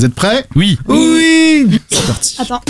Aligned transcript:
Vous 0.00 0.06
êtes 0.06 0.14
prêts? 0.14 0.46
Oui. 0.54 0.78
Oui 0.88 1.78
C'est 1.90 2.06
parti. 2.06 2.36
Attends. 2.38 2.62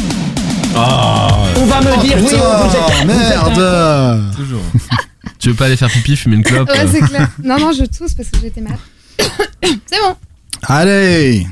On 0.74 1.64
va 1.64 1.80
me 1.80 2.02
dire 2.02 2.16
oui, 2.16 2.24
Putain, 2.24 2.36
vous 2.38 2.42
êtes, 2.42 2.72
vous 2.72 2.76
êtes 2.76 3.02
un 3.02 3.04
merde 3.04 4.34
Toujours. 4.34 4.62
tu 5.38 5.50
veux 5.50 5.54
pas 5.54 5.66
aller 5.66 5.76
faire 5.76 5.88
pipi, 5.90 6.16
fumer 6.16 6.34
une 6.34 6.42
clope? 6.42 6.68
Ouais, 6.68 6.80
euh, 6.80 6.88
c'est 6.90 7.02
clair. 7.02 7.28
Non, 7.44 7.56
non, 7.60 7.70
je 7.70 7.84
tousse 7.84 8.14
parce 8.14 8.30
que 8.30 8.38
j'étais 8.42 8.60
malade. 8.60 8.80
c'est 9.62 10.00
bon. 10.02 10.16
Allez 10.64 11.46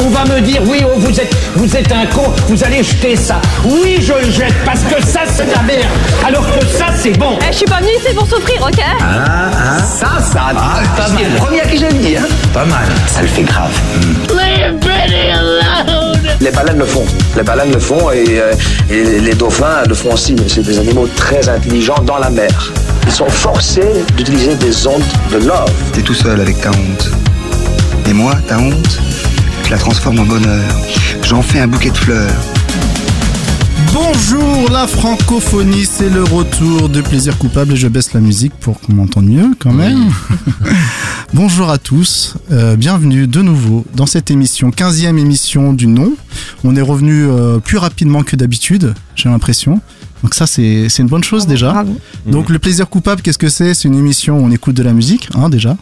On 0.00 0.10
va 0.10 0.24
me 0.24 0.40
dire 0.40 0.60
oui, 0.66 0.82
oh, 0.84 0.98
vous 0.98 1.20
êtes, 1.20 1.34
vous 1.56 1.76
êtes 1.76 1.90
un 1.92 2.06
con, 2.06 2.32
vous 2.48 2.64
allez 2.64 2.82
jeter 2.82 3.16
ça. 3.16 3.40
Oui, 3.64 3.98
je 4.00 4.12
le 4.12 4.30
jette 4.30 4.54
parce 4.64 4.80
que 4.80 5.04
ça 5.04 5.20
c'est 5.26 5.46
de 5.48 5.54
la 5.54 5.62
merde, 5.62 5.86
alors 6.26 6.46
que 6.46 6.64
ça 6.66 6.86
c'est 6.96 7.16
bon. 7.18 7.38
Eh, 7.40 7.52
je 7.52 7.56
suis 7.58 7.66
pas 7.66 7.78
venue 7.80 7.90
ici 7.98 8.14
pour 8.14 8.26
souffrir, 8.26 8.60
ok 8.62 8.80
Ça, 9.84 10.06
ça, 10.20 10.40
pas 10.54 11.08
mal. 11.08 11.24
le 11.32 11.36
premier 11.38 11.60
à 11.60 11.66
qui 11.66 11.78
je 11.78 11.86
le 11.86 11.92
dis, 11.94 12.16
hein. 12.16 12.26
Pas 12.54 12.64
mal. 12.64 12.86
Ça 13.06 13.22
le 13.22 13.28
fait 13.28 13.42
grave. 13.42 13.70
Les 16.40 16.50
baleines 16.50 16.78
le 16.78 16.84
font. 16.86 17.04
Les 17.36 17.42
baleines 17.42 17.72
le 17.72 17.80
font 17.80 18.10
et, 18.12 18.24
euh, 18.40 18.52
et 18.90 19.20
les 19.20 19.34
dauphins 19.34 19.82
le 19.88 19.94
font 19.94 20.12
aussi. 20.12 20.36
C'est 20.46 20.62
des 20.62 20.78
animaux 20.78 21.08
très 21.16 21.48
intelligents 21.48 22.00
dans 22.04 22.18
la 22.18 22.30
mer. 22.30 22.72
Ils 23.06 23.12
sont 23.12 23.28
forcés 23.28 24.04
d'utiliser 24.16 24.54
des 24.54 24.86
ondes 24.86 25.02
de 25.32 25.38
love. 25.38 25.70
T'es 25.92 26.02
tout 26.02 26.14
seul 26.14 26.40
avec 26.40 26.60
ta 26.60 26.70
honte. 26.70 27.10
Et 28.08 28.12
moi, 28.12 28.34
ta 28.46 28.58
honte, 28.58 28.98
je 29.68 29.72
la 29.72 29.78
transforme 29.78 30.18
en 30.20 30.24
bonheur. 30.24 30.64
J'en 31.24 31.42
fais 31.42 31.60
un 31.60 31.68
bouquet 31.68 31.90
de 31.90 31.96
fleurs. 31.96 32.32
Bonjour 33.92 34.70
la 34.70 34.86
francophonie, 34.86 35.84
c'est 35.84 36.08
le 36.08 36.24
retour 36.24 36.88
de 36.88 37.02
Plaisir 37.02 37.36
Coupable 37.36 37.74
et 37.74 37.76
je 37.76 37.86
baisse 37.86 38.14
la 38.14 38.20
musique 38.20 38.54
pour 38.54 38.80
qu'on 38.80 38.94
m'entende 38.94 39.26
mieux 39.26 39.50
quand 39.58 39.74
même. 39.74 40.10
Bonjour 41.34 41.68
à 41.68 41.76
tous, 41.76 42.36
euh, 42.50 42.76
bienvenue 42.76 43.26
de 43.26 43.42
nouveau 43.42 43.84
dans 43.94 44.06
cette 44.06 44.30
émission, 44.30 44.70
15e 44.70 45.18
émission 45.18 45.74
du 45.74 45.86
nom. 45.86 46.14
On 46.64 46.74
est 46.74 46.80
revenu 46.80 47.26
euh, 47.26 47.58
plus 47.58 47.76
rapidement 47.76 48.22
que 48.22 48.36
d'habitude, 48.36 48.94
j'ai 49.16 49.28
l'impression. 49.28 49.82
Donc 50.22 50.34
ça 50.34 50.46
c'est 50.46 50.88
c'est 50.88 51.02
une 51.02 51.08
bonne 51.08 51.24
chose 51.24 51.46
déjà. 51.46 51.72
Bravo. 51.72 51.96
Donc 52.26 52.50
le 52.50 52.58
plaisir 52.58 52.88
coupable, 52.88 53.22
qu'est-ce 53.22 53.38
que 53.38 53.48
c'est? 53.48 53.74
C'est 53.74 53.88
une 53.88 53.98
émission 53.98 54.38
où 54.38 54.44
on 54.44 54.50
écoute 54.50 54.74
de 54.74 54.82
la 54.82 54.92
musique, 54.92 55.28
hein, 55.34 55.48
déjà. 55.48 55.76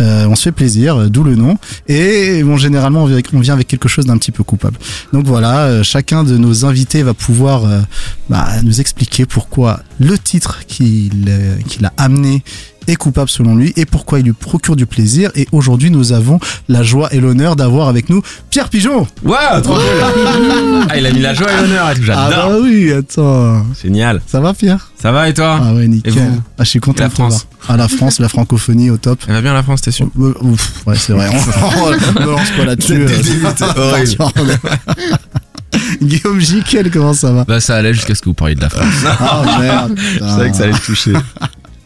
Euh, 0.00 0.26
on 0.26 0.36
se 0.36 0.44
fait 0.44 0.52
plaisir, 0.52 0.96
euh, 0.96 1.08
d'où 1.08 1.24
le 1.24 1.36
nom. 1.36 1.58
Et 1.88 2.42
bon, 2.42 2.56
généralement, 2.56 3.02
on 3.02 3.06
vient, 3.06 3.14
avec, 3.14 3.28
on 3.32 3.40
vient 3.40 3.54
avec 3.54 3.68
quelque 3.68 3.88
chose 3.88 4.06
d'un 4.06 4.16
petit 4.18 4.32
peu 4.32 4.42
coupable. 4.42 4.78
Donc 5.12 5.26
voilà, 5.26 5.60
euh, 5.64 5.82
chacun 5.82 6.24
de 6.24 6.36
nos 6.36 6.64
invités 6.64 7.02
va 7.02 7.14
pouvoir 7.14 7.64
euh, 7.64 7.80
bah, 8.28 8.48
nous 8.62 8.80
expliquer 8.80 9.26
pourquoi 9.26 9.80
le 10.00 10.18
titre 10.18 10.60
qu'il 10.66 11.26
euh, 11.28 11.56
qu'il 11.68 11.84
a 11.84 11.92
amené 11.96 12.42
est 12.88 12.96
coupable 12.96 13.28
selon 13.30 13.54
lui 13.56 13.72
et 13.76 13.86
pourquoi 13.86 14.18
il 14.20 14.24
lui 14.24 14.32
procure 14.32 14.76
du 14.76 14.86
plaisir. 14.86 15.30
Et 15.34 15.46
aujourd'hui, 15.52 15.90
nous 15.90 16.12
avons 16.12 16.38
la 16.68 16.82
joie 16.82 17.12
et 17.12 17.20
l'honneur 17.20 17.56
d'avoir 17.56 17.88
avec 17.88 18.08
nous 18.10 18.22
Pierre 18.50 18.68
Pigeon. 18.68 19.06
Waouh, 19.24 19.60
trop 19.62 19.74
cool 19.74 19.82
Ah, 20.88 20.96
il 20.98 21.06
a 21.06 21.10
mis 21.12 21.20
la 21.20 21.34
joie 21.34 21.46
et 21.52 21.56
l'honneur 21.62 21.90
et 21.90 21.94
tout, 21.94 22.02
Ah 22.08 22.28
j'adore 22.30 22.50
bah 22.50 22.56
oui, 22.62 22.92
attends. 22.92 23.64
Génial. 23.82 24.20
Ça 24.26 24.40
va 24.40 24.54
Pierre? 24.54 24.90
Ça 25.00 25.12
va 25.12 25.28
et 25.28 25.34
toi? 25.34 25.60
Ah 25.62 25.74
ouais, 25.74 25.86
nickel. 25.88 26.12
Et 26.12 26.16
vous? 26.16 26.42
Ah, 26.58 26.64
je 26.64 26.68
suis 26.70 26.80
content 26.80 27.04
La 27.04 27.08
de 27.08 27.12
te 27.14 27.18
voir. 27.18 27.30
France 27.30 27.46
Ah 27.68 27.76
la 27.76 27.88
France, 27.88 28.18
la 28.20 28.28
francophonie 28.28 28.90
au 28.90 28.96
top. 28.96 29.20
Elle 29.26 29.34
va 29.34 29.40
bien 29.42 29.54
la 29.54 29.62
France, 29.62 29.82
t'es 29.82 29.90
sûr? 29.90 30.08
Euh, 30.20 30.34
ouf, 30.42 30.72
ouais, 30.86 30.96
c'est 30.96 31.12
vrai. 31.12 31.28
On 32.16 32.20
ne 32.20 32.26
lance 32.26 32.50
pas 32.56 32.64
là-dessus. 32.64 33.06
euh, 33.06 33.72
horrible. 33.76 34.16
Guillaume 36.02 36.40
Jiquel, 36.40 36.90
comment 36.90 37.14
ça 37.14 37.32
va? 37.32 37.44
Bah 37.44 37.60
ça 37.60 37.76
allait 37.76 37.94
jusqu'à 37.94 38.14
ce 38.14 38.20
que 38.20 38.26
vous 38.26 38.34
parliez 38.34 38.54
de 38.54 38.60
la 38.60 38.68
France. 38.68 38.86
Ah 39.06 39.42
merde. 39.60 39.98
Je 40.14 40.18
savais 40.18 40.50
que 40.50 40.56
ça 40.56 40.64
allait 40.64 40.72
te 40.74 40.84
toucher. 40.84 41.12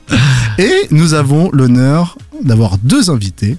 Et 0.59 0.87
nous 0.91 1.15
avons 1.15 1.51
l'honneur 1.53 2.17
d'avoir 2.43 2.79
deux 2.79 3.11
invités. 3.11 3.57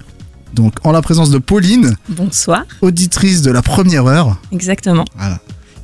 Donc, 0.54 0.74
en 0.84 0.92
la 0.92 1.02
présence 1.02 1.30
de 1.30 1.38
Pauline, 1.38 1.94
Bonsoir, 2.08 2.64
auditrice 2.80 3.42
de 3.42 3.50
la 3.50 3.62
première 3.62 4.06
heure, 4.06 4.36
exactement. 4.50 5.04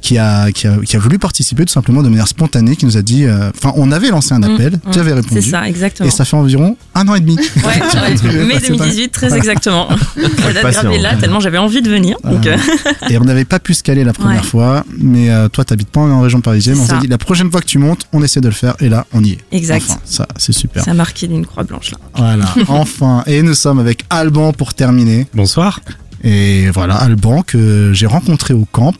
Qui 0.04 0.18
a, 0.18 0.52
qui 0.52 0.66
a, 0.66 0.76
qui 0.84 0.96
a 0.96 0.98
voulu 0.98 1.18
participer 1.18 1.64
tout 1.64 1.72
simplement 1.72 2.02
de 2.02 2.10
manière 2.10 2.28
spontanée, 2.28 2.76
qui 2.76 2.84
nous 2.84 2.98
a 2.98 3.02
dit. 3.02 3.24
euh, 3.24 3.50
Enfin, 3.56 3.72
on 3.76 3.90
avait 3.90 4.10
lancé 4.10 4.34
un 4.34 4.42
appel, 4.42 4.74
Mm, 4.74 4.90
tu 4.92 4.98
mm, 4.98 5.00
avais 5.00 5.12
répondu. 5.14 5.40
C'est 5.42 5.50
ça, 5.50 5.66
exactement. 5.66 6.06
Et 6.06 6.12
ça 6.12 6.26
fait 6.26 6.36
environ 6.36 6.76
un 6.94 7.08
an 7.08 7.14
et 7.14 7.20
demi. 7.20 7.36
Ouais, 7.36 7.62
ouais, 8.28 8.44
mai 8.44 8.58
2018, 8.60 9.08
très 9.08 9.34
exactement. 9.34 9.88
La 10.44 10.52
date 10.52 10.72
gravée 10.72 10.98
là, 10.98 11.16
tellement 11.16 11.40
j'avais 11.40 11.56
envie 11.56 11.80
de 11.80 11.88
venir. 11.88 12.18
Donc, 12.22 12.46
euh, 12.46 12.58
Et 13.08 13.16
on 13.16 13.24
n'avait 13.24 13.46
pas 13.46 13.58
pu 13.58 13.72
se 13.72 13.82
caler 13.82 14.04
la 14.04 14.12
première 14.12 14.42
Ouais. 14.42 14.46
fois, 14.46 14.84
mais 14.98 15.30
euh, 15.30 15.48
toi, 15.48 15.64
t'habites 15.64 15.88
pas 15.88 16.00
en 16.00 16.20
région 16.20 16.42
parisienne. 16.42 16.76
On 16.78 16.86
s'est 16.86 16.98
dit, 16.98 17.06
la 17.06 17.16
prochaine 17.18 17.50
fois 17.50 17.60
que 17.62 17.66
tu 17.66 17.78
montes, 17.78 18.06
on 18.12 18.22
essaie 18.22 18.40
de 18.42 18.48
le 18.48 18.54
faire, 18.54 18.74
et 18.80 18.90
là, 18.90 19.06
on 19.14 19.24
y 19.24 19.30
est. 19.30 19.38
exact. 19.52 19.86
Enfin, 19.88 20.00
ça, 20.04 20.28
c'est 20.36 20.52
super. 20.52 20.84
Ça 20.84 20.90
a 20.90 20.94
marqué 20.94 21.28
d'une 21.28 21.46
croix 21.46 21.62
blanche 21.64 21.92
là. 21.92 21.98
Voilà, 22.14 22.44
enfin. 22.68 23.22
Et 23.26 23.40
nous 23.42 23.54
sommes 23.54 23.78
avec 23.78 24.04
Alban 24.10 24.52
pour 24.52 24.74
terminer. 24.74 25.26
Bonsoir, 25.34 25.80
Et 26.22 26.68
voilà, 26.70 26.96
Alban 26.96 27.42
que 27.42 27.92
j'ai 27.94 28.06
rencontré 28.06 28.52
au 28.54 28.66
camp. 28.70 28.94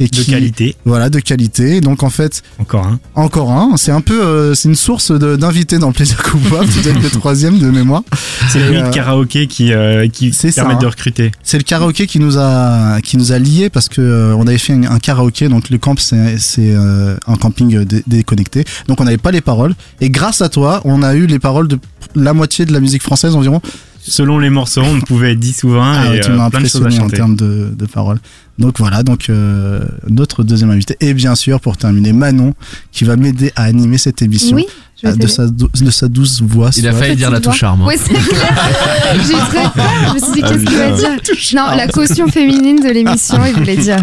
Et 0.00 0.06
de 0.06 0.10
qui, 0.10 0.30
qualité, 0.32 0.74
Voilà, 0.84 1.08
de 1.08 1.20
qualité. 1.20 1.80
Donc 1.80 2.02
en 2.02 2.10
fait, 2.10 2.42
encore 2.58 2.86
un. 2.86 2.98
encore 3.14 3.52
un. 3.52 3.76
C'est 3.76 3.92
un 3.92 4.00
peu, 4.00 4.22
euh, 4.24 4.54
c'est 4.54 4.68
une 4.68 4.74
source 4.74 5.12
d'invités 5.12 5.78
dans 5.78 5.86
le 5.88 5.92
plaisir 5.92 6.20
coupable. 6.22 6.66
Peut-être 6.82 7.00
le 7.00 7.10
troisième 7.10 7.58
de 7.58 7.70
mémoire. 7.70 8.02
C'est 8.48 8.58
lui 8.68 8.76
euh, 8.78 8.90
karaoké 8.90 9.46
qui, 9.46 9.72
euh, 9.72 10.08
qui 10.08 10.32
c'est 10.32 10.50
ça, 10.50 10.62
permet 10.62 10.74
hein. 10.74 10.78
de 10.80 10.86
recruter. 10.86 11.30
C'est 11.44 11.58
le 11.58 11.62
karaoké 11.64 12.06
qui 12.08 12.18
nous 12.18 12.38
a 12.38 13.00
qui 13.02 13.16
nous 13.16 13.30
a 13.32 13.38
liés 13.38 13.70
parce 13.70 13.88
que 13.88 14.00
euh, 14.00 14.34
on 14.36 14.46
avait 14.46 14.58
fait 14.58 14.72
un, 14.72 14.82
un 14.82 14.98
karaoké 14.98 15.48
donc 15.48 15.70
le 15.70 15.78
camp 15.78 15.98
c'est 15.98 16.38
c'est 16.38 16.74
un 16.74 17.36
camping 17.36 17.84
dé- 17.84 18.02
déconnecté 18.06 18.64
donc 18.88 19.00
on 19.00 19.04
n'avait 19.04 19.16
pas 19.18 19.30
les 19.30 19.40
paroles 19.40 19.74
et 20.00 20.10
grâce 20.10 20.42
à 20.42 20.48
toi 20.48 20.80
on 20.84 21.02
a 21.02 21.14
eu 21.14 21.26
les 21.26 21.38
paroles 21.38 21.68
de 21.68 21.78
la 22.14 22.32
moitié 22.34 22.64
de 22.66 22.72
la 22.72 22.80
musique 22.80 23.02
française 23.02 23.34
environ 23.36 23.60
Selon 24.06 24.38
les 24.38 24.50
morceaux, 24.50 24.82
on 24.82 25.00
pouvait 25.00 25.32
être 25.32 25.38
10 25.40 25.64
ou 25.64 25.70
20 25.70 25.80
ah, 25.82 26.14
et 26.14 26.20
tu 26.20 26.30
euh, 26.30 26.36
m'as 26.36 26.50
plein 26.50 26.60
de 26.60 26.66
choses 26.66 26.76
à 26.82 26.84
impressionné 26.84 27.06
en 27.06 27.08
termes 27.08 27.36
de, 27.36 27.72
de 27.76 27.86
paroles 27.86 28.18
donc 28.58 28.78
voilà 28.78 29.02
donc 29.02 29.30
euh, 29.30 29.80
notre 30.08 30.44
deuxième 30.44 30.70
invité 30.70 30.96
et 31.00 31.14
bien 31.14 31.34
sûr 31.34 31.58
pour 31.58 31.76
terminer 31.76 32.12
Manon 32.12 32.54
qui 32.92 33.04
va 33.04 33.16
m'aider 33.16 33.50
à 33.56 33.64
animer 33.64 33.96
cette 33.98 34.20
émission 34.22 34.56
Oui, 34.56 34.66
je 35.02 35.08
euh, 35.08 35.16
de 35.16 35.26
sa 35.26 35.46
dou- 35.46 35.68
de 35.74 35.90
sa 35.90 36.08
douce 36.08 36.42
voix 36.42 36.70
Il 36.76 36.86
a 36.86 36.92
failli 36.92 37.16
dire 37.16 37.30
la 37.30 37.40
touche 37.40 37.56
charme. 37.58 37.80
hein. 37.82 37.86
Ouais, 37.86 37.96
c'est 37.96 38.12
clair. 38.12 38.70
J'ai 39.26 39.32
eu 39.32 39.36
très 39.48 39.70
peur. 39.70 39.90
Je 40.08 40.14
me 40.14 40.18
suis 40.18 40.32
dit, 40.34 40.40
Ah, 40.44 40.48
qu'est-ce 40.50 40.64
qu'il 40.64 40.76
va 40.76 40.90
dire 40.92 41.10
Non, 41.56 41.76
la 41.76 41.88
caution 41.88 42.28
féminine 42.28 42.76
de 42.80 42.90
l'émission, 42.90 43.38
il 43.46 43.54
voulait 43.54 43.76
dire. 43.76 43.96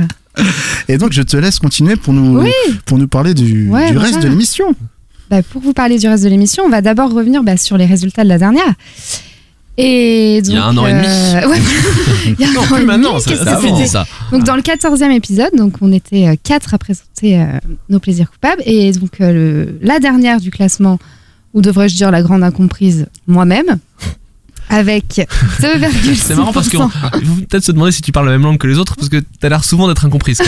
et 0.90 0.98
donc 0.98 1.12
je 1.14 1.22
te 1.22 1.38
laisse 1.38 1.60
continuer 1.60 1.96
pour 1.96 2.14
nous 2.14 2.42
Oui. 2.42 2.52
pour 2.86 2.98
nous 2.98 3.08
parler 3.08 3.34
du, 3.36 3.70
Ouais, 3.70 3.88
du 3.92 3.94
voilà. 3.94 4.10
reste 4.10 4.24
de 4.24 4.28
l'émission 4.28 4.74
Bah, 5.30 5.44
pour 5.44 5.62
vous 5.62 5.74
parler 5.74 5.98
du 6.00 6.08
reste 6.10 6.24
de 6.24 6.30
l'émission, 6.30 6.64
on 6.66 6.70
va 6.70 6.82
d'abord 6.82 7.14
revenir 7.14 7.44
bah, 7.44 7.56
sur 7.56 7.78
les 7.78 7.86
résultats 7.86 8.24
de 8.24 8.30
la 8.30 8.38
dernière. 8.40 8.74
Et 9.84 10.42
donc, 10.42 10.50
Il 10.50 10.54
y 10.54 10.58
a 10.58 10.66
un 10.66 10.78
an 10.78 10.86
et 10.88 10.94
demi. 10.94 11.08
euh, 11.08 11.50
ouais, 11.50 11.58
il 12.28 12.40
y 12.40 12.44
a 12.44 12.50
un 12.50 12.54
Non, 12.54 12.62
plus 12.64 12.86
maintenant, 12.86 13.20
ça, 13.20 13.36
ça 13.36 13.60
ça. 13.88 14.06
Donc 14.32 14.44
dans 14.44 14.56
le 14.56 14.62
14e 14.62 15.12
épisode, 15.12 15.50
donc 15.58 15.74
on 15.82 15.92
était 15.92 16.28
euh, 16.28 16.36
quatre 16.42 16.74
à 16.74 16.78
présenter 16.78 17.40
euh, 17.40 17.46
nos 17.90 18.00
plaisirs 18.00 18.30
coupables 18.30 18.62
et 18.66 18.92
donc 18.92 19.20
euh, 19.22 19.32
le, 19.34 19.80
la 19.82 20.00
dernière 20.00 20.40
du 20.40 20.52
classement 20.52 21.00
ou 21.54 21.62
devrais-je 21.62 21.96
dire 21.96 22.12
la 22.12 22.22
grande 22.22 22.44
incomprise 22.44 23.08
moi-même 23.28 23.80
avec 24.72 25.06
2,6%. 25.62 26.16
C'est 26.16 26.36
marrant 26.36 26.54
parce 26.54 26.70
qu'il 26.70 26.80
faut 26.80 26.88
peut-être 27.50 27.64
se 27.64 27.72
demander 27.72 27.92
si 27.92 28.02
tu 28.02 28.12
parles 28.12 28.26
la 28.28 28.32
même 28.32 28.44
langue 28.44 28.58
que 28.58 28.68
les 28.68 28.78
autres 28.78 28.96
parce 28.96 29.10
que 29.10 29.18
t'as 29.40 29.50
l'air 29.50 29.64
souvent 29.66 29.88
d'être 29.88 30.06
incomprise. 30.06 30.42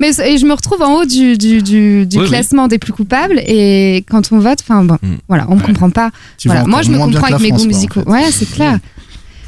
Mais 0.00 0.10
et 0.24 0.38
je 0.38 0.46
me 0.46 0.54
retrouve 0.54 0.80
en 0.82 0.94
haut 1.00 1.04
du, 1.04 1.36
du, 1.36 1.62
du, 1.62 2.06
du 2.06 2.16
Oui, 2.16 2.22
oui. 2.24 2.28
classement 2.28 2.66
des 2.68 2.78
plus 2.78 2.92
coupables 2.92 3.38
et 3.40 4.04
quand 4.10 4.32
on 4.32 4.38
vote, 4.38 4.58
enfin 4.62 4.82
bon, 4.84 4.96
Mm. 5.02 5.16
voilà, 5.28 5.46
on 5.48 5.56
me 5.56 5.60
comprend 5.62 5.90
pas. 5.90 6.10
Voilà, 6.46 6.64
moi 6.64 6.82
je 6.82 6.90
me 6.90 6.98
comprends 6.98 7.28
que 7.28 7.34
avec 7.34 7.40
mes 7.42 7.50
goûts 7.50 7.62
en 7.62 7.66
musicaux. 7.66 8.02
fait. 8.02 8.08
Ouais, 8.10 8.24
c'est 8.32 8.50
clair. 8.50 8.78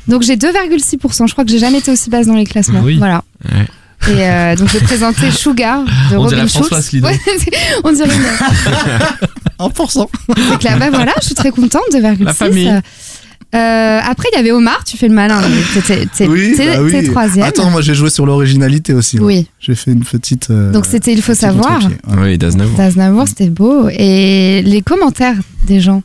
Donc 0.08 0.22
j'ai 0.22 0.36
2,6%. 0.36 1.26
Je 1.26 1.32
crois 1.32 1.44
que 1.44 1.50
j'ai 1.50 1.58
jamais 1.58 1.78
été 1.78 1.91
aussi 1.91 2.10
basse 2.10 2.26
dans 2.26 2.34
les 2.34 2.44
classements. 2.44 2.80
Oui. 2.82 2.98
Voilà. 2.98 3.22
Ouais. 3.50 3.66
Et 4.08 4.26
euh, 4.28 4.56
donc 4.56 4.68
je 4.68 4.78
vais 4.78 4.84
présenter 4.84 5.30
Sugar 5.36 5.84
de 6.10 6.16
On 6.16 6.22
Robin 6.22 6.47
Schulz. 6.47 6.70
Ouais, 7.02 7.18
on 7.84 7.92
dirait 7.92 8.08
une- 8.08 9.66
1%. 9.66 10.06
C'est 10.50 10.58
clair. 10.58 10.78
Bah 10.78 10.86
voilà, 10.91 11.12
je 11.20 11.26
suis 11.26 11.34
très 11.34 11.50
contente, 11.50 11.82
2,6. 11.92 12.80
Euh, 13.55 13.99
après, 14.05 14.28
il 14.33 14.37
y 14.37 14.38
avait 14.38 14.53
Omar, 14.53 14.84
tu 14.84 14.97
fais 14.97 15.09
le 15.09 15.15
malin. 15.15 15.41
t'es- 15.87 16.27
Oui, 16.28 16.55
bah 16.56 16.80
oui. 16.83 16.92
t'es 16.92 17.03
troisième. 17.04 17.45
Attends, 17.45 17.69
moi 17.71 17.80
j'ai 17.83 17.95
joué 17.95 18.09
sur 18.10 18.24
l'originalité 18.27 18.95
aussi. 18.95 19.16
hein. 19.19 19.22
Oui, 19.24 19.48
J'ai 19.59 19.74
fait 19.74 19.91
une 19.91 20.04
petite. 20.04 20.51
euh, 20.51 20.71
donc 20.72 20.86
c'était 20.86 21.13
Il 21.13 21.21
faut 21.22 21.34
savoir. 21.34 21.80
Ouais. 21.84 22.16
Oui, 22.22 22.39
d'Aznavour. 22.39 22.77
D'Aznavour, 22.77 23.27
c'était 23.27 23.51
beau. 23.51 23.89
Et 23.91 24.63
les 24.63 24.83
commentaires 24.83 25.34
des 25.66 25.80
gens 25.80 26.03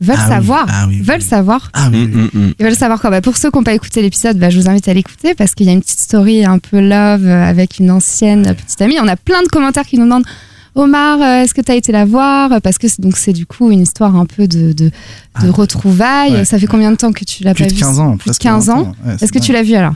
veulent 0.00 0.16
Ah 0.18 0.24
oui, 0.24 0.34
savoir. 0.34 0.66
ah 0.68 0.86
oui, 0.88 1.00
veulent 1.00 1.16
oui. 1.20 1.22
savoir. 1.24 1.70
Ah 1.72 1.88
oui, 1.92 2.10
oui. 2.12 2.54
Ils 2.58 2.64
veulent 2.64 2.74
savoir 2.74 3.00
quoi. 3.00 3.10
Bah, 3.10 3.20
pour 3.20 3.36
ceux 3.36 3.50
qui 3.52 3.58
n'ont 3.58 3.64
pas 3.64 3.74
écouté 3.74 4.02
l'épisode, 4.02 4.36
bah, 4.36 4.50
je 4.50 4.58
vous 4.60 4.68
invite 4.68 4.88
à 4.88 4.94
l'écouter 4.94 5.34
parce 5.36 5.54
qu'il 5.54 5.66
y 5.66 5.70
a 5.70 5.72
une 5.72 5.82
petite 5.82 6.00
story 6.00 6.44
un 6.44 6.58
peu 6.58 6.80
love 6.80 7.26
avec 7.28 7.78
une 7.78 7.92
ancienne 7.92 8.54
petite 8.56 8.82
amie. 8.82 8.96
On 9.00 9.06
a 9.08 9.16
plein 9.16 9.42
de 9.42 9.48
commentaires 9.48 9.86
qui 9.86 9.98
nous 9.98 10.04
demandent 10.04 10.26
Omar, 10.74 11.20
euh, 11.20 11.42
est-ce 11.42 11.54
que 11.54 11.60
tu 11.60 11.72
as 11.72 11.74
été 11.76 11.92
la 11.92 12.04
voir? 12.04 12.60
Parce 12.62 12.78
que 12.78 12.88
c'est- 12.88 13.00
donc 13.00 13.16
c'est 13.16 13.32
du 13.32 13.46
coup 13.46 13.70
une 13.70 13.80
histoire 13.80 14.14
un 14.16 14.26
peu 14.26 14.46
de, 14.46 14.72
de, 14.72 14.86
de 14.86 14.90
Ah, 15.34 15.50
retrouvailles. 15.50 16.32
ouais. 16.32 16.44
Ça 16.44 16.58
fait 16.58 16.66
combien 16.66 16.90
de 16.90 16.96
temps 16.96 17.12
que 17.12 17.24
tu 17.24 17.42
l'as 17.44 17.54
Plus 17.54 17.64
pas 17.64 17.70
de 17.70 17.74
vu 17.74 17.80
15 17.80 17.98
ans. 18.00 18.10
Plus 18.16 18.16
de 18.16 18.22
presque 18.36 18.42
15 18.42 18.66
20 18.66 18.72
ans. 18.74 18.94
Ouais, 19.04 19.16
Est-ce 19.20 19.32
que 19.32 19.38
tu 19.38 19.52
l'as 19.52 19.62
vu 19.62 19.74
alors? 19.74 19.94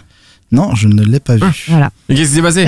Non, 0.51 0.75
je 0.75 0.87
ne 0.89 1.03
l'ai 1.03 1.21
pas 1.21 1.37
vu. 1.37 1.65
Voilà. 1.69 1.91
Et 2.09 2.15
qu'est-ce 2.15 2.31
qui 2.31 2.37
s'est 2.37 2.43
passé? 2.43 2.67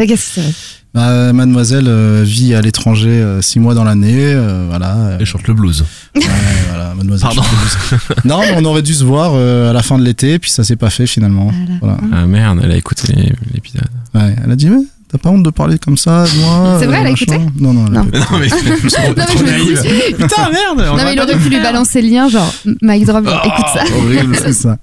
Bah, 0.95 1.33
mademoiselle 1.33 1.87
euh, 1.89 2.23
vit 2.25 2.55
à 2.55 2.61
l'étranger 2.61 3.09
euh, 3.11 3.43
six 3.43 3.59
mois 3.59 3.75
dans 3.75 3.83
l'année. 3.83 4.15
euh, 4.17 4.67
voilà. 4.71 4.95
euh, 4.95 5.19
Et 5.19 5.25
chante 5.25 5.47
le 5.49 5.55
blues. 5.55 5.85
ouais, 6.15 6.23
voilà, 6.69 6.95
mademoiselle. 6.95 7.27
Pardon. 7.29 7.43
chante 7.43 7.53
le 7.91 7.97
blues. 7.99 8.25
non, 8.25 8.39
mais 8.41 8.55
on 8.57 8.65
aurait 8.65 8.83
dû 8.83 8.95
se 8.95 9.03
voir 9.03 9.33
euh, 9.35 9.71
à 9.71 9.73
la 9.73 9.83
fin 9.83 9.99
de 9.99 10.05
l'été, 10.05 10.39
puis 10.39 10.51
ça 10.53 10.63
s'est 10.63 10.77
pas 10.77 10.91
fait 10.91 11.07
finalement. 11.09 11.51
Voilà. 11.81 11.97
Voilà. 12.01 12.15
Ah 12.23 12.27
merde, 12.27 12.61
elle 12.63 12.71
a 12.71 12.77
écouté 12.77 13.13
l'épisode. 13.53 13.83
Ouais, 14.15 14.37
elle 14.45 14.51
a 14.53 14.57
dit, 14.57 14.69
mais 14.71 14.77
t'as 15.15 15.19
pas 15.19 15.31
honte 15.31 15.45
de 15.45 15.51
parler 15.51 15.79
comme 15.79 15.97
ça, 15.97 16.25
moi 16.41 16.77
C'est 16.81 16.87
vrai, 16.87 16.97
euh, 16.97 17.01
elle 17.03 17.07
a 17.07 17.11
écouté 17.11 17.39
Non, 17.61 17.73
non, 17.73 17.85
elle 17.89 17.97
a 17.97 18.03
Non. 18.03 18.07
pas 18.11 18.19
Non 18.19 18.25
mais 18.41 18.49
Non, 18.49 18.49
mais 18.49 18.49
je 18.49 19.45
me 19.45 20.09
dis- 20.09 20.15
Putain 20.15 20.51
merde 20.51 20.87
Non, 20.89 20.97
mais 21.05 21.13
il 21.15 21.21
aurait 21.21 21.37
pu 21.39 21.49
lui 21.49 21.61
balancer 21.61 22.03
le 22.03 22.09
lien, 22.09 22.29
genre, 22.29 22.53
Mike 22.83 23.05
Drop, 23.07 23.25
Oh, 23.27 23.47
écoute 23.47 23.67
ça. 23.73 23.85
Horrible, 23.97 24.37
c'est 24.37 24.53
ça. 24.65 24.79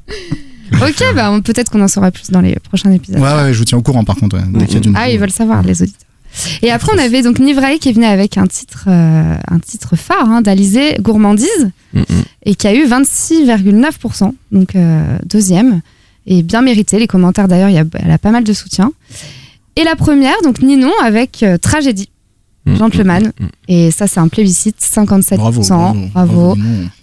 Ok, 0.73 1.03
bah, 1.15 1.31
peut-être 1.43 1.69
qu'on 1.69 1.81
en 1.81 1.89
saura 1.89 2.11
plus 2.11 2.31
dans 2.31 2.39
les 2.39 2.55
prochains 2.55 2.91
épisodes. 2.91 3.19
Ouais, 3.19 3.33
ouais, 3.33 3.53
je 3.53 3.57
vous 3.59 3.65
tiens 3.65 3.77
au 3.77 3.81
courant 3.81 4.05
par 4.05 4.15
contre, 4.15 4.37
ouais, 4.37 4.43
dès 4.47 4.65
qu'il 4.65 4.75
y 4.75 4.77
a 4.77 4.79
du 4.79 4.91
Ah, 4.95 5.09
ils 5.09 5.19
veulent 5.19 5.29
savoir, 5.31 5.61
les 5.63 5.81
auditeurs. 5.81 6.07
Et 6.61 6.71
après, 6.71 6.93
on 6.95 6.97
avait 6.97 7.23
donc 7.23 7.39
Nivrae 7.39 7.77
qui 7.77 7.91
venu 7.91 8.05
avec 8.05 8.37
un 8.37 8.47
titre, 8.47 8.85
euh, 8.87 9.35
un 9.49 9.59
titre 9.59 9.97
phare 9.97 10.29
hein, 10.29 10.41
d'Alizé, 10.41 10.95
Gourmandise, 11.01 11.71
Mm, 11.93 12.03
et 12.45 12.55
qui 12.55 12.67
a 12.67 12.73
eu 12.73 12.85
26,9%, 12.87 14.33
donc 14.53 14.75
euh, 14.77 15.17
deuxième, 15.25 15.81
et 16.25 16.41
bien 16.41 16.61
mérité. 16.61 16.99
Les 16.99 17.07
commentaires 17.07 17.49
d'ailleurs, 17.49 17.67
il 17.67 17.75
y 17.75 17.79
a- 17.79 17.83
elle 17.95 18.11
a 18.11 18.17
pas 18.17 18.31
mal 18.31 18.45
de 18.45 18.53
soutien. 18.53 18.93
Et 19.75 19.83
la 19.83 19.95
première, 19.95 20.35
donc 20.43 20.61
Ninon 20.61 20.91
avec 21.03 21.43
euh, 21.43 21.57
Tragédie, 21.57 22.09
mm, 22.65 22.75
Gentleman, 22.75 23.31
mm, 23.39 23.43
mm. 23.45 23.49
et 23.69 23.91
ça 23.91 24.07
c'est 24.07 24.19
un 24.19 24.27
plébiscite, 24.27 24.77
57%. 24.79 25.37
Bravo, 25.37 25.61
bravo. 25.61 26.09
bravo. 26.13 26.57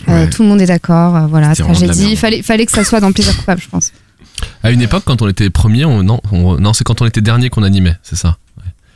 Euh, 0.08 0.12
Ouais. 0.12 0.30
tout 0.30 0.42
le 0.42 0.48
monde 0.48 0.60
est 0.60 0.66
d'accord, 0.66 1.16
euh, 1.16 1.26
voilà, 1.26 1.54
Tragédie. 1.54 2.16
fallait, 2.16 2.42
fallait 2.42 2.66
que 2.66 2.72
ça 2.72 2.84
soit 2.84 3.00
dans 3.00 3.12
Plaisir 3.12 3.36
coupable, 3.36 3.60
je 3.60 3.68
pense. 3.68 3.92
À 4.62 4.70
une 4.70 4.80
époque, 4.82 5.02
quand 5.04 5.20
on 5.22 5.28
était 5.28 5.50
premier, 5.50 5.84
on, 5.84 6.02
non, 6.02 6.20
on- 6.32 6.58
non 6.58 6.72
c'est 6.72 6.84
quand 6.84 7.02
on 7.02 7.06
était 7.06 7.20
dernier 7.20 7.48
qu'on 7.50 7.62
animait, 7.62 7.96
c'est 8.02 8.16
ça? 8.16 8.36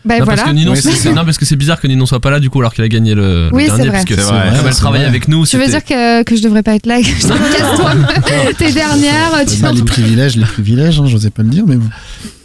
Bah 0.05 0.19
non, 0.19 0.25
voilà. 0.25 0.37
parce 0.43 0.51
que 0.51 0.55
Ninon, 0.57 0.73
Oui, 0.73 0.79
c'est- 0.83 1.13
non, 1.13 1.25
parce 1.25 1.39
que 1.39 1.45
c'est 1.45 1.55
bizarre 1.57 1.81
que 1.81 1.87
Ninon 1.87 2.07
soit 2.07 2.19
pas 2.21 2.31
là 2.31 2.41
du 2.41 2.51
coup 2.51 2.59
alors 2.61 2.75
qu'il 2.75 2.83
a 2.83 2.89
gagné 2.89 3.15
le, 3.15 3.49
le 3.49 3.55
Oui, 3.55 3.63
c'est 3.65 3.77
dernier, 3.77 3.83
vrai. 3.89 3.93
parce 3.93 4.05
que 4.05 4.15
comme 4.15 4.67
elle 4.67 4.75
travaillait 4.75 5.05
vrai. 5.05 5.09
avec 5.11 5.29
nous, 5.29 5.47
Tu 5.47 5.59
veux 5.59 5.67
dire 5.69 5.85
que, 5.85 6.23
que 6.25 6.35
je 6.37 6.43
devrais 6.43 6.63
pas 6.65 6.75
être 6.75 6.87
là 6.87 6.99
que 7.01 7.07
Je 7.07 7.23
te 7.23 7.29
casse-toi, 7.29 7.93
t'es 8.59 8.73
dernière. 8.73 9.31
Tu 9.49 9.57
Bah, 9.61 9.71
les 9.73 9.83
privilèges, 9.83 10.37
les 10.37 10.45
privilèges, 10.45 10.99
hein, 11.01 11.07
j'osais 11.07 11.31
pas 11.31 11.43
le 11.43 11.51
dire, 11.51 11.65
mais 11.67 11.77
bon, 11.77 11.89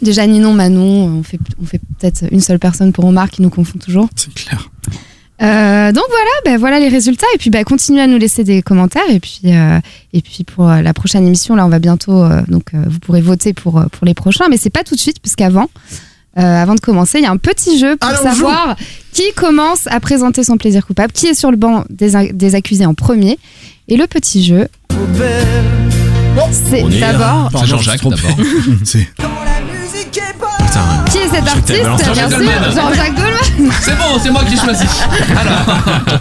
Déjà, 0.02 0.26
Ninon, 0.26 0.54
Manon, 0.54 1.18
on 1.18 1.22
fait, 1.24 1.40
on 1.60 1.66
fait 1.66 1.80
peut-être 1.98 2.24
une 2.30 2.40
seule 2.40 2.58
personne 2.60 2.92
pour 2.92 3.04
Omar 3.04 3.28
qui 3.30 3.42
nous 3.42 3.50
confond 3.50 3.78
toujours. 3.78 4.08
c'est 4.14 4.32
clair. 4.32 4.70
Euh, 5.40 5.92
donc 5.92 6.02
voilà, 6.08 6.30
ben 6.44 6.58
voilà 6.58 6.80
les 6.80 6.88
résultats. 6.88 7.26
Et 7.34 7.38
puis 7.38 7.48
bah, 7.50 7.62
continuez 7.62 8.00
à 8.00 8.06
nous 8.08 8.18
laisser 8.18 8.42
des 8.42 8.60
commentaires. 8.60 9.08
Et 9.08 9.20
puis, 9.20 9.40
euh, 9.46 9.78
et 10.12 10.20
puis 10.20 10.42
pour 10.42 10.68
euh, 10.68 10.82
la 10.82 10.92
prochaine 10.92 11.24
émission, 11.26 11.54
là, 11.54 11.64
on 11.64 11.68
va 11.68 11.78
bientôt. 11.78 12.24
euh, 12.24 12.42
donc 12.48 12.74
euh, 12.74 12.78
vous 12.88 12.98
pourrez 12.98 13.20
voter 13.20 13.52
pour, 13.52 13.84
pour 13.92 14.04
les 14.04 14.14
prochains. 14.14 14.46
Mais 14.50 14.56
c'est 14.56 14.70
pas 14.70 14.82
tout 14.82 14.94
de 14.96 15.00
suite, 15.00 15.20
puisqu'avant. 15.22 15.68
Euh, 16.36 16.40
avant 16.42 16.74
de 16.74 16.80
commencer, 16.80 17.18
il 17.18 17.24
y 17.24 17.26
a 17.26 17.30
un 17.30 17.36
petit 17.36 17.78
jeu 17.78 17.96
pour 17.96 18.10
Allons, 18.10 18.22
savoir 18.22 18.76
qui 19.12 19.32
commence 19.34 19.86
à 19.88 19.98
présenter 20.00 20.44
son 20.44 20.56
plaisir 20.56 20.86
coupable, 20.86 21.12
qui 21.12 21.26
est 21.26 21.34
sur 21.34 21.50
le 21.50 21.56
banc 21.56 21.84
des, 21.90 22.54
accusés 22.54 22.86
en 22.86 22.94
premier. 22.94 23.38
Et 23.88 23.96
le 23.96 24.06
petit 24.06 24.44
jeu, 24.44 24.68
c'est 26.52 26.82
d'abord 27.00 27.50
C'est 27.58 27.66
Jean-Jacques 27.66 28.02
d'abord. 28.02 28.36
qui 31.10 31.18
est 31.18 31.28
cet 31.28 31.48
artiste 31.48 31.80
Bien 31.80 31.96
Jean-Jacques 31.96 32.30
sûr. 32.30 32.72
Jean-Jacques 32.72 33.14
Goldman. 33.14 33.72
C'est 33.80 33.96
bon, 33.96 34.18
c'est 34.22 34.30
moi 34.30 34.44
qui 34.44 34.56
choisis. 34.56 34.88
Alors, 35.36 36.20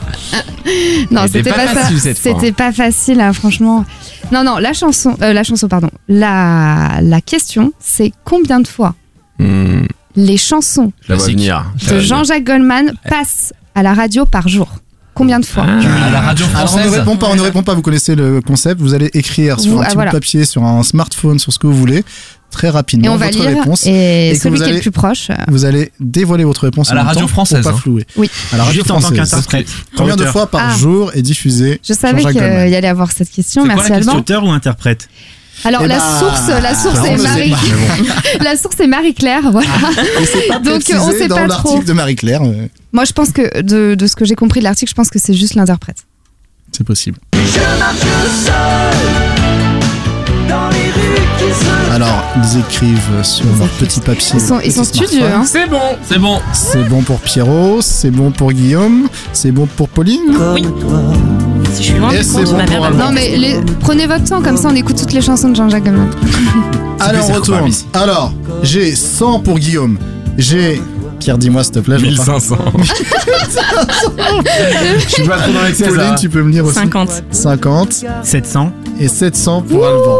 Non, 1.11 1.21
C'était 1.27 1.49
pas 1.49 1.55
pas, 1.55 1.67
ça. 1.67 1.81
facile. 1.81 2.15
C'était 2.15 2.51
pas 2.51 2.71
facile, 2.71 3.21
hein, 3.21 3.33
franchement. 3.33 3.85
Non, 4.31 4.43
non, 4.43 4.57
la 4.57 4.73
chanson, 4.73 5.15
euh, 5.21 5.33
la 5.33 5.43
chanson, 5.43 5.67
pardon. 5.67 5.89
La, 6.07 6.99
la 7.01 7.21
question, 7.21 7.71
c'est 7.79 8.11
combien 8.25 8.59
de 8.59 8.67
fois 8.67 8.95
Hmm, 9.39 9.83
les 10.17 10.35
chansons 10.37 10.91
de 11.07 11.99
Jean-Jacques 11.99 12.43
Goldman 12.43 12.91
passent 13.09 13.53
à 13.75 13.83
la 13.83 13.93
radio 13.93 14.25
par 14.25 14.47
jour 14.49 14.67
Combien 15.13 15.39
de 15.39 15.45
fois 15.45 15.63
à 15.63 16.11
la 16.11 16.21
radio 16.21 16.45
Alors 16.53 16.59
on 16.73 16.77
ne 16.77 16.81
française. 16.83 16.93
répond 16.99 17.15
pas, 17.17 17.27
on 17.31 17.35
ne 17.35 17.41
répond 17.41 17.63
pas, 17.63 17.73
vous 17.73 17.81
connaissez 17.81 18.13
le 18.13 18.39
concept, 18.41 18.79
vous 18.81 18.93
allez 18.93 19.09
écrire 19.15 19.59
sur 19.59 19.71
Vous- 19.71 19.79
un 19.79 19.81
ah, 19.81 19.85
petit 19.85 19.95
voilà. 19.95 20.11
bout 20.11 20.15
de 20.17 20.19
papier, 20.19 20.45
sur 20.45 20.63
un 20.63 20.83
smartphone, 20.83 21.39
sur 21.39 21.51
ce 21.51 21.57
que 21.57 21.65
vous 21.65 21.73
voulez, 21.73 22.03
très 22.51 22.69
rapidement, 22.69 23.05
Et 23.07 23.09
on 23.09 23.17
va 23.17 23.25
votre 23.25 23.39
lire. 23.39 23.57
réponse. 23.57 23.83
Et, 23.87 24.33
que 24.33 24.39
celui 24.39 24.57
vous 24.57 24.57
qui 24.57 24.61
est 24.61 24.65
allez- 24.65 24.75
le 24.75 24.81
plus 24.81 24.91
proche. 24.91 25.31
euh, 25.31 25.35
Vous 25.47 25.65
allez 25.65 25.91
dévoiler 25.99 26.43
votre 26.43 26.61
réponse 26.65 26.91
À 26.91 26.93
la 26.93 27.01
même 27.01 27.07
radio 27.07 27.21
temps 27.23 27.27
française, 27.29 27.63
Pour 27.63 27.71
pas 27.71 27.77
hein. 27.77 27.81
flouer. 27.81 28.05
Oui. 28.15 28.29
À 28.53 28.57
la 28.57 28.63
radio 28.65 28.79
Juste 28.79 28.91
en 28.91 28.95
tant 28.95 29.07
française. 29.07 29.29
qu'interprète. 29.31 29.67
Combien 29.95 30.15
de 30.17 30.25
fois 30.25 30.45
par 30.51 30.69
Ah. 30.69 30.77
jour 30.77 31.11
est 31.15 31.23
diffusé 31.23 31.81
Je 31.87 31.93
savais 31.93 32.19
Jean-Jacques 32.21 32.33
qu'il 32.33 32.41
Goldman. 32.41 32.69
y 32.69 32.75
allait 32.75 32.87
avoir 32.87 33.11
cette 33.11 33.31
question. 33.31 33.63
C'est 33.63 33.67
quoi 33.69 33.75
Merci 33.75 33.89
la 33.91 33.97
Alban. 33.97 34.17
Auteur 34.17 34.43
ou 34.43 34.51
interprète? 34.51 35.09
Alors 35.65 35.81
Eh 35.83 35.87
la 35.87 35.97
bah, 35.97 36.19
source, 36.19 36.47
la 36.61 36.75
source 36.75 37.05
est 37.07 37.17
Marie. 37.17 37.49
pas, 37.51 38.43
la 38.43 38.55
source 38.57 38.79
est 38.79 38.87
Marie 38.87 39.13
Claire. 39.13 39.51
Voilà. 39.51 39.67
Pas 40.49 40.59
Donc, 40.59 40.83
on 40.99 41.11
sait 41.11 41.27
dans 41.27 41.35
pas 41.35 41.47
trop. 41.47 41.69
l'article 41.69 41.85
de 41.85 41.93
Marie-Claire. 41.93 42.41
euh, 42.43 42.67
Moi, 42.93 43.05
je 43.05 43.13
pense 43.13 43.31
que 43.31 43.61
de, 43.61 43.95
de 43.95 44.07
ce 44.07 44.15
que 44.15 44.25
j'ai 44.25 44.35
compris 44.35 44.59
de 44.59 44.65
l'article, 44.65 44.89
je 44.89 44.95
pense 44.95 45.09
que 45.09 45.19
c'est 45.19 45.33
juste 45.33 45.55
l'interprète. 45.55 45.97
C'est 46.71 46.83
possible. 46.85 47.17
Alors, 51.91 52.23
ils 52.35 52.59
écrivent 52.59 53.23
sur 53.23 53.45
leur 53.57 53.67
petit 53.79 53.99
papier. 53.99 54.35
Ils 54.35 54.41
sont, 54.41 54.59
ils 54.63 54.71
studieux. 54.85 55.23
Hein. 55.25 55.43
C'est 55.45 55.67
bon, 55.67 55.79
c'est 56.07 56.19
bon. 56.19 56.39
C'est 56.53 56.83
bon 56.83 57.01
pour 57.01 57.19
Pierrot, 57.19 57.81
c'est 57.81 58.11
bon 58.11 58.31
pour 58.31 58.51
Guillaume, 58.51 59.07
c'est 59.33 59.51
bon 59.51 59.65
pour 59.65 59.89
Pauline. 59.89 60.37
Oui. 60.53 60.63
Si 61.73 61.83
je 61.83 61.89
suis 61.91 61.99
loin 61.99 62.11
Et 62.11 62.17
du 62.19 62.23
c'est 62.23 62.33
compte, 62.33 62.45
bon 62.45 62.51
ma 62.57 62.65
mère 62.65 62.77
pour 62.77 62.85
Alban. 62.85 62.97
Non, 63.05 63.11
mais 63.13 63.37
les- 63.37 63.59
prenez 63.79 64.07
votre 64.07 64.23
temps, 64.25 64.41
comme 64.41 64.57
ça 64.57 64.69
on 64.71 64.75
écoute 64.75 64.97
toutes 64.97 65.13
les 65.13 65.21
chansons 65.21 65.49
de 65.49 65.55
Jean-Jacques 65.55 65.83
Goldman. 65.85 66.09
Allez, 66.99 67.19
on 67.29 67.33
retourne. 67.33 67.71
Alors, 67.93 68.33
j'ai 68.63 68.95
100 68.95 69.39
pour 69.41 69.59
Guillaume. 69.59 69.97
J'ai. 70.37 70.81
Pierre, 71.19 71.37
dis-moi 71.37 71.63
s'il 71.63 71.73
te 71.73 71.79
plaît. 71.79 71.97
je 71.99 72.15
vois 72.15 72.25
pas. 72.25 72.31
1500. 72.33 72.57
Je 74.99 75.09
suis 75.09 75.23
pas 75.27 75.37
trop 75.37 75.51
dans 75.51 75.63
l'excès 75.63 75.87
Pauline, 75.87 76.15
tu 76.19 76.29
peux 76.29 76.41
me 76.43 76.51
lire 76.51 76.65
aussi 76.65 76.75
50. 76.75 77.23
50 77.31 78.05
700. 78.23 78.71
et 78.99 79.07
700 79.07 79.61
pour 79.63 79.85
Alban. 79.85 80.17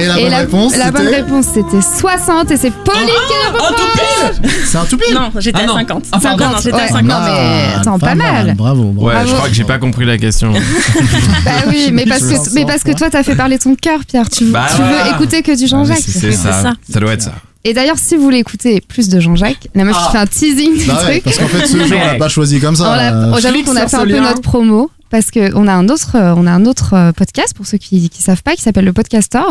Et 0.00 0.06
la 0.06 0.18
Et 0.18 0.22
bonne 0.22 0.30
la, 0.30 0.38
réponse, 0.38 0.76
la 0.76 0.90
bonne 0.90 1.02
c'était. 1.04 1.16
réponse 1.16 1.46
c'était 1.54 1.80
60 2.00 2.50
et 2.50 2.56
c'est 2.56 2.70
Pauline 2.70 3.02
qui 3.04 3.32
est 3.32 3.44
la 3.44 3.52
bonne 3.52 3.62
réponse. 3.76 4.50
C'est 4.66 4.78
un 4.78 4.84
tout 4.84 4.96
pile 4.96 5.14
Non, 5.14 5.30
j'étais 5.38 5.58
Ah 5.60 5.64
à 5.64 5.66
non. 5.66 5.74
50. 5.74 6.04
Ah, 6.12 6.18
pardon. 6.20 6.44
non, 6.44 6.50
non, 6.52 6.56
j'étais 6.62 6.76
Ouais. 6.76 6.82
à 6.82 6.88
50. 6.88 7.02
Non, 7.04 7.16
mais 7.24 7.66
attends, 7.76 7.98
pas 7.98 8.14
mal. 8.14 8.54
Bravo, 8.56 8.84
bravo. 8.84 9.06
Ouais, 9.08 9.14
je 9.14 9.18
Bravo. 9.24 9.34
crois 9.36 9.48
que 9.48 9.54
j'ai 9.54 9.64
pas 9.64 9.78
compris 9.78 10.04
la 10.04 10.18
question. 10.18 10.52
Bah 10.52 11.50
oui, 11.68 11.90
mais 11.92 12.04
parce 12.06 12.22
que, 12.22 12.54
mais 12.54 12.64
parce 12.64 12.82
que 12.82 12.92
toi 12.92 13.08
t'as 13.10 13.22
fait 13.22 13.34
parler 13.36 13.58
ton 13.58 13.74
cœur, 13.76 14.00
Pierre. 14.06 14.28
Tu, 14.28 14.44
Bah 14.46 14.66
tu 14.70 14.76
voilà. 14.82 15.04
veux 15.04 15.10
écouter 15.10 15.42
que 15.42 15.56
du 15.56 15.66
Jean-Jacques. 15.66 15.98
C'est 16.06 16.32
ça. 16.32 16.52
ça. 16.52 16.72
Ça 16.90 17.00
doit 17.00 17.12
être 17.12 17.22
ça. 17.22 17.34
Et 17.66 17.72
d'ailleurs, 17.72 17.96
si 17.96 18.14
vous 18.16 18.22
voulez 18.22 18.38
écouter 18.38 18.82
plus 18.86 19.08
de 19.08 19.20
Jean-Jacques, 19.20 19.68
la 19.74 19.84
meuf 19.84 19.96
qui 19.96 20.12
fait 20.12 20.18
un 20.18 20.26
teasing 20.26 20.76
du 20.76 20.84
Bah 20.84 20.94
ouais, 21.06 21.20
truc. 21.20 21.24
parce 21.24 21.38
qu'en 21.38 21.48
fait, 21.48 21.66
ce 21.66 21.78
jeu, 21.86 21.96
on 21.96 22.04
l'a 22.06 22.14
pas 22.16 22.28
choisi 22.28 22.60
comme 22.60 22.74
On 22.74 22.76
ça. 22.76 22.94
l'a- 22.96 23.14
euh, 23.14 23.32
oh, 23.34 23.38
J'avoue 23.40 23.62
qu'on 23.64 23.76
a 23.76 23.86
fait 23.88 23.96
un 23.96 24.00
peu 24.02 24.08
lien. 24.12 24.20
notre 24.20 24.42
promo 24.42 24.90
parce 25.14 25.30
qu'on 25.30 25.68
a 25.68 25.72
un 25.72 25.88
autre, 25.88 26.16
euh, 26.16 26.34
on 26.36 26.44
a 26.44 26.50
un 26.50 26.66
autre 26.66 26.94
euh, 26.94 27.12
podcast 27.12 27.54
pour 27.54 27.66
ceux 27.66 27.78
qui 27.78 28.10
qui 28.10 28.20
savent 28.20 28.42
pas 28.42 28.56
qui 28.56 28.62
s'appelle 28.62 28.84
le 28.84 28.92
Podcaster 28.92 29.44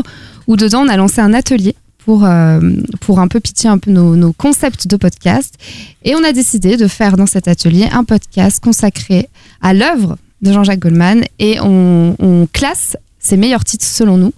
où 0.46 0.58
dedans 0.58 0.82
on 0.82 0.90
a 0.90 0.98
lancé 0.98 1.22
un 1.22 1.34
atelier 1.34 1.74
pour 2.00 2.26
euh, 2.26 2.60
pour 3.00 3.22
un 3.22 3.30
peu 3.30 3.40
pitcher 3.40 3.70
un 3.70 3.78
peu 3.78 3.90
nos, 3.90 4.34
concepts 4.34 4.88
de 4.88 4.98
podcast 4.98 5.56
et 6.04 6.16
on 6.16 6.24
a 6.26 6.34
décidé 6.34 6.76
de 6.76 6.86
faire 6.88 7.16
dans 7.16 7.28
cet 7.28 7.48
atelier 7.48 7.88
un 7.94 8.04
podcast 8.04 8.62
consacré 8.62 9.30
à 9.62 9.74
l'œuvre 9.74 10.18
de 10.42 10.52
Jean-Jacques 10.52 10.80
Goldman 10.80 11.24
et 11.40 11.62
on, 11.62 12.46
classe 12.52 12.98
ses 13.20 13.38
meilleurs 13.38 13.64
titres 13.64 13.86
selon 13.86 14.18
nous. 14.18 14.34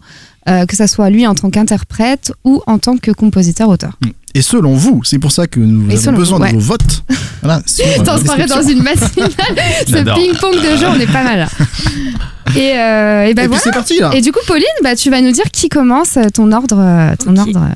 euh, 0.48 0.68
que 0.68 0.76
ça 0.76 0.86
soit 0.86 1.10
lui 1.10 1.26
en 1.26 1.34
tant 1.34 1.50
qu'interprète 1.50 2.34
ou 2.44 2.62
en 2.68 2.78
tant 2.78 2.98
que 2.98 3.10
compositeur-auteur. 3.10 3.98
Et 4.36 4.42
selon 4.42 4.74
vous, 4.76 5.02
c'est 5.06 5.18
pour 5.18 5.32
ça 5.32 5.48
que 5.48 5.62
nous 5.62 5.90
Et 5.90 5.96
avons 6.08 6.18
besoin 6.18 6.40
vous, 6.40 6.46
de 6.48 6.52
vos 6.52 6.60
votes. 6.60 7.04
Voilà, 7.42 7.62
croirait 8.24 8.46
dans 8.46 8.62
une 8.62 8.84
matinale. 8.84 9.30
Ce 9.88 10.14
ping-pong 10.14 10.56
de 10.56 10.78
jeu, 10.78 10.88
on 10.88 11.00
est 11.00 11.12
pas 11.12 11.24
mal 11.24 11.40
là. 11.40 11.48
Et, 12.56 12.78
euh, 12.78 13.26
et 13.26 13.32
Et 13.32 13.34
puis 13.34 13.48
voilà. 13.48 13.62
c'est 13.62 13.72
parti 13.72 14.00
là. 14.00 14.12
Et 14.14 14.22
du 14.22 14.32
coup, 14.32 14.40
Pauline, 14.46 14.66
bah, 14.84 14.96
tu 14.96 15.10
vas 15.10 15.20
nous 15.20 15.32
dire 15.32 15.46
qui 15.52 15.68
commence 15.68 16.20
ton 16.34 16.52
ordre. 16.52 17.16
Ton 17.18 17.36
ordre. 17.38 17.70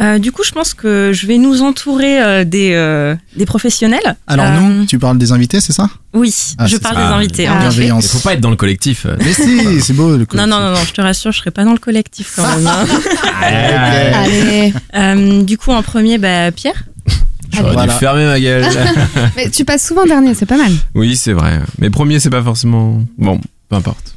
Euh. 0.00 0.18
Du 0.18 0.32
coup, 0.32 0.42
je 0.44 0.50
pense 0.52 0.74
que 0.74 1.12
je 1.12 1.26
vais 1.26 1.38
nous 1.38 1.62
entourer 1.62 2.22
euh, 2.22 2.44
des, 2.44 2.72
euh, 2.74 3.14
des 3.36 3.46
professionnels. 3.46 4.16
Alors 4.26 4.46
Euh, 4.46 4.60
nous, 4.60 4.86
tu 4.86 4.98
parles 4.98 5.18
des 5.18 5.32
invités, 5.32 5.60
c'est 5.60 5.72
ça? 5.72 5.88
Oui, 6.14 6.34
Ah, 6.58 6.66
je 6.66 6.76
parle 6.78 6.96
ça. 6.96 7.00
des 7.08 7.14
invités. 7.14 7.46
Ah. 7.46 7.68
Il 7.72 8.02
faut 8.02 8.18
pas 8.18 8.32
être 8.34 8.40
dans 8.40 8.50
le 8.50 8.56
collectif. 8.56 9.06
Mais 9.18 9.32
si, 9.32 9.80
c'est 9.80 9.92
beau 9.92 10.16
le 10.16 10.26
Non, 10.34 10.46
non, 10.46 10.60
non, 10.60 10.70
non, 10.72 10.80
je 10.86 10.92
te 10.92 11.00
rassure, 11.00 11.32
je 11.32 11.38
serai 11.38 11.50
pas 11.50 11.64
dans 11.64 11.72
le 11.72 11.78
collectif 11.78 12.32
quand 12.36 12.46
même. 12.56 12.66
hein. 12.66 12.84
Allez. 13.42 14.72
Euh, 14.94 15.42
du 15.42 15.58
coup, 15.58 15.70
en 15.72 15.82
premier, 15.82 16.18
bah, 16.18 16.50
Pierre. 16.52 16.84
J'aurais 17.52 17.72
Voilà. 17.72 17.92
dû 17.92 17.98
fermer 17.98 18.24
ma 18.26 18.38
gueule. 18.38 18.64
Mais 19.36 19.50
tu 19.50 19.64
passes 19.64 19.84
souvent 19.86 20.06
dernier, 20.06 20.34
c'est 20.34 20.46
pas 20.46 20.56
mal. 20.56 20.70
oui, 20.94 21.16
c'est 21.16 21.32
vrai. 21.32 21.60
Mais 21.78 21.90
premier, 21.90 22.20
c'est 22.20 22.30
pas 22.30 22.42
forcément. 22.42 23.00
Bon, 23.18 23.40
peu 23.68 23.76
importe. 23.76 24.14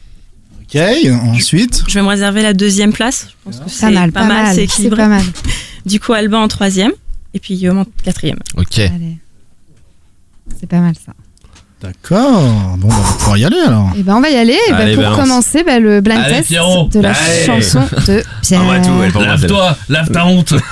Ok, 0.75 1.11
ensuite. 1.35 1.83
Je 1.87 1.93
vais 1.95 2.01
me 2.01 2.07
réserver 2.07 2.41
la 2.41 2.53
deuxième 2.53 2.93
place. 2.93 3.27
Je 3.29 3.33
pense 3.43 3.59
que 3.59 3.63
Pas 3.65 3.69
c'est 3.69 3.91
mal, 3.91 4.11
pas, 4.11 4.23
mal. 4.25 4.47
c'est 4.47 4.55
C'est 4.55 4.63
équilibré. 4.63 4.97
pas 5.03 5.07
mal. 5.09 5.23
Du 5.85 5.99
coup, 5.99 6.13
Alban 6.13 6.41
en 6.43 6.47
troisième. 6.47 6.91
Et 7.33 7.39
puis 7.39 7.55
Guillaume 7.55 7.79
en 7.79 7.85
quatrième. 8.03 8.39
Ok. 8.55 8.79
C'est 10.59 10.67
pas 10.69 10.79
mal 10.79 10.93
ça. 11.05 11.11
D'accord. 11.81 12.77
Bon, 12.77 12.87
bah, 12.87 12.95
on 12.97 13.01
va 13.01 13.13
pouvoir 13.17 13.37
y 13.37 13.43
aller 13.43 13.57
alors. 13.67 13.91
Et 13.97 14.03
ben 14.03 14.15
on 14.15 14.21
va 14.21 14.29
y 14.29 14.35
aller. 14.37 14.53
Et 14.53 14.71
ben, 14.71 14.77
Allez, 14.77 14.93
pour 14.93 15.03
balance. 15.03 15.19
commencer, 15.19 15.63
ben, 15.65 15.83
le 15.83 15.99
blind 15.99 16.21
Allez, 16.21 16.35
test 16.37 16.47
Pierrot. 16.47 16.87
de 16.87 16.99
la 17.01 17.11
Allez. 17.11 17.45
chanson 17.45 17.81
de 18.07 18.23
Pierre. 18.41 18.61
Ah 18.63 18.69
ouais, 18.69 19.11
tout, 19.11 19.19
Lave-toi, 19.19 19.77
lave 19.89 20.09
ta 20.11 20.25
honte. 20.25 20.53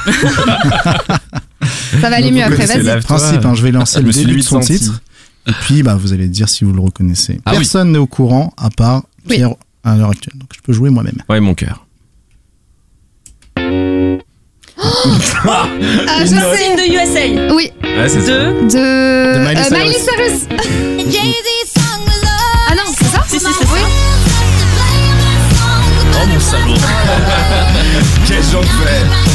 Ça 2.01 2.09
va 2.09 2.15
aller 2.15 2.31
mieux 2.31 2.43
après, 2.43 2.65
vas-y. 2.65 3.01
principe, 3.01 3.45
hein, 3.45 3.53
je 3.53 3.61
vais 3.63 3.71
lancer 3.71 3.99
Je 4.01 4.05
le 4.05 4.13
début 4.13 4.37
de 4.37 4.41
son 4.41 4.59
titre. 4.61 5.01
Et 5.47 5.51
puis, 5.51 5.83
bah, 5.83 5.95
vous 5.95 6.13
allez 6.13 6.27
dire 6.27 6.47
si 6.47 6.63
vous 6.63 6.71
le 6.73 6.81
reconnaissez. 6.81 7.41
Ah 7.45 7.51
oui. 7.51 7.57
Personne 7.57 7.91
n'est 7.91 7.97
au 7.99 8.07
courant 8.07 8.53
à 8.57 8.69
part 8.69 9.03
Oui. 9.29 9.43
À 9.83 9.95
l'heure 9.95 10.09
actuelle. 10.11 10.37
Donc, 10.37 10.49
je 10.55 10.61
peux 10.61 10.73
jouer 10.73 10.89
moi-même. 10.89 11.17
Ouais, 11.29 11.39
mon 11.39 11.53
cœur. 11.55 11.85
Ah, 14.77 15.67
je 16.21 16.25
sais. 16.27 16.75
De 16.75 16.83
USA. 16.93 17.53
Oui, 17.53 17.71
Ouais, 17.83 18.07
c'est 18.09 18.21
ça. 18.21 18.31
De. 18.31 18.61
de, 18.61 19.33
De 19.33 19.39
Miley 19.39 19.59
euh, 19.59 19.63
Cyrus. 19.63 20.47
Miley 20.49 21.09
Cyrus. 21.09 21.73
ah 22.69 22.75
non, 22.75 22.83
c'est 22.97 23.05
ça 23.05 23.23
Si, 23.27 23.39
si, 23.39 23.45
c'est 23.45 23.65
ça. 23.65 23.73
Oui. 23.73 23.79
Oh 26.13 26.25
mon 26.27 26.39
salaud. 26.39 26.75
Quel 28.27 28.43
genre 28.43 28.61
de 28.61 29.30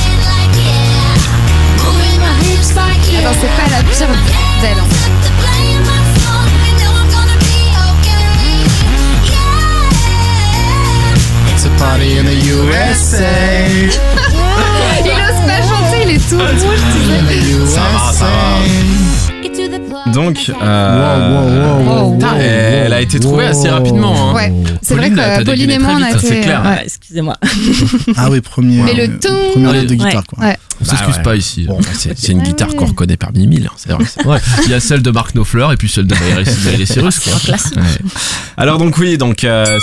Donc, 20.48 20.56
euh, 20.62 21.26
Wow, 21.26 21.32
wow, 21.32 21.84
wow, 21.86 22.04
wow, 22.08 22.14
Putain, 22.14 22.32
wow, 22.34 22.40
elle 22.40 22.92
a 22.92 23.00
été 23.00 23.18
trouvée 23.20 23.44
wow. 23.44 23.50
assez 23.50 23.68
rapidement. 23.68 24.30
Hein. 24.30 24.34
Ouais, 24.34 24.52
c'est 24.82 24.94
vrai 24.94 25.10
que 25.10 25.44
Pauline 25.44 25.70
et 25.70 25.78
moi, 25.78 25.92
on 25.98 26.02
a 26.02 26.10
été. 26.10 26.26
c'est 26.26 26.40
clair. 26.40 26.62
ouais. 26.64 26.82
Excusez-moi. 26.84 27.36
Ah 28.16 28.30
oui, 28.30 28.40
premier. 28.40 28.82
Mais 28.82 28.94
le 28.94 29.04
euh, 29.04 29.18
ton- 29.20 29.52
Première 29.52 29.72
note 29.72 29.86
de 29.86 29.94
guitare, 29.94 30.14
Ouais. 30.14 30.20
quoi. 30.28 30.44
Ouais. 30.44 30.56
On 30.80 30.84
s'excuse 30.84 31.16
ouais. 31.16 31.22
pas 31.22 31.36
ici. 31.36 31.64
Bon, 31.66 31.78
bah, 31.80 31.88
c'est 31.94 32.18
c'est 32.18 32.32
une 32.32 32.40
Ah 32.42 32.44
guitare 32.44 32.74
qu'on 32.76 32.86
reconnaît 32.86 33.16
parmi 33.16 33.46
mille, 33.46 33.66
hein, 33.66 33.74
c'est 33.76 33.92
vrai. 33.92 34.04
c'est- 34.04 34.26
Ouais. 34.26 34.38
Il 34.64 34.70
y 34.70 34.74
a 34.74 34.80
celle 34.80 35.02
de 35.02 35.10
Mark 35.10 35.32
Knopfler 35.34 35.68
et 35.72 35.76
puis 35.76 35.88
celle 35.88 36.06
de 36.06 36.14
Miley 36.14 36.84
Cyrus. 36.86 37.18
quoi. 37.20 37.32
Ouais. 37.52 37.82
Alors 38.56 38.78
donc 38.78 38.98
oui, 38.98 39.16
donc 39.18 39.44
euh, 39.44 39.78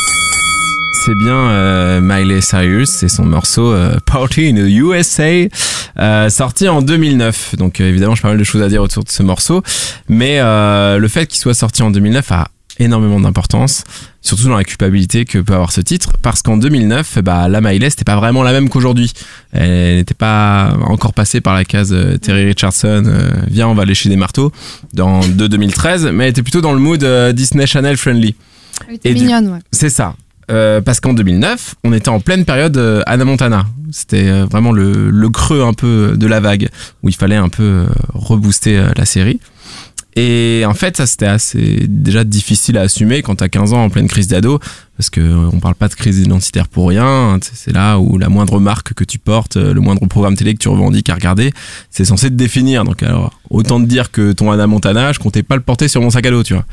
c'est 0.93 1.15
bien 1.15 1.35
euh, 1.49 2.01
Miley 2.01 2.41
Cyrus, 2.41 2.89
c'est 2.89 3.09
son 3.09 3.25
morceau 3.25 3.71
euh, 3.73 3.97
Party 4.05 4.49
in 4.49 4.55
the 4.55 4.69
USA, 4.69 5.47
euh, 5.99 6.29
sorti 6.29 6.67
en 6.69 6.81
2009. 6.81 7.55
Donc 7.57 7.81
euh, 7.81 7.89
évidemment, 7.89 8.15
j'ai 8.15 8.21
pas 8.21 8.29
mal 8.29 8.37
de 8.37 8.43
choses 8.43 8.61
à 8.61 8.69
dire 8.69 8.81
autour 8.81 9.03
de 9.03 9.09
ce 9.09 9.23
morceau, 9.23 9.63
mais 10.07 10.39
euh, 10.39 10.97
le 10.99 11.07
fait 11.07 11.25
qu'il 11.27 11.39
soit 11.39 11.53
sorti 11.55 11.81
en 11.83 11.91
2009 11.91 12.31
a 12.31 12.47
énormément 12.79 13.19
d'importance, 13.19 13.83
surtout 14.21 14.45
dans 14.47 14.57
la 14.57 14.63
culpabilité 14.63 15.25
que 15.25 15.37
peut 15.39 15.53
avoir 15.53 15.71
ce 15.71 15.81
titre, 15.81 16.13
parce 16.23 16.41
qu'en 16.41 16.57
2009, 16.57 17.19
bah, 17.19 17.47
la 17.47 17.61
Miley, 17.61 17.89
c'était 17.91 18.03
pas 18.03 18.15
vraiment 18.15 18.41
la 18.41 18.51
même 18.51 18.67
qu'aujourd'hui. 18.69 19.13
Elle 19.51 19.97
n'était 19.97 20.15
pas 20.15 20.75
encore 20.85 21.13
passée 21.13 21.39
par 21.41 21.53
la 21.53 21.65
case 21.65 21.91
euh, 21.93 22.17
Terry 22.17 22.45
Richardson, 22.45 23.03
euh, 23.05 23.29
viens, 23.47 23.67
on 23.67 23.75
va 23.75 23.85
lécher 23.85 24.09
des 24.09 24.15
marteaux, 24.15 24.51
dans, 24.93 25.19
de 25.19 25.45
2013, 25.47 26.09
mais 26.13 26.23
elle 26.25 26.29
était 26.31 26.41
plutôt 26.43 26.61
dans 26.61 26.73
le 26.73 26.79
mood 26.79 27.03
euh, 27.03 27.31
Disney 27.31 27.67
Channel 27.67 27.95
friendly. 27.97 28.33
Elle 28.87 28.95
était 28.95 29.13
du- 29.13 29.23
mignonne, 29.25 29.49
ouais. 29.49 29.59
C'est 29.71 29.89
ça. 29.91 30.15
Euh, 30.51 30.81
parce 30.81 30.99
qu'en 30.99 31.13
2009, 31.13 31.75
on 31.83 31.93
était 31.93 32.09
en 32.09 32.19
pleine 32.19 32.45
période 32.45 32.75
euh, 32.77 33.01
Anna 33.05 33.25
Montana. 33.25 33.65
C'était 33.91 34.27
euh, 34.27 34.45
vraiment 34.45 34.71
le, 34.71 35.09
le 35.09 35.29
creux 35.29 35.63
un 35.63 35.73
peu 35.73 36.15
de 36.17 36.27
la 36.27 36.39
vague 36.39 36.69
où 37.01 37.09
il 37.09 37.15
fallait 37.15 37.35
un 37.35 37.49
peu 37.49 37.63
euh, 37.63 37.85
rebooster 38.13 38.83
la 38.95 39.05
série. 39.05 39.39
Et 40.15 40.63
en 40.67 40.73
fait, 40.73 40.97
ça 40.97 41.05
c'était 41.05 41.25
assez 41.25 41.85
déjà 41.87 42.23
difficile 42.23 42.77
à 42.77 42.81
assumer 42.81 43.21
quand 43.21 43.35
t'as 43.35 43.47
15 43.47 43.73
ans 43.73 43.83
en 43.83 43.89
pleine 43.89 44.07
crise 44.07 44.27
d'ado, 44.27 44.59
parce 44.97 45.09
que 45.09 45.21
euh, 45.21 45.49
on 45.51 45.59
parle 45.59 45.75
pas 45.75 45.87
de 45.87 45.95
crise 45.95 46.19
identitaire 46.19 46.67
pour 46.67 46.89
rien. 46.89 47.37
Sais, 47.41 47.51
C'est 47.55 47.73
là 47.73 47.97
où 47.97 48.17
la 48.17 48.29
moindre 48.29 48.59
marque 48.59 48.93
que 48.93 49.03
tu 49.03 49.17
portes, 49.17 49.57
euh, 49.57 49.73
le 49.73 49.81
moindre 49.81 50.05
programme 50.05 50.35
télé 50.35 50.53
que 50.53 50.59
tu 50.59 50.69
revendiques 50.69 51.09
à 51.09 51.15
regarder, 51.15 51.51
c'est 51.89 52.05
censé 52.05 52.29
te 52.29 52.35
définir. 52.35 52.83
Donc 52.83 53.01
alors, 53.01 53.39
autant 53.49 53.81
te 53.81 53.87
dire 53.87 54.11
que 54.11 54.33
ton 54.33 54.51
Anna 54.51 54.67
Montana, 54.67 55.13
je 55.13 55.19
comptais 55.19 55.43
pas 55.43 55.55
le 55.55 55.61
porter 55.61 55.87
sur 55.87 56.01
mon 56.01 56.09
sac 56.09 56.25
à 56.25 56.31
dos, 56.31 56.43
tu 56.43 56.53
vois. 56.53 56.65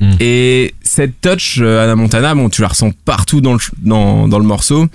Mm. 0.00 0.10
Et 0.20 0.74
cette 0.82 1.20
touch 1.20 1.58
euh, 1.60 1.84
Anna 1.84 1.96
Montana, 1.96 2.34
bon, 2.34 2.50
tu 2.50 2.60
la 2.62 2.68
ressens 2.68 2.92
partout 3.04 3.40
dans 3.40 3.54
le 3.54 3.60
dans, 3.82 4.28
dans 4.28 4.38
le 4.38 4.44
morceau. 4.44 4.88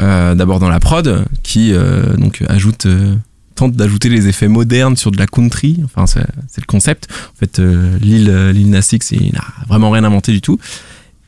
Euh, 0.00 0.34
D'abord 0.34 0.58
dans 0.58 0.70
la 0.70 0.80
prod, 0.80 1.26
qui 1.42 1.72
euh, 1.72 2.16
donc 2.16 2.42
ajoute 2.48 2.86
euh, 2.86 3.14
tente 3.54 3.72
d'ajouter 3.72 4.08
les 4.08 4.28
effets 4.28 4.48
modernes 4.48 4.96
sur 4.96 5.10
de 5.10 5.18
la 5.18 5.26
country. 5.26 5.80
Enfin, 5.84 6.06
c'est 6.06 6.60
le 6.60 6.66
concept. 6.66 7.08
En 7.34 7.38
fait, 7.38 7.58
euh, 7.58 7.98
Lil, 8.00 8.28
euh, 8.30 8.52
X, 8.92 9.12
il 9.12 9.32
n'a 9.32 9.44
vraiment 9.68 9.90
rien 9.90 10.04
inventé 10.04 10.32
du 10.32 10.40
tout. 10.40 10.58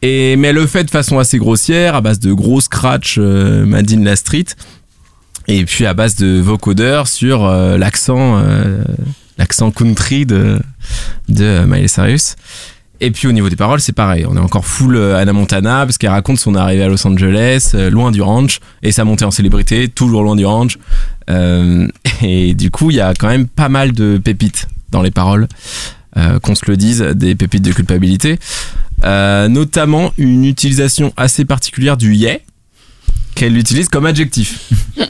Et, 0.02 0.36
mais 0.36 0.48
elle 0.48 0.56
le 0.56 0.66
fait 0.66 0.84
de 0.84 0.90
façon 0.90 1.18
assez 1.18 1.38
grossière, 1.38 1.94
à 1.94 2.02
base 2.02 2.20
de 2.20 2.32
gros 2.34 2.60
scratch 2.60 3.16
euh, 3.18 3.64
la 3.66 4.16
street. 4.16 4.44
Et 5.48 5.64
puis 5.64 5.86
à 5.86 5.94
base 5.94 6.16
de 6.16 6.40
vocodeurs 6.40 7.08
sur 7.08 7.44
euh, 7.44 7.78
l'accent 7.78 8.38
euh, 8.38 8.82
l'accent 9.38 9.70
country 9.70 10.26
de, 10.26 10.60
de 11.28 11.64
Miley. 11.64 11.86
Et 13.00 13.10
puis 13.10 13.26
au 13.26 13.32
niveau 13.32 13.48
des 13.48 13.56
paroles, 13.56 13.80
c'est 13.80 13.92
pareil. 13.92 14.24
On 14.28 14.36
est 14.36 14.40
encore 14.40 14.64
full 14.64 14.96
euh, 14.96 15.16
Anna 15.16 15.32
Montana 15.32 15.84
parce 15.84 15.98
qu'elle 15.98 16.10
raconte 16.10 16.38
son 16.38 16.54
arrivée 16.54 16.84
à 16.84 16.88
Los 16.88 17.06
Angeles, 17.06 17.72
euh, 17.74 17.90
loin 17.90 18.12
du 18.12 18.22
ranch, 18.22 18.60
et 18.82 18.92
sa 18.92 19.04
montée 19.04 19.24
en 19.24 19.30
célébrité, 19.30 19.88
toujours 19.88 20.22
loin 20.22 20.36
du 20.36 20.46
ranch. 20.46 20.78
Euh, 21.30 21.88
et 22.22 22.54
du 22.54 22.70
coup, 22.70 22.90
il 22.90 22.96
y 22.96 23.00
a 23.00 23.14
quand 23.14 23.28
même 23.28 23.46
pas 23.46 23.68
mal 23.68 23.92
de 23.92 24.18
pépites 24.18 24.68
dans 24.90 25.02
les 25.02 25.10
paroles, 25.10 25.48
euh, 26.16 26.38
qu'on 26.38 26.54
se 26.54 26.64
le 26.66 26.76
dise, 26.76 27.00
des 27.00 27.34
pépites 27.34 27.64
de 27.64 27.72
culpabilité. 27.72 28.38
Euh, 29.04 29.48
notamment 29.48 30.12
une 30.16 30.44
utilisation 30.44 31.12
assez 31.16 31.44
particulière 31.44 31.96
du 31.96 32.14
yeah 32.14 32.38
qu'elle 33.34 33.56
utilise 33.56 33.88
comme 33.88 34.06
adjectif. 34.06 34.70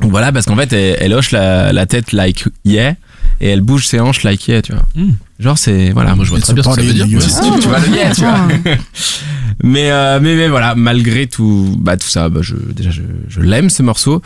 Voilà, 0.00 0.30
parce 0.30 0.46
qu'en 0.46 0.54
fait, 0.54 0.72
elle, 0.72 0.96
elle 1.00 1.12
hoche 1.12 1.32
la, 1.32 1.72
la 1.72 1.84
tête 1.84 2.12
like 2.12 2.44
yeah 2.64 2.94
et 3.40 3.48
elle 3.48 3.60
bouge 3.60 3.86
ses 3.86 4.00
hanches 4.00 4.22
like 4.22 4.46
yeah, 4.48 4.62
tu 4.62 4.72
vois. 4.72 4.84
Hmm. 4.94 5.12
Genre, 5.38 5.58
c'est. 5.58 5.90
Voilà. 5.90 6.14
Moi 6.14 6.24
je 6.24 6.30
vois 6.30 6.40
très 6.40 6.52
bien 6.54 6.62
ce 6.62 6.68
que 6.68 6.74
ça 6.74 6.82
veut 6.82 6.92
dire. 6.92 7.06
USA. 7.06 7.42
Tu 7.60 7.68
vois 7.68 7.78
le 7.78 7.88
yeah, 7.88 8.14
tu 8.14 8.22
vois. 8.22 8.34
Ah. 8.34 8.70
Mais, 9.64 9.90
euh, 9.90 10.20
mais, 10.22 10.36
mais 10.36 10.48
voilà, 10.48 10.76
malgré 10.76 11.26
tout, 11.26 11.74
bah, 11.80 11.96
tout 11.96 12.06
ça, 12.06 12.28
bah, 12.28 12.40
je, 12.42 12.54
déjà, 12.54 12.90
je, 12.90 13.02
je 13.28 13.40
l'aime 13.40 13.70
ce 13.70 13.82
morceau. 13.82 14.22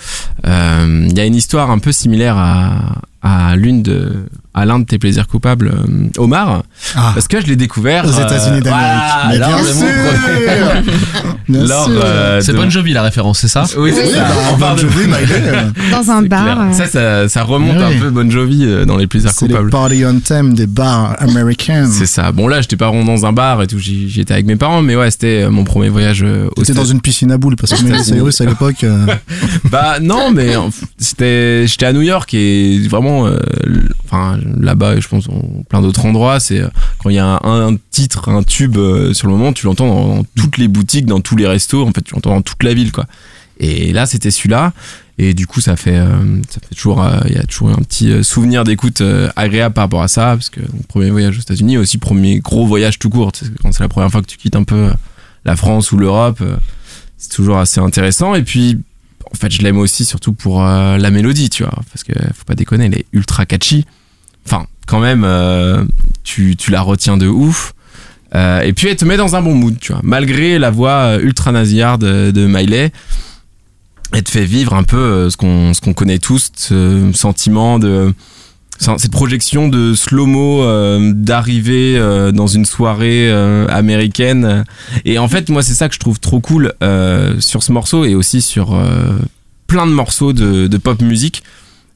Euh, 0.46 1.06
Il 1.08 1.16
y 1.16 1.20
a 1.20 1.24
une 1.24 1.34
histoire 1.34 1.70
un 1.70 1.78
peu 1.78 1.90
similaire 1.90 2.36
à, 2.36 3.00
à 3.22 3.54
l'une 3.54 3.82
de, 3.82 4.24
à 4.52 4.64
l'un 4.64 4.80
de 4.80 4.84
tes 4.84 4.98
plaisirs 4.98 5.28
coupables, 5.28 5.68
euh, 5.68 6.08
Omar, 6.18 6.64
Ah, 6.96 7.12
parce 7.14 7.28
que 7.28 7.40
je 7.40 7.46
l'ai 7.46 7.54
découvert 7.56 8.04
aux 8.04 8.10
États-Unis 8.10 8.60
d'Amérique. 8.60 9.02
voilà, 9.28 9.46
bien 9.46 9.64
sûr 9.64 9.86
Bien 11.48 11.64
lors, 11.66 11.84
sûr 11.84 12.00
euh, 12.04 12.40
C'est 12.40 12.52
de- 12.52 12.56
Bon 12.58 12.68
Jovi 12.70 12.92
la 12.92 13.02
référence, 13.02 13.40
c'est 13.40 13.48
ça 13.48 13.64
Oui, 13.76 13.92
c'est 13.94 14.02
Oui, 14.06 14.12
ça. 14.12 14.20
bah, 14.24 14.34
On 14.48 14.52
Bon 14.54 14.58
parle 14.58 14.76
de- 14.76 14.80
Jovi, 14.82 15.04
euh, 15.12 15.70
Dans 15.90 16.10
un 16.10 16.22
C'est 16.22 16.28
bar. 16.28 16.60
euh, 16.60 16.72
Ça, 16.72 16.86
ça, 16.86 17.28
ça 17.28 17.42
remonte 17.44 17.76
oui. 17.76 17.82
un 17.96 18.00
peu 18.00 18.10
Bon 18.10 18.30
Jovi 18.30 18.64
euh, 18.64 18.84
dans 18.84 18.96
les 18.96 19.06
plaisirs 19.06 19.30
C'est 19.32 19.46
les 19.46 19.52
coupables. 19.54 19.70
party 19.70 20.04
on 20.04 20.18
thème 20.20 20.54
des 20.54 20.66
bars 20.66 21.14
américains. 21.20 21.86
C'est 21.90 22.06
ça. 22.06 22.32
Bon 22.32 22.48
là, 22.48 22.60
j'étais 22.60 22.76
pas 22.76 22.88
rond 22.88 23.04
dans 23.04 23.24
un 23.26 23.32
bar 23.32 23.62
et 23.62 23.66
tout. 23.66 23.78
j'y 23.78 24.08
j'y 24.08 24.20
étais 24.20 24.34
avec 24.34 24.46
mes 24.46 24.56
parents, 24.56 24.82
mais 24.82 24.96
ouais, 24.96 25.10
c'était 25.10 25.42
euh, 25.44 25.50
mon 25.50 25.64
premier 25.64 25.88
voyage 25.88 26.22
euh, 26.24 26.48
au 26.56 26.64
C'était 26.64 26.74
dans 26.78 26.84
une 26.84 27.00
piscine 27.00 27.30
à 27.32 27.38
boules 27.38 27.56
parce 27.56 27.72
que 27.74 27.84
Miley 27.84 28.02
Cyrus 28.02 28.40
à 28.40 28.44
l'époque. 28.46 28.82
euh, 28.84 29.06
Bah 29.70 29.98
non, 30.00 30.30
mais 30.32 30.56
euh, 30.56 30.60
c'était, 30.98 31.66
j'étais 31.66 31.86
à 31.86 31.92
New 31.92 32.02
York 32.02 32.32
et 32.34 32.80
vraiment, 32.88 33.11
euh, 33.26 33.38
enfin 34.04 34.38
là-bas, 34.58 34.98
je 35.00 35.08
pense, 35.08 35.28
en 35.28 35.62
plein 35.68 35.80
d'autres 35.80 36.04
endroits, 36.04 36.40
c'est 36.40 36.60
euh, 36.60 36.68
quand 36.98 37.10
il 37.10 37.16
y 37.16 37.18
a 37.18 37.40
un, 37.44 37.76
titre, 37.90 38.28
un 38.28 38.42
tube 38.42 38.76
euh, 38.76 39.12
sur 39.14 39.28
le 39.28 39.34
moment, 39.34 39.52
tu 39.52 39.66
l'entends 39.66 39.86
dans, 39.86 40.24
toutes 40.36 40.58
les 40.58 40.68
boutiques, 40.68 41.06
dans 41.06 41.20
tous 41.20 41.36
les 41.36 41.46
restos, 41.46 41.86
en 41.86 41.92
fait, 41.92 42.02
tu 42.02 42.14
l'entends 42.14 42.34
dans 42.34 42.42
toute 42.42 42.62
la 42.62 42.74
ville, 42.74 42.92
quoi. 42.92 43.06
Et 43.58 43.92
là, 43.92 44.06
c'était 44.06 44.30
celui-là. 44.30 44.72
Et 45.18 45.34
du 45.34 45.46
coup, 45.46 45.60
ça 45.60 45.76
fait, 45.76 45.98
ça 46.48 46.58
fait 46.60 46.74
toujours, 46.74 47.06
il 47.26 47.34
y 47.34 47.38
a 47.38 47.44
toujours 47.44 47.68
un 47.68 47.82
petit 47.82 48.24
souvenir 48.24 48.64
d'écoute 48.64 49.02
agréable 49.36 49.74
par 49.74 49.84
rapport 49.84 50.02
à 50.02 50.08
ça, 50.08 50.34
parce 50.34 50.50
que 50.50 50.60
premier 50.88 51.10
voyage 51.10 51.38
aux 51.38 51.42
États-Unis, 51.42 51.76
aussi 51.76 51.98
premier 51.98 52.40
gros 52.40 52.66
voyage 52.66 52.98
tout 52.98 53.10
court. 53.10 53.30
Quand 53.62 53.70
c'est 53.70 53.82
la 53.82 53.88
première 53.88 54.10
fois 54.10 54.22
que 54.22 54.26
tu 54.26 54.38
quittes 54.38 54.56
un 54.56 54.64
peu 54.64 54.90
la 55.44 55.54
France 55.54 55.92
ou 55.92 55.98
l'Europe, 55.98 56.42
c'est 57.18 57.30
toujours 57.30 57.58
assez 57.58 57.78
intéressant. 57.78 58.34
Et 58.34 58.42
puis, 58.42 58.80
en 59.32 59.38
fait, 59.38 59.50
je 59.50 59.62
l'aime 59.62 59.78
aussi 59.78 60.04
surtout 60.04 60.32
pour 60.32 60.64
euh, 60.64 60.98
la 60.98 61.10
mélodie, 61.10 61.50
tu 61.50 61.62
vois, 61.62 61.74
parce 61.92 62.04
que 62.04 62.12
faut 62.34 62.44
pas 62.46 62.54
déconner, 62.54 62.86
elle 62.86 62.98
est 62.98 63.06
ultra 63.12 63.46
catchy. 63.46 63.86
Enfin, 64.46 64.66
quand 64.86 65.00
même, 65.00 65.24
euh, 65.24 65.84
tu, 66.22 66.56
tu 66.56 66.70
la 66.70 66.82
retiens 66.82 67.16
de 67.16 67.26
ouf. 67.26 67.74
Euh, 68.34 68.60
et 68.60 68.72
puis, 68.72 68.88
elle 68.88 68.96
te 68.96 69.04
met 69.04 69.16
dans 69.16 69.36
un 69.36 69.42
bon 69.42 69.54
mood, 69.54 69.78
tu 69.80 69.92
vois. 69.92 70.00
Malgré 70.04 70.58
la 70.58 70.70
voix 70.70 71.16
ultra 71.20 71.52
nasillarde 71.52 72.04
de, 72.04 72.30
de 72.30 72.46
Miley, 72.46 72.92
elle 74.12 74.22
te 74.22 74.30
fait 74.30 74.44
vivre 74.44 74.74
un 74.74 74.82
peu 74.82 75.30
ce 75.30 75.36
qu'on 75.36 75.72
ce 75.72 75.80
qu'on 75.80 75.94
connaît 75.94 76.18
tous, 76.18 76.50
ce 76.54 77.10
sentiment 77.14 77.78
de 77.78 78.12
cette 78.78 79.12
projection 79.12 79.68
de 79.68 79.94
slow-mo 79.94 80.62
euh, 80.62 81.12
d'arriver 81.14 81.96
euh, 81.96 82.32
dans 82.32 82.46
une 82.46 82.64
soirée 82.64 83.30
euh, 83.30 83.66
américaine 83.68 84.64
et 85.04 85.18
en 85.18 85.28
fait 85.28 85.50
moi 85.50 85.62
c'est 85.62 85.74
ça 85.74 85.88
que 85.88 85.94
je 85.94 86.00
trouve 86.00 86.18
trop 86.18 86.40
cool 86.40 86.72
euh, 86.82 87.38
sur 87.40 87.62
ce 87.62 87.70
morceau 87.72 88.04
et 88.04 88.14
aussi 88.14 88.42
sur 88.42 88.76
plein 89.66 89.86
de 89.86 89.92
morceaux 89.92 90.32
de, 90.32 90.76
pop 90.78 91.00
musique 91.00 91.42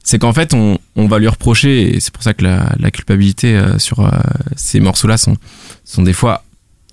c'est 0.03 0.19
qu'en 0.19 0.33
fait 0.33 0.53
on, 0.53 0.79
va 0.95 1.19
lui 1.19 1.27
reprocher, 1.27 1.95
et 1.95 1.99
c'est 1.99 2.13
pour 2.13 2.23
ça 2.23 2.33
que 2.33 2.43
la, 2.43 2.91
culpabilité 2.91 3.61
sur 3.77 4.09
ces 4.55 4.79
morceaux-là 4.79 5.17
sont, 5.17 5.35
sont 5.83 6.01
des 6.01 6.13
fois 6.13 6.45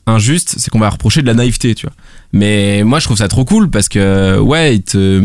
injustes, 0.07 0.57
c'est 0.59 0.71
qu'on 0.71 0.81
va 0.81 0.91
reprocher 0.91 1.23
de 1.23 1.27
la 1.29 1.35
naïveté, 1.35 1.75
tu 1.77 1.87
vois. 1.87 1.95
Mais 2.33 2.83
moi, 2.85 2.99
je 2.99 3.05
trouve 3.05 3.17
ça 3.17 3.29
trop 3.29 3.45
cool 3.45 3.71
parce 3.71 3.89
que, 3.89 4.39
ouais, 4.39 4.77
il 4.77 4.83
te, 4.83 5.23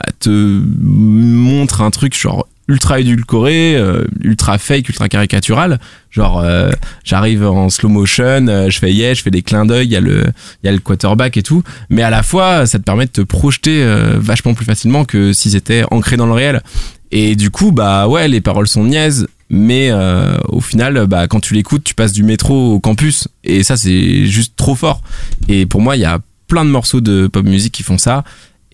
elle 0.00 0.12
te 0.18 0.62
montre 0.80 1.80
un 1.80 1.90
truc 1.90 2.18
genre 2.20 2.46
ultra 2.68 3.00
édulcoré, 3.00 3.76
euh, 3.76 4.04
ultra 4.22 4.58
fake, 4.58 4.88
ultra 4.88 5.08
caricatural. 5.08 5.80
Genre, 6.10 6.40
euh, 6.40 6.70
j'arrive 7.04 7.44
en 7.44 7.70
slow 7.70 7.88
motion, 7.88 8.46
euh, 8.48 8.70
je 8.70 8.78
fais 8.78 8.92
yeah, 8.92 9.14
je 9.14 9.22
fais 9.22 9.30
des 9.30 9.42
clins 9.42 9.64
d'œil, 9.64 9.86
il 9.86 9.92
y 9.92 9.96
a 9.96 10.00
le, 10.00 10.24
y 10.62 10.68
a 10.68 10.72
le 10.72 10.78
quarterback 10.78 11.36
et 11.36 11.42
tout. 11.42 11.62
Mais 11.90 12.02
à 12.02 12.10
la 12.10 12.22
fois, 12.22 12.66
ça 12.66 12.78
te 12.78 12.84
permet 12.84 13.06
de 13.06 13.10
te 13.10 13.20
projeter 13.22 13.82
euh, 13.82 14.16
vachement 14.18 14.54
plus 14.54 14.66
facilement 14.66 15.04
que 15.04 15.32
si 15.32 15.50
c'était 15.50 15.84
ancré 15.90 16.16
dans 16.16 16.26
le 16.26 16.32
réel. 16.32 16.62
Et 17.10 17.36
du 17.36 17.50
coup, 17.50 17.72
bah 17.72 18.06
ouais, 18.06 18.28
les 18.28 18.42
paroles 18.42 18.68
sont 18.68 18.84
niaises, 18.84 19.26
mais 19.48 19.88
euh, 19.90 20.36
au 20.48 20.60
final, 20.60 21.06
bah 21.06 21.26
quand 21.26 21.40
tu 21.40 21.54
l'écoutes, 21.54 21.84
tu 21.84 21.94
passes 21.94 22.12
du 22.12 22.22
métro 22.22 22.74
au 22.74 22.80
campus, 22.80 23.28
et 23.44 23.62
ça 23.62 23.78
c'est 23.78 24.26
juste 24.26 24.54
trop 24.56 24.74
fort. 24.74 25.02
Et 25.48 25.64
pour 25.64 25.80
moi, 25.80 25.96
il 25.96 26.00
y 26.00 26.04
a 26.04 26.18
plein 26.48 26.64
de 26.64 26.70
morceaux 26.70 27.00
de 27.00 27.28
pop 27.28 27.46
music 27.46 27.72
qui 27.72 27.82
font 27.82 27.98
ça, 27.98 28.24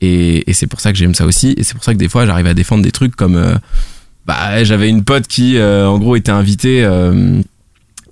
et, 0.01 0.49
et 0.51 0.53
c'est 0.53 0.67
pour 0.67 0.81
ça 0.81 0.93
que 0.93 0.99
j'aime 0.99 1.15
ça 1.15 1.27
aussi, 1.27 1.55
et 1.57 1.63
c'est 1.63 1.75
pour 1.75 1.85
ça 1.85 1.93
que 1.93 1.99
des 1.99 2.09
fois, 2.09 2.27
j'arrive 2.27 2.47
à 2.47 2.55
défendre 2.55 2.83
des 2.83 2.93
trucs 2.93 3.17
comme, 3.17 3.37
euh, 3.37 3.55
bah 4.27 4.65
j'avais 4.65 4.89
une 4.89 5.05
pote 5.05 5.27
qui, 5.27 5.57
euh, 5.57 5.87
en 5.89 5.99
gros, 5.99 6.17
était 6.17 6.33
invitée 6.33 6.85
euh, 6.85 7.41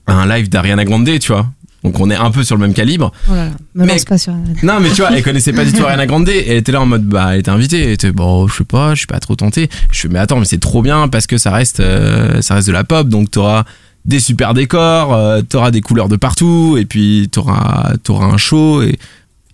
à 0.07 0.15
un 0.15 0.27
live 0.27 0.49
d'Ariana 0.49 0.85
Grande, 0.85 1.09
tu 1.19 1.33
vois. 1.33 1.47
Donc 1.85 1.99
on 1.99 2.11
est 2.11 2.17
un 2.17 2.31
peu 2.31 2.45
sur 2.45 2.57
le 2.57 2.61
même 2.61 2.75
calibre. 2.75 3.11
Oh 3.29 3.35
là 3.35 3.47
là, 3.47 3.51
me 3.75 3.85
Mais- 3.87 3.97
pas 4.09 4.17
sur 4.19 4.33
Non, 4.63 4.79
mais 4.81 4.91
tu 4.91 4.97
vois, 5.03 5.11
elle 5.17 5.23
connaissait 5.23 5.53
pas 5.53 5.65
du 5.65 5.73
tout 5.73 5.83
Ariana 5.83 6.07
Grande. 6.07 6.29
Et 6.29 6.45
elle 6.49 6.59
était 6.59 6.71
là 6.71 6.81
en 6.81 6.87
mode, 6.87 7.05
bah, 7.05 7.31
elle 7.35 7.41
était 7.41 7.51
invitée. 7.51 7.83
Elle 7.83 7.91
était, 7.91 8.13
bon, 8.13 8.47
je 8.47 8.59
sais 8.59 8.65
pas, 8.65 8.95
je 8.95 8.99
suis 8.99 9.07
pas 9.09 9.19
trop 9.19 9.35
tenté. 9.35 9.69
Je 9.91 10.01
fais, 10.01 10.09
mais 10.09 10.21
attends, 10.21 10.39
mais 10.39 10.45
c'est 10.45 10.61
trop 10.61 10.81
bien 10.83 11.09
parce 11.09 11.27
que 11.27 11.39
ça 11.39 11.51
reste, 11.51 11.81
euh, 11.81 12.41
ça 12.41 12.55
reste 12.55 12.69
de 12.69 12.73
la 12.73 12.85
pop. 12.85 13.09
Donc 13.09 13.33
t'auras 13.33 13.65
des 14.05 14.21
super 14.21 14.55
décors, 14.55 15.13
euh, 15.13 15.43
t'auras 15.43 15.73
des 15.73 15.81
couleurs 15.81 16.09
de 16.09 16.15
partout. 16.15 16.77
Et 16.79 16.85
puis 16.85 17.29
t'auras, 17.33 17.95
t'auras 18.05 18.27
un 18.27 18.37
show 18.37 18.83
et, 18.83 18.97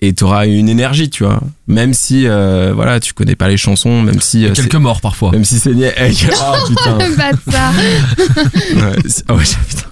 et 0.00 0.12
t'auras 0.12 0.46
une 0.46 0.68
énergie, 0.68 1.10
tu 1.10 1.24
vois. 1.24 1.40
Même 1.66 1.92
si, 1.94 2.26
euh, 2.26 2.72
voilà, 2.74 3.00
tu 3.00 3.12
connais 3.14 3.34
pas 3.36 3.48
les 3.48 3.56
chansons, 3.56 4.02
même 4.02 4.20
si. 4.20 4.46
euh, 4.46 4.52
Quelques 4.52 4.74
morts 4.76 5.00
parfois. 5.00 5.32
Même 5.32 5.44
si 5.44 5.58
c'est 5.58 5.72
niais. 5.74 5.94
Eh, 5.98 6.12
oh, 6.32 6.68
putain. 6.68 6.98
Le 6.98 7.16
bâtard. 7.16 7.72
Ouais, 8.76 8.96
c'est- 9.08 9.24
ah 9.28 9.34
ouais, 9.34 9.42
putain. 9.68 9.84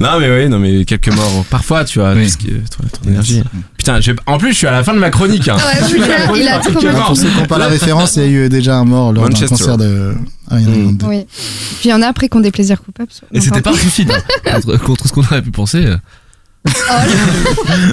non 0.00 0.18
mais 0.18 0.30
oui, 0.30 0.48
non 0.48 0.58
mais 0.58 0.84
quelques 0.86 1.12
morts 1.14 1.44
parfois, 1.50 1.84
tu 1.84 1.98
vois, 1.98 2.12
Oui. 2.14 2.22
parce 2.22 2.36
que 2.36 2.46
ton, 2.48 3.00
ton 3.02 3.10
énergie. 3.10 3.42
Putain, 3.76 4.00
je- 4.00 4.12
en 4.26 4.38
plus 4.38 4.52
je 4.52 4.56
suis 4.58 4.66
à 4.66 4.70
la 4.70 4.82
fin 4.84 4.94
de 4.94 4.98
ma 4.98 5.10
chronique. 5.10 5.48
Hein. 5.48 5.56
Ouais, 5.56 5.78
Je 5.82 5.84
suis 5.86 6.02
à 6.02 6.06
la 6.06 6.06
putain, 6.14 6.24
chronique 6.26 6.42
il 6.44 6.48
a 6.48 6.58
trop. 6.94 7.04
Pour 7.06 7.16
ceux 7.16 7.28
qui 7.28 7.36
n'ont 7.40 7.46
pas 7.46 7.58
la 7.58 7.68
référence, 7.68 8.16
il 8.16 8.22
y 8.22 8.24
a 8.24 8.28
eu 8.28 8.48
déjà 8.48 8.76
un 8.76 8.84
mort 8.84 9.12
lors 9.12 9.28
d'un 9.28 9.46
concert 9.46 9.76
de 9.78 10.14
Ariana 10.50 10.70
Mm. 10.76 10.96
Grande. 10.96 11.04
Oui. 11.08 11.26
Puis 11.80 11.88
il 11.88 11.90
y 11.90 11.94
en 11.94 12.02
a 12.02 12.06
après 12.06 12.28
qui 12.28 12.36
ont 12.36 12.40
des 12.40 12.50
plaisirs 12.50 12.80
coupables. 12.82 13.10
Et 13.32 13.40
c'était 13.40 13.60
pas 13.62 13.72
hein. 13.72 14.20
contre, 14.62 14.78
contre 14.84 15.06
ce 15.08 15.12
qu'on 15.12 15.22
aurait 15.22 15.42
pu 15.42 15.50
penser. 15.50 15.84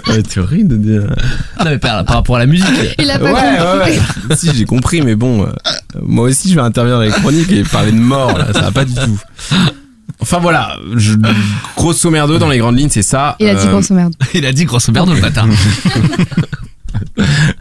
Ouais, 0.07 0.23
c'est 0.27 0.39
horrible 0.39 0.69
de 0.69 0.77
dire. 0.77 1.01
Non, 1.59 1.65
mais 1.65 1.77
par, 1.77 2.03
par 2.05 2.17
rapport 2.17 2.35
à 2.37 2.39
la 2.39 2.45
musique. 2.45 2.67
Il 2.99 3.09
a 3.09 3.21
Ouais, 3.21 3.31
pas 3.31 3.33
ouais, 3.33 3.87
compris. 3.87 3.99
ouais. 4.29 4.35
si 4.35 4.53
j'ai 4.55 4.65
compris, 4.65 5.01
mais 5.01 5.15
bon, 5.15 5.43
euh, 5.45 5.51
moi 6.01 6.25
aussi 6.29 6.49
je 6.49 6.55
vais 6.55 6.61
intervenir 6.61 6.97
dans 6.97 7.03
les 7.03 7.11
chroniques 7.11 7.51
et 7.51 7.63
parler 7.63 7.91
de 7.91 7.99
mort, 7.99 8.37
là, 8.37 8.47
ça 8.53 8.61
va 8.61 8.71
pas 8.71 8.85
du 8.85 8.93
tout. 8.93 9.19
Enfin 10.19 10.39
voilà, 10.39 10.77
je, 10.95 11.13
grosso 11.75 12.09
merdo 12.09 12.37
dans 12.37 12.49
les 12.49 12.57
grandes 12.59 12.77
lignes, 12.77 12.89
c'est 12.89 13.01
ça. 13.01 13.35
Il 13.39 13.47
a 13.47 13.55
dit 13.55 13.67
Euh, 13.67 13.71
grosso 13.71 13.93
merde. 13.93 14.13
Il 14.33 14.45
a 14.45 14.53
dit 14.53 14.65
grosso 14.65 14.91
merde 14.91 15.09
le 15.13 15.19
bâtard. 15.21 15.47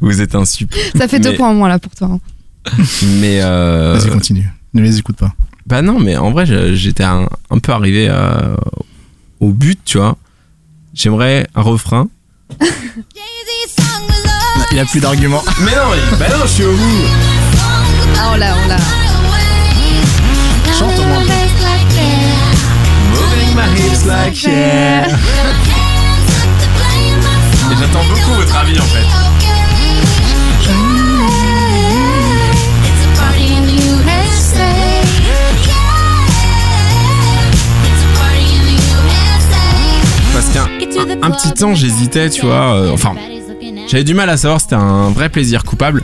Vous 0.00 0.20
êtes 0.20 0.34
un 0.34 0.44
sup. 0.44 0.72
Ça 0.96 1.08
fait 1.08 1.18
deux 1.20 1.30
Mais- 1.30 1.36
points 1.36 1.48
en 1.48 1.54
moins 1.54 1.68
là 1.68 1.78
pour 1.78 1.94
toi. 1.94 2.08
hein. 2.12 2.20
Mais 3.20 3.40
euh, 3.42 3.96
Vas-y, 3.98 4.10
continue. 4.10 4.50
Ne 4.74 4.82
les 4.82 4.98
écoute 4.98 5.16
pas. 5.16 5.32
Bah 5.66 5.82
non, 5.82 5.98
mais 5.98 6.16
en 6.16 6.30
vrai, 6.30 6.44
j'étais 6.74 7.04
un, 7.04 7.28
un 7.50 7.58
peu 7.58 7.72
arrivé 7.72 8.08
euh, 8.10 8.54
au 9.40 9.50
but, 9.50 9.78
tu 9.84 9.98
vois. 9.98 10.16
J'aimerais 10.94 11.46
un 11.54 11.62
refrain. 11.62 12.08
Il 14.72 14.78
a 14.78 14.84
plus 14.84 15.00
d'arguments. 15.00 15.42
Mais 15.60 15.72
non, 15.72 15.90
mais, 15.90 16.16
bah 16.18 16.28
non, 16.30 16.44
je 16.44 16.48
suis 16.48 16.64
au 16.64 16.72
bout. 16.72 17.04
Ah 18.18 18.30
on 18.32 18.36
l'a, 18.36 18.54
on 18.64 18.68
l'a. 18.68 18.76
Chante 20.78 20.98
au 20.98 21.04
moins. 21.04 21.20
Moving 23.10 23.54
my 23.54 23.68
hips 23.76 24.04
like 24.06 24.42
yeah. 24.44 25.06
Et 27.70 27.76
j'attends 27.78 28.04
beaucoup 28.04 28.34
votre 28.34 28.56
avis 28.56 28.78
en 28.78 28.84
fait. 28.84 29.31
Un, 41.22 41.30
petit 41.30 41.52
temps, 41.52 41.74
j'hésitais, 41.74 42.28
tu 42.30 42.42
vois. 42.42 42.74
euh, 42.76 42.90
enfin, 42.92 43.14
j'avais 43.88 44.04
du 44.04 44.14
mal 44.14 44.28
à 44.30 44.36
savoir 44.36 44.60
si 44.60 44.64
c'était 44.66 44.76
un 44.76 45.10
vrai 45.10 45.28
plaisir 45.28 45.64
coupable. 45.64 46.02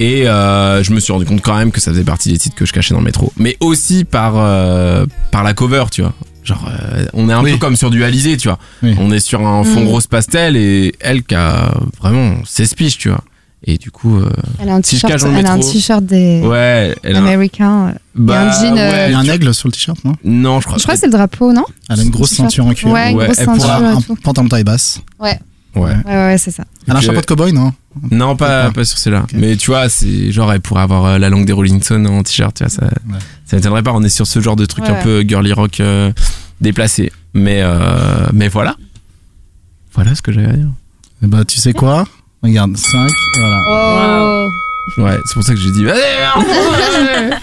Et 0.00 0.26
euh, 0.26 0.82
je 0.82 0.92
me 0.92 1.00
suis 1.00 1.12
rendu 1.12 1.24
compte 1.26 1.42
quand 1.42 1.56
même 1.56 1.70
que 1.70 1.80
ça 1.80 1.92
faisait 1.92 2.02
partie 2.02 2.30
des 2.32 2.38
titres 2.38 2.56
que 2.56 2.66
je 2.66 2.72
cachais 2.72 2.92
dans 2.92 2.98
le 3.00 3.04
métro. 3.06 3.32
Mais 3.36 3.56
aussi 3.60 4.04
par, 4.04 4.32
euh, 4.36 5.06
par 5.30 5.44
la 5.44 5.54
cover, 5.54 5.84
tu 5.92 6.02
vois. 6.02 6.12
Genre, 6.42 6.64
euh, 6.68 7.04
on 7.12 7.28
est 7.28 7.32
un 7.32 7.42
Oui. 7.42 7.52
peu 7.52 7.58
comme 7.58 7.76
sur 7.76 7.88
du 7.90 8.02
Alizé, 8.02 8.36
tu 8.36 8.48
vois. 8.48 8.58
Oui. 8.82 8.96
On 8.98 9.12
est 9.12 9.20
sur 9.20 9.46
un 9.46 9.62
fond 9.62 9.82
Mm. 9.84 9.88
rose 9.88 10.06
pastel 10.08 10.56
et 10.56 10.92
elle 10.98 11.22
qui 11.22 11.36
a 11.36 11.72
vraiment 12.00 12.34
16 12.44 12.74
piges, 12.74 12.98
tu 12.98 13.10
vois. 13.10 13.22
Et 13.64 13.78
du 13.78 13.92
coup, 13.92 14.16
euh, 14.18 14.28
Elle 14.58 14.68
a 14.70 14.74
un 14.74 14.80
t-shirt, 14.80 15.12
elle 15.12 15.46
a 15.46 15.52
un 15.52 15.58
des 16.00 16.42
ouais, 16.44 16.96
elle 17.04 17.14
un- 17.14 17.18
américains. 17.20 17.88
euh. 17.88 17.92
bah, 18.16 18.48
un 18.48 18.50
jean, 18.52 18.76
euh, 18.76 19.06
Il 19.08 19.12
y 19.12 19.14
a 19.14 19.18
un 19.18 19.24
aigle 19.24 19.54
sur 19.54 19.68
le 19.68 19.72
t-shirt, 19.72 20.04
non? 20.04 20.14
Non, 20.24 20.60
je 20.60 20.66
crois. 20.66 20.78
Je 20.78 20.82
crois 20.82 20.94
que 20.94 21.00
c'est 21.00 21.06
le 21.06 21.12
drapeau, 21.12 21.52
non? 21.52 21.64
Elle 21.88 22.00
a 22.00 22.02
une 22.02 22.10
grosse 22.10 22.30
ceinture 22.30 22.66
en 22.66 22.74
cuir. 22.74 22.90
Ouais, 22.90 23.12
une 23.12 23.18
Ouais, 23.18 23.26
grosse 23.26 23.38
elle 23.38 23.44
Pour 23.46 23.54
ceinture 23.56 23.70
un, 23.72 23.92
et 23.92 23.96
un 23.96 24.14
pantalon 24.22 24.48
taille 24.48 24.64
basse. 24.64 25.00
Ouais. 25.20 25.38
Ouais, 25.76 25.82
ouais, 26.04 26.12
ouais, 26.12 26.36
c'est 26.38 26.50
ça. 26.50 26.64
Elle 26.88 26.94
a 26.94 26.98
un 26.98 27.00
chapeau 27.00 27.20
de 27.20 27.24
cowboy, 27.26 27.52
non? 27.52 27.72
Non, 28.10 28.34
pas, 28.36 28.70
pas. 28.72 28.84
sur 28.84 28.98
celle-là. 28.98 29.26
Mais 29.32 29.56
tu 29.56 29.70
vois, 29.70 29.88
c'est 29.88 30.32
genre, 30.32 30.52
elle 30.52 30.60
pourrait 30.60 30.82
avoir 30.82 31.04
euh, 31.06 31.18
la 31.18 31.30
langue 31.30 31.46
des 31.46 31.52
Rolling 31.52 31.80
Stones 31.80 32.06
en 32.08 32.22
t-shirt, 32.24 32.54
tu 32.56 32.64
vois, 32.64 32.68
ça, 32.70 32.90
ça 33.46 33.56
m'étonnerait 33.56 33.82
pas. 33.84 33.92
On 33.94 34.02
est 34.02 34.08
sur 34.10 34.26
ce 34.26 34.40
genre 34.40 34.56
de 34.56 34.66
truc 34.66 34.84
Ouais, 34.84 34.90
un 34.90 35.02
peu 35.02 35.22
girly 35.26 35.52
rock 35.52 35.78
euh, 35.80 36.12
déplacé. 36.60 37.12
Mais, 37.32 37.60
euh, 37.62 38.26
mais 38.34 38.48
voilà. 38.48 38.76
Voilà 39.94 40.14
ce 40.14 40.20
que 40.22 40.32
j'avais 40.32 40.48
à 40.48 40.52
dire. 40.56 40.68
Eh 41.22 41.26
bah, 41.26 41.44
tu 41.44 41.58
sais 41.58 41.72
quoi? 41.72 42.06
Regarde, 42.42 42.76
5, 42.76 43.10
voilà. 43.38 43.62
Oh. 43.68 44.48
Ouais, 44.98 45.16
c'est 45.26 45.34
pour 45.34 45.44
ça 45.44 45.54
que 45.54 45.60
j'ai 45.60 45.70
dit, 45.70 45.84
vas-y, 45.84 46.00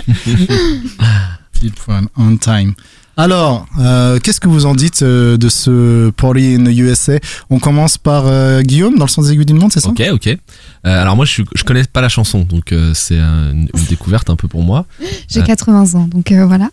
Pile 1.53 1.71
poil, 1.73 2.03
on 2.17 2.37
time. 2.37 2.73
Alors, 3.17 3.65
euh, 3.79 4.17
qu'est-ce 4.19 4.39
que 4.39 4.47
vous 4.47 4.65
en 4.65 4.75
dites 4.75 5.01
euh, 5.03 5.35
de 5.35 5.49
ce 5.49 6.09
Party 6.11 6.55
in 6.57 6.63
the 6.63 6.69
USA 6.77 7.19
On 7.49 7.59
commence 7.59 7.97
par 7.97 8.23
euh, 8.27 8.61
Guillaume, 8.61 8.97
dans 8.97 9.05
le 9.05 9.09
sens 9.09 9.25
des 9.25 9.33
aiguilles 9.33 9.45
d'une 9.45 9.57
montre, 9.57 9.73
c'est 9.73 9.81
ça? 9.81 9.89
Ok, 9.89 10.01
ok. 10.13 10.27
Euh, 10.27 10.37
alors 10.83 11.17
moi, 11.17 11.25
je, 11.25 11.41
je 11.53 11.63
connais 11.63 11.83
pas 11.83 11.99
la 11.99 12.07
chanson, 12.07 12.41
donc 12.49 12.71
euh, 12.71 12.93
c'est 12.93 13.19
un- 13.19 13.51
une, 13.51 13.69
une 13.73 13.85
découverte 13.89 14.29
un 14.29 14.37
peu 14.37 14.47
pour 14.47 14.63
moi. 14.63 14.85
J'ai 15.29 15.41
Ouais. 15.41 15.45
80 15.47 15.95
ans, 15.99 16.07
donc 16.07 16.31
euh, 16.31 16.45
voilà. 16.45 16.69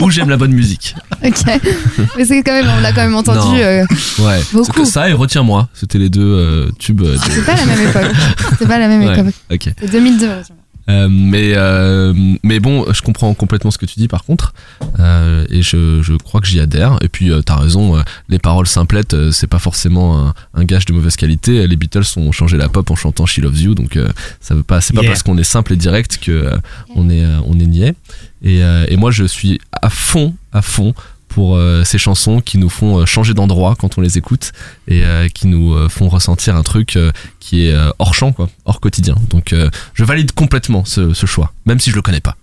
Où 0.00 0.10
j'aime 0.10 0.28
la 0.30 0.36
bonne 0.36 0.52
musique. 0.52 0.94
Ok. 1.24 1.42
Mais 2.16 2.24
c'est 2.24 2.42
quand 2.42 2.52
même, 2.52 2.66
on 2.76 2.80
l'a 2.80 2.92
quand 2.92 3.02
même 3.02 3.14
entendu. 3.14 3.60
Euh, 3.60 3.84
Ouais. 4.18 4.40
Beaucoup. 4.52 4.84
Ça 4.84 5.08
et 5.08 5.12
Retiens-moi. 5.12 5.68
C'était 5.74 5.98
les 5.98 6.08
deux 6.08 6.22
euh, 6.22 6.70
tubes. 6.78 7.02
euh, 7.02 7.14
de- 7.16 7.18
c'est 7.18 7.44
pas 7.44 7.54
la 7.54 7.66
même 7.66 7.88
époque. 7.88 8.16
C'est 8.58 8.68
pas 8.68 8.78
la 8.78 8.88
même 8.88 9.04
Ouais, 9.04 9.18
époque. 9.18 9.34
ok. 9.52 9.68
C'est 9.80 9.90
2002. 9.92 10.28
Euh, 10.90 11.08
mais 11.10 11.52
euh, 11.54 12.12
mais 12.42 12.58
bon, 12.60 12.84
je 12.92 13.00
comprends 13.02 13.32
complètement 13.34 13.70
ce 13.70 13.78
que 13.78 13.86
tu 13.86 13.98
dis 13.98 14.08
par 14.08 14.24
contre, 14.24 14.52
euh, 14.98 15.44
et 15.48 15.62
je, 15.62 16.02
je 16.02 16.14
crois 16.14 16.40
que 16.40 16.46
j'y 16.46 16.58
adhère. 16.60 16.98
Et 17.00 17.08
puis 17.08 17.30
t'as 17.46 17.56
raison, 17.56 18.02
les 18.28 18.38
paroles 18.38 18.66
simplettes, 18.66 19.30
c'est 19.30 19.46
pas 19.46 19.58
forcément 19.58 20.28
un, 20.28 20.34
un 20.54 20.64
gage 20.64 20.84
de 20.86 20.92
mauvaise 20.92 21.16
qualité. 21.16 21.66
Les 21.66 21.76
Beatles 21.76 22.02
ont 22.16 22.32
changé 22.32 22.56
la 22.56 22.68
pop 22.68 22.90
en 22.90 22.96
chantant 22.96 23.26
She 23.26 23.38
Loves 23.38 23.60
You, 23.60 23.74
donc 23.74 23.98
ça 24.40 24.54
veut 24.54 24.62
pas, 24.62 24.80
c'est 24.80 24.94
pas 24.94 25.00
Yeah. 25.00 25.12
parce 25.12 25.22
qu'on 25.22 25.38
est 25.38 25.44
simple 25.44 25.72
et 25.72 25.76
direct 25.76 26.18
que 26.20 26.50
on 26.94 27.08
est 27.08 27.24
on 27.46 27.58
est 27.58 27.66
niais. 27.66 27.94
Et, 28.42 28.58
et 28.60 28.96
moi 28.96 29.10
je 29.10 29.24
suis 29.24 29.60
à 29.80 29.88
fond 29.88 30.34
à 30.52 30.60
fond 30.62 30.94
pour 31.30 31.56
euh, 31.56 31.82
ces 31.84 31.96
chansons 31.96 32.40
qui 32.40 32.58
nous 32.58 32.68
font 32.68 32.98
euh, 32.98 33.06
changer 33.06 33.32
d'endroit 33.32 33.76
quand 33.78 33.96
on 33.96 34.02
les 34.02 34.18
écoute 34.18 34.52
et 34.86 35.04
euh, 35.04 35.28
qui 35.28 35.46
nous 35.46 35.72
euh, 35.72 35.88
font 35.88 36.08
ressentir 36.08 36.56
un 36.56 36.62
truc 36.62 36.96
euh, 36.96 37.12
qui 37.38 37.66
est 37.66 37.72
euh, 37.72 37.90
hors 37.98 38.14
champ, 38.14 38.32
quoi, 38.32 38.50
hors 38.66 38.80
quotidien. 38.80 39.14
Donc 39.30 39.52
euh, 39.52 39.70
je 39.94 40.04
valide 40.04 40.32
complètement 40.32 40.84
ce, 40.84 41.14
ce 41.14 41.26
choix, 41.26 41.52
même 41.64 41.80
si 41.80 41.90
je 41.90 41.96
le 41.96 42.02
connais 42.02 42.20
pas. 42.20 42.36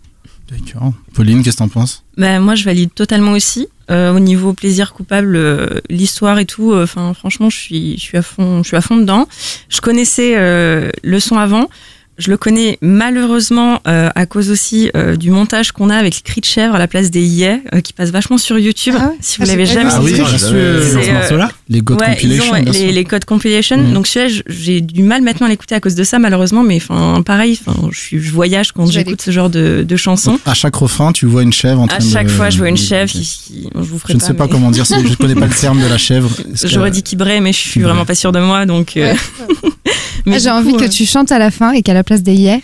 D'accord. 0.49 0.93
Pauline, 1.13 1.43
qu'est-ce 1.43 1.57
que 1.57 1.63
t'en 1.63 1.67
penses? 1.67 2.03
Bah, 2.15 2.39
moi, 2.39 2.55
je 2.55 2.63
valide 2.63 2.93
totalement 2.95 3.33
aussi. 3.33 3.67
Euh, 3.91 4.13
au 4.13 4.19
niveau 4.19 4.53
plaisir 4.53 4.93
coupable, 4.93 5.35
euh, 5.35 5.81
l'histoire 5.89 6.39
et 6.39 6.45
tout, 6.45 6.71
euh, 6.71 6.83
enfin, 6.83 7.13
franchement, 7.13 7.49
je 7.49 7.57
suis, 7.57 7.97
je 7.97 8.01
suis 8.01 8.17
à 8.17 8.21
fond, 8.21 8.63
je 8.63 8.69
suis 8.69 8.77
à 8.77 8.81
fond 8.81 8.95
dedans. 8.95 9.27
Je 9.67 9.81
connaissais 9.81 10.35
euh, 10.37 10.89
le 11.03 11.19
son 11.19 11.37
avant. 11.37 11.69
Je 12.17 12.29
le 12.31 12.37
connais 12.37 12.77
malheureusement 12.81 13.79
euh, 13.87 14.09
à 14.15 14.25
cause 14.25 14.49
aussi 14.49 14.89
euh, 14.95 15.15
du 15.15 15.29
montage 15.31 15.71
qu'on 15.71 15.89
a 15.89 15.95
avec 15.95 16.15
les 16.15 16.21
cris 16.21 16.41
de 16.41 16.45
chèvre 16.45 16.75
à 16.75 16.79
la 16.79 16.87
place 16.87 17.11
des 17.11 17.21
yeah 17.21 17.59
euh, 17.73 17.81
qui 17.81 17.93
passe 17.93 18.09
vachement 18.09 18.37
sur 18.37 18.57
YouTube. 18.59 18.95
Ah 18.97 19.07
ouais 19.09 19.17
Si 19.21 19.37
vous 19.37 19.43
Ah, 19.45 19.51
l'avez 19.51 19.65
jamais 19.65 19.89
vu. 19.89 19.95
Ah 19.95 20.01
oui, 20.01 20.13
vu. 20.13 20.23
ce 20.39 20.53
euh, 20.53 21.13
morceau-là 21.13 21.49
Les 21.69 21.81
God 21.81 21.99
ouais, 22.01 22.17
ils 22.23 22.39
Compilation, 22.39 22.51
ont 22.53 22.71
les, 22.71 22.91
les 22.91 23.03
codes 23.05 23.25
compilation. 23.25 23.77
Mhm. 23.77 23.93
Donc 23.93 24.07
celui-là, 24.07 24.41
j'ai 24.47 24.81
du 24.81 25.03
mal 25.03 25.21
maintenant 25.21 25.47
à 25.47 25.49
l'écouter 25.49 25.75
à 25.75 25.79
cause 25.79 25.95
de 25.95 26.03
ça 26.03 26.19
malheureusement, 26.19 26.63
mais 26.63 26.77
enfin 26.77 27.21
pareil, 27.23 27.59
enfin 27.65 27.89
je, 27.91 28.17
voyage 28.31 28.71
quand 28.71 28.85
j'écoute 28.87 29.21
ce 29.21 29.31
genre 29.31 29.49
de, 29.49 29.83
de 29.87 29.95
chansons. 29.95 30.31
Donc, 30.33 30.41
à 30.45 30.53
chaque 30.53 30.75
refrain, 30.75 31.11
tu 31.11 31.25
vois 31.25 31.43
une 31.43 31.53
chèvre 31.53 31.81
en 31.81 31.87
train 31.87 31.97
À 31.97 31.99
de- 31.99 32.05
chaque 32.09 32.29
fois, 32.29 32.49
je 32.49 32.57
vois 32.57 32.69
une 32.69 32.77
chèvre 32.77 33.11
qui, 33.11 33.19
qui- 33.21 33.69
je 33.75 33.79
vous 33.81 33.99
ferai 33.99 34.13
Je 34.13 34.17
ne 34.17 34.23
sais 34.23 34.33
pas 34.33 34.45
mais- 34.45 34.51
comment 34.51 34.71
dire, 34.71 34.85
je 34.85 35.15
connais 35.15 35.35
pas 35.35 35.45
le 35.47 35.53
terme 35.53 35.81
de 35.81 35.87
la 35.87 35.97
chèvre. 35.97 36.29
J'aurais 36.63 36.91
dit 36.91 37.03
qui 37.03 37.15
braie, 37.15 37.39
mais 37.41 37.53
je 37.53 37.59
suis 37.59 37.81
vraiment 37.81 38.05
pas 38.05 38.15
sûre 38.15 38.31
de 38.31 38.39
moi, 38.39 38.65
donc. 38.65 38.97
euh, 38.97 39.13
mais 40.25 40.35
Ah, 40.35 40.39
J'ai 40.39 40.49
envie 40.49 40.73
que 40.75 40.83
euh, 40.85 40.89
tu 40.89 41.05
chantes 41.05 41.31
à 41.31 41.39
la 41.39 41.51
fin 41.51 41.71
et 41.71 41.81
qu'à 41.81 41.93
la 41.93 42.03
place 42.07 42.23
des 42.23 42.33
hier, 42.33 42.59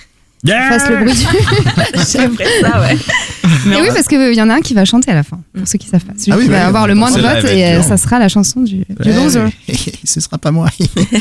tu 0.45 0.51
fasses 0.51 0.89
le 0.89 0.97
bruit 0.97 1.13
du. 1.13 1.21
j'aimerais 2.11 2.45
ça, 2.61 2.81
ouais. 2.81 2.97
Mais 3.65 3.77
Et 3.77 3.81
oui, 3.81 3.87
parce 3.93 4.07
qu'il 4.07 4.33
y 4.33 4.41
en 4.41 4.49
a 4.49 4.55
un 4.55 4.59
qui 4.61 4.73
va 4.73 4.83
chanter 4.83 5.11
à 5.11 5.13
la 5.15 5.23
fin, 5.23 5.39
pour 5.57 5.65
ceux 5.67 5.77
qui 5.77 5.87
savent 5.87 6.03
pas. 6.03 6.13
Celui 6.17 6.31
Ah 6.33 6.37
oui, 6.37 6.43
qui 6.43 6.49
bah 6.49 6.55
va 6.57 6.61
oui, 6.63 6.67
avoir 6.67 6.87
le 6.87 6.95
moins 6.95 7.11
de 7.11 7.21
votes 7.21 7.45
et 7.51 7.65
euh, 7.65 7.81
ça 7.81 7.95
sera 7.97 8.19
la 8.19 8.27
chanson 8.27 8.61
du, 8.61 8.77
du 8.79 8.85
Ouais. 9.09 9.13
loser. 9.15 9.45
Ce 10.03 10.19
sera 10.19 10.37
pas 10.37 10.51
moi. 10.51 10.67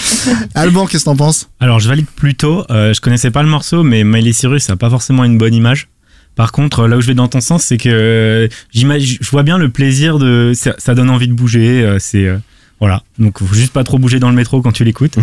Alban, 0.54 0.87
qu'est-ce 0.87 1.04
que 1.04 1.11
t'en 1.11 1.16
penses? 1.16 1.48
Alors, 1.61 1.78
je 1.78 1.88
valide 1.88 2.06
plutôt. 2.16 2.64
Euh, 2.70 2.92
je 2.94 3.00
connaissais 3.00 3.30
pas 3.30 3.42
le 3.44 3.48
morceau, 3.48 3.82
mais 3.85 4.02
Miley 4.04 4.32
Cyrus, 4.32 4.64
ça 4.64 4.72
n'a 4.72 4.76
pas 4.76 4.90
forcément 4.90 5.24
une 5.24 5.38
bonne 5.38 5.54
image. 5.54 5.88
Par 6.35 6.50
contre, 6.50 6.87
là 6.88 6.96
où 6.96 7.00
je 7.00 7.06
vais 7.08 7.14
dans 7.14 7.28
ton 7.28 7.40
sens, 7.40 7.62
c'est 7.62 7.76
que 7.76 7.88
euh, 7.90 8.48
j'imagine, 8.72 9.18
je 9.20 9.30
vois 9.30 9.42
bien 9.42 9.58
le 9.58 9.68
plaisir 9.68 10.18
de. 10.18 10.52
Ça, 10.54 10.74
ça 10.78 10.94
donne 10.94 11.11
envie 11.11 11.28
de 11.28 11.35
bouger. 11.35 11.82
euh, 11.85 11.98
c'est 12.00 12.24
euh, 12.26 12.38
voilà. 12.80 13.02
Donc, 13.18 13.38
faut 13.38 13.54
juste 13.54 13.72
pas 13.72 13.85
trop 13.85 13.98
bouger 13.98 14.18
dans 14.18 14.30
le 14.30 14.35
métro 14.37 14.62
quand 14.62 14.72
tu 14.72 14.82
l'écoutes. 14.85 15.16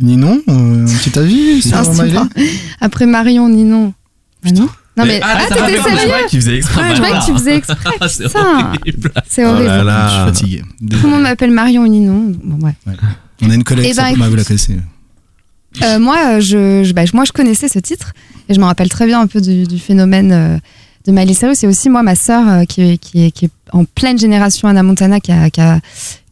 Mais 0.00 0.06
c'est- 0.08 0.16
Ninon, 0.16 0.40
euh, 0.48 0.84
un 0.86 0.98
petit 0.98 1.18
avis 1.18 1.62
sur 1.62 1.76
Non, 1.76 1.84
c'est 1.92 2.02
Miley 2.02 2.20
Après 2.80 3.06
Marion, 3.06 3.48
Ninon. 3.48 3.92
Ah 4.46 4.50
non 4.52 4.68
Non 4.96 5.04
mais 5.06 5.20
ah, 5.22 5.38
ah, 5.38 5.48
ça 5.48 5.54
t'étais 5.54 5.76
je 5.78 5.82
sérieux 5.82 6.12
qu'il 6.28 6.40
faisait 6.40 6.56
exprès. 6.58 6.82
Je 6.90 7.00
croyais 7.00 7.18
que 7.18 7.24
tu 7.26 7.32
faisais 7.32 7.56
exprès. 7.56 7.90
c'est 8.08 8.24
Putain, 8.24 8.72
horrible. 8.76 9.12
c'est 9.28 9.44
Oh 9.44 9.48
horrible. 9.48 9.66
là 9.66 9.84
là. 9.84 10.08
Je 10.08 10.14
suis 10.14 10.24
fatigué. 10.24 10.62
Tout 10.90 10.96
le 11.06 11.08
monde 11.08 11.22
m'appelle 11.22 11.50
Marion 11.50 11.82
ou 11.82 11.88
Ninon. 11.88 12.32
Bon, 12.42 12.64
ouais. 12.66 12.74
On 13.42 13.50
a 13.50 13.54
une 13.54 13.64
collègue, 13.64 13.86
Eh 13.86 13.88
qui 13.90 13.94
s'appelle- 13.94 14.18
ben, 14.18 14.28
vous 14.28 14.36
la 14.36 14.44
connaissez. 14.44 14.78
Euh, 15.82 15.98
moi, 15.98 16.38
je, 16.40 16.84
je- 16.84 16.92
bah, 16.92 17.02
moi, 17.14 17.24
je 17.24 17.32
connaissais 17.32 17.68
ce 17.68 17.78
titre 17.80 18.12
et 18.48 18.54
je 18.54 18.60
me 18.60 18.64
rappelle 18.64 18.88
très 18.88 19.06
bien 19.06 19.20
un 19.20 19.26
peu 19.26 19.40
du, 19.40 19.64
du 19.64 19.78
phénomène 19.78 20.30
euh, 20.32 20.58
de 21.06 21.12
Miley 21.12 21.34
Cyrus. 21.34 21.62
Et 21.64 21.66
aussi, 21.66 21.88
moi, 21.90 22.02
ma 22.02 22.14
sœur, 22.14 22.48
euh, 22.48 22.64
qui, 22.64 22.82
est- 22.82 22.98
qui, 22.98 23.24
est, 23.26 23.30
qui 23.30 23.46
est 23.46 23.50
en 23.72 23.84
pleine 23.84 24.18
génération 24.18 24.68
Anna 24.68 24.82
Montana, 24.82 25.20
qui, 25.20 25.32
a, 25.32 25.50
qui, 25.50 25.60
a- 25.60 25.80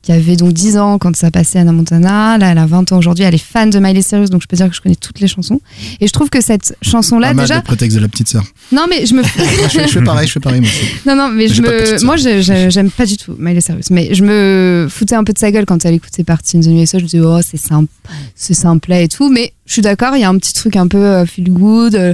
qui 0.03 0.11
avait 0.11 0.35
donc 0.35 0.53
10 0.53 0.79
ans 0.79 0.99
quand 0.99 1.15
ça 1.15 1.31
passait 1.31 1.61
Anna 1.61 1.71
Montana. 1.71 2.37
Là, 2.37 2.51
elle 2.51 2.59
a 2.59 2.67
20 2.67 2.91
ans 2.91 2.99
aujourd'hui. 2.99 3.23
Elle 3.25 3.35
est 3.37 3.39
fan 3.39 3.71
de 3.71 3.79
Miley 3.79 4.03
Cyrus, 4.03 4.31
donc 4.31 4.43
je 4.43 4.49
peux 4.49 4.57
dire 4.57 4.69
que 4.69 4.75
je 4.75 4.81
connais 4.81 4.97
toutes 4.97 5.21
les 5.21 5.29
chansons. 5.29 5.61
Et 6.01 6.09
je 6.09 6.13
trouve 6.13 6.29
que 6.29 6.41
cette 6.41 6.77
chanson-là, 6.83 7.35
déjà. 7.35 7.57
le 7.57 7.63
prétexte 7.63 7.97
de 7.97 8.03
la 8.03 8.09
petite 8.09 8.29
sœur. 8.29 8.43
Non, 8.73 8.87
mais 8.91 9.07
je 9.07 9.15
me. 9.15 9.23
je, 9.23 9.29
fais, 9.29 9.87
je 9.87 9.93
fais 9.93 10.03
pareil, 10.03 10.27
je 10.27 10.33
fais 10.33 10.41
pareil 10.41 10.61
moi 10.61 10.69
aussi. 10.71 10.87
Non, 11.07 11.15
non, 11.15 11.29
mais 11.29 11.47
je 11.47 11.63
me. 11.63 12.05
Moi, 12.05 12.17
j'aime 12.17 12.91
pas 12.91 13.07
du 13.07 13.17
tout 13.17 13.37
Miley 13.39 13.61
Cyrus. 13.61 13.91
Mais 13.91 14.13
je 14.13 14.25
me 14.25 14.89
foutais 14.91 15.15
un 15.15 15.23
peu 15.23 15.33
de 15.33 15.39
sa 15.39 15.53
gueule 15.53 15.67
quand 15.67 15.85
elle 15.85 15.95
écoutait 15.95 16.25
Party 16.25 16.57
in 16.57 16.61
the 16.63 16.67
USA. 16.67 16.99
Je 16.99 17.05
disais, 17.05 17.21
oh, 17.21 17.39
c'est 17.49 17.57
simple, 17.61 17.89
c'est 18.35 18.55
simplet 18.55 19.05
et 19.05 19.09
tout. 19.09 19.31
Mais 19.31 19.53
je 19.67 19.75
suis 19.75 19.83
d'accord, 19.83 20.17
il 20.17 20.21
y 20.23 20.25
a 20.25 20.29
un 20.29 20.37
petit 20.39 20.53
truc 20.55 20.75
un 20.75 20.89
peu 20.89 20.99
euh, 20.99 21.27
feel 21.27 21.49
good. 21.53 21.95
euh, 21.95 22.13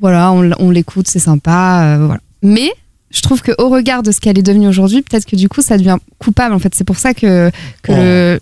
voilà, 0.00 0.32
on, 0.32 0.70
l'écoute, 0.70 1.06
c'est 1.08 1.18
sympa. 1.18 1.82
euh, 1.98 2.04
voilà. 2.06 2.20
Mais 2.42 2.70
je 3.10 3.20
trouve 3.20 3.42
que 3.42 3.52
au 3.58 3.68
regard 3.68 4.02
de 4.02 4.12
ce 4.12 4.20
qu'elle 4.20 4.38
est 4.38 4.42
devenue 4.42 4.68
aujourd'hui, 4.68 5.02
peut-être 5.02 5.26
que 5.26 5.36
du 5.36 5.48
coup, 5.48 5.62
ça 5.62 5.76
devient 5.78 5.96
coupable. 6.18 6.54
En 6.54 6.58
fait, 6.58 6.74
c'est 6.74 6.84
pour 6.84 6.96
ça 6.98 7.14
que. 7.14 7.50
que 7.82 7.92
Oh. 7.92 7.96
le- 7.96 8.40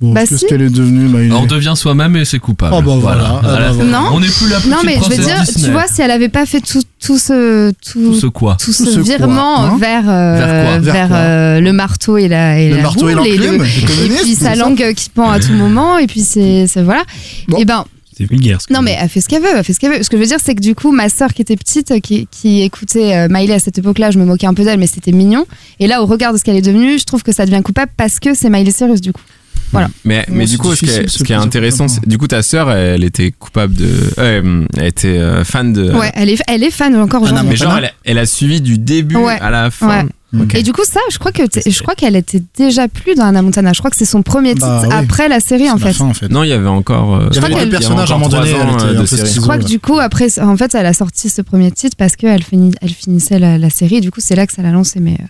Bon, 0.00 0.14
Bah 0.14 0.22
qu'est-ce 0.22 0.38
si. 0.38 0.46
qu'elle 0.46 0.62
est 0.62 0.68
devenue 0.68 1.06
Miley 1.06 1.32
On 1.32 1.46
devient 1.46 1.74
soi-même 1.76 2.16
et 2.16 2.24
c'est 2.24 2.40
coupable. 2.40 2.74
Oh, 2.76 2.82
bah 2.82 2.96
voilà. 2.98 3.38
Ah, 3.38 3.40
bah 3.42 3.70
voilà. 3.72 3.88
Non. 3.88 4.08
On 4.14 4.18
n'est 4.18 4.26
plus 4.26 4.48
la 4.48 4.56
petite 4.56 4.70
Non, 4.72 4.78
mais 4.84 4.96
je 4.96 5.08
veux 5.08 5.22
dire, 5.24 5.40
Disney. 5.44 5.64
tu 5.66 5.70
vois, 5.70 5.86
si 5.86 6.02
elle 6.02 6.10
avait 6.10 6.28
pas 6.28 6.44
fait 6.44 6.60
tout, 6.60 6.82
tout 7.00 7.18
ce. 7.18 7.70
Tout, 7.70 8.06
tout 8.06 8.14
ce 8.14 8.26
quoi 8.26 8.56
tout 8.60 8.72
ce 8.72 8.82
Tout 8.82 8.90
ce 8.90 8.94
quoi, 8.96 9.02
virement 9.04 9.60
hein 9.62 9.76
vers, 9.78 10.10
euh, 10.10 10.36
Vers 10.38 10.64
quoi 10.64 10.78
Vers 10.92 11.06
quoi 11.08 11.16
euh, 11.18 11.60
le 11.60 11.72
marteau 11.72 12.16
et 12.18 12.26
la, 12.26 12.58
et 12.58 12.70
Le 12.70 12.76
la 12.78 12.82
marteau 12.82 13.08
et 13.10 13.14
roule, 13.14 13.28
le- 13.28 13.64
et 14.04 14.08
puis 14.24 14.34
sa 14.34 14.56
langue 14.56 14.92
qui 14.96 15.08
pend 15.08 15.30
à 15.30 15.38
tout 15.38 15.52
moment 15.52 15.96
et 15.98 16.08
puis 16.08 16.22
c'est 16.22 16.66
c'est- 16.66 16.82
voilà 16.82 17.04
Bon. 17.46 17.58
et 17.58 17.64
ben 17.64 17.84
c'est 18.16 18.24
vulgaire. 18.28 18.60
ce 18.60 18.66
que 18.66 18.72
non 18.72 18.80
je 18.80 18.84
mais 18.86 18.96
elle 19.00 19.08
fait 19.08 19.20
ce 19.20 19.28
qu'elle 19.28 19.42
veut 19.42 19.48
elle 19.56 19.64
fait 19.64 19.72
ce 19.72 19.80
qu'elle 19.80 19.92
veut 19.92 20.02
ce 20.02 20.10
que 20.10 20.16
je 20.16 20.22
veux 20.22 20.28
dire 20.28 20.38
c'est 20.42 20.54
que 20.54 20.60
du 20.60 20.74
coup 20.74 20.92
ma 20.92 21.08
sœur 21.08 21.32
qui 21.34 21.42
était 21.42 21.56
petite 21.56 22.00
qui, 22.00 22.26
qui 22.30 22.62
écoutait 22.62 23.14
euh, 23.16 23.28
Miley 23.30 23.54
à 23.54 23.58
cette 23.58 23.78
époque-là 23.78 24.10
je 24.10 24.18
me 24.18 24.24
moquais 24.24 24.46
un 24.46 24.54
peu 24.54 24.64
d'elle 24.64 24.78
mais 24.78 24.86
c'était 24.86 25.12
mignon 25.12 25.46
et 25.80 25.86
là 25.86 26.02
au 26.02 26.06
regard 26.06 26.32
de 26.32 26.38
ce 26.38 26.44
qu'elle 26.44 26.56
est 26.56 26.62
devenue 26.62 26.98
je 26.98 27.04
trouve 27.04 27.22
que 27.22 27.32
ça 27.32 27.46
devient 27.46 27.62
coupable 27.62 27.92
parce 27.96 28.18
que 28.20 28.34
c'est 28.34 28.50
Miley 28.50 28.70
Cyrus 28.70 29.00
du 29.00 29.12
coup 29.12 29.22
Voilà. 29.72 29.88
Mais, 30.04 30.24
Bon, 30.28 30.34
mais 30.36 30.46
c'est 30.46 30.52
du 30.52 30.58
coup, 30.58 30.74
ce 30.74 30.80
qui 30.80 30.90
est, 30.90 31.08
ce 31.08 31.18
ce 31.18 31.24
qui 31.24 31.32
est 31.32 31.36
plaisir 31.36 31.40
intéressant, 31.42 31.88
c'est- 31.88 32.06
du 32.06 32.18
coup, 32.18 32.26
ta 32.26 32.42
sœur, 32.42 32.70
elle 32.70 33.04
était 33.04 33.30
coupable 33.32 33.74
de. 33.74 33.88
euh, 34.18 34.66
elle 34.76 34.86
était 34.86 35.08
euh, 35.18 35.44
fan 35.44 35.72
de. 35.72 35.90
ouais 35.92 36.10
elle 36.14 36.28
est 36.28 36.42
elle 36.46 36.62
est 36.62 36.70
fan 36.70 36.94
encore 36.96 37.22
Anna 37.22 37.32
aujourd'hui 37.40 37.50
Mais 37.50 37.56
genre, 37.56 37.78
elle, 37.78 37.86
a- 37.86 37.92
elle 38.04 38.18
a 38.18 38.26
suivi 38.26 38.60
du 38.60 38.76
début 38.78 39.16
Ouais. 39.16 39.38
à 39.40 39.48
la 39.50 39.70
fin. 39.70 39.88
Ouais. 40.04 40.08
Et 40.54 40.62
du 40.62 40.72
coup 40.72 40.82
ça 40.84 41.00
je 41.10 41.18
crois 41.18 41.30
que 41.30 41.42
je 41.66 41.82
crois 41.82 41.94
qu'elle 41.94 42.16
était 42.16 42.42
déjà 42.56 42.88
plus 42.88 43.14
dans 43.14 43.24
Anna 43.26 43.42
Montana 43.42 43.72
je 43.74 43.80
crois 43.80 43.90
que 43.90 43.96
c'est 43.98 44.06
son 44.06 44.22
premier 44.22 44.54
titre 44.54 44.66
Bah 44.66 44.82
oui. 44.88 44.94
après 44.94 45.28
la 45.28 45.40
série 45.40 45.70
en 45.70 45.76
fait 45.76 45.92
fin, 45.92 46.06
en 46.06 46.14
fait. 46.14 46.28
Non, 46.30 46.42
il 46.42 46.48
y 46.48 46.52
avait 46.52 46.66
encore. 46.68 47.16
euh, 47.16 47.28
y 47.32 47.36
crois 47.36 47.44
avait 47.46 47.54
qu'elle- 47.54 47.64
deux 47.68 47.70
personnages 47.78 48.10
à 48.10 48.14
un 48.14 48.18
moment 48.18 48.28
donné, 48.30 48.50
euh. 48.54 49.04
Je 49.04 49.40
crois 49.40 49.58
que 49.58 49.62
ouais. 49.64 49.68
du 49.68 49.78
coup, 49.78 49.98
après, 49.98 50.38
en 50.40 50.56
fait, 50.56 50.74
elle 50.74 50.86
a 50.86 50.92
sorti 50.94 51.28
ce 51.28 51.42
premier 51.42 51.70
titre 51.70 51.96
parce 51.98 52.16
qu'elle 52.16 52.42
finit, 52.42 52.72
elle 52.80 52.88
finissait 52.90 53.38
la, 53.38 53.58
la 53.58 53.68
série. 53.70 53.96
Et 53.96 54.00
du 54.00 54.10
coup, 54.10 54.20
c'est 54.20 54.34
là 54.34 54.46
que 54.46 54.52
ça 54.54 54.62
l'a 54.62 54.70
lancé. 54.70 55.00
Mais 55.00 55.18
euh, 55.20 55.24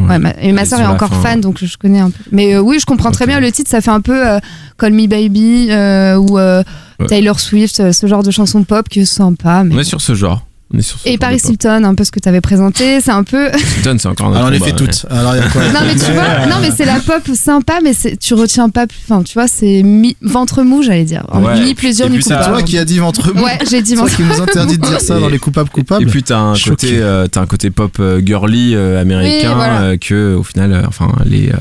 Ouais. 0.00 0.08
ouais, 0.10 0.18
ma, 0.20 0.30
et 0.40 0.52
ma 0.52 0.64
sur 0.64 0.78
est 0.78 0.86
encore 0.86 1.12
fin, 1.12 1.20
fan, 1.30 1.40
donc 1.40 1.58
je 1.64 1.76
connais 1.76 1.98
un 1.98 2.10
peu. 2.10 2.22
Mais 2.30 2.54
euh, 2.54 2.60
oui, 2.60 2.78
je 2.80 2.86
comprends 2.86 3.10
très 3.10 3.26
bien 3.26 3.40
le 3.40 3.50
titre. 3.50 3.68
Ça 3.70 3.80
fait 3.80 3.90
un 3.90 4.00
peu 4.00 4.28
euh, 4.28 4.38
Call 4.78 4.92
Me 4.92 5.06
Baby 5.06 5.68
euh, 5.70 6.16
ou 6.16 6.38
euh, 6.38 6.62
Ouais. 7.00 7.06
Taylor 7.06 7.38
Swift, 7.38 7.78
euh, 7.80 7.92
ce 7.92 8.06
genre 8.08 8.22
de 8.24 8.30
chanson 8.32 8.64
pop 8.64 8.88
qui 8.88 9.00
est 9.00 9.04
sympa. 9.04 9.62
Mais... 9.64 9.74
On 9.74 9.78
est 9.78 9.84
sur 9.84 10.00
ce 10.00 10.14
genre. 10.16 10.44
On 10.74 10.78
est 10.78 10.82
sur 10.82 10.98
ce 10.98 11.08
Et 11.08 11.16
Paris. 11.16 11.40
Hilton, 11.48 11.82
un 11.84 11.94
peu 11.94 12.04
ce 12.04 12.10
que 12.10 12.20
tu 12.20 12.28
avais 12.28 12.42
présenté, 12.42 13.00
c'est 13.00 13.10
un 13.10 13.24
peu. 13.24 13.48
Hilton, 13.78 13.96
c'est 13.98 14.08
encore 14.08 14.26
un 14.28 14.34
Alors, 14.34 14.48
on 14.48 14.50
les 14.50 14.58
fait 14.60 14.72
toutes. 14.72 15.06
Alors, 15.08 15.34
il 15.34 15.38
y 15.40 15.44
a 15.44 15.48
quoi 15.48 15.62
non 15.72 15.80
mais 15.86 15.94
tu 15.94 16.12
vois, 16.12 16.46
non 16.46 16.56
mais 16.60 16.70
c'est 16.76 16.84
la 16.84 17.00
pop 17.00 17.22
sympa, 17.34 17.78
mais 17.82 17.94
c'est- 17.94 18.18
tu 18.18 18.34
retiens 18.34 18.68
pas. 18.68 18.86
plus- 18.86 18.98
Enfin, 19.08 19.22
tu 19.22 19.32
vois, 19.32 19.48
c'est 19.48 19.82
mi- 19.82 20.16
ventre 20.20 20.62
mou, 20.64 20.82
j'allais 20.82 21.04
dire. 21.04 21.24
Ouais. 21.32 21.58
Ni 21.60 21.74
plaisir 21.74 22.06
Et 22.06 22.10
ni 22.10 22.18
coupable. 22.18 22.44
Toi 22.44 22.62
qui 22.62 22.76
as 22.76 22.84
dit 22.84 22.98
ventre 22.98 23.32
mou. 23.34 23.44
Ouais, 23.44 23.58
j'ai 23.70 23.80
dit 23.80 23.90
C'est 23.90 23.96
ventre. 23.96 24.14
toi 24.14 24.24
qui 24.26 24.30
nous 24.30 24.42
interdit 24.42 24.76
de 24.78 24.86
dire 24.86 25.00
ça 25.00 25.16
Et- 25.16 25.20
dans 25.20 25.28
les 25.28 25.38
coupables 25.38 25.70
Et 25.72 25.74
coupables. 25.80 26.06
puis 26.06 26.22
t'as 26.22 26.38
un 26.38 26.54
Choqué. 26.54 26.70
côté, 26.70 26.98
euh, 27.00 27.26
t'as 27.28 27.40
un 27.40 27.46
côté 27.46 27.70
pop 27.70 27.96
euh, 28.00 28.20
girly 28.22 28.74
euh, 28.74 29.00
américain 29.00 29.48
Oui, 29.50 29.54
voilà. 29.54 29.80
euh, 29.80 29.96
que 29.96 30.34
au 30.34 30.42
final, 30.42 30.72
euh, 30.74 30.82
enfin 30.86 31.08
les 31.24 31.48
euh, 31.48 31.56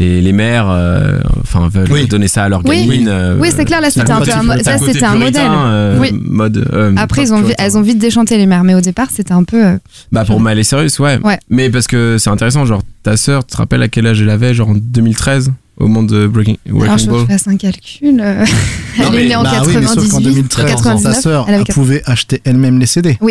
les, 0.00 0.20
les 0.20 0.32
mères, 0.32 0.68
euh, 0.70 1.18
enfin 1.42 1.68
veulent 1.68 1.90
Oui. 1.92 2.06
donner 2.06 2.28
ça 2.28 2.44
à 2.44 2.48
leurs 2.48 2.64
Oui. 2.66 2.86
gamines. 2.86 3.08
euh, 3.08 3.36
Oui, 3.38 3.50
c'est 3.54 3.64
clair, 3.64 3.80
là, 3.80 3.90
c'était 3.90 4.10
un 4.10 4.20
peu 4.20 4.30
un 4.32 4.58
ça, 4.62 4.78
c'était 4.78 5.06
modèle. 5.14 5.42
euh, 5.48 5.98
Oui. 6.00 6.10
Mode. 6.12 6.66
euh, 6.72 6.92
Après, 6.96 7.22
pop 7.22 7.28
ils 7.28 7.32
ont, 7.34 7.36
vi- 7.38 7.42
puritain. 7.44 7.64
elles 7.64 7.78
ont 7.78 7.82
vite 7.82 7.98
déchanté 7.98 8.38
les 8.38 8.46
mères, 8.46 8.64
mais 8.64 8.74
au 8.74 8.80
départ, 8.80 9.08
c'était 9.12 9.32
un 9.32 9.44
peu. 9.44 9.64
euh, 9.64 9.76
Bah 10.10 10.24
pour 10.24 10.40
Miley 10.40 10.62
Cyrus, 10.64 10.98
ouais. 10.98 11.18
Ouais. 11.22 11.38
Mais 11.50 11.70
parce 11.70 11.86
que 11.86 12.16
c'est 12.18 12.30
intéressant, 12.30 12.64
genre 12.64 12.82
ta 13.02 13.16
sœur, 13.16 13.44
tu 13.44 13.52
te 13.52 13.56
rappelles 13.58 13.82
à 13.82 13.88
quel 13.88 14.06
âge 14.06 14.20
elle 14.22 14.30
avait, 14.30 14.54
genre 14.54 14.70
en 14.70 14.74
2013 14.74 15.52
au 15.78 15.88
moment 15.88 16.02
de 16.02 16.26
Breaking 16.26 16.56
Alors, 16.66 16.78
Wrecking 16.80 16.98
je 17.06 17.10
Ball. 17.10 17.20
je 17.20 17.32
fasse 17.32 17.48
un 17.48 17.56
calcul. 17.56 18.20
euh, 18.20 18.44
Non, 18.44 18.44
elle 18.98 19.04
est 19.06 19.10
mais- 19.10 19.28
née 19.28 19.36
en 19.36 19.42
Bah 19.42 19.62
oui, 19.66 19.72
98. 19.72 20.22
2013, 20.22 20.66
99, 20.66 21.14
ta 21.14 21.20
sœur 21.20 21.44
elle 21.48 21.54
avait 21.54 21.64
pouvait 21.64 22.02
acheter 22.06 22.40
elle-même 22.44 22.78
les 22.78 22.86
CD. 22.86 23.18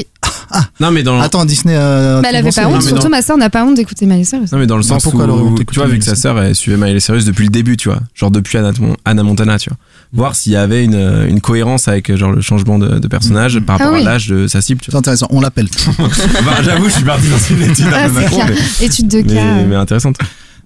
Non 0.82 0.92
mais 0.92 1.02
dans 1.02 1.16
le, 1.16 1.22
Attends, 1.22 1.46
Disney. 1.46 1.74
euh, 1.78 2.20
Mais 2.22 2.28
elle 2.30 2.36
avait 2.36 2.52
pas 2.52 2.68
honte, 2.68 2.82
surtout 2.82 3.08
ma 3.08 3.22
soeur 3.22 3.38
n'a 3.38 3.50
pas 3.50 3.64
honte 3.64 3.76
d'écouter 3.76 4.06
Miley 4.06 4.26
Cyrus. 4.26 4.52
non 4.52 4.58
mais 4.58 4.68
dans 4.68 4.76
le 4.76 4.82
Bah, 4.82 4.88
sens 4.90 5.04
pourquoi 5.04 5.24
elle 5.24 5.30
aurait 5.30 5.44
où 5.44 5.48
honte 5.54 5.66
tu 5.66 5.80
vois 5.80 5.88
vu 5.88 5.98
que 5.98 6.04
sa 6.04 6.16
sœur 6.16 6.38
elle 6.42 6.56
suivait 6.56 6.76
Miley 6.76 7.00
Cyrus 7.00 7.24
depuis 7.24 7.46
le 7.46 7.52
début, 7.52 7.78
tu 7.78 7.88
vois, 7.88 8.00
genre 8.16 8.32
depuis 8.32 8.58
Anna, 8.58 8.72
Anna 9.06 9.24
Montana, 9.24 9.58
tu 9.60 9.70
vois. 9.70 9.78
Voir 10.12 10.36
s'il 10.36 10.52
y 10.52 10.58
avait 10.58 10.84
une, 10.84 11.26
une 11.30 11.40
cohérence 11.40 11.88
avec 11.88 12.14
genre 12.18 12.34
le 12.34 12.42
changement 12.42 12.78
de, 12.80 13.00
de 13.00 13.08
personnage 13.08 13.62
par 13.62 13.78
rapport 13.80 13.94
Ah 13.94 13.98
oui. 13.98 14.06
à 14.06 14.12
l'âge 14.12 14.28
de 14.28 14.48
sa 14.48 14.62
cible, 14.62 14.82
tu 14.82 14.92
C'est 14.92 14.98
intéressant, 14.98 15.28
on 15.30 15.40
l'appelle. 15.40 15.70
Bah, 16.46 16.62
J'avoue, 16.64 16.90
je 16.90 16.96
suis 16.96 17.04
parti 17.06 17.28
dans 17.30 17.38
une 17.56 17.72
étude 17.72 17.86
Ah, 17.94 18.04
un 18.04 18.10
peu 18.10 18.16
c'est 18.16 18.22
macro, 18.22 18.36
clair. 18.42 18.50
mais, 18.82 18.86
Étude 18.86 19.08
de 19.08 19.22
cas. 19.22 19.34
euh. 19.40 19.66
mais 19.70 19.76
intéressante. 19.76 20.18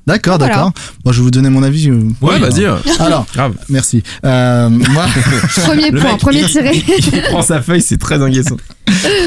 D'accord, 0.08 0.38
Voilà. 0.38 0.54
d'accord. 0.56 0.72
Moi, 1.04 1.14
je 1.14 1.18
vais 1.20 1.24
vous 1.24 1.32
donner 1.32 1.50
mon 1.50 1.64
avis. 1.64 1.90
Ouais, 2.22 2.38
vas-y. 2.40 2.66
Alors, 3.00 3.26
Grave. 3.34 3.54
merci. 3.70 4.04
Euh, 4.24 4.70
moi, 4.70 5.06
Premier 5.66 5.92
point, 5.92 6.12
mec, 6.12 6.20
premier 6.20 6.42
il- 6.42 6.48
tiré. 6.48 6.84
Il 7.14 7.22
prend 7.24 7.42
sa 7.42 7.62
feuille, 7.62 7.82
c'est 7.82 7.98
très 7.98 8.22
inquiétant. 8.22 8.58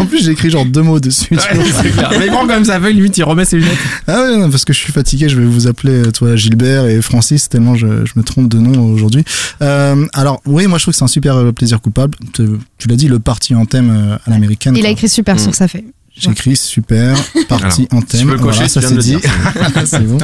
en 0.01 0.07
plus, 0.07 0.23
j'ai 0.25 0.31
écrit 0.31 0.51
genre 0.51 0.65
deux 0.65 0.83
mots 0.83 1.01
dessus. 1.01 1.29
tu 1.31 1.35
vois. 1.57 1.65
c'est 1.83 1.91
clair. 1.91 2.11
Mais 2.19 2.27
il 2.27 2.31
prend 2.31 2.43
quand 2.43 2.55
même 2.55 2.65
sa 2.65 2.81
feuille, 2.81 2.95
limite, 2.95 3.19
il 3.19 3.25
remet 3.25 3.45
ses 3.45 3.57
lunettes. 3.57 3.77
Ah 4.07 4.23
ouais, 4.23 4.37
non, 4.39 4.51
parce 4.51 4.65
que 4.65 4.73
je 4.73 4.79
suis 4.79 4.93
fatigué, 4.93 5.29
je 5.29 5.37
vais 5.37 5.47
vous 5.47 5.67
appeler, 5.67 5.95
euh, 6.07 6.11
toi, 6.13 6.37
Gilbert 6.37 6.87
et 6.87 7.03
Francis, 7.03 7.49
tellement 7.49 7.75
je, 7.75 8.05
je 8.07 8.13
me 8.15 8.23
trompe 8.23 8.49
de 8.49 8.59
nom 8.59 8.93
aujourd'hui. 8.93 9.25
Euh, 9.63 10.07
alors, 10.13 10.41
oui, 10.47 10.69
moi, 10.69 10.79
je 10.79 10.85
trouve 10.85 10.95
que 10.95 10.99
c'est 10.99 11.05
un 11.05 11.09
super 11.09 11.37
euh, 11.37 11.51
plaisir 11.53 11.81
coupable. 11.81 12.17
Tu, 12.33 12.45
tu 12.79 12.87
l'as 12.89 12.97
dit, 12.97 13.09
le 13.09 13.19
parti 13.19 13.55
en 13.57 13.67
thème 13.67 14.19
à 14.25 14.31
l'américaine. 14.31 14.77
Il 14.77 14.87
a 14.87 14.91
écrit 14.91 15.09
super 15.09 15.35
Mm. 15.35 15.39
sur 15.41 15.55
sa 15.57 15.67
feuille. 15.67 15.87
J'ai 16.19 16.31
écrit 16.31 16.57
super, 16.57 17.17
parti 17.49 17.87
en 17.93 18.01
thème. 18.03 18.21
tu 18.21 18.27
peux 18.27 18.37
cocher, 18.39 18.67
Voilà, 18.67 18.69
ça 18.69 18.81
c'est 18.83 18.97
dit. 18.99 19.17
c'est 19.87 20.07
bon. 20.07 20.19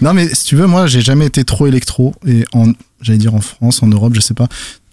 Non, 0.00 0.14
mais 0.14 0.28
si 0.34 0.44
tu 0.44 0.56
veux, 0.56 0.66
moi, 0.66 0.86
j'ai 0.86 1.00
jamais 1.00 1.26
été 1.26 1.44
trop 1.44 1.66
électro 1.66 2.14
et 2.26 2.44
en, 2.52 2.72
j'allais 3.00 3.18
dire 3.18 3.34
en 3.34 3.40
France, 3.40 3.82
en 3.82 3.88
Europe, 3.88 4.14
je 4.14 4.20
sais 4.20 4.34
pas. 4.34 4.46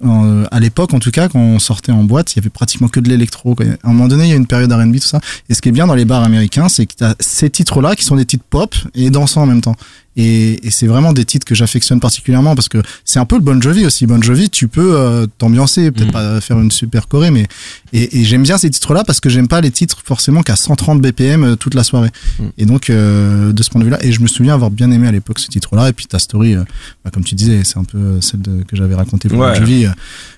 En- 0.03 0.43
à 0.51 0.59
l'époque, 0.59 0.93
en 0.93 0.99
tout 0.99 1.11
cas, 1.11 1.27
quand 1.29 1.39
on 1.39 1.59
sortait 1.59 1.91
en 1.91 2.03
boîte, 2.03 2.33
il 2.33 2.37
y 2.37 2.39
avait 2.39 2.49
pratiquement 2.49 2.87
que 2.87 2.99
de 2.99 3.09
l'électro. 3.09 3.55
À 3.83 3.89
un 3.89 3.93
moment 3.93 4.07
donné, 4.07 4.25
il 4.25 4.29
y 4.29 4.33
a 4.33 4.35
une 4.37 4.47
période 4.47 4.71
R&B, 4.71 4.95
tout 4.99 5.07
ça. 5.07 5.19
Et 5.49 5.53
ce 5.53 5.61
qui 5.61 5.69
est 5.69 5.73
bien 5.73 5.87
dans 5.87 5.95
les 5.95 6.05
bars 6.05 6.23
américains, 6.23 6.69
c'est 6.69 6.85
que 6.85 6.93
tu 6.97 7.03
as 7.03 7.15
ces 7.19 7.49
titres-là 7.49 7.95
qui 7.95 8.03
sont 8.05 8.15
des 8.15 8.25
titres 8.25 8.45
pop 8.49 8.75
et 8.95 9.09
dansants 9.09 9.41
en 9.43 9.45
même 9.45 9.61
temps. 9.61 9.75
Et, 10.21 10.67
et 10.67 10.71
c'est 10.71 10.85
vraiment 10.87 11.13
des 11.13 11.23
titres 11.23 11.45
que 11.45 11.55
j'affectionne 11.55 11.99
particulièrement 12.01 12.53
parce 12.55 12.67
que 12.67 12.81
c'est 13.05 13.19
un 13.19 13.25
peu 13.25 13.35
le 13.37 13.41
Bon 13.41 13.61
Jovi 13.61 13.85
aussi. 13.85 14.05
Bon 14.05 14.21
Jovi, 14.21 14.49
tu 14.49 14.67
peux 14.67 14.95
euh, 14.97 15.25
t'ambiancer, 15.37 15.91
peut-être 15.91 16.09
Mm. 16.09 16.11
pas 16.11 16.41
faire 16.41 16.59
une 16.59 16.71
super 16.71 17.07
choré, 17.07 17.31
mais 17.31 17.47
et, 17.93 18.19
et 18.19 18.25
j'aime 18.25 18.43
bien 18.43 18.57
ces 18.57 18.69
titres-là 18.69 19.03
parce 19.05 19.19
que 19.21 19.29
j'aime 19.29 19.47
pas 19.47 19.61
les 19.61 19.71
titres 19.71 20.01
forcément 20.03 20.43
qu'à 20.43 20.55
130 20.57 21.01
BPM 21.01 21.43
euh, 21.43 21.55
toute 21.55 21.73
la 21.73 21.83
soirée. 21.83 22.09
Mm. 22.39 22.43
Et 22.57 22.65
donc 22.65 22.89
euh, 22.89 23.53
de 23.53 23.63
ce 23.63 23.69
point 23.69 23.79
de 23.79 23.85
vue-là, 23.85 23.97
et 24.03 24.11
je 24.11 24.19
me 24.21 24.27
souviens 24.27 24.53
avoir 24.55 24.71
bien 24.71 24.91
aimé 24.91 25.07
à 25.07 25.11
l'époque 25.11 25.39
ce 25.39 25.47
titre-là. 25.47 25.89
Et 25.89 25.93
puis 25.93 26.05
ta 26.05 26.19
story, 26.19 26.55
euh, 26.55 26.63
bah, 27.05 27.11
comme 27.13 27.23
tu 27.23 27.35
disais, 27.35 27.61
c'est 27.63 27.77
un 27.77 27.83
peu 27.85 28.19
celle 28.21 28.41
de- 28.41 28.63
que 28.63 28.75
j'avais 28.75 28.95
racontée 28.95 29.29
pour 29.29 29.39
Ouais. 29.39 29.53
Bon 29.53 29.55
Jovi. 29.59 29.85
euh, 29.85 29.89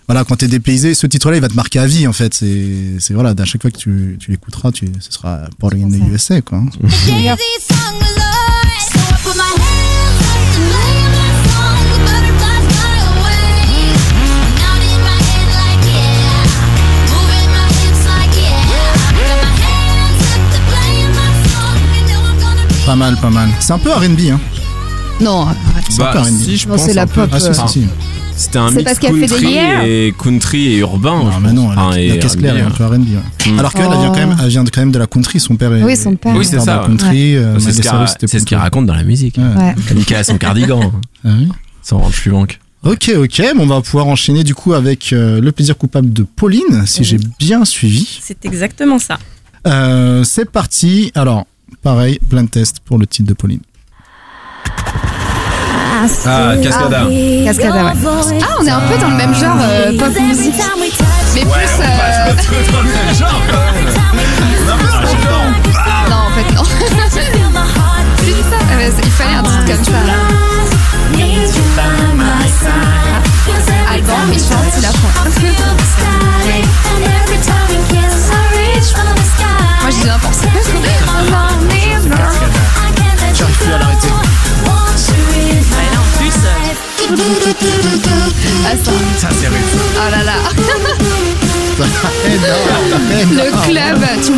voilà, 0.08 0.24
quand 0.26 0.36
t'es 0.36 0.48
dépaysé, 0.48 0.94
ce 0.94 1.08
titre-là, 1.08 1.38
il 1.38 1.42
va 1.42 1.48
te 1.48 1.54
marquer 1.56 1.80
à 1.80 1.88
vie 1.88 2.06
en 2.06 2.14
fait. 2.14 2.34
C'est, 2.34 2.98
c'est 3.00 3.14
voilà, 3.14 3.34
à 3.38 3.46
chaque 3.46 3.62
fois 3.62 3.72
que 3.72 3.78
tu, 3.78 4.18
tu 4.20 4.30
l'écouteras, 4.32 4.72
tu, 4.72 4.88
ce 5.00 5.12
sera 5.12 5.42
Born 5.60 5.82
in 5.82 5.90
the 5.90 6.12
USA 6.12 6.42
quoi. 6.42 6.60
hein. 6.60 6.70
Pas 22.92 22.98
mal, 22.98 23.16
pas 23.16 23.30
mal. 23.30 23.48
C'est 23.62 23.72
un 23.72 23.80
peu 23.80 23.90
R&B 23.90 24.20
hein. 24.34 24.40
Non, 25.22 25.44
arrête. 25.44 25.58
C'est 25.90 26.02
un 26.02 26.08
peu 26.12 26.14
Bah, 26.20 26.24
R&B. 26.24 26.28
si, 26.44 26.58
je 26.58 26.68
Non, 26.68 26.76
pense. 26.76 26.84
c'est 26.86 26.94
la 26.94 27.08
pop, 27.08 27.30
Ah 27.32 27.40
si, 27.40 27.48
euh. 27.48 27.54
si, 27.54 27.68
si. 27.70 27.88
C'était 28.36 28.58
un 28.58 28.68
C'est 28.68 28.76
mix 28.76 28.84
parce 28.84 29.00
qu'elle 29.00 29.14
fait 29.16 29.28
des 29.28 29.28
country 29.28 29.58
et 29.86 30.14
country 30.22 30.68
et 30.74 30.78
urbain. 30.80 31.24
Non, 31.24 31.40
mais 31.42 31.54
non, 31.54 31.70
Enfin, 31.70 31.92
la, 31.92 32.00
et 32.02 32.10
la 32.10 32.18
caisse 32.18 32.36
claire 32.36 32.58
est 32.58 32.62
un 32.62 32.70
peu 32.70 32.84
R&B. 32.86 32.92
ouais. 33.08 33.52
Mm. 33.54 33.60
Alors 33.60 33.74
qu'elle, 33.74 33.84
elle 33.86 33.92
vient 33.98 34.10
Oh. 34.10 34.14
quand 34.14 34.28
même, 34.28 34.36
elle 34.44 34.50
vient 34.50 34.64
de- 34.66 34.70
quand 34.70 34.82
même 34.82 34.92
de 34.92 35.00
la 35.00 35.08
country. 35.08 35.40
Son 35.40 35.56
père 35.56 35.74
est. 35.74 35.82
Oui, 35.84 35.96
son 35.96 36.16
père. 36.18 36.36
Oui, 36.36 36.44
c'est 36.44 36.60
ça, 36.60 36.82
ouais. 36.82 36.88
country. 36.88 37.38
euh, 37.38 37.58
C'est 37.60 37.72
ce 38.40 38.44
qu'elle 38.46 38.58
raconte 38.58 38.88
dans 38.88 38.94
la 38.96 39.04
musique. 39.04 39.38
Ouais. 39.38 39.64
Ouais. 39.64 39.76
Nickel 39.96 40.18
à 40.18 40.26
son 40.26 40.38
cardigan. 40.38 40.92
Ah 41.24 41.30
oui. 41.40 41.48
Sans 41.82 41.98
rendre 42.00 42.12
plus 42.14 42.32
manque. 42.32 42.60
Ok, 42.84 43.10
ok, 43.16 43.42
bon, 43.56 43.64
on 43.64 43.68
va 43.68 43.80
pouvoir 43.80 44.08
enchaîner 44.08 44.44
du 44.44 44.54
coup 44.54 44.74
avec 44.74 45.14
euh, 45.14 45.40
le 45.40 45.52
plaisir 45.54 45.78
coupable 45.78 46.12
de 46.12 46.24
Pauline, 46.24 46.86
si 46.86 47.06
j'ai 47.06 47.20
bien 47.40 47.64
suivi. 47.64 48.20
C'est 48.22 48.44
exactement 48.46 49.00
ça. 49.00 49.18
Euh, 49.66 50.24
c'est 50.26 50.50
parti. 50.50 51.12
Alors, 51.16 51.46
pareil, 51.84 52.20
blind 52.30 52.50
test 52.50 52.80
pour 52.86 52.98
le 52.98 53.06
titre 53.08 53.30
de 53.30 53.34
Pauline. 53.34 53.62
Ah, 56.26 56.56
Cascada. 56.64 57.06
Cascada, 57.46 57.84
ouais. 57.86 57.92
Ah, 58.42 58.56
on 58.60 58.66
est 58.66 58.70
un 58.72 58.80
peu 58.82 58.98
dans 59.00 59.10
le 59.10 59.16
même 59.18 59.36
genre 59.36 59.58
euh, 59.62 59.98
pop 59.98 60.20
musique. 60.20 60.56
Mais 61.36 61.42
plus. 61.42 61.52
euh, 61.52 62.34
Non, 66.10 66.16
en 66.16 66.32
fait, 66.32 66.56
non. 66.56 66.64
Plus 68.18 68.34
ça. 68.34 68.58
euh, 68.72 69.02
il 69.04 69.12
fallait 69.12 69.36
un 69.36 69.44
titre 69.44 69.66
comme 69.66 69.84
ça. 69.84 69.92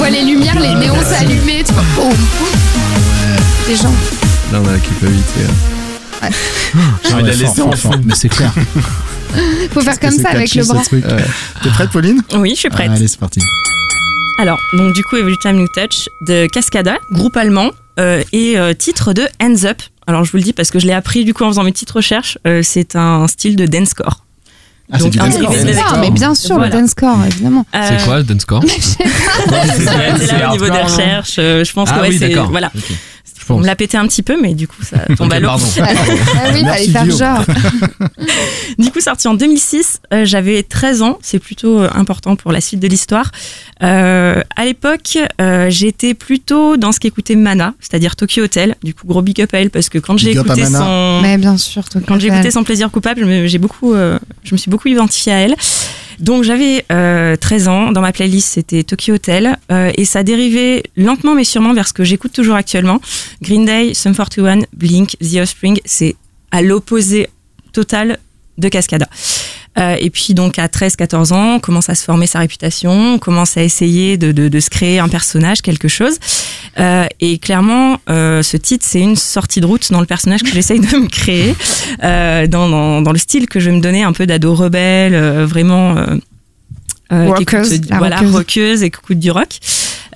Vois 0.04 0.10
les 0.10 0.26
lumières, 0.26 0.60
les 0.60 0.76
néons 0.76 1.02
s'allumer, 1.02 1.64
tu 1.64 1.72
vois. 1.72 1.84
boum. 1.96 2.14
Les 3.70 3.76
gens. 3.78 3.94
Là, 4.52 4.60
on 4.62 4.68
a 4.68 4.74
la 4.74 4.80
culpabilité. 4.80 5.40
Ouais. 6.22 6.30
J'ai 7.06 7.14
envie 7.14 7.24
de 7.24 7.28
la 7.30 7.36
laisser 7.36 7.62
en 7.62 7.72
fond. 7.72 7.92
Mais 8.04 8.14
c'est 8.14 8.28
clair. 8.28 8.52
Faut 9.72 9.80
faire 9.80 10.00
comme 10.00 10.12
ça 10.12 10.30
avec 10.32 10.54
le 10.56 10.66
bras. 10.66 10.82
T'es 11.64 11.70
prête, 11.70 11.90
Pauline 11.92 12.22
oui, 12.36 12.52
je 12.52 12.60
suis 12.60 12.70
prête. 12.70 12.92
Allez, 12.92 13.08
c'est 13.08 13.20
parti. 13.20 13.40
Alors, 14.40 14.60
donc 14.74 14.94
du 14.94 15.04
coup, 15.06 15.16
Every 15.16 15.38
Time 15.42 15.60
You 15.60 15.68
Touch 15.74 16.10
de 16.28 16.48
Cascada, 16.48 16.98
groupe 17.12 17.38
allemand, 17.38 17.72
euh, 17.98 18.24
et 18.34 18.58
euh, 18.58 18.74
titre 18.74 19.14
de 19.14 19.24
Hands 19.42 19.64
Up. 19.64 19.82
Alors, 20.06 20.26
je 20.26 20.32
vous 20.32 20.38
le 20.38 20.44
dis 20.44 20.54
parce 20.54 20.70
que 20.70 20.80
je 20.80 20.86
l'ai 20.86 20.94
appris 20.94 21.24
du 21.24 21.34
coup 21.34 21.46
en 21.46 21.48
faisant 21.48 21.64
mes 21.64 21.72
petites 21.72 21.92
recherches. 21.92 22.38
euh, 22.46 22.62
c'est 22.62 22.98
un 22.98 23.26
style 23.28 23.56
de 23.56 23.66
danceur. 23.68 24.23
Ah, 24.94 24.98
c'est 25.00 25.10
du 25.10 25.20
Ah, 25.20 25.98
mais 26.00 26.12
bien 26.12 26.36
sûr, 26.36 26.56
Voilà. 26.58 26.76
le 26.76 26.82
dance-core, 26.82 27.18
évidemment. 27.26 27.66
Euh, 27.76 27.80
C'est 28.00 28.06
quoi, 28.06 28.22
Danscore 28.24 28.64
C'est 28.68 30.38
là 30.40 30.50
au 30.50 30.52
niveau 30.54 30.70
des 30.70 30.82
recherches. 30.82 31.36
euh, 31.40 31.64
je 31.64 31.74
pense 31.74 31.90
que 31.90 31.96
Ah 31.98 32.02
ouais, 32.02 32.10
oui, 32.10 32.18
c'est 32.20 32.30
d'accord. 32.30 32.50
voilà. 32.52 32.72
Je 33.48 33.54
On 33.54 33.60
me 33.60 33.66
l'a 33.66 33.76
pété 33.76 33.98
un 33.98 34.08
petit 34.08 34.24
peu, 34.24 34.40
mais 34.42 34.54
du 34.54 34.68
coup, 34.68 34.82
ça 34.84 34.98
tombe 35.18 35.32
à 35.34 35.40
l'eau. 35.40 35.48
pardon. 35.50 35.66
Ah 36.36 36.50
oui, 36.54 36.64
Merci, 36.64 36.92
faire 36.92 37.10
genre. 37.12 37.44
Du 38.78 38.92
coup, 38.92 39.00
sorti 39.02 39.28
en 39.28 39.34
2006, 39.34 40.00
euh, 40.14 40.26
j'avais 40.26 40.64
13 40.64 41.02
ans. 41.02 41.18
C'est 41.22 41.40
plutôt 41.40 41.80
euh, 41.80 41.90
important 41.94 42.36
pour 42.36 42.52
la 42.52 42.62
suite 42.62 42.80
de 42.80 42.88
l'histoire. 42.88 43.32
Euh, 43.82 44.42
à 44.56 44.66
l'époque, 44.66 45.18
euh, 45.42 45.70
j'étais 45.70 46.14
plutôt 46.14 46.78
dans 46.78 46.92
ce 46.92 47.00
qu'écoutait 47.00 47.36
Mana, 47.36 47.74
c'est-à-dire 47.80 48.16
Tokyo 48.16 48.44
Hotel. 48.44 48.76
Du 48.84 48.94
coup, 48.94 49.08
gros 49.08 49.22
big 49.22 49.42
up 49.42 49.54
à 49.54 49.60
elle 49.60 49.70
parce 49.70 49.90
que 49.90 49.98
quand 50.00 50.18
j'ai 50.18 50.32
écouté 50.32 50.66
son, 50.66 51.20
Mais 51.22 51.38
bien 51.38 51.58
sûr, 51.58 51.84
Tokyo 51.90 52.06
quand 52.08 52.20
j'ai 52.20 52.28
Hotel. 52.28 52.40
écouté 52.40 52.52
son 52.52 52.64
plaisir 52.64 52.90
coupable, 52.92 53.48
j'ai 53.48 53.58
beaucoup, 53.58 53.94
euh, 53.94 54.18
je 54.44 54.54
me 54.54 54.58
suis 54.58 54.72
beaucoup 54.72 54.88
identifiée 54.88 55.34
à 55.34 55.38
elle. 55.38 55.56
Donc 56.20 56.44
j'avais 56.44 56.86
euh, 56.92 57.36
13 57.36 57.68
ans, 57.68 57.92
dans 57.92 58.02
ma 58.02 58.12
playlist 58.12 58.50
c'était 58.50 58.84
Tokyo 58.84 59.16
Hotel, 59.16 59.58
euh, 59.72 59.92
et 59.96 60.06
ça 60.06 60.24
dérivait 60.24 60.84
lentement 60.96 61.36
mais 61.36 61.44
sûrement 61.44 61.74
vers 61.74 61.88
ce 61.88 61.94
que 61.94 62.04
j'écoute 62.04 62.34
toujours 62.34 62.56
actuellement. 62.56 63.00
Green 63.42 63.66
Day, 63.66 63.94
Sum 63.94 64.16
41, 64.16 64.60
Blink, 64.74 65.18
The 65.20 65.38
Offspring, 65.42 65.80
c'est 65.86 66.16
à 66.52 66.62
l'opposé 66.62 67.28
total 67.72 68.20
de 68.58 68.70
Cascada. 68.70 69.08
Euh, 69.80 69.96
et 70.00 70.10
puis 70.12 70.34
donc 70.36 70.60
à 70.60 70.68
13-14 70.68 71.34
ans, 71.34 71.56
on 71.56 71.60
commence 71.60 71.90
à 71.90 71.96
se 71.96 72.04
former 72.04 72.28
sa 72.28 72.40
réputation, 72.40 72.92
on 73.16 73.18
commence 73.20 73.58
à 73.58 73.64
essayer 73.64 74.18
de, 74.18 74.32
de, 74.32 74.48
de 74.48 74.60
se 74.60 74.70
créer 74.70 75.00
un 75.00 75.10
personnage, 75.10 75.62
quelque 75.64 75.88
chose. 75.88 76.18
Euh, 76.80 77.06
et 77.20 77.40
clairement, 77.40 77.98
euh, 78.10 78.44
ce 78.44 78.58
titre, 78.58 78.86
c'est 78.88 79.00
une 79.02 79.16
sortie 79.16 79.62
de 79.62 79.66
route 79.66 79.92
dans 79.92 80.00
le 80.00 80.06
personnage 80.06 80.44
que 80.44 80.50
j'essaye 80.52 80.80
de 80.80 80.98
me 80.98 81.08
créer, 81.08 81.56
euh, 82.04 82.46
dans, 82.48 82.70
dans, 82.70 83.02
dans 83.02 83.12
le 83.12 83.18
style 83.18 83.48
que 83.48 83.60
je 83.60 83.70
vais 83.72 83.76
me 83.76 83.82
donner, 83.82 84.04
un 84.04 84.14
peu 84.14 84.26
d'ado 84.28 84.54
rebelle, 84.54 85.16
euh, 85.16 85.46
vraiment... 85.48 85.98
Euh, 85.98 86.06
euh, 87.12 87.28
écoute- 87.42 87.88
voilà, 87.98 88.18
rockeuse. 88.18 88.36
rockeuse 88.36 88.84
et 88.84 88.88
écoute 88.88 89.20
du 89.20 89.32
rock. 89.32 89.50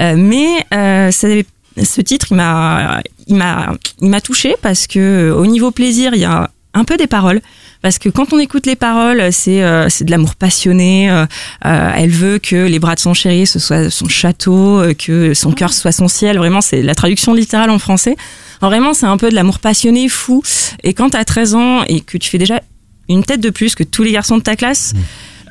Euh, 0.02 0.16
mais 0.18 0.66
euh, 0.74 1.12
ce 1.12 2.02
titre, 2.02 2.28
il 2.32 2.38
m'a, 2.38 3.02
il 3.28 3.36
m'a, 3.36 3.74
il 4.02 4.10
m'a 4.10 4.22
touché 4.22 4.56
parce 4.62 4.88
que 4.88 5.32
au 5.36 5.46
niveau 5.46 5.72
plaisir, 5.72 6.12
il 6.14 6.22
y 6.22 6.26
a 6.26 6.50
un 6.74 6.84
peu 6.86 6.98
des 6.98 7.08
paroles. 7.08 7.42
Parce 7.82 8.00
que 8.00 8.10
quand 8.10 8.34
on 8.34 8.40
écoute 8.40 8.66
les 8.66 8.76
paroles, 8.76 9.32
c'est 9.32 9.64
euh, 9.64 9.88
c'est 9.90 10.04
de 10.04 10.12
l'amour 10.12 10.36
passionné. 10.36 11.10
euh, 11.10 11.26
euh, 11.66 11.92
elle 11.96 12.10
veut 12.10 12.40
que 12.40 12.56
les 12.56 12.80
bras 12.80 12.96
de 12.96 13.00
son 13.00 13.14
chéri 13.14 13.46
ce 13.46 13.60
soit 13.60 13.90
son 13.90 14.08
château, 14.08 14.80
euh, 14.82 14.94
que 14.94 15.34
son 15.34 15.52
cœur 15.52 15.74
soit 15.74 15.92
son 15.92 16.08
ciel. 16.08 16.38
Vraiment, 16.38 16.62
c'est 16.62 16.82
la 16.82 16.96
traduction 16.96 17.34
littérale 17.34 17.70
en 17.70 17.80
français. 17.80 18.16
Alors, 18.62 18.72
vraiment, 18.72 18.94
c'est 18.94 19.06
un 19.06 19.18
peu 19.18 19.30
de 19.30 19.36
l'amour 19.36 19.60
passionné, 19.60 20.10
fou. 20.10 20.42
Et 20.84 20.94
quand 20.94 21.12
t'as 21.12 21.24
13 21.24 21.56
ans 21.56 21.84
et 21.88 22.02
que 22.02 22.18
tu 22.18 22.30
fais 22.30 22.40
déjà 22.40 22.62
une 23.10 23.24
tête 23.24 23.40
de 23.40 23.50
plus 23.52 23.76
que 23.76 23.84
tous 23.84 24.04
les 24.04 24.12
garçons 24.12 24.38
de 24.38 24.44
ta 24.44 24.56
classe. 24.56 24.94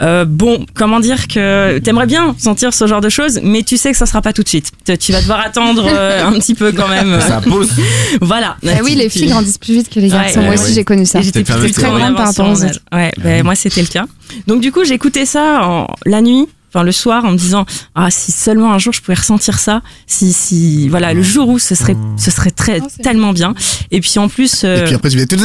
Euh, 0.03 0.25
bon, 0.25 0.65
comment 0.75 1.01
dire 1.01 1.29
que 1.29 1.79
t'aimerais 1.79 2.07
bien 2.07 2.35
sentir 2.39 2.73
ce 2.75 2.87
genre 2.87 3.01
de 3.01 3.09
choses, 3.09 3.41
mais 3.43 3.63
tu 3.63 3.77
sais 3.77 3.91
que 3.93 3.97
ça 3.97 4.07
sera 4.07 4.23
pas 4.23 4.33
tout 4.33 4.43
de 4.43 4.49
suite. 4.49 4.71
Tu- 4.85 4.97
Tu 4.99 5.13
vas 5.13 5.21
devoir 5.21 5.41
attendre 5.41 5.87
euh, 5.89 6.27
un 6.27 6.33
petit 6.33 6.55
peu 6.55 6.73
quand 6.73 6.89
même. 6.89 7.19
Ça 7.27 7.41
pose. 7.41 7.71
Voilà. 8.21 8.57
Ah 8.67 8.71
oui, 8.85 8.95
les 8.95 9.09
filles 9.09 9.29
grandissent 9.29 9.59
plus 9.59 9.75
vite 9.75 9.89
que 9.93 10.01
les 10.01 10.09
garçons. 10.09 10.41
Ouais, 10.41 10.47
Moi 10.47 10.55
aussi, 10.55 10.73
j'ai 10.75 10.85
connu 10.85 11.07
ça. 11.07 11.19
Et 11.21 11.23
j'étais 11.23 11.45
fameux 11.45 11.71
très 11.71 11.87
en 11.87 11.99
grande 11.99 12.17
par 12.17 12.27
rapport 12.27 12.49
aux 12.49 12.65
autres. 12.65 12.81
Ouais, 12.93 13.13
ben, 13.23 13.43
moi 13.45 13.55
c'était 13.55 13.81
le 13.83 13.87
cas. 13.89 14.07
Donc 14.47 14.61
du 14.61 14.73
coup, 14.73 14.85
j'écoutais 14.85 15.27
ça 15.27 15.61
en, 15.67 15.87
la 16.05 16.21
nuit, 16.21 16.47
enfin 16.77 16.85
le 16.85 16.93
soir, 16.93 17.25
en 17.25 17.33
me 17.33 17.37
disant 17.39 17.65
ah 17.95 18.11
si 18.11 18.33
seulement 18.33 18.73
un 18.73 18.79
jour 18.79 18.93
je 18.93 19.01
pouvais 19.01 19.17
ressentir 19.17 19.59
ça, 19.59 19.83
si 20.07 20.33
si 20.33 20.89
voilà 20.89 21.15
le 21.15 21.23
jour 21.23 21.49
où 21.49 21.59
ce 21.59 21.75
serait 21.75 21.97
ce 22.17 22.31
serait 22.31 22.51
très 22.51 22.81
Oh, 22.83 22.87
c'est 22.95 23.03
tellement 23.03 23.33
bien. 23.33 23.55
Et 23.91 24.01
puis 24.01 24.19
en 24.19 24.29
plus. 24.29 24.65
Et 24.65 24.67
euh, 24.67 24.85
puis 24.85 24.95
après, 24.95 25.09
tu 25.09 25.19
et 25.21 25.27
puis 25.27 25.37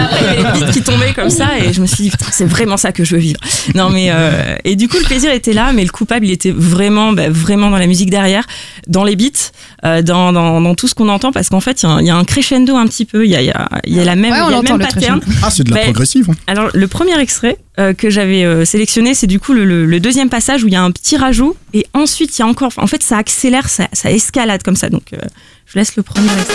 après, 0.00 0.20
il 0.20 0.24
y 0.24 0.28
avait 0.28 0.36
les 0.36 0.60
beats 0.66 0.72
qui 0.72 0.82
tombaient 0.82 1.12
comme 1.14 1.28
ça 1.30 1.58
et 1.58 1.72
je 1.72 1.80
me 1.80 1.86
suis 1.86 2.04
dit, 2.04 2.12
c'est 2.30 2.44
vraiment 2.46 2.76
ça 2.76 2.92
que 2.92 3.04
je 3.04 3.14
veux 3.16 3.20
vivre. 3.20 3.40
Non, 3.74 3.90
mais, 3.90 4.08
euh, 4.10 4.54
et 4.64 4.76
du 4.76 4.88
coup, 4.88 4.96
le 4.98 5.04
plaisir 5.04 5.30
était 5.32 5.52
là, 5.52 5.72
mais 5.72 5.84
le 5.84 5.90
coupable, 5.90 6.24
il 6.26 6.30
était 6.32 6.52
vraiment, 6.52 7.12
bah, 7.12 7.28
vraiment 7.28 7.70
dans 7.70 7.78
la 7.78 7.86
musique 7.86 8.08
derrière, 8.10 8.46
dans 8.86 9.04
les 9.04 9.16
beats, 9.16 9.50
euh, 9.84 10.00
dans, 10.02 10.32
dans, 10.32 10.60
dans 10.60 10.74
tout 10.74 10.88
ce 10.88 10.94
qu'on 10.94 11.08
entend, 11.08 11.32
parce 11.32 11.48
qu'en 11.48 11.60
fait, 11.60 11.82
il 11.82 11.86
y 11.86 11.88
a 11.88 11.92
un- 11.92 12.00
il 12.00 12.06
y, 12.06 12.10
a 12.10 12.16
un 12.16 12.24
crescendo 12.24 12.76
un 12.76 12.86
petit 12.86 13.04
peu, 13.04 13.24
il 13.26 13.30
y 13.30 13.36
a, 13.36 13.42
il 13.42 13.46
y 13.46 13.50
a, 13.50 13.68
il 13.84 13.94
y 13.94 14.00
a 14.00 14.04
la 14.04 14.16
même, 14.16 14.32
Ouais, 14.32 14.40
on 14.40 14.48
il 14.48 14.52
y 14.52 14.54
a 14.54 14.56
le 14.62 14.62
l'entend, 14.62 14.78
même 14.78 14.86
le 14.88 14.94
pattern. 14.94 15.20
Ah, 15.42 15.50
c'est 15.50 15.64
de 15.64 15.70
la 15.70 15.76
Mais- 15.76 15.84
progressive. 15.84 16.28
hein. 16.30 16.34
Alors, 16.46 16.68
le 16.72 16.86
premier 16.88 17.18
extrait 17.20 17.58
que 17.98 18.10
j'avais 18.10 18.64
sélectionné, 18.66 19.14
c'est 19.14 19.26
du 19.26 19.40
coup 19.40 19.52
le, 19.54 19.64
le- 19.64 19.86
le 19.86 19.98
deuxième 20.00 20.21
passage 20.28 20.64
où 20.64 20.68
il 20.68 20.72
y 20.72 20.76
a 20.76 20.82
un 20.82 20.90
petit 20.90 21.16
rajout, 21.16 21.56
et 21.74 21.86
ensuite, 21.94 22.36
il 22.38 22.40
y 22.40 22.44
a 22.44 22.46
encore, 22.46 22.72
en 22.76 22.86
fait, 22.86 23.02
ça 23.02 23.16
accélère, 23.18 23.68
ça, 23.68 23.88
ça 23.92 24.10
escalade 24.10 24.62
comme 24.62 24.76
ça. 24.76 24.88
Donc, 24.90 25.12
euh, 25.12 25.18
je 25.66 25.78
laisse 25.78 25.96
le 25.96 26.02
premier 26.02 26.28
extrait. 26.32 26.54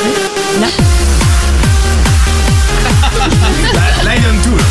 Là. 0.62 0.68
Là, 4.04 4.16
il 4.16 4.22
donne 4.24 4.40
tout. 4.44 4.56
là. 4.56 4.64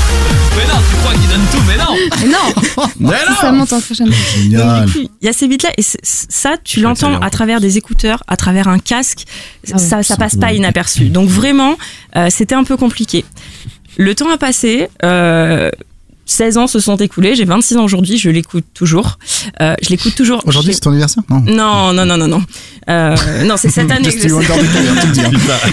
Mais 0.57 0.65
non, 0.73 0.81
tu 0.91 0.97
crois 0.97 1.13
qu'il 1.13 1.29
donne 1.29 1.47
tout, 1.53 1.61
mais 1.67 1.77
non 1.77 1.95
Mais 2.23 2.29
non 2.29 2.55
Mais 3.01 3.19
non 3.29 3.37
Ça 3.41 3.53
monte 3.53 3.73
en 3.75 3.81
Génial. 3.81 4.89
il 4.97 5.09
y 5.21 5.29
a 5.29 5.33
ces 5.35 5.49
beats 5.49 5.57
là 5.65 5.71
et 5.77 5.83
ça 5.83 6.57
tu 6.65 6.81
l'entends 6.81 7.21
à 7.21 7.29
travers 7.29 7.61
des 7.61 7.77
écouteurs, 7.77 8.23
à 8.27 8.37
travers 8.37 8.67
un 8.69 8.79
casque, 8.79 9.25
Ah 9.69 9.73
ouais. 9.73 9.79
ça 9.79 10.03
ça 10.03 10.17
passe 10.17 10.37
pas 10.37 10.53
inaperçu. 10.53 11.11
Donc 11.11 11.29
vraiment 11.29 11.77
euh, 12.17 12.29
c'était 12.31 12.55
un 12.55 12.65
peu 12.65 12.79
compliqué. 12.79 13.27
Le 13.99 14.15
temps 14.15 14.31
a 14.31 14.39
passé, 14.39 14.89
euh, 15.05 15.71
16 16.29 16.59
ans 16.59 16.67
se 16.67 16.81
sont 16.81 16.97
écoulés, 16.97 17.37
j'ai 17.37 17.45
26 17.45 17.77
ans 17.77 17.85
aujourd'hui, 17.85 18.19
je 18.19 18.29
l'écoute 18.31 18.65
toujours. 18.75 19.19
Euh, 19.61 19.75
je 19.81 19.91
l'écoute 19.91 20.15
toujours. 20.17 20.43
Aujourd'hui, 20.45 20.75
c'est 20.75 20.81
ton 20.81 20.91
anniversaire 20.91 21.23
Non. 21.31 21.41
Non, 21.47 21.93
non, 21.93 22.05
non, 22.05 22.17
non, 22.17 22.27
non. 22.27 22.43
Euh, 22.89 23.15
non, 23.45 23.57
c'est 23.57 23.69
cette 23.71 23.91
année 23.93 24.13
que 24.13 24.21
je 24.21 24.27
dis, 24.27 24.33
hein. 24.35 25.31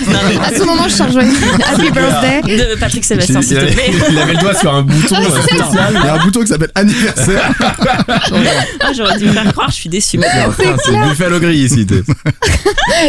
Non, 0.07 0.13
non, 0.13 0.41
À 0.41 0.51
tout 0.51 0.65
moment, 0.65 0.87
je 0.87 0.95
charge 0.95 1.17
Happy 1.17 1.89
birthday. 1.91 2.41
de 2.43 2.75
Patrick 2.79 3.03
Sébastien, 3.03 3.41
Il 3.41 3.47
s'il 3.47 3.57
te 3.57 3.65
plaît. 3.65 3.91
il 4.11 4.17
avait 4.19 4.33
le 4.33 4.39
doigt 4.39 4.53
sur 4.53 4.73
un 4.73 4.83
bouton 4.83 5.15
euh, 5.15 5.41
spécial. 5.41 5.93
Il 6.01 6.05
y 6.05 6.09
a 6.09 6.13
un 6.13 6.23
bouton 6.23 6.41
qui 6.41 6.47
s'appelle 6.47 6.71
anniversaire. 6.75 7.51
Ah, 8.79 8.91
j'aurais 8.95 9.17
dû 9.17 9.25
me 9.25 9.31
faire 9.33 9.51
croire, 9.53 9.69
je 9.71 9.75
suis 9.75 9.89
déçue 9.89 10.19
C'est 10.85 10.91
Buffalo 11.09 11.39
Gris 11.39 11.57
ici. 11.57 11.85
t'es. 11.87 12.03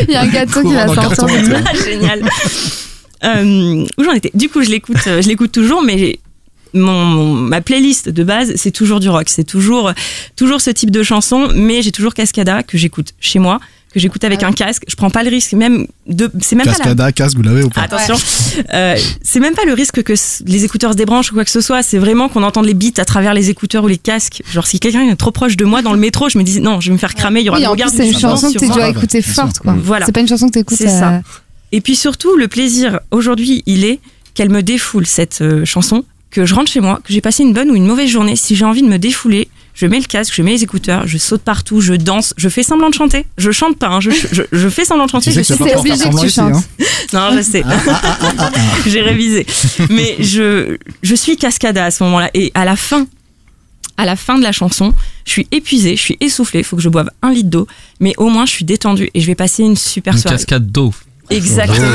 Il 0.09 0.13
y 0.15 0.17
a 0.17 0.23
un 0.23 0.29
gâteau 0.29 0.63
qui 0.63 0.73
va 0.75 0.87
sortir. 0.89 1.27
Ah, 1.67 1.73
génial. 1.85 2.23
Euh, 3.25 3.85
où 3.99 4.05
j'en 4.05 4.13
étais? 4.13 4.31
Du 4.35 4.49
coup, 4.49 4.63
je 4.63 4.69
l'écoute, 4.71 4.97
euh, 5.07 5.23
je 5.23 5.29
l'écoute 5.29 5.51
toujours, 5.53 5.83
mais 5.83 6.19
mon, 6.75 7.05
mon- 7.05 7.33
ma 7.35 7.61
playlist 7.61 8.09
de 8.09 8.25
base, 8.25 8.53
c'est 8.57 8.71
toujours 8.73 9.01
du 9.01 9.09
rock. 9.09 9.29
C'est 9.29 9.45
toujours, 9.45 9.93
toujours 10.37 10.61
ce 10.61 10.71
type 10.71 10.91
de 10.91 11.03
chanson, 11.03 11.49
mais 11.55 11.83
j'ai 11.83 11.93
toujours 11.93 12.15
Cascada 12.15 12.63
que 12.63 12.77
j'écoute 12.77 13.15
chez 13.21 13.39
moi, 13.39 13.61
que 13.93 14.01
j'écoute 14.01 14.25
avec 14.25 14.43
Ah 14.43 14.49
un 14.49 14.53
casque. 14.53 14.83
Je 14.89 14.97
prends 14.97 15.11
pas 15.11 15.23
le 15.23 15.31
risque, 15.31 15.53
même 15.53 15.87
de. 16.09 16.29
C'est 16.41 16.57
même 16.57 16.65
pas 16.67 16.73
la- 16.73 16.77
Cascada, 16.79 17.13
casque, 17.13 17.37
vous 17.37 17.43
l'avez 17.43 17.63
ou 17.63 17.69
pas 17.71 17.83
Attention, 17.83 18.17
Euh, 18.73 18.97
c'est 19.23 19.41
même 19.41 19.55
pas 19.55 19.65
le 19.65 19.73
risque 19.73 20.03
que 20.03 20.13
les 20.47 20.65
écouteurs 20.65 20.93
se 20.93 20.97
débranchent 20.97 21.31
ou 21.31 21.35
quoi 21.35 21.45
que 21.45 21.51
ce 21.51 21.61
soit. 21.61 21.83
C'est 21.83 21.99
vraiment 21.99 22.29
qu'on 22.29 22.43
entende 22.43 22.67
les 22.67 22.75
beats 22.75 22.99
à 23.01 23.05
travers 23.05 23.35
les 23.35 23.51
écouteurs 23.51 23.85
ou 23.85 23.89
les 23.89 23.99
casques. 23.99 24.43
Genre 24.53 24.67
si 24.67 24.81
quelqu'un 24.81 25.03
est 25.09 25.17
trop 25.17 25.31
proche 25.31 25.57
de 25.57 25.65
moi 25.65 25.81
dans 25.83 25.93
le 25.93 25.99
métro, 25.99 26.29
je 26.29 26.39
me 26.39 26.43
dis 26.45 26.61
non, 26.61 26.81
je 26.81 26.89
vais 26.89 26.93
me 26.95 26.99
faire 26.99 27.15
cramer. 27.15 27.41
Il 27.41 27.47
y 27.47 27.49
aura 27.49 27.59
Oui, 27.59 27.63
des 27.63 27.69
en 27.69 27.73
plus, 27.75 27.83
regards 27.85 27.95
c'est 27.97 28.07
une 28.09 28.19
chanson 28.19 28.53
que 28.53 28.59
tu 28.59 28.69
dois 28.69 28.89
écouter 28.89 29.23
forte, 29.23 29.59
quoi. 29.61 29.77
Voilà. 29.81 30.07
C'est 30.07 30.13
pas 30.13 30.21
une 30.21 30.29
chanson 30.29 30.49
que 30.49 30.53
tu 30.55 30.59
écoutes. 30.61 30.77
C'est 30.79 30.89
ça. 30.89 31.23
Et 31.73 31.81
puis 31.81 31.95
surtout, 31.97 32.37
le 32.37 32.47
plaisir 32.49 33.01
aujourd'hui, 33.11 33.63
il 33.67 33.85
est 33.85 33.99
qu'elle 34.35 34.51
me 34.51 34.63
défoule 34.63 35.07
cette 35.07 35.41
euh, 35.41 35.65
chanson, 35.65 36.05
que 36.35 36.45
je 36.47 36.55
rentre 36.55 36.71
chez 36.71 36.81
moi, 36.81 37.01
que 37.05 37.13
j'ai 37.13 37.21
passé 37.21 37.43
une 37.45 37.53
bonne 37.53 37.71
ou 37.71 37.77
une 37.77 37.87
mauvaise 37.87 38.11
journée. 38.11 38.35
Si 38.37 38.57
j'ai 38.57 38.65
envie 38.65 38.83
de 38.83 38.89
me 38.89 38.99
défouler, 38.99 39.49
je 39.75 39.87
mets 39.87 39.99
le 39.99 40.05
casque, 40.05 40.35
je 40.35 40.43
mets 40.43 40.51
les 40.53 40.63
écouteurs, 40.65 41.07
je 41.07 41.17
saute 41.19 41.43
partout, 41.43 41.81
je 41.81 41.95
danse, 41.95 42.35
je 42.37 42.49
fais 42.49 42.63
semblant 42.63 42.91
de 42.91 42.95
chanter. 42.95 43.25
Je 43.39 43.51
chante 43.53 43.79
pas, 43.79 43.89
hein, 43.89 44.01
je, 44.01 44.11
je, 44.11 44.43
je 44.53 44.69
fais 44.69 44.85
semblant 44.85 45.07
de 45.07 45.11
chanter. 45.11 45.31
Tu 45.33 45.43
sais 45.43 45.45
je 45.45 45.55
suis 45.55 45.75
obligé 45.75 46.05
que 46.11 46.11
tu 46.21 46.27
ici, 46.27 46.35
chantes. 46.35 46.55
hein. 46.55 46.85
non, 47.13 47.37
je 47.37 47.43
sais. 47.43 47.63
J'ai 48.87 49.01
révisé. 49.01 49.47
Mais 49.91 50.17
je, 50.21 50.77
je 51.03 51.15
suis 51.15 51.37
cascada 51.37 51.85
à 51.87 51.91
ce 51.91 52.03
moment-là. 52.05 52.31
Et 52.35 52.51
à 52.55 52.65
la 52.65 52.77
fin, 52.77 53.07
à 53.97 54.05
la 54.05 54.17
fin 54.17 54.39
de 54.39 54.43
la 54.43 54.53
chanson, 54.53 54.93
je 55.25 55.31
suis 55.33 55.47
épuisée, 55.53 55.97
je 55.97 56.03
suis 56.03 56.17
essoufflée. 56.21 56.61
Il 56.61 56.65
faut 56.65 56.77
que 56.77 56.83
je 56.83 56.89
boive 56.89 57.11
un 57.23 57.33
litre 57.33 57.51
d'eau. 57.51 57.67
Mais 58.01 58.13
au 58.17 58.29
moins, 58.29 58.47
je 58.47 58.53
suis 58.53 58.65
détendue 58.65 59.11
et 59.15 59.21
je 59.21 59.27
vais 59.27 59.35
passer 59.35 59.63
une 59.63 59.77
super 59.77 60.15
Une 60.15 60.21
soirée. 60.21 60.37
cascade 60.37 60.71
d'eau. 60.71 60.93
Exactement. 61.31 61.87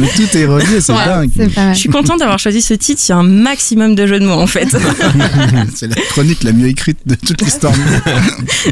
Mais 0.00 0.08
tout 0.08 0.36
est 0.36 0.44
relié, 0.46 0.80
c'est 0.80 0.92
Ouais, 0.92 1.04
dingue. 1.06 1.30
Je 1.72 1.78
suis 1.78 1.88
contente 1.88 2.18
d'avoir 2.18 2.38
choisi 2.38 2.60
ce 2.62 2.74
titre. 2.74 3.00
Il 3.06 3.10
y 3.10 3.12
a 3.12 3.16
un 3.18 3.22
maximum 3.22 3.94
de 3.94 4.06
jeux 4.06 4.18
de 4.18 4.26
mots, 4.26 4.32
en 4.40 4.46
fait. 4.46 4.68
C'est 5.74 5.86
la 5.86 5.94
chronique 6.10 6.42
la 6.42 6.52
mieux 6.52 6.66
écrite 6.68 6.98
de 7.06 7.14
toute 7.14 7.40
l'histoire. 7.42 7.72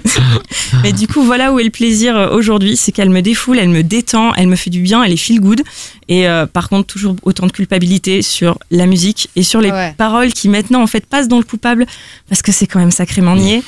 Mais 0.83 0.92
du 0.92 1.07
coup, 1.07 1.22
voilà 1.22 1.53
où 1.53 1.61
est 1.61 1.64
le 1.64 1.70
plaisir 1.70 2.16
euh, 2.16 2.31
aujourd'hui. 2.31 2.77
C'est 2.77 2.92
qu'elle 2.92 3.11
me 3.11 3.22
défoule, 3.22 3.59
elle 3.59 3.68
me 3.68 3.83
détend, 3.83 4.35
elle 4.35 4.48
me 4.48 4.57
fait 4.57 4.70
du 4.70 4.81
bien, 4.81 5.03
elle 5.03 5.12
est 5.12 5.16
feel 5.16 5.40
good. 5.40 5.62
Et 6.09 6.29
euh, 6.29 6.46
par 6.46 6.68
contre, 6.68 6.87
toujours 6.88 7.16
autant 7.22 7.46
de 7.46 7.53
culpabilité 7.53 8.22
sur 8.22 8.59
la 8.70 8.87
musique 8.87 9.31
et 9.37 9.42
sur 9.42 9.61
les 9.61 9.70
Ouais. 9.70 9.94
paroles 9.96 10.33
qui 10.33 10.48
maintenant, 10.48 10.83
en 10.83 10.87
fait, 10.87 11.07
passent 11.07 11.29
dans 11.29 11.38
le 11.38 11.44
coupable 11.44 11.87
parce 12.29 12.42
que 12.42 12.53
c'est 12.53 12.66
quand 12.66 12.79
même 12.81 12.90
sacrément 12.90 13.37
niais. 13.37 13.62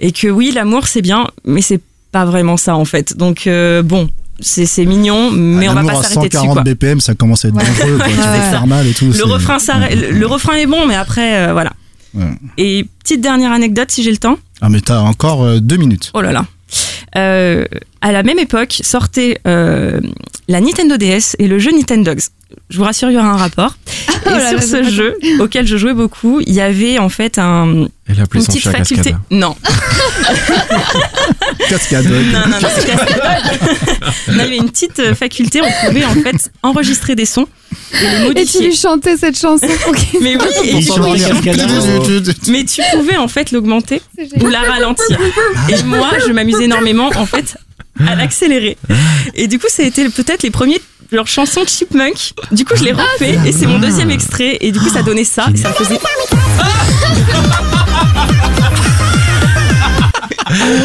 Et 0.00 0.10
que 0.10 0.26
oui, 0.28 0.50
l'amour, 0.52 0.88
c'est 0.88 1.02
bien, 1.02 1.28
mais 1.44 1.60
c'est 1.62 1.80
pas 2.10 2.24
vraiment 2.24 2.56
ça, 2.56 2.74
en 2.76 2.84
fait. 2.84 3.16
Donc, 3.16 3.46
euh, 3.46 3.82
bon. 3.82 4.08
C'est 4.40 4.84
mignon, 4.84 5.30
mais 5.30 5.68
on 5.68 5.74
va 5.74 5.82
pas 5.84 6.02
s'arrêter 6.02 6.28
dessus. 6.28 6.44
140 6.46 6.52
Quoi. 6.54 6.62
BPM, 6.64 7.00
ça 7.00 7.14
commence 7.14 7.44
à 7.44 7.48
être 7.48 7.54
Ouais. 7.56 7.64
dangereux. 7.64 7.98
quoi. 7.98 8.08
Faire 8.08 8.66
mal 8.66 8.86
et 8.86 8.92
tout. 8.92 9.06
Le 9.06 9.24
refrain, 9.24 9.58
le, 9.90 10.10
le 10.10 10.26
refrain 10.26 10.54
est 10.54 10.66
bon, 10.66 10.86
mais 10.86 10.96
après, 10.96 11.36
euh, 11.48 11.52
voilà. 11.52 11.72
Ouais. 12.14 12.24
Et 12.58 12.84
petite 13.02 13.20
dernière 13.20 13.52
anecdote, 13.52 13.90
si 13.90 14.02
j'ai 14.02 14.10
le 14.10 14.16
temps. 14.18 14.38
Ah, 14.60 14.68
mais 14.68 14.80
t'as 14.80 15.00
encore 15.00 15.42
euh, 15.44 15.60
deux 15.60 15.76
minutes. 15.76 16.10
Oh 16.14 16.20
là 16.20 16.32
là. 16.32 16.46
Euh, 17.16 17.64
à 18.00 18.10
la 18.12 18.22
même 18.24 18.38
époque, 18.38 18.80
sortait 18.82 19.38
euh, 19.46 20.00
la 20.48 20.60
Nintendo 20.60 20.96
DS 20.96 21.36
et 21.38 21.46
le 21.48 21.58
jeu 21.58 21.70
Nintendogs. 21.72 22.20
Je 22.70 22.78
vous 22.78 22.84
rassure, 22.84 23.10
il 23.10 23.14
y 23.14 23.18
aura 23.18 23.28
un 23.28 23.36
rapport. 23.36 23.76
et 23.86 24.12
Oh 24.26 24.30
là 24.30 24.48
sur 24.50 24.58
là, 24.58 24.66
ce 24.66 24.90
jeu, 24.90 25.16
auquel 25.40 25.66
je 25.66 25.76
jouais 25.76 25.94
beaucoup, 25.94 26.40
il 26.46 26.52
y 26.52 26.60
avait 26.60 26.98
en 26.98 27.08
fait 27.08 27.38
un, 27.38 27.86
Elle 28.08 28.20
a 28.20 28.22
appelé 28.24 28.40
une 28.40 28.46
son 28.46 28.52
petite 28.52 28.70
faculté. 28.70 29.14
Non, 29.30 29.54
Cascade. 31.68 32.04
non, 32.10 32.40
non, 32.40 32.58
non, 32.60 32.68
c'est 32.74 32.86
Cascade. 32.86 33.20
Non, 34.28 34.34
il 34.34 34.36
y 34.36 34.40
avait 34.40 34.56
une 34.56 34.70
petite 34.70 34.98
euh, 35.00 35.14
faculté, 35.14 35.60
on 35.62 35.86
pouvait 35.86 36.04
en 36.04 36.14
fait 36.14 36.50
enregistrer 36.62 37.14
des 37.14 37.26
sons 37.26 37.46
et 37.92 37.96
les 38.00 38.06
Et 38.06 38.18
tu 38.18 38.24
modifier. 38.24 38.66
lui 38.66 38.76
chantais 38.76 39.16
cette 39.16 39.38
chanson 39.38 39.66
pour 39.82 39.94
qu'il 39.94 40.20
Mais 40.20 40.36
oui, 40.36 40.44
et 40.64 40.80
tu 40.80 42.50
mais 42.50 42.64
tu 42.64 42.82
pouvais 42.92 43.16
en 43.16 43.28
fait 43.28 43.52
l'augmenter 43.52 44.00
ou 44.40 44.46
la 44.46 44.60
ralentir. 44.60 45.18
Et 45.68 45.82
moi, 45.84 46.10
je 46.26 46.32
m'amusais 46.32 46.64
énormément 46.64 47.10
en 47.14 47.26
fait 47.26 47.56
à 48.06 48.14
l'accélérer. 48.14 48.76
Et 49.34 49.46
du 49.46 49.58
coup, 49.58 49.66
ça 49.68 49.82
a 49.82 49.86
été 49.86 50.08
peut-être 50.08 50.42
les 50.42 50.50
premiers 50.50 50.80
leurs 51.10 51.26
chansons 51.26 51.64
Chipmunk. 51.66 52.32
Du 52.52 52.64
coup, 52.64 52.74
je 52.76 52.84
l'ai 52.84 52.92
refait 52.92 53.38
et 53.46 53.52
c'est 53.52 53.66
mon 53.66 53.78
deuxième 53.78 54.10
extrait. 54.10 54.58
Et 54.60 54.72
du 54.72 54.78
coup, 54.78 54.88
ça 54.88 55.02
donnait 55.02 55.24
ça. 55.24 55.46
Ça 55.54 55.68
me 55.70 55.74
faisait. 55.74 55.98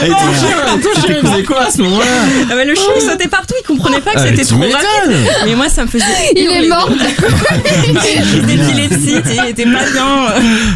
Et 0.05 0.09
ton 0.09 0.15
chien, 0.15 0.57
ton 0.81 1.01
chien, 1.01 1.15
il 1.21 1.27
faisait 1.29 1.43
quoi 1.43 1.63
à 1.67 1.71
ce 1.71 1.81
moment-là 1.81 2.05
Ah 2.49 2.55
bah, 2.55 2.63
le 2.65 2.75
chien 2.75 2.83
il 2.95 3.01
sautait 3.01 3.27
partout, 3.27 3.53
il 3.61 3.65
comprenait 3.67 3.99
pas 4.01 4.11
que 4.13 4.19
Ah, 4.19 4.27
c'était 4.27 4.45
trop 4.45 4.57
rapide. 4.59 5.17
Mais 5.45 5.55
moi, 5.55 5.69
ça 5.69 5.83
me 5.83 5.89
faisait. 5.89 6.05
Il 6.35 6.47
est 6.49 6.67
mort. 6.67 6.89
Tu 7.89 9.25
sais, 9.25 9.35
il 9.43 9.49
était 9.49 9.63
pas 9.65 9.89
bien. 9.91 10.27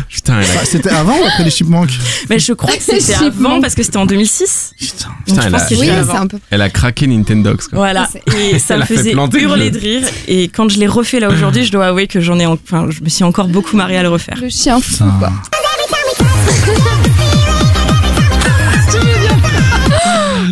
Putain, 0.09 0.39
elle 0.39 0.45
a, 0.45 0.61
Ah, 0.61 0.65
C'était 0.65 0.89
avant 0.89 1.13
ou 1.17 1.23
après 1.25 1.43
les 1.43 1.49
Chipmunks 1.51 1.91
Mais 2.29 2.39
je 2.39 2.53
crois 2.53 2.73
que 2.75 2.81
c'était 2.83 3.13
avant 3.15 3.61
parce 3.61 3.75
que 3.75 3.83
c'était 3.83 3.97
en 3.97 4.05
2006. 4.05 4.73
Putain. 4.79 5.07
Donc, 5.07 5.15
Putain, 5.25 5.41
je 5.41 5.45
elle 5.47 5.51
pense 5.53 5.61
a- 5.61 5.75
Oui, 5.75 5.89
un 5.89 6.27
peu. 6.27 6.37
elle 6.51 6.61
a 6.61 6.69
craqué 6.69 7.07
Nintendogs. 7.07 7.57
Quoi. 7.69 7.79
Voilà, 7.79 8.07
et 8.37 8.59
ça 8.59 8.75
Elle 8.75 8.81
me 8.81 8.85
faisait 8.85 9.11
hurler 9.13 9.71
de 9.71 9.79
rire. 9.79 10.03
Et 10.27 10.47
quand 10.49 10.69
je 10.69 10.77
l'ai 10.79 10.87
refait 10.87 11.19
là 11.19 11.29
aujourd'hui, 11.29 11.65
je 11.65 11.71
dois 11.71 11.87
avouer 11.87 12.07
que 12.07 12.19
j'en 12.21 12.39
ai, 12.39 12.45
en- 12.45 12.53
enfin, 12.63 12.87
je 12.89 13.01
me 13.03 13.09
suis 13.09 13.23
encore 13.23 13.47
beaucoup 13.47 13.75
marrée 13.77 13.97
à 13.97 14.03
le 14.03 14.09
refaire. 14.09 14.37
Le 14.41 14.49
chien 14.49 14.79
fou, 14.79 14.91
Putain. 14.93 15.13
quoi. 15.19 15.31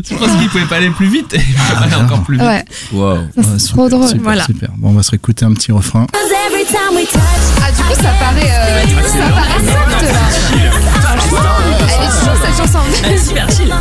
Je 0.09 0.15
pense 0.15 0.31
qu'il 0.39 0.49
pouvait 0.49 0.65
pas 0.65 0.77
aller 0.77 0.89
plus 0.89 1.07
vite. 1.07 1.33
Il 1.33 1.53
pouvait 1.53 1.73
pas 1.73 1.81
aller 1.85 1.95
encore 1.95 2.21
plus 2.23 2.37
vite. 2.37 2.45
Ouais, 2.45 2.63
Wow. 2.93 3.17
ça, 3.35 3.59
super, 3.59 3.73
trop 3.75 3.89
drôle. 3.89 4.07
Super, 4.07 4.23
Voilà. 4.23 4.45
super. 4.45 4.69
Bon, 4.77 4.89
on 4.89 4.93
va 4.93 5.03
se 5.03 5.11
réécouter 5.11 5.45
un 5.45 5.53
petit 5.53 5.71
refrain. 5.71 6.07
Ah, 6.13 7.71
du 7.71 7.81
coup, 7.83 7.93
ça 8.01 8.09
paraît. 8.19 8.51
euh, 8.51 8.85
du 8.85 8.95
coup, 8.95 9.01
ça 9.07 9.29
paraît 9.29 9.59
soft, 9.59 10.01
là. 10.03 10.19
Franchement, 11.01 11.39
elle 11.79 12.03
est 12.03 12.07
chou, 12.07 12.31
cette 12.43 12.57
chanson. 12.65 12.79
Elle 13.03 13.13
est 13.13 13.17
super 13.17 13.49
chill. 13.49 13.73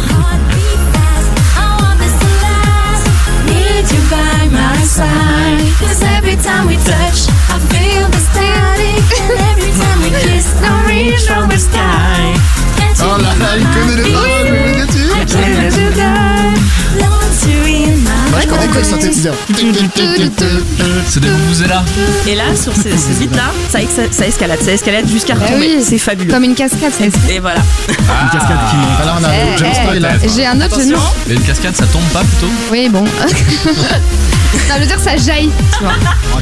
Oh 13.02 13.16
là 13.16 13.34
là, 13.40 13.56
il 13.56 13.66
connaît 13.70 13.96
les 14.02 14.12
paroles, 14.12 14.44
vais 14.52 14.74
le 14.74 14.86
dire. 14.86 15.16
Moi, 18.30 18.40
je 18.42 18.46
connais 18.46 18.68
que 18.68 18.82
synthétiseur. 18.84 19.34
C'est 21.08 21.20
de 21.20 21.28
vous 21.28 21.62
là. 21.66 21.82
Et 22.26 22.34
là, 22.34 22.44
sur 22.54 22.74
ce, 22.74 22.82
ce 22.82 23.18
beat-là, 23.18 23.50
ça, 23.68 23.78
ça 24.10 24.26
escalade, 24.26 24.60
ça 24.62 24.72
escalade 24.72 25.08
jusqu'à 25.08 25.34
Bah 25.34 25.46
retomber. 25.46 25.74
oui. 25.76 25.84
C'est 25.86 25.98
fabuleux. 25.98 26.32
Comme 26.32 26.44
une 26.44 26.54
cascade, 26.54 26.92
ça 26.92 27.04
Et 27.28 27.38
voilà. 27.40 27.60
Une 27.88 28.30
cascade 28.30 28.58
qui 28.70 28.76
monte. 28.76 29.00
Alors, 29.02 29.18
on 29.20 29.24
a 29.24 29.28
Eh, 29.34 29.58
James 29.58 29.72
eh, 29.72 29.88
Style, 29.88 30.02
là. 30.02 30.10
J'ai 30.34 30.46
un 30.46 30.60
autre 30.60 30.82
mots. 30.84 30.98
Mais 31.26 31.34
une 31.34 31.42
cascade, 31.42 31.76
ça 31.76 31.86
tombe 31.86 32.04
pas 32.12 32.20
plutôt 32.20 32.52
Oui, 32.70 32.88
bon. 32.88 33.02
non, 33.04 33.08
je 34.76 34.80
veux 34.80 34.86
dire, 34.86 35.00
ça 35.00 35.16
jaillit, 35.16 35.50
tu 35.76 35.84
vois. 35.84 35.92
Oh, 36.34 36.38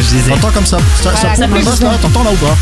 disais. 0.00 0.30
T'entends 0.30 0.50
comme 0.50 0.66
ça 0.66 0.78
Ça, 1.02 1.10
Voilà, 1.10 1.16
ça 1.16 1.36
ça 1.36 1.84
là 1.84 1.98
T'entends 2.00 2.24
là 2.24 2.30
ou 2.32 2.36
pas? 2.36 2.56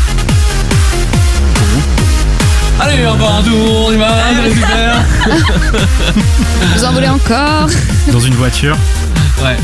Allez, 2.79 3.05
encore 3.07 3.31
un 3.37 3.43
tour, 3.43 3.87
on 3.87 3.91
y 3.91 3.97
va, 3.97 4.09
super. 4.53 5.03
Vous 6.75 6.83
en 6.83 6.91
voulez 6.93 7.07
encore 7.07 7.67
Dans 8.11 8.19
une 8.19 8.35
voiture. 8.35 8.77
Ouais. 9.43 9.57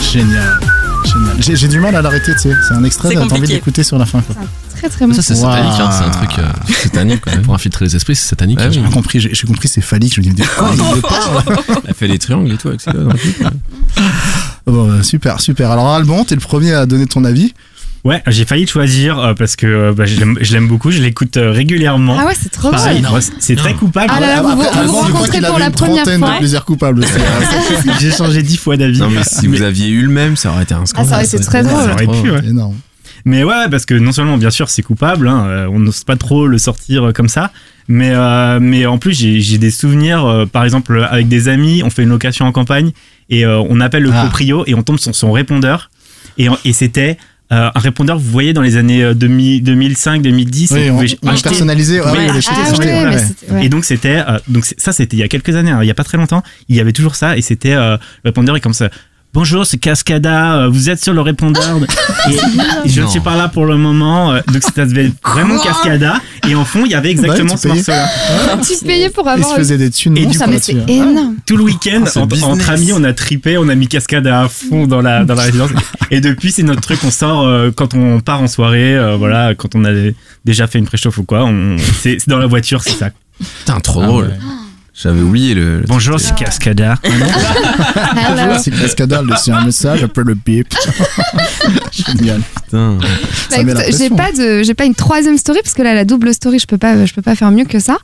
Génial. 0.00 0.58
Génial. 1.04 1.36
J'ai 1.40 1.56
j'ai 1.56 1.68
du 1.68 1.80
mal 1.80 1.94
à 1.96 2.02
l'arrêter, 2.02 2.32
tu 2.34 2.38
sais. 2.40 2.54
C'est 2.68 2.74
un 2.74 2.84
extrait, 2.84 3.08
C'est 3.08 3.14
t'as 3.16 3.20
envie 3.22 3.30
compliqué. 3.30 3.54
d'écouter 3.54 3.82
sur 3.82 3.98
la 3.98 4.06
fin. 4.06 4.20
Quoi. 4.20 4.36
Très, 4.76 4.88
très 4.88 5.06
bon. 5.06 5.12
Ça, 5.14 5.22
c'est 5.22 5.34
Wow. 5.34 5.40
satanique, 5.50 5.80
hein, 5.80 5.90
c'est 5.90 6.04
un 6.04 6.10
truc. 6.10 6.38
euh, 6.38 6.72
Satanique, 6.84 7.20
quand 7.22 7.32
même. 7.32 7.42
pour 7.42 7.54
infiltrer 7.54 7.84
les 7.86 7.96
esprits, 7.96 8.14
c'est 8.16 8.28
satanique. 8.28 8.60
J'ai 8.70 8.80
pas 8.80 8.88
compris, 8.90 9.18
j'ai 9.20 9.34
j'ai 9.34 9.46
compris, 9.46 9.68
c'est 9.68 9.80
phallique. 9.80 10.14
Je 10.14 10.20
me 10.20 10.26
dis, 10.26 10.34
mais 10.38 10.46
quoi, 10.46 10.70
il 10.96 11.02
parle 11.02 11.42
Elle 11.84 11.90
a 11.90 11.94
fait 11.94 12.06
les 12.08 12.18
triangles 12.18 12.52
et 12.52 12.56
tout 12.56 12.68
avec 12.68 12.80
ça. 12.80 12.92
dans 12.92 13.00
le 13.10 13.18
clip. 13.18 13.42
Bon, 14.66 14.88
bah, 14.96 15.02
super, 15.02 15.40
super. 15.40 15.70
Alors, 15.72 15.88
Alban, 15.92 16.24
t'es 16.24 16.34
le 16.36 16.40
premier 16.40 16.72
à 16.72 16.86
donner 16.86 17.06
ton 17.06 17.24
avis. 17.24 17.52
Ouais, 18.04 18.22
j'ai 18.26 18.44
failli 18.44 18.66
choisir 18.66 19.18
euh, 19.18 19.32
parce 19.32 19.56
que 19.56 19.66
euh, 19.66 19.92
bah, 19.94 20.04
je 20.04 20.18
l'aime- 20.20 20.36
je 20.38 20.52
l'aime 20.52 20.68
beaucoup, 20.68 20.90
je 20.90 21.00
l'écoute 21.00 21.38
euh, 21.38 21.50
régulièrement. 21.50 22.18
Ah 22.20 22.26
ouais, 22.26 22.34
c'est 22.38 22.50
trop 22.50 22.70
Pareil, 22.70 23.00
bien. 23.00 23.20
c'est- 23.22 23.32
c'est 23.38 23.56
très 23.56 23.72
coupable. 23.72 24.12
Ah 24.14 24.20
là 24.20 24.26
là, 24.26 24.42
vous 24.42 24.48
vous- 24.50 24.92
rencontrez 25.00 25.40
pour 25.40 25.58
la 25.58 25.66
une 25.68 25.72
première 25.72 26.02
trentaine 26.04 26.20
fois. 26.20 26.32
de 26.34 26.38
plaisirs 26.38 26.64
coupables 26.66 26.98
aussi. 27.00 27.12
J'ai 28.00 28.10
changé 28.10 28.42
dix 28.42 28.58
fois 28.58 28.76
d'avis. 28.76 28.98
Non, 28.98 29.08
mais 29.08 29.22
si 29.24 29.46
vous 29.46 29.62
aviez 29.62 29.88
eu 29.88 30.02
le 30.02 30.10
même, 30.10 30.36
ça 30.36 30.50
aurait 30.50 30.64
été 30.64 30.74
un 30.74 30.82
Ah, 30.82 30.86
scandale. 30.86 31.08
ça 31.08 31.14
aurait 31.16 31.24
été 31.24 31.38
très 31.38 31.62
Ça 31.64 31.68
drôle. 31.70 31.90
aurait 31.92 32.06
pu, 32.22 32.30
ouais. 32.30 32.38
C'est 32.42 32.50
énorme. 32.50 32.76
Mais 33.24 33.42
ouais, 33.42 33.70
parce 33.70 33.86
que 33.86 33.94
non 33.94 34.12
seulement, 34.12 34.36
bien 34.36 34.50
sûr, 34.50 34.68
c'est 34.68 34.82
coupable, 34.82 35.26
hein, 35.26 35.46
euh, 35.46 35.66
on 35.72 35.78
n'ose 35.78 36.04
pas 36.04 36.16
trop 36.16 36.46
le 36.46 36.58
sortir 36.58 37.04
euh, 37.08 37.12
comme 37.12 37.30
ça, 37.30 37.52
mais, 37.88 38.10
euh, 38.12 38.58
mais 38.60 38.84
en 38.84 38.98
plus, 38.98 39.18
j'ai 39.18 39.40
j'ai 39.40 39.56
des 39.56 39.70
souvenirs, 39.70 40.26
euh, 40.26 40.44
par 40.44 40.62
exemple, 40.64 41.06
avec 41.10 41.26
des 41.28 41.48
amis, 41.48 41.82
on 41.82 41.88
fait 41.88 42.02
une 42.02 42.10
location 42.10 42.44
en 42.44 42.52
campagne 42.52 42.90
et 43.30 43.46
euh, 43.46 43.62
on 43.70 43.80
appelle 43.80 44.02
le 44.02 44.10
Ah. 44.12 44.20
proprio 44.24 44.64
et 44.66 44.74
on 44.74 44.82
tombe 44.82 44.98
sur 44.98 45.14
son 45.14 45.32
répondeur. 45.32 45.90
Et, 46.36 46.48
et 46.66 46.72
c'était 46.74 47.16
euh, 47.52 47.70
un 47.74 47.78
répondeur, 47.78 48.18
vous 48.18 48.30
voyez, 48.30 48.52
dans 48.52 48.62
les 48.62 48.76
années 48.76 49.02
euh, 49.04 49.14
2005-2010, 49.14 50.72
Oui, 50.72 50.90
on, 50.90 50.96
on 50.96 51.30
acheter- 51.32 51.42
personnalisé. 51.50 52.00
Ouais, 52.00 52.06
Oui, 52.10 52.18
ouais, 52.18 52.24
les 52.24 52.30
ah, 52.30 52.40
choses 52.40 52.52
Ah 52.56 52.62
ouais, 52.62 52.70
achetées, 52.70 52.84
mais 52.86 53.04
ouais. 53.14 53.18
c'était- 53.18 53.52
ouais. 53.52 53.66
Et 53.66 53.68
donc 53.68 53.84
c'était 53.84 54.22
euh, 54.26 54.38
donc 54.48 54.64
ça 54.64 54.92
c'était 54.92 55.16
il 55.16 55.20
y 55.20 55.22
a 55.22 55.28
quelques 55.28 55.54
années, 55.54 55.70
hein, 55.70 55.80
il 55.82 55.86
y 55.86 55.90
a 55.90 55.94
pas 55.94 56.04
très 56.04 56.16
longtemps, 56.18 56.42
il 56.68 56.76
y 56.76 56.80
avait 56.80 56.92
toujours 56.92 57.14
ça 57.16 57.36
et 57.36 57.42
c'était 57.42 57.72
euh, 57.74 57.96
le 58.24 58.28
répondeur 58.30 58.56
est 58.56 58.60
comme 58.60 58.72
ça. 58.74 58.88
Bonjour, 59.34 59.66
c'est 59.66 59.78
Cascada, 59.78 60.58
euh, 60.58 60.68
vous 60.68 60.88
êtes 60.90 61.02
sur 61.02 61.12
le 61.12 61.20
répondeur 61.20 61.76
et, 62.30 62.34
et 62.86 62.88
je 62.88 63.02
ne 63.02 63.08
suis 63.08 63.18
pas 63.18 63.36
là 63.36 63.48
pour 63.48 63.66
le 63.66 63.76
moment. 63.76 64.32
euh, 64.32 64.40
Donc 64.52 64.62
ça 64.62 64.86
devait 64.86 65.06
être 65.06 65.14
vraiment 65.24 65.58
Cascada 65.58 66.20
et 66.48 66.54
en 66.54 66.64
fond 66.64 66.82
il 66.84 66.92
y 66.92 66.94
avait 66.94 67.10
exactement 67.10 67.54
tu 67.56 67.58
ce 67.58 67.62
payais. 67.68 67.74
morceau-là. 67.74 68.58
Tu 68.62 68.84
payais 68.86 69.10
pour 69.10 69.24
Ils 69.26 69.30
avoir. 69.30 69.50
se 69.50 69.56
faisaient 69.56 69.76
des 69.76 69.90
thunes. 69.90 70.16
Et 70.18 70.26
du 70.26 70.34
Ça, 70.38 70.46
énorme. 70.86 71.34
Tout 71.46 71.56
le 71.56 71.64
week-end, 71.64 72.04
en- 72.14 72.28
entre 72.52 72.70
amis, 72.70 72.92
on 72.92 73.02
a 73.02 73.12
tripé, 73.12 73.58
on 73.58 73.68
a 73.68 73.74
mis 73.74 73.88
Cascada 73.88 74.42
à 74.42 74.48
fond 74.48 74.86
dans 74.86 75.00
la 75.02 75.24
dans 75.24 75.34
la 75.34 75.42
résidence. 75.42 75.70
Et 76.12 76.20
depuis 76.20 76.52
c'est 76.52 76.62
notre 76.62 76.82
truc, 76.82 77.00
on 77.04 77.10
sort 77.10 77.42
euh, 77.44 77.72
quand 77.74 77.94
on 77.94 78.20
part 78.20 78.40
en 78.40 78.46
soirée, 78.46 78.94
euh, 78.96 79.16
voilà, 79.16 79.56
quand 79.56 79.74
on 79.74 79.84
a 79.84 79.90
déjà 80.44 80.68
fait 80.68 80.78
une 80.78 80.86
préchauffe 80.86 81.18
ou 81.18 81.24
quoi, 81.24 81.44
on 81.44 81.76
c'est 82.00 82.18
c'est 82.20 82.28
dans 82.28 82.38
la 82.38 82.46
voiture, 82.46 82.82
c'est 82.84 82.92
ça. 82.96 83.10
Putain, 83.58 83.80
trop 83.80 84.00
Ah 84.02 84.06
drôle. 84.06 84.24
ouais. 84.26 84.38
J'avais 84.96 85.22
oublié 85.22 85.54
le. 85.54 85.80
le 85.80 85.86
Bonjour, 85.88 86.20
c'est 86.20 86.36
Cascada. 86.36 86.94
Alors, 88.16 88.58
C'est 88.62 88.70
Cascada, 88.70 89.22
c'est 89.42 89.50
un 89.50 89.64
message, 89.64 90.04
après 90.04 90.22
le 90.22 90.34
bip. 90.34 90.72
Génial. 91.90 92.40
Putain. 92.64 92.98
bah, 93.64 93.82
j'ai 93.98 94.08
pas 94.10 94.30
de, 94.30 94.62
j'ai 94.62 94.74
pas 94.74 94.84
une 94.84 94.94
troisième 94.94 95.36
story 95.36 95.58
parce 95.64 95.74
que 95.74 95.82
là, 95.82 95.94
la 95.94 96.04
double 96.04 96.32
story, 96.32 96.60
je 96.60 96.66
peux 96.66 96.78
pas, 96.78 97.06
je 97.06 97.12
peux 97.12 97.22
pas 97.22 97.34
faire 97.34 97.50
mieux 97.50 97.64
que 97.64 97.80
ça. 97.80 97.96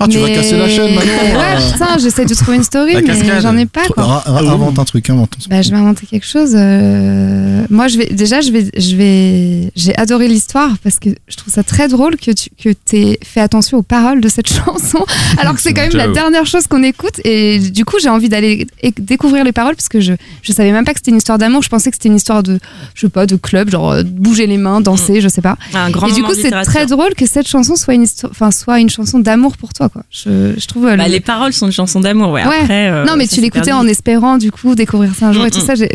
Ah, 0.00 0.08
tu 0.08 0.18
vas 0.18 0.30
casser 0.30 0.58
la 0.58 0.68
chaîne 0.68 0.94
maintenant. 0.96 1.12
Ouais, 1.38 1.72
putain, 1.72 1.98
j'essaie 1.98 2.24
de 2.24 2.34
trouver 2.34 2.56
une 2.56 2.64
story, 2.64 2.94
La 2.94 3.00
mais 3.02 3.40
j'en 3.40 3.56
ai 3.56 3.66
pas 3.66 3.84
quoi. 3.86 4.02
Ra- 4.04 4.24
Invente 4.52 4.78
un 4.80 4.84
truc, 4.84 5.08
invente. 5.10 5.36
Bah, 5.48 5.62
je 5.62 5.70
vais 5.70 5.76
inventer 5.76 6.06
quelque 6.06 6.26
chose. 6.26 6.54
euh, 6.56 7.64
Moi, 7.70 7.86
je 7.86 7.98
vais 7.98 8.06
déjà, 8.06 8.40
je 8.40 8.50
vais, 8.50 8.66
je 8.76 8.96
vais, 8.96 9.70
j'ai 9.76 9.96
adoré 9.96 10.26
l'histoire 10.26 10.70
parce 10.82 10.98
que 10.98 11.10
je 11.28 11.36
trouve 11.36 11.52
ça 11.54 11.62
très 11.62 11.86
drôle 11.86 12.16
que 12.16 12.32
tu 12.32 12.50
que 12.60 12.70
t'aies 12.72 13.18
fait 13.24 13.40
attention 13.40 13.78
aux 13.78 13.82
paroles 13.82 14.20
de 14.20 14.28
cette 14.28 14.48
chanson, 14.52 15.04
alors 15.38 15.54
que 15.54 15.60
c'est 15.60 15.72
quand 15.72 15.82
même 15.82 15.92
la 15.92 16.02
J'avoue. 16.04 16.14
Dernière 16.32 16.46
chose 16.50 16.66
qu'on 16.66 16.82
écoute. 16.82 17.20
Et 17.24 17.58
du 17.58 17.84
coup, 17.84 17.96
j'ai 18.02 18.08
envie 18.08 18.28
d'aller 18.28 18.66
découvrir 18.98 19.44
les 19.44 19.52
paroles 19.52 19.76
parce 19.76 19.88
que 19.88 20.00
je, 20.00 20.12
je 20.42 20.52
savais 20.52 20.72
même 20.72 20.84
pas 20.84 20.92
que 20.92 20.98
c'était 20.98 21.10
une 21.12 21.16
histoire 21.18 21.38
d'amour. 21.38 21.62
Je 21.62 21.68
pensais 21.68 21.90
que 21.90 21.96
c'était 21.96 22.08
une 22.08 22.16
histoire 22.16 22.42
de, 22.42 22.58
je 22.94 23.02
sais 23.02 23.08
pas, 23.08 23.26
de 23.26 23.36
club, 23.36 23.70
genre 23.70 23.92
euh, 23.92 24.02
bouger 24.02 24.46
les 24.46 24.56
mains, 24.58 24.80
danser, 24.80 25.20
je 25.20 25.28
sais 25.28 25.42
pas. 25.42 25.56
Un 25.74 25.90
grand 25.90 26.08
et 26.08 26.12
du 26.12 26.22
coup, 26.22 26.34
c'est 26.34 26.50
très 26.62 26.86
drôle 26.86 27.14
que 27.14 27.26
cette 27.26 27.48
chanson 27.48 27.76
soit 27.76 27.94
une 27.94 28.02
histoire, 28.02 28.30
enfin, 28.32 28.50
soit 28.50 28.80
une 28.80 28.90
chanson 28.90 29.18
d'amour 29.18 29.56
pour 29.56 29.72
toi, 29.72 29.88
quoi. 29.88 30.02
Je, 30.10 30.54
je 30.58 30.66
trouve. 30.66 30.86
euh, 30.86 30.96
Bah, 30.96 31.06
le- 31.06 31.12
les 31.12 31.20
paroles 31.20 31.52
sont 31.52 31.66
une 31.66 31.72
chanson 31.72 32.00
d'amour, 32.00 32.30
ouais. 32.30 32.44
Ouais. 32.46 32.56
Après, 32.62 32.88
euh, 32.90 33.04
non, 33.04 33.16
mais 33.16 33.26
ça 33.26 33.36
tu 33.36 33.40
l'écoutais 33.42 33.72
en 33.72 33.86
espérant 33.86 34.38
du 34.38 34.50
coup 34.50 34.74
découvrir 34.74 35.14
ça 35.14 35.26
un 35.28 35.32
jour 35.32 35.44
et 35.44 35.48
Mm, 35.48 35.50
tout 35.52 35.60
mm. 35.62 35.66
ça. 35.66 35.74
J'ai 35.74 35.88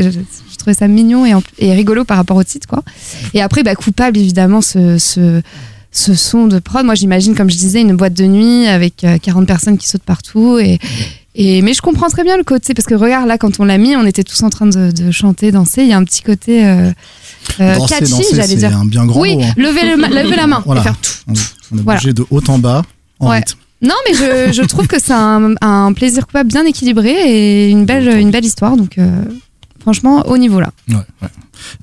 trouvé 0.57 0.73
ça 0.73 0.87
mignon 0.87 1.25
et, 1.25 1.33
en- 1.33 1.43
et 1.59 1.73
rigolo 1.73 2.03
par 2.03 2.17
rapport 2.17 2.37
au 2.37 2.43
titre, 2.43 2.67
quoi. 2.67 2.83
Et 3.33 3.41
après, 3.41 3.63
bah, 3.63 3.75
coupable 3.75 4.17
évidemment 4.17 4.61
ce, 4.61 4.97
ce, 4.97 5.41
ce 5.97 6.13
son 6.15 6.47
de 6.47 6.59
prod. 6.59 6.85
Moi, 6.85 6.95
j'imagine, 6.95 7.33
comme 7.35 7.49
je 7.49 7.57
disais, 7.57 7.81
une 7.81 7.95
boîte 7.95 8.13
de 8.13 8.25
nuit 8.25 8.67
avec 8.67 9.03
euh, 9.03 9.17
40 9.17 9.45
personnes 9.47 9.77
qui 9.77 9.87
sautent 9.87 10.03
partout 10.03 10.57
et. 10.59 10.79
Et, 11.39 11.61
mais 11.61 11.75
je 11.75 11.83
comprends 11.83 12.07
très 12.09 12.23
bien 12.23 12.35
le 12.35 12.43
côté, 12.43 12.73
parce 12.73 12.87
que 12.87 12.95
regarde, 12.95 13.27
là, 13.27 13.37
quand 13.37 13.59
on 13.59 13.65
l'a 13.65 13.77
mis, 13.77 13.95
on 13.95 14.03
était 14.07 14.23
tous 14.23 14.41
en 14.41 14.49
train 14.49 14.65
de, 14.65 14.89
de 14.89 15.11
chanter, 15.11 15.51
danser. 15.51 15.83
Il 15.83 15.87
y 15.87 15.93
a 15.93 15.97
un 15.97 16.03
petit 16.03 16.23
côté 16.23 16.65
euh, 16.65 16.89
euh, 17.59 17.75
Danser, 17.75 17.99
catchy, 17.99 18.23
j'allais 18.33 18.55
dire. 18.55 18.75
un 18.75 18.85
bien 18.85 19.05
grand 19.05 19.21
oui, 19.21 19.35
mot. 19.35 19.43
hein. 19.43 19.53
lever, 19.55 19.81
le 19.83 19.97
lever 20.23 20.35
la 20.35 20.47
main 20.47 20.63
Voilà. 20.65 20.81
et 20.81 20.83
faire 20.85 20.97
tout. 20.97 21.11
On, 21.27 21.33
on 21.33 21.77
est 21.77 21.81
Voilà. 21.83 21.99
bougé 21.99 22.13
de 22.13 22.25
haut 22.31 22.41
en 22.47 22.57
bas 22.57 22.81
en 23.19 23.29
Ouais. 23.29 23.35
rythme. 23.37 23.59
Non, 23.83 23.93
mais 24.09 24.15
je, 24.15 24.51
je 24.51 24.63
trouve 24.63 24.87
que 24.87 24.97
c'est 24.99 25.13
un, 25.13 25.53
un 25.61 25.93
plaisir 25.93 26.25
coupable 26.25 26.49
bien 26.49 26.65
équilibré 26.65 27.11
et 27.11 27.69
une 27.69 27.85
belle, 27.85 28.17
une 28.17 28.31
belle 28.31 28.45
histoire. 28.45 28.75
Donc, 28.75 28.97
euh, 28.97 29.07
franchement, 29.79 30.23
au 30.27 30.39
niveau 30.39 30.59
là. 30.59 30.71
Ouais, 30.89 30.95
ouais. 31.21 31.29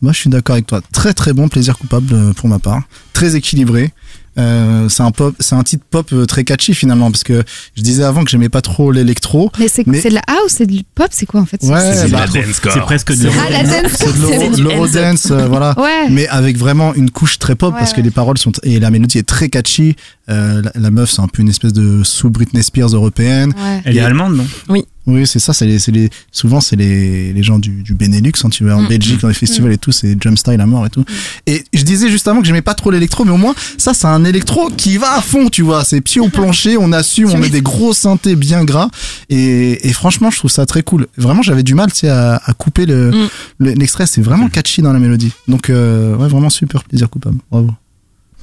Moi, 0.03 0.13
je 0.13 0.19
suis 0.19 0.31
d'accord 0.31 0.55
avec 0.55 0.67
toi. 0.67 0.81
Très 0.93 1.15
très 1.15 1.33
bon 1.33 1.47
plaisir 1.47 1.79
coupable 1.79 2.13
euh, 2.13 2.33
pour 2.33 2.49
ma 2.49 2.59
part. 2.59 2.83
Très 3.13 3.37
équilibré. 3.37 3.93
Euh, 4.37 4.89
c'est 4.89 5.03
un 5.03 5.11
pop, 5.13 5.35
c'est 5.39 5.55
un 5.55 5.63
titre 5.63 5.85
pop 5.89 6.09
euh, 6.13 6.25
très 6.27 6.43
catchy 6.45 6.75
finalement 6.75 7.11
parce 7.11 7.23
que 7.25 7.45
je 7.77 7.83
disais 7.83 8.03
avant 8.03 8.25
que 8.25 8.31
j'aimais 8.31 8.49
pas 8.49 8.63
trop 8.63 8.91
l'électro. 8.91 9.51
Mais 9.59 9.69
c'est 9.69 9.87
Mais- 9.87 10.01
c'est 10.01 10.09
de 10.09 10.15
la 10.15 10.23
house, 10.27 10.55
c'est 10.57 10.67
du 10.67 10.83
pop, 10.95 11.09
c'est 11.13 11.27
quoi 11.27 11.41
en 11.41 11.47
fait? 11.47 11.63
Ouais, 11.63 11.81
c'est- 11.95 12.09
bah, 12.11 12.27
C'est 12.29 12.81
presque 12.81 13.13
de 13.13 13.17
C'est- 13.17 13.29
Ah, 13.29 13.51
la 13.51 13.63
dance, 13.63 13.93
c'est 13.95 14.13
de 14.13 14.21
l'euro- 14.21 14.33
C'est 14.41 14.51
du 14.57 14.63
l'eurodance, 14.63 15.29
euh, 15.31 15.47
voilà. 15.47 15.75
Ouais. 15.79 16.09
Mais 16.11 16.27
avec 16.29 16.57
vraiment 16.57 16.95
une 16.95 17.11
couche 17.11 17.39
très 17.39 17.55
pop 17.55 17.73
Ouais, 17.75 17.79
parce 17.79 17.93
que 17.93 18.01
les 18.01 18.11
paroles 18.11 18.39
sont 18.39 18.53
et 18.65 18.81
la 18.81 18.91
mélodie 18.91 19.19
est 19.19 19.23
très 19.29 19.49
catchy. 19.49 19.95
Euh, 20.29 20.63
la, 20.63 20.73
la 20.75 20.91
meuf, 20.91 21.11
c'est 21.11 21.21
un 21.23 21.29
peu 21.29 21.43
une 21.43 21.49
espèce 21.51 21.73
de 21.73 22.03
sous 22.03 22.31
Britney 22.31 22.63
Spears 22.63 22.89
européenne. 22.95 23.53
Ouais. 23.57 23.83
Elle 23.85 23.97
est 23.97 24.01
allemande, 24.01 24.37
non? 24.37 24.47
Oui, 24.69 24.85
c'est 25.25 25.39
ça. 25.39 25.53
C'est 25.53 25.67
les, 25.67 25.79
c'est 25.79 25.93
les, 25.93 26.11
souvent 26.33 26.61
c'est 26.61 26.77
les, 26.77 27.33
les 27.33 27.43
gens 27.43 27.59
du, 27.59 27.83
du 27.83 27.95
Benelux, 27.95 28.33
hein, 28.45 28.49
tu 28.51 28.65
vois, 28.65 28.75
en 28.75 28.83
Mm. 28.83 28.89
Belgique 28.89 29.21
dans 29.21 29.29
les 29.29 29.35
festivals 29.35 29.73
et 29.73 29.79
tout, 29.79 29.93
c'est 29.93 30.17
jump 30.21 30.37
style 30.39 30.61
à 30.61 30.67
mort 30.67 30.87
et 30.87 30.91
tout. 30.91 31.05
Et 31.47 31.65
je 31.73 31.83
disais 31.83 32.09
juste 32.11 32.27
avant 32.29 32.41
que 32.41 32.47
j'aimais 32.47 32.63
pas 32.63 32.75
trop 32.75 32.91
l'électro, 32.91 33.25
mais 33.25 33.31
au 33.33 33.37
moins 33.37 33.55
ça, 33.79 33.95
c'est 33.95 34.07
un 34.07 34.25
électro 34.25 34.71
qui 34.77 34.97
va 34.99 35.15
à 35.17 35.21
fond, 35.21 35.49
tu 35.49 35.63
vois. 35.63 35.85
C'est 35.85 36.01
pied 36.01 36.21
au 36.21 36.29
plancher, 36.29 36.77
on 36.79 36.93
assume, 36.93 37.31
on 37.31 37.39
met 37.39 37.51
des 37.51 37.63
gros 37.63 37.93
synthés 37.93 38.37
bien 38.37 38.65
gras. 38.65 38.89
Et, 39.31 39.89
et 39.89 39.93
franchement, 39.93 40.31
je 40.31 40.39
trouve 40.39 40.51
ça 40.51 40.67
très 40.67 40.83
cool. 40.83 41.07
Vraiment, 41.17 41.43
j'avais 41.43 41.63
du 41.63 41.75
mal, 41.75 41.93
tu 41.93 42.01
sais, 42.01 42.09
à, 42.09 42.41
à 42.45 42.53
couper 42.55 42.87
le, 42.87 43.11
Mm. 43.11 43.29
le- 43.59 43.73
l'extrait. 43.73 44.07
C'est 44.07 44.23
vraiment 44.23 44.49
catchy 44.49 44.83
dans 44.83 44.93
la 44.93 44.99
mélodie. 44.99 45.33
Donc 45.49 45.71
euh, 45.71 46.17
ouais, 46.17 46.29
vraiment 46.29 46.51
super 46.51 46.85
plaisir 46.85 47.09
coupable. 47.11 47.39
Bravo. 47.51 47.71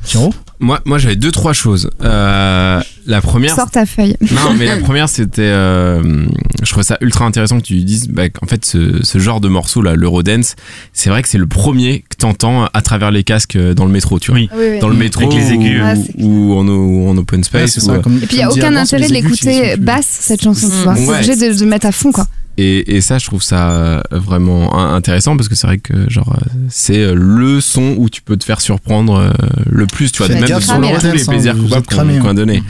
Tiro 0.03 0.33
Moi, 0.59 0.79
moi 0.85 0.97
j'avais 0.97 1.15
deux, 1.15 1.31
trois 1.31 1.53
choses. 1.53 1.89
Euh, 2.03 2.81
la 3.07 3.21
première. 3.21 3.55
Sors 3.55 3.69
ta 3.69 3.85
feuille. 3.85 4.15
Non, 4.31 4.53
mais 4.57 4.65
la 4.65 4.77
première, 4.83 5.09
c'était. 5.09 5.41
euh, 5.43 6.25
je 6.63 6.69
trouvais 6.69 6.83
ça 6.83 6.97
ultra 7.01 7.25
intéressant 7.25 7.59
que 7.59 7.65
tu 7.65 7.75
dises 7.83 8.07
bah, 8.09 8.29
qu'en 8.29 8.45
fait, 8.47 8.63
ce, 8.65 9.03
ce 9.03 9.17
genre 9.19 9.41
de 9.41 9.47
morceau, 9.47 9.81
là, 9.81 9.95
l'Eurodance, 9.95 10.55
c'est 10.93 11.09
vrai 11.09 11.21
que 11.21 11.29
c'est 11.29 11.37
le 11.37 11.47
premier 11.47 11.99
que 12.09 12.15
t'entends 12.17 12.65
à 12.73 12.81
travers 12.81 13.11
les 13.11 13.23
casques 13.23 13.55
euh, 13.55 13.73
dans 13.73 13.85
le 13.85 13.91
métro, 13.91 14.19
tu 14.19 14.31
vois. 14.31 14.39
Oui. 14.39 14.49
Oui, 14.55 14.65
oui. 14.71 14.79
Dans 14.79 14.89
le 14.89 14.95
métro 14.95 15.23
Avec 15.23 15.33
les 15.37 15.51
aigus. 15.53 15.81
ou, 16.17 16.53
Ah, 16.55 16.59
en, 16.59 16.67
ou 16.67 17.09
en 17.09 17.17
open 17.17 17.39
Ouais, 17.39 17.43
space. 17.43 17.71
c'est 17.71 17.81
ou, 17.83 17.85
ça, 17.85 17.99
comme- 17.99 18.17
Et 18.17 18.25
puis 18.27 18.37
il 18.37 18.39
n'y 18.39 18.43
a 18.43 18.51
aucun 18.51 18.75
intérêt 18.75 19.07
de 19.07 19.13
l'écouter 19.13 19.75
basse, 19.77 20.07
cette 20.21 20.43
chanson, 20.43 20.67
tu 20.69 20.75
Mm. 20.75 20.83
vois. 20.83 20.95
C'est 20.95 21.07
Ouais. 21.07 21.15
obligé 21.17 21.35
de, 21.35 21.59
de 21.59 21.65
mettre 21.65 21.85
à 21.87 21.91
fond, 21.91 22.11
quoi. 22.11 22.27
Et, 22.57 22.95
et 22.97 23.01
ça, 23.01 23.17
je 23.17 23.25
trouve 23.25 23.41
ça 23.41 23.71
euh, 23.71 24.01
vraiment 24.11 24.77
in- 24.77 24.93
intéressant 24.95 25.37
parce 25.37 25.47
que 25.49 25.55
c'est 25.55 25.67
vrai 25.67 25.77
que 25.77 26.09
genre 26.09 26.33
euh, 26.35 26.49
c'est 26.69 26.99
euh, 26.99 27.13
le 27.15 27.61
son 27.61 27.95
où 27.97 28.09
tu 28.09 28.21
peux 28.21 28.35
te 28.37 28.43
faire 28.43 28.61
surprendre 28.61 29.15
euh, 29.15 29.31
le 29.69 29.87
plus, 29.87 30.11
tu 30.11 30.23
vois, 30.23 30.27
même 30.33 30.45
sur 30.45 30.75
tous 30.75 30.81
les 31.13 31.23
plaisirs 31.25 31.55
coupables 31.57 31.85
qu'on 32.19 32.27
a 32.29 32.33
donné. 32.33 32.61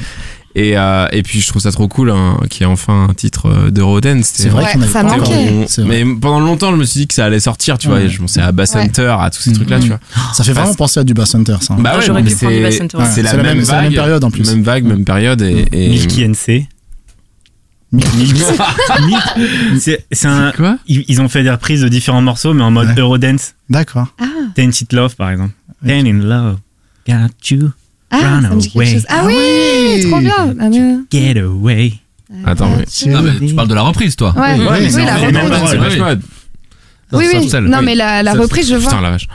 Et, 0.54 0.78
euh, 0.78 1.08
et 1.14 1.24
puis 1.24 1.40
je 1.40 1.48
trouve 1.48 1.62
ça 1.62 1.72
trop 1.72 1.88
cool 1.88 2.12
hein, 2.12 2.38
qu'il 2.50 2.62
y 2.62 2.64
ait 2.70 2.72
enfin 2.72 3.08
un 3.10 3.14
titre 3.14 3.46
euh, 3.50 3.72
d'Eurodance. 3.72 4.30
C'est 4.34 4.50
vrai 4.50 4.66
Ouais, 4.66 4.72
qu'on 4.74 4.82
avait 4.82 4.92
ça 4.92 5.02
pas 5.04 5.16
manquait. 5.18 5.50
On- 5.80 5.86
mais 5.86 6.04
pendant 6.20 6.42
longtemps, 6.42 6.72
je 6.72 6.76
me 6.76 6.84
suis 6.84 7.00
dit 7.02 7.08
que 7.08 7.14
ça 7.14 7.24
allait 7.26 7.40
sortir, 7.40 7.78
tu 7.78 7.88
vois. 7.88 7.98
Ouais. 8.00 8.06
et 8.06 8.10
Je 8.10 8.20
pensais 8.20 8.42
à 8.42 8.52
Bass 8.52 8.74
Ouais. 8.76 8.82
Hunter, 8.82 9.16
à 9.18 9.30
tous 9.30 9.42
ces 9.42 9.52
Mhm. 9.52 9.56
trucs-là, 9.56 9.80
tu 9.80 9.88
vois. 9.88 10.00
Ça 10.34 10.44
fait 10.44 10.52
vraiment 10.52 10.74
penser 10.76 11.00
à 11.00 11.04
du 11.06 11.14
Bass 11.14 11.34
Hunter, 11.36 11.56
ça. 11.62 11.76
Bah 11.80 11.92
Ah, 11.94 11.98
ouais, 12.00 12.04
j'aurais 12.06 12.22
mais 12.22 12.32
pu 12.32 12.36
prendre 12.36 12.54
du 12.54 12.62
Bass 12.64 12.76
c'est 12.76 12.84
Hunter. 12.84 12.98
Ouais, 12.98 13.04
c'est 13.10 13.22
la, 13.24 13.34
même 13.36 13.64
c'est 13.64 13.72
la 13.72 13.82
même 13.82 13.86
vague, 13.92 13.94
période, 13.96 14.24
en 14.26 14.30
plus. 14.30 14.46
Même 14.50 14.64
vague, 14.64 14.84
même 14.84 15.06
période. 15.06 15.42
Et, 15.42 15.66
et- 15.72 15.90
Milky 15.90 16.24
NC. 16.28 16.68
C'est 19.80 20.26
un. 20.26 20.52
Quoi 20.54 20.78
Ils 20.88 21.04
ils 21.08 21.22
ont 21.22 21.30
fait 21.30 21.44
des 21.44 21.52
reprises 21.52 21.82
de 21.82 21.88
différents 21.90 22.22
morceaux, 22.22 22.54
mais 22.54 22.64
en 22.64 22.72
mode 22.72 22.88
Ouais. 22.90 23.00
Eurodance. 23.02 23.54
D'accord. 23.70 24.08
Ah, 24.20 24.26
Ten 24.56 24.70
It 24.70 24.94
Love, 24.94 25.16
par 25.16 25.30
exemple. 25.32 25.54
Ouais. 25.84 25.90
Ten 26.02 26.08
in 26.08 26.24
Love. 26.26 26.58
Got 27.08 27.16
you. 27.50 27.72
ah 28.12 28.18
Run 28.20 28.44
away. 28.46 28.94
chose. 28.94 29.06
Ah 29.10 29.20
Ah 29.22 29.26
oui, 29.26 29.34
oui. 29.36 30.10
trop 30.10 30.20
bien. 30.20 30.56
Ah, 30.60 30.70
mais- 30.70 30.98
Get 31.12 31.40
away. 31.40 31.94
Attends, 32.46 32.70
mais. 32.78 32.86
Ah, 33.14 33.22
mais 33.22 33.48
tu 33.48 33.54
parles 33.56 33.68
de 33.68 33.74
la 33.76 33.82
reprise, 33.82 34.16
toi. 34.16 34.34
Ouais, 34.38 34.54
Oui, 34.58 34.60
oui, 34.60 34.68
oui, 34.70 34.78
oui, 34.86 34.92
c'est 34.92 35.06
la 35.06 35.18
reprise. 35.18 36.20
Oui, 37.14 37.26
c'est 37.30 37.38
oui. 37.38 37.44
Sarcelles. 37.50 37.66
Non, 37.70 37.80
Oui. 37.80 37.86
mais 37.86 37.96
la, 37.96 38.34
reprise, 38.34 38.70
je 38.70 38.76
vois. 38.76 38.90
Putain, 38.92 39.02
la 39.02 39.12
vache. 39.12 39.28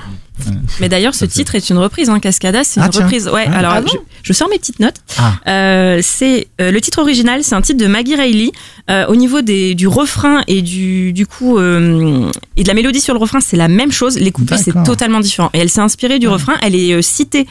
Mais 0.80 0.88
d'ailleurs, 0.90 1.14
ce 1.14 1.24
titre 1.24 1.54
est 1.54 1.70
une 1.70 1.78
reprise, 1.78 2.10
hein, 2.10 2.20
Cascada, 2.20 2.62
c'est 2.62 2.78
Ah, 2.80 2.84
une 2.86 2.90
tiens. 2.90 3.04
reprise. 3.04 3.26
Ouais, 3.28 3.46
Ah. 3.50 3.58
alors 3.58 3.72
Ah 3.74 3.80
bon 3.80 3.88
je, 3.90 3.96
je 4.22 4.32
sors 4.34 4.48
mes 4.50 4.58
petites 4.58 4.80
notes. 4.80 4.96
Ah. 5.18 5.32
Euh, 5.48 6.00
c'est 6.02 6.48
euh, 6.60 6.70
le 6.70 6.80
titre 6.82 6.98
original, 7.00 7.42
c'est 7.42 7.54
un 7.54 7.62
titre 7.62 7.80
de 7.82 7.86
Maggie 7.86 8.16
Reilly. 8.16 8.52
Euh, 8.90 9.06
au 9.06 9.16
niveau 9.16 9.40
des, 9.40 9.74
du 9.74 9.88
refrain 9.88 10.42
et 10.46 10.60
du, 10.60 11.14
du 11.14 11.26
coup 11.26 11.56
euh, 11.58 12.30
et 12.56 12.64
de 12.64 12.68
la 12.68 12.74
mélodie 12.74 13.00
sur 13.00 13.14
le 13.14 13.18
refrain, 13.20 13.40
c'est 13.40 13.56
la 13.56 13.68
même 13.68 13.92
chose. 13.92 14.18
Les 14.18 14.30
couplets, 14.30 14.58
c'est 14.58 14.74
totalement 14.84 15.20
différent. 15.20 15.48
Et 15.54 15.58
elle 15.58 15.70
s'est 15.70 15.80
inspirée 15.80 16.18
du 16.18 16.28
refrain. 16.28 16.54
Elle 16.62 16.74
est 16.74 16.92
euh, 16.92 17.00
citée 17.02 17.46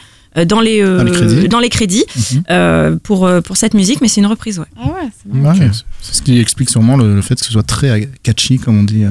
dans 0.46 0.60
les, 0.60 0.80
euh, 0.82 0.98
Dans 0.98 1.04
les 1.04 1.10
crédits. 1.10 1.48
dans 1.48 1.58
les 1.60 1.68
crédits, 1.70 2.04
Mhm. 2.14 2.42
euh, 2.50 2.96
pour 3.02 3.28
pour 3.42 3.56
cette 3.56 3.74
musique, 3.74 4.00
mais 4.00 4.06
c'est 4.08 4.20
une 4.20 4.26
reprise. 4.26 4.58
Ouais. 4.60 4.66
Ah 4.80 4.86
ouais, 4.86 5.08
c'est 5.20 5.34
marrant. 5.34 5.58
Ouais, 5.58 5.70
C'est 6.02 6.14
ce 6.14 6.22
qui 6.22 6.38
explique 6.38 6.70
sûrement 6.70 6.96
le, 6.96 7.16
le 7.16 7.22
fait 7.22 7.34
que 7.34 7.44
ce 7.44 7.50
soit 7.52 7.62
très 7.66 8.08
catchy, 8.22 8.58
comme 8.60 8.78
on 8.78 8.82
dit. 8.84 9.04
euh. 9.04 9.08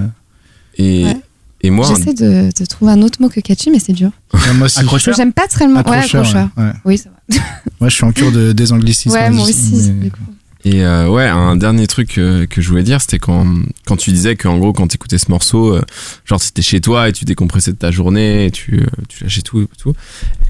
Et, 0.78 1.05
Ouais. 1.05 1.17
Et 1.61 1.69
moi, 1.71 1.88
J'essaie 1.88 2.13
de, 2.13 2.49
de 2.55 2.65
trouver 2.65 2.91
un 2.91 3.01
autre 3.01 3.19
mot 3.21 3.30
que 3.30 3.39
catchy, 3.39 3.71
mais 3.71 3.80
c'est 3.80 3.93
dur. 3.93 4.11
Ouais, 4.34 4.53
moi 4.53 4.65
aussi. 4.67 4.84
Parce 4.86 5.03
que 5.03 5.13
J'aime 5.13 5.34
pas 5.34 5.47
tellement. 5.47 5.82
Ouais, 5.82 5.97
Accrocheur, 5.97 6.21
accrocheur. 6.21 6.49
ouais, 6.57 6.63
ouais. 6.63 6.71
Oui, 6.86 6.97
ça 6.99 7.09
va. 7.09 7.39
Ouais, 7.82 7.89
je 7.89 7.95
suis 7.95 8.03
en 8.05 8.11
cure 8.11 8.32
de 8.32 8.51
désanglicisme. 8.51 9.15
Ouais, 9.15 9.30
moi 9.32 9.45
aussi. 9.45 9.73
mais- 9.93 10.03
du 10.05 10.11
coup. 10.11 10.19
Et 10.63 10.84
euh, 10.84 11.07
ouais, 11.09 11.26
un 11.28 11.55
dernier 11.55 11.86
truc 11.88 12.17
euh, 12.17 12.45
que 12.47 12.59
je 12.61 12.69
voulais 12.69 12.84
dire, 12.84 12.99
c'était 13.01 13.19
quand, 13.19 13.45
quand 13.86 13.97
tu 13.97 14.11
disais 14.11 14.36
qu'en 14.36 14.57
gros, 14.57 14.73
quand 14.73 14.88
t'écoutais 14.88 15.17
ce 15.19 15.30
morceau, 15.30 15.76
euh, 15.76 15.82
genre 16.26 16.41
c'était 16.41 16.61
chez 16.63 16.82
toi 16.82 17.07
et 17.09 17.13
tu 17.13 17.23
décompressais 17.26 17.71
de 17.71 17.78
ta 17.78 17.91
journée, 17.91 18.45
et 18.47 18.51
tu, 18.51 18.80
euh, 18.82 18.86
tu 19.07 19.23
lâchais 19.23 19.41
tout 19.41 19.61
et 19.61 19.67
tout. 19.78 19.93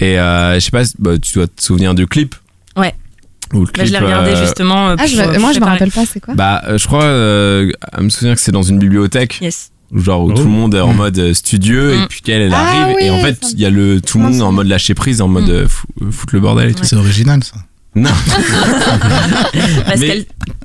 Et 0.00 0.18
euh, 0.18 0.54
je 0.54 0.60
sais 0.60 0.70
pas, 0.70 0.82
bah, 0.98 1.18
tu 1.18 1.34
dois 1.34 1.46
te 1.46 1.62
souvenir 1.62 1.94
du 1.94 2.06
clip. 2.06 2.34
Ouais. 2.78 2.94
Ou 3.54 3.60
le 3.60 3.66
Bah, 3.66 3.70
je 3.76 3.82
l'ai 3.84 3.88
clip, 3.90 4.00
regardé 4.04 4.30
euh, 4.30 4.42
justement. 4.44 4.94
Ah, 4.98 5.06
je, 5.06 5.16
pour- 5.22 5.40
moi, 5.40 5.52
je 5.52 5.60
me 5.60 5.64
rappelle 5.66 5.90
pas, 5.92 6.04
c'est 6.06 6.20
quoi? 6.20 6.34
Bah, 6.34 6.62
euh, 6.66 6.78
je 6.78 6.86
crois, 6.86 7.04
euh, 7.04 7.70
à 7.92 8.00
me 8.02 8.08
souvenir 8.08 8.34
que 8.36 8.40
c'est 8.40 8.52
dans 8.52 8.62
une 8.62 8.78
bibliothèque. 8.78 9.38
Yes. 9.42 9.70
Genre 9.94 10.24
où 10.24 10.30
Oh. 10.30 10.34
tout 10.34 10.42
le 10.44 10.50
monde 10.50 10.74
est 10.74 10.80
en 10.80 10.92
Mm. 10.92 10.96
mode 10.96 11.32
studieux 11.32 11.94
et 11.94 11.98
Mm. 11.98 12.06
puis 12.08 12.20
qu'elle 12.22 12.42
elle 12.42 12.52
Ah 12.54 12.82
arrive 12.82 12.96
et 13.00 13.10
en 13.10 13.20
fait 13.20 13.38
il 13.52 13.60
y 13.60 13.64
a 13.66 13.70
le 13.70 14.00
tout 14.00 14.18
le 14.18 14.24
monde 14.24 14.42
en 14.42 14.50
mode 14.52 14.66
lâcher 14.66 14.94
prise 14.94 15.20
en 15.20 15.28
mode 15.28 15.46
Mm. 15.48 15.50
euh, 15.50 15.68
fou- 15.68 15.86
euh, 16.02 16.10
foutre 16.10 16.34
le 16.34 16.40
bordel 16.40 16.70
et 16.70 16.74
tout. 16.74 16.84
C'est 16.84 16.96
original, 16.96 17.42
ça. 17.44 17.56
Non. 17.94 18.10
Parce 19.86 20.00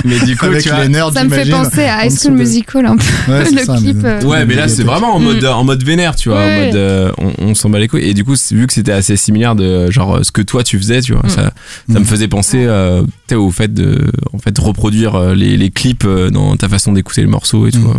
mais, 0.04 0.20
du 0.26 0.36
coup 0.36 0.46
Avec 0.48 0.64
tu 0.64 0.70
vois, 0.70 0.82
les 0.84 0.90
nerds, 0.90 1.14
Ça 1.14 1.24
me 1.24 1.30
fait 1.30 1.50
penser 1.50 1.84
à 1.84 2.06
High 2.06 2.12
School 2.12 2.34
Musical 2.34 2.86
un 2.86 2.98
peu. 2.98 3.04
Ouais, 3.32 3.50
le 3.52 3.58
ça, 3.64 3.78
clip. 3.78 3.98
mais- 4.02 4.06
euh, 4.10 4.22
Ouais, 4.24 4.46
mais 4.46 4.56
là 4.56 4.68
c'est 4.68 4.84
vraiment 4.84 5.16
en 5.16 5.20
mode 5.20 5.42
Mm. 5.44 5.48
en 5.48 5.64
mode 5.64 5.84
vénère, 5.84 6.16
tu 6.16 6.30
vois, 6.30 6.40
en 6.42 6.66
mode 6.66 6.76
euh, 6.76 7.12
on, 7.20 7.32
on 7.40 7.54
s'en 7.56 7.70
bat 7.70 7.80
les 7.80 7.88
couilles. 7.88 8.04
Et 8.10 8.14
du 8.14 8.24
coup, 8.26 8.36
vu 8.52 8.68
que 8.68 8.74
c'était 8.74 8.92
assez 8.92 9.16
similaire 9.16 9.56
de 9.56 9.90
genre 9.92 10.20
ce 10.26 10.32
que 10.32 10.42
toi 10.42 10.64
tu 10.64 10.78
faisais, 10.78 11.02
tu 11.02 11.14
vois, 11.14 11.24
Mm. 11.26 11.30
ça, 11.30 11.42
ça 11.44 11.52
Mm. 11.88 12.00
me 12.00 12.04
faisait 12.06 12.28
penser 12.28 12.66
euh, 12.66 13.04
tu 13.04 13.08
sais, 13.30 13.36
au 13.36 13.52
fait 13.52 13.74
de 13.74 14.12
en 14.34 14.40
fait 14.40 14.58
reproduire 14.58 15.34
les, 15.34 15.56
les 15.56 15.70
clips 15.70 16.06
dans 16.32 16.58
ta 16.58 16.68
façon 16.68 16.92
d'écouter 16.92 17.22
le 17.22 17.30
morceau 17.30 17.68
et 17.68 17.72
tout. 17.72 17.94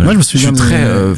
Euh. 0.00 0.04
Voilà. 0.04 0.04
Moi, 0.04 0.12
je 0.14 0.18
me 0.18 0.22
souviens 0.22 0.48
suis 0.48 0.52
de- 0.52 0.58
très 0.58 0.84
euh, 0.84 1.14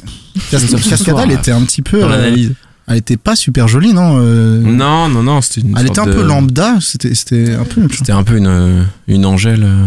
Cascada, 0.50 1.22
elle 1.24 1.30
euh, 1.32 1.34
était 1.34 1.52
un 1.52 1.62
petit 1.64 1.82
peu. 1.82 2.00
dans 2.00 2.06
euh, 2.06 2.10
l'analyse. 2.16 2.52
Elle 2.86 2.96
était 2.96 3.16
pas 3.16 3.36
super 3.36 3.68
jolie, 3.68 3.92
non 3.92 4.18
euh, 4.20 4.60
Non, 4.60 5.08
non, 5.08 5.22
non, 5.22 5.40
c'était 5.42 5.60
une 5.60 5.76
Elle 5.78 5.86
sorte 5.86 5.98
était 5.98 6.00
un 6.00 6.06
de- 6.06 6.12
peu 6.12 6.22
lambda. 6.26 6.78
C'était 6.80 7.14
c'était 7.14 7.54
un 7.54 7.64
peu. 7.64 7.86
C'était 7.92 8.12
un 8.12 8.24
peu 8.24 8.36
une 8.36 8.86
une 9.06 9.26
Angèle. 9.26 9.62
euh, 9.62 9.86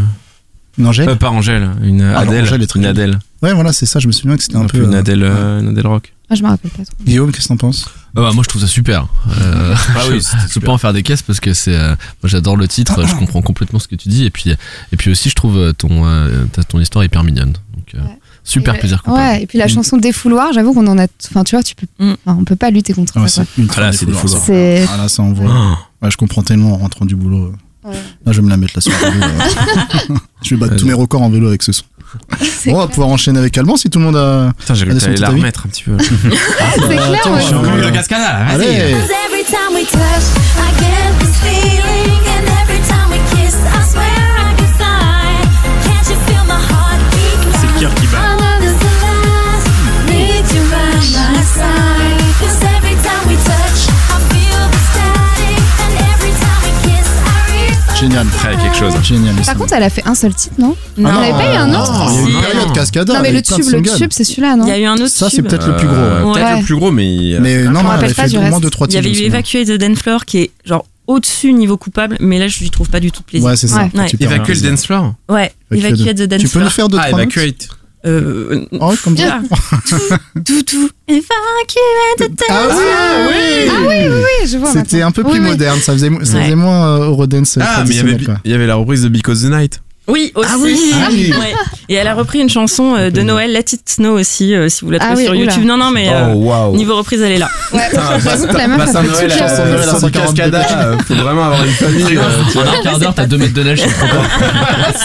Une 0.77 0.87
Angèle? 0.87 1.09
Euh, 1.09 1.15
pas 1.15 1.29
Angèle, 1.29 1.69
une 1.83 2.01
Ah, 2.01 2.23
non, 2.23 2.29
Adèle. 2.31 2.43
Angèle 2.43 2.61
est 2.63 2.67
très 2.67 2.79
une. 2.79 2.85
Adèle. 2.85 3.19
Ouais, 3.41 3.53
voilà, 3.53 3.73
c'est 3.73 3.85
ça. 3.85 3.99
Je 3.99 4.07
me 4.07 4.13
souviens 4.13 4.37
que 4.37 4.43
c'était 4.43 4.55
un, 4.55 4.61
Un 4.61 4.67
peu. 4.67 4.79
peu 4.79 4.85
une 4.85 4.93
euh, 4.95 4.99
Adèle, 4.99 5.23
euh, 5.23 5.59
une 5.59 5.67
Adèle 5.69 5.87
rock. 5.87 6.13
Ah, 6.29 6.35
je 6.35 6.43
me 6.43 6.47
rappelle 6.47 6.71
pas 6.71 6.85
trop. 6.85 6.95
Guillaume, 7.03 7.31
qu'est-ce 7.33 7.43
que 7.43 7.47
t'en 7.49 7.57
penses? 7.57 7.85
Ah 8.15 8.21
bah, 8.21 8.31
moi 8.33 8.43
je 8.43 8.47
trouve 8.49 8.61
ça 8.61 8.67
super. 8.67 9.07
Euh, 9.41 9.75
Ah 9.95 10.01
oui, 10.09 10.21
je, 10.21 10.53
je 10.53 10.59
peux 10.59 10.65
pas 10.67 10.71
en 10.71 10.77
faire 10.77 10.93
des 10.93 11.03
caisses 11.03 11.21
parce 11.23 11.39
que 11.41 11.53
c'est. 11.53 11.75
euh, 11.75 11.89
moi 11.89 11.95
j'adore 12.29 12.55
le 12.55 12.67
titre, 12.69 13.05
je 13.05 13.15
comprends 13.15 13.41
complètement 13.41 13.79
ce 13.79 13.87
que 13.89 13.95
tu 13.95 14.07
dis 14.07 14.23
et 14.25 14.29
puis 14.29 14.51
et 14.51 14.97
puis 14.97 15.11
aussi 15.11 15.29
je 15.29 15.35
trouve 15.35 15.57
euh, 15.57 15.73
ton 15.73 16.05
euh, 16.05 16.45
ton 16.69 16.79
histoire 16.79 17.03
hyper 17.03 17.23
mignonne. 17.23 17.51
Donc 17.75 17.95
euh, 17.95 17.99
Ouais. 17.99 18.17
Super 18.43 18.75
Et- 18.75 18.79
plaisir 18.79 19.01
coupable. 19.03 19.21
Ouais, 19.21 19.43
et 19.43 19.47
puis 19.47 19.57
la 19.57 19.65
Mm. 19.65 19.69
chanson 19.69 19.97
Défouloir, 19.97 20.53
j'avoue 20.53 20.73
qu'on 20.73 20.87
en 20.87 20.97
a. 20.97 21.07
Enfin, 21.29 21.43
tu 21.43 21.55
vois, 21.55 21.63
tu 21.63 21.75
peux. 21.75 21.87
Mm. 21.99 22.13
on 22.27 22.43
peut 22.43 22.55
pas 22.55 22.69
lutter 22.71 22.93
contre 22.93 23.19
Ouais, 23.19 23.27
ça. 23.27 23.43
c'est 23.55 23.61
ultra 23.61 23.81
Ah 23.81 23.85
là, 23.85 23.91
c'est 23.93 24.05
des 24.05 24.11
défouloir. 24.11 24.41
C'est. 24.45 24.85
Ah 24.93 24.97
là, 24.97 25.07
ça 25.09 25.23
envoie. 25.23 25.51
Oh. 25.51 26.05
Ouais, 26.05 26.11
je 26.11 26.17
comprends 26.17 26.43
tellement 26.43 26.73
en 26.73 26.77
rentrant 26.77 27.05
du 27.05 27.15
boulot. 27.15 27.53
Ouais. 27.85 27.91
Là, 28.25 28.31
je 28.31 28.37
vais 28.39 28.45
me 28.45 28.49
la 28.49 28.57
mettre 28.57 28.73
là 28.75 28.81
sur 28.81 28.91
le 28.91 29.11
vélo. 29.11 29.19
là. 29.19 30.15
je 30.43 30.49
vais 30.55 30.59
battre 30.59 30.75
tous 30.77 30.85
mes 30.85 30.93
records 30.93 31.21
en 31.21 31.29
vélo 31.29 31.47
avec 31.47 31.63
ce 31.63 31.71
son. 31.73 31.83
C'est 32.39 32.69
Bon, 32.69 32.77
on 32.77 32.79
va 32.79 32.87
pouvoir 32.87 33.09
enchaîner 33.09 33.39
avec 33.39 33.57
Allemand 33.57 33.75
si 33.75 33.89
tout 33.89 33.99
le 33.99 34.05
monde 34.05 34.15
a. 34.15 34.53
Putain, 34.57 34.73
j'ai 34.75 34.85
réussi 34.85 35.05
à 35.07 35.13
la 35.13 35.29
remettre 35.29 35.65
un 35.65 35.69
petit 35.69 35.83
peu. 35.83 35.97
c'est 35.99 36.87
clair, 36.87 37.11
attends, 37.11 37.33
ouais. 37.33 37.41
je 37.41 37.45
suis 37.45 37.55
en 37.55 37.61
Le 37.63 37.91
cascada, 37.91 38.37
Allez 38.47 38.65
Every 38.65 39.43
time 39.45 39.73
we 39.73 39.83
touch, 39.89 39.97
I 40.57 40.83
Génial. 58.03 58.27
Très 58.27 58.57
quelque 58.57 58.75
chose. 58.75 58.93
Génial. 59.03 59.33
Par 59.45 59.55
contre, 59.55 59.73
elle 59.73 59.83
a 59.83 59.89
fait 59.89 60.05
un 60.05 60.13
seul 60.15 60.33
titre, 60.33 60.55
non 60.59 60.75
Non. 60.97 61.09
On 61.09 61.17
avait 61.21 61.31
pas 61.31 61.53
eu 61.53 61.57
un 61.57 61.73
autre 61.73 61.91
Non, 61.93 62.09
il 62.09 62.15
y 62.15 62.17
a 62.17 62.21
eu 62.21 62.25
une 62.27 62.33
Non. 62.33 62.41
période 62.41 62.73
cascada. 62.73 63.13
Non, 63.13 63.19
mais 63.21 63.31
le 63.31 63.41
de 63.41 63.45
tube, 63.45 63.65
le 63.71 63.81
tube, 63.97 64.09
c'est 64.11 64.23
celui-là, 64.25 64.55
non 64.57 64.65
Il 64.65 64.69
y 64.69 64.73
a 64.73 64.79
eu 64.79 64.85
un 64.85 64.95
autre 64.95 65.07
Ça, 65.07 65.29
c'est 65.29 65.41
peut-être 65.41 65.67
le 65.67 65.77
plus 65.77 65.87
gros. 65.87 65.95
ouais. 65.95 66.01
Euh, 66.01 66.33
Peut-être 66.33 66.45
Ouais. 66.53 66.59
le 66.59 66.65
plus 66.65 66.75
gros, 66.75 66.91
mais. 66.91 67.37
Mais 67.39 67.63
non, 67.63 67.79
elle 68.01 68.13
pas 68.13 68.27
fait 68.27 68.37
moins 68.37 68.49
reste. 68.49 68.61
2-3 68.61 68.87
Il 68.89 68.93
y 68.95 68.97
avait 68.97 69.11
eu 69.11 69.23
Evacuate 69.25 69.67
the 69.67 69.77
Dance 69.77 69.99
Floor 69.99 70.25
qui 70.25 70.39
est 70.39 70.51
genre 70.65 70.85
au-dessus 71.07 71.51
niveau 71.53 71.75
coupable, 71.77 72.15
mais 72.21 72.39
là 72.39 72.47
je 72.47 72.59
lui 72.59 72.69
trouve 72.69 72.89
pas 72.89 72.99
du 73.01 73.11
tout 73.11 73.19
de 73.21 73.25
plaisir. 73.25 73.47
Ouais, 73.49 73.55
c'est 73.57 73.67
ça. 73.67 73.89
Ouais. 73.93 74.07
Évacuer 74.19 74.53
le 74.53 74.61
dance 74.61 74.85
floor 74.85 75.13
Ouais, 75.29 75.51
Evacuate 75.71 75.99
Evacuate 75.99 76.17
the 76.17 76.21
Dance 76.29 76.39
Tu 76.41 76.47
peux 76.47 76.59
nous 76.59 76.69
Floor. 76.69 76.71
faire 76.71 76.89
deux 76.89 76.97
Ah, 77.01 77.07
trois 77.07 77.19
notes 77.19 77.35
evacuate. 77.35 77.67
Euh, 78.05 78.65
Oh, 78.79 78.93
comme 79.03 79.15
ça. 79.17 79.39
tout, 80.45 80.63
tout. 80.63 80.89
The 81.07 81.11
dance 82.19 82.39
Ah 82.49 83.27
oui, 83.29 83.69
Ah 83.69 83.73
oui, 83.87 83.95
oui, 84.07 84.07
oui, 84.09 84.47
je 84.47 84.57
vois. 84.57 84.71
C'était 84.71 85.01
un 85.01 85.11
peu 85.11 85.23
plus 85.23 85.33
Oui, 85.33 85.39
oui. 85.39 85.47
moderne, 85.51 85.79
ça 85.79 85.93
faisait, 85.93 86.09
ça 86.23 86.37
Ouais. 86.37 86.43
faisait 86.43 86.55
moins 86.55 86.97
euh, 86.97 87.05
Eurodance 87.05 87.57
Ah, 87.61 87.83
mais 87.87 87.91
il 87.91 87.95
y 87.95 87.99
avait, 87.99 88.09
traditionnel. 88.11 88.25
quoi. 88.25 88.35
il 88.43 88.51
y 88.51 88.53
avait 88.53 88.67
la 88.67 88.75
reprise 88.75 89.03
de 89.03 89.09
Because 89.09 89.41
the 89.43 89.49
Night. 89.51 89.81
Oui, 90.07 90.31
aussi. 90.35 90.49
Ah 90.51 90.57
oui. 90.59 90.91
Ah 90.93 91.07
oui. 91.11 91.33
Ouais. 91.39 91.53
Et 91.89 91.93
elle 91.95 92.07
a 92.07 92.13
repris 92.13 92.39
une 92.39 92.49
chanson 92.49 92.95
euh, 92.95 93.09
de 93.09 93.21
Noël, 93.21 93.53
Let 93.53 93.65
It 93.73 93.87
Snow 93.87 94.19
aussi, 94.19 94.53
euh, 94.53 94.67
si 94.67 94.83
vous 94.83 94.91
la 94.91 94.99
trouvez 94.99 95.13
Ah 95.13 95.17
oui, 95.17 95.23
sur 95.23 95.31
oula. 95.33 95.43
YouTube. 95.43 95.63
Non, 95.65 95.77
non, 95.77 95.91
mais 95.91 96.09
euh, 96.09 96.33
waouh. 96.33 96.75
niveau 96.75 96.97
reprise, 96.97 97.21
elle 97.21 97.31
est 97.33 97.37
là. 97.37 97.49
Ouais, 97.73 97.89
j'avoue 98.23 98.47
que 98.47 98.57
la 98.57 98.67
meuf 98.67 98.81
a 98.81 99.01
fait 99.01 99.07
Noël, 99.07 99.31
euh, 99.31 99.37
chanson 99.37 99.63
de 99.63 99.69
Noël 99.69 99.79
à 99.79 99.83
sur 99.83 99.93
du 99.95 99.99
140 100.01 100.35
cascada, 100.35 100.67
euh, 100.81 100.97
faut 101.07 101.13
vraiment 101.15 101.43
avoir 101.45 101.63
une 101.65 101.71
famille. 101.71 102.17
euh. 102.17 102.59
En 102.59 102.61
un 102.79 102.83
quart 102.83 102.99
d'heure, 102.99 103.13
t'as 103.15 103.25
2 103.27 103.37
mètres 103.37 103.53
de 103.53 103.63
neige. 103.63 103.81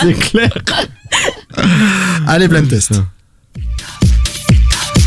C'est 0.01 0.15
clair. 0.19 0.51
Allez, 2.27 2.49
blind 2.49 2.69
test. 2.69 2.93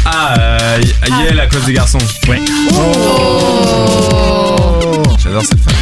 Ah, 0.06 0.36
euh, 0.40 0.82
Yael 1.10 1.40
à 1.40 1.48
cause 1.48 1.66
des 1.66 1.74
garçons. 1.74 1.98
Ouais. 2.28 2.40
J'adore 5.24 5.44
cette 5.44 5.60
femme. 5.60 5.76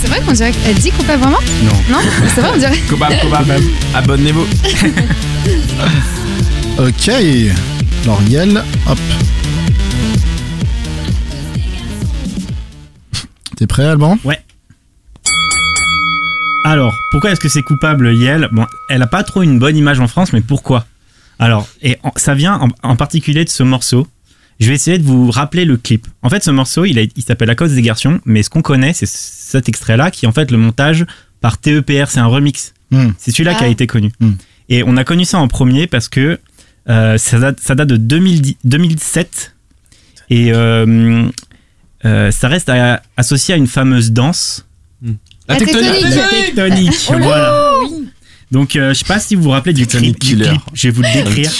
C'est 0.00 0.08
vrai 0.08 0.20
qu'on 0.20 0.32
dirait 0.32 0.52
qu'elle 0.52 0.74
dit 0.74 0.90
coupable 0.90 1.22
vraiment 1.22 1.38
Non. 1.62 1.72
Non 1.90 1.98
C'est 2.34 2.40
vrai, 2.40 2.50
on 2.54 2.58
dirait. 2.58 2.78
Coupable, 2.88 3.16
coupable. 3.22 3.54
Abonnez-vous. 3.94 4.46
Ok. 6.78 7.10
Alors, 8.04 8.22
Yel, 8.28 8.62
hop. 8.88 8.98
T'es 13.56 13.66
prêt, 13.66 13.84
Alban? 13.84 14.16
Alors, 16.64 16.94
pourquoi 17.10 17.30
est-ce 17.32 17.40
que 17.40 17.48
c'est 17.48 17.62
coupable, 17.62 18.14
Yel 18.14 18.48
Bon, 18.52 18.66
elle 18.88 19.02
a 19.02 19.06
pas 19.06 19.22
trop 19.24 19.42
une 19.42 19.58
bonne 19.58 19.76
image 19.76 19.98
en 20.00 20.08
France, 20.08 20.32
mais 20.32 20.40
pourquoi? 20.42 20.86
Alors, 21.38 21.66
et 21.82 21.96
en- 22.02 22.12
ça 22.16 22.34
vient 22.34 22.54
en, 22.60 22.68
en 22.82 22.96
particulier 22.96 23.44
de 23.44 23.48
ce 23.50 23.62
morceau. 23.62 24.06
Je 24.60 24.68
vais 24.68 24.74
essayer 24.74 24.98
de 24.98 25.04
vous 25.04 25.30
rappeler 25.30 25.64
le 25.64 25.78
clip. 25.78 26.06
En 26.22 26.28
fait, 26.28 26.44
ce 26.44 26.50
morceau, 26.50 26.84
il, 26.84 26.98
a- 26.98 27.02
il 27.16 27.22
s'appelle 27.22 27.48
La 27.48 27.54
cause 27.54 27.72
des 27.72 27.80
garçons, 27.82 28.20
mais 28.26 28.42
ce 28.42 28.50
qu'on 28.50 28.60
connaît, 28.60 28.92
c'est 28.92 29.06
cet 29.08 29.68
extrait-là, 29.70 30.10
qui 30.10 30.26
est 30.26 30.28
en 30.28 30.32
fait 30.32 30.50
le 30.50 30.58
montage 30.58 31.06
par 31.40 31.56
TEPR. 31.58 32.08
C'est 32.08 32.20
un 32.20 32.26
remix. 32.26 32.74
Hmm. 32.90 33.10
C'est 33.18 33.30
celui-là 33.30 33.54
qui 33.54 33.64
a 33.64 33.68
Ah. 33.68 33.70
été 33.70 33.86
connu. 33.86 34.12
Hmm. 34.20 34.32
Et 34.68 34.82
on 34.84 34.96
a 34.98 35.04
connu 35.04 35.24
ça 35.24 35.38
en 35.38 35.48
premier 35.48 35.86
parce 35.86 36.08
que 36.10 36.38
euh, 36.90 37.16
ça, 37.16 37.38
date, 37.38 37.58
ça 37.60 37.74
date 37.74 37.88
de 37.88 37.96
2010 37.96 38.56
2007 38.64 39.54
et 40.28 40.52
euh, 40.52 41.26
euh, 42.04 42.30
ça 42.30 42.48
reste 42.48 42.68
à- 42.68 43.00
associé 43.16 43.54
à 43.54 43.56
une 43.56 43.66
fameuse 43.66 44.12
danse. 44.12 44.66
La 45.50 45.56
tectonique. 45.56 46.02
La 46.14 46.28
tectonique, 46.28 46.94
voilà. 47.08 47.70
Donc, 48.50 48.74
euh, 48.76 48.88
je 48.92 48.98
sais 48.98 49.04
pas 49.04 49.20
si 49.20 49.34
vous 49.36 49.42
vous 49.44 49.50
rappelez 49.50 49.72
du 49.72 49.86
clip, 49.86 50.18
du 50.18 50.36
clip. 50.36 50.60
Je 50.74 50.88
vais 50.88 50.92
vous 50.94 51.02
le 51.02 51.12
décrire. 51.12 51.50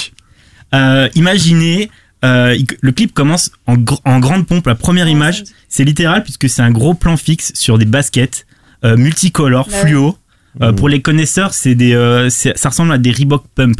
Euh, 0.73 1.07
imaginez, 1.15 1.89
euh, 2.25 2.57
le 2.81 2.91
clip 2.91 3.13
commence 3.13 3.51
en, 3.67 3.75
gr- 3.77 3.99
en 4.05 4.19
grande 4.19 4.45
pompe. 4.45 4.67
La 4.67 4.75
première 4.75 5.07
image, 5.07 5.43
c'est 5.69 5.83
littéral 5.83 6.23
puisque 6.23 6.49
c'est 6.49 6.61
un 6.61 6.71
gros 6.71 6.93
plan 6.93 7.17
fixe 7.17 7.51
sur 7.55 7.77
des 7.77 7.85
baskets 7.85 8.45
euh, 8.83 8.97
multicolores, 8.97 9.67
Bah 9.69 9.75
ouais. 9.77 9.81
fluo. 9.87 10.17
Euh, 10.61 10.73
pour 10.73 10.89
les 10.89 11.01
connaisseurs, 11.01 11.53
c'est 11.53 11.75
des, 11.75 11.93
euh, 11.93 12.29
ça 12.29 12.69
ressemble 12.69 12.91
à 12.91 12.97
des 12.97 13.11
Reebok 13.11 13.45
Pump. 13.55 13.79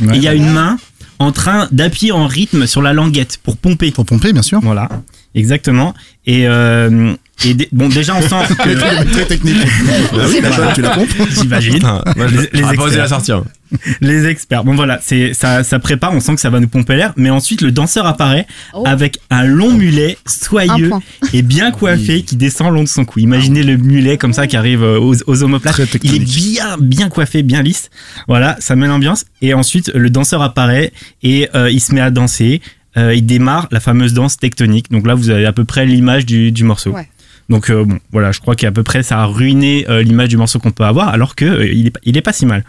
Ouais. 0.00 0.14
Et 0.14 0.16
il 0.16 0.22
y 0.22 0.28
a 0.28 0.34
une 0.34 0.50
main 0.50 0.78
en 1.18 1.30
train 1.32 1.68
d'appuyer 1.72 2.12
en 2.12 2.26
rythme 2.26 2.66
sur 2.66 2.80
la 2.80 2.92
languette 2.94 3.38
pour 3.42 3.56
pomper. 3.58 3.90
Pour 3.90 4.06
pomper, 4.06 4.32
bien 4.32 4.42
sûr. 4.42 4.60
Voilà, 4.62 4.88
exactement. 5.34 5.94
Et, 6.26 6.46
euh, 6.48 7.14
Et 7.44 7.54
bon, 7.72 7.88
déjà, 7.88 8.14
on 8.16 8.22
sent 8.22 8.54
que. 8.54 9.12
Très 9.12 9.24
technique. 9.26 9.56
Ah 10.12 10.24
oui, 10.28 10.40
bah, 10.42 10.72
tu 10.74 10.82
la 10.82 10.90
pompes. 10.90 11.08
J'imagine. 11.30 11.78
Je- 12.16 12.22
Les- 12.24 12.48
les 12.52 12.68
experts. 12.72 12.98
la 12.98 13.08
sortir. 13.08 13.42
Les 14.00 14.26
experts. 14.26 14.64
Bon 14.64 14.74
voilà, 14.74 14.98
c'est 15.02 15.34
ça, 15.34 15.62
ça 15.62 15.78
prépare. 15.78 16.12
On 16.14 16.20
sent 16.20 16.34
que 16.34 16.40
ça 16.40 16.50
va 16.50 16.58
nous 16.58 16.68
pomper 16.68 16.96
l'air. 16.96 17.12
Mais 17.16 17.30
ensuite, 17.30 17.60
le 17.60 17.70
danseur 17.70 18.06
apparaît 18.06 18.46
Oh. 18.74 18.82
avec 18.86 19.18
un 19.30 19.44
long 19.44 19.72
mulet 19.72 20.16
soyeux 20.26 20.90
et 21.32 21.42
bien 21.42 21.70
coiffé 21.70 22.22
qui 22.22 22.36
descend 22.36 22.68
le 22.70 22.74
long 22.74 22.82
de 22.82 22.88
son 22.88 23.04
cou. 23.04 23.20
Imaginez 23.20 23.62
le 23.62 23.76
mulet 23.76 24.16
comme 24.16 24.32
ça 24.32 24.46
qui 24.46 24.56
arrive 24.56 24.82
euh, 24.82 24.98
aux, 24.98 25.14
aux 25.26 25.42
omoplates. 25.42 25.80
Il 26.02 26.14
est 26.16 26.18
bien, 26.20 26.76
bien 26.80 27.08
coiffé, 27.08 27.42
bien 27.42 27.62
lisse. 27.62 27.90
Voilà, 28.26 28.56
ça 28.58 28.74
met 28.74 28.86
l'ambiance. 28.88 29.26
Et 29.42 29.54
ensuite, 29.54 29.92
le 29.94 30.10
danseur 30.10 30.42
apparaît 30.42 30.92
et 31.22 31.48
euh, 31.54 31.70
il 31.70 31.80
se 31.80 31.94
met 31.94 32.00
à 32.00 32.10
danser. 32.10 32.60
Euh, 32.96 33.14
il 33.14 33.24
démarre 33.26 33.68
la 33.70 33.80
fameuse 33.80 34.12
danse 34.14 34.38
tectonique. 34.38 34.90
Donc 34.90 35.06
là, 35.06 35.14
vous 35.14 35.28
avez 35.30 35.44
à 35.46 35.52
peu 35.52 35.64
près 35.64 35.84
l'image 35.86 36.24
du, 36.26 36.50
du 36.52 36.64
morceau. 36.64 36.90
Ouais. 36.92 37.06
Donc 37.48 37.70
euh, 37.70 37.84
bon, 37.84 37.98
voilà, 38.12 38.30
je 38.32 38.40
crois 38.40 38.54
qu'à 38.54 38.70
peu 38.72 38.82
près 38.82 39.02
ça 39.02 39.20
a 39.20 39.24
ruiné 39.24 39.86
euh, 39.88 40.02
l'image 40.02 40.28
du 40.28 40.36
morceau 40.36 40.58
qu'on 40.58 40.70
peut 40.70 40.84
avoir, 40.84 41.08
alors 41.08 41.34
que 41.34 41.44
euh, 41.44 41.66
il, 41.72 41.86
est, 41.86 41.90
pas- 41.90 42.00
il 42.04 42.16
est 42.16 42.22
pas 42.22 42.32
si 42.32 42.44
mal. 42.46 42.64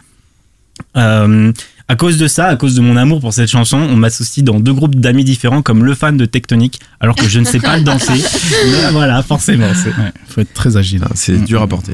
Euh, 0.97 1.51
à 1.87 1.95
cause 1.95 2.17
de 2.17 2.27
ça, 2.27 2.45
à 2.45 2.55
cause 2.55 2.75
de 2.75 2.81
mon 2.81 2.95
amour 2.97 3.19
pour 3.19 3.33
cette 3.33 3.49
chanson, 3.49 3.77
on 3.77 3.95
m'associe 3.95 4.43
dans 4.43 4.59
deux 4.59 4.73
groupes 4.73 4.95
d'amis 4.95 5.23
différents 5.23 5.61
comme 5.63 5.83
le 5.83 5.95
fan 5.95 6.17
de 6.17 6.25
Tectonic, 6.25 6.79
alors 6.99 7.15
que 7.15 7.27
je 7.27 7.39
ne 7.39 7.45
sais 7.45 7.59
pas 7.59 7.77
le 7.77 7.83
danser. 7.83 8.13
Mais 8.71 8.91
voilà, 8.91 9.21
forcément. 9.23 9.67
c'est- 9.73 9.89
Ouais, 9.89 10.11
faut 10.27 10.41
être 10.41 10.53
très 10.53 10.77
agile. 10.77 11.03
C'est 11.15 11.43
dur 11.43 11.61
à 11.61 11.67
porter. 11.67 11.93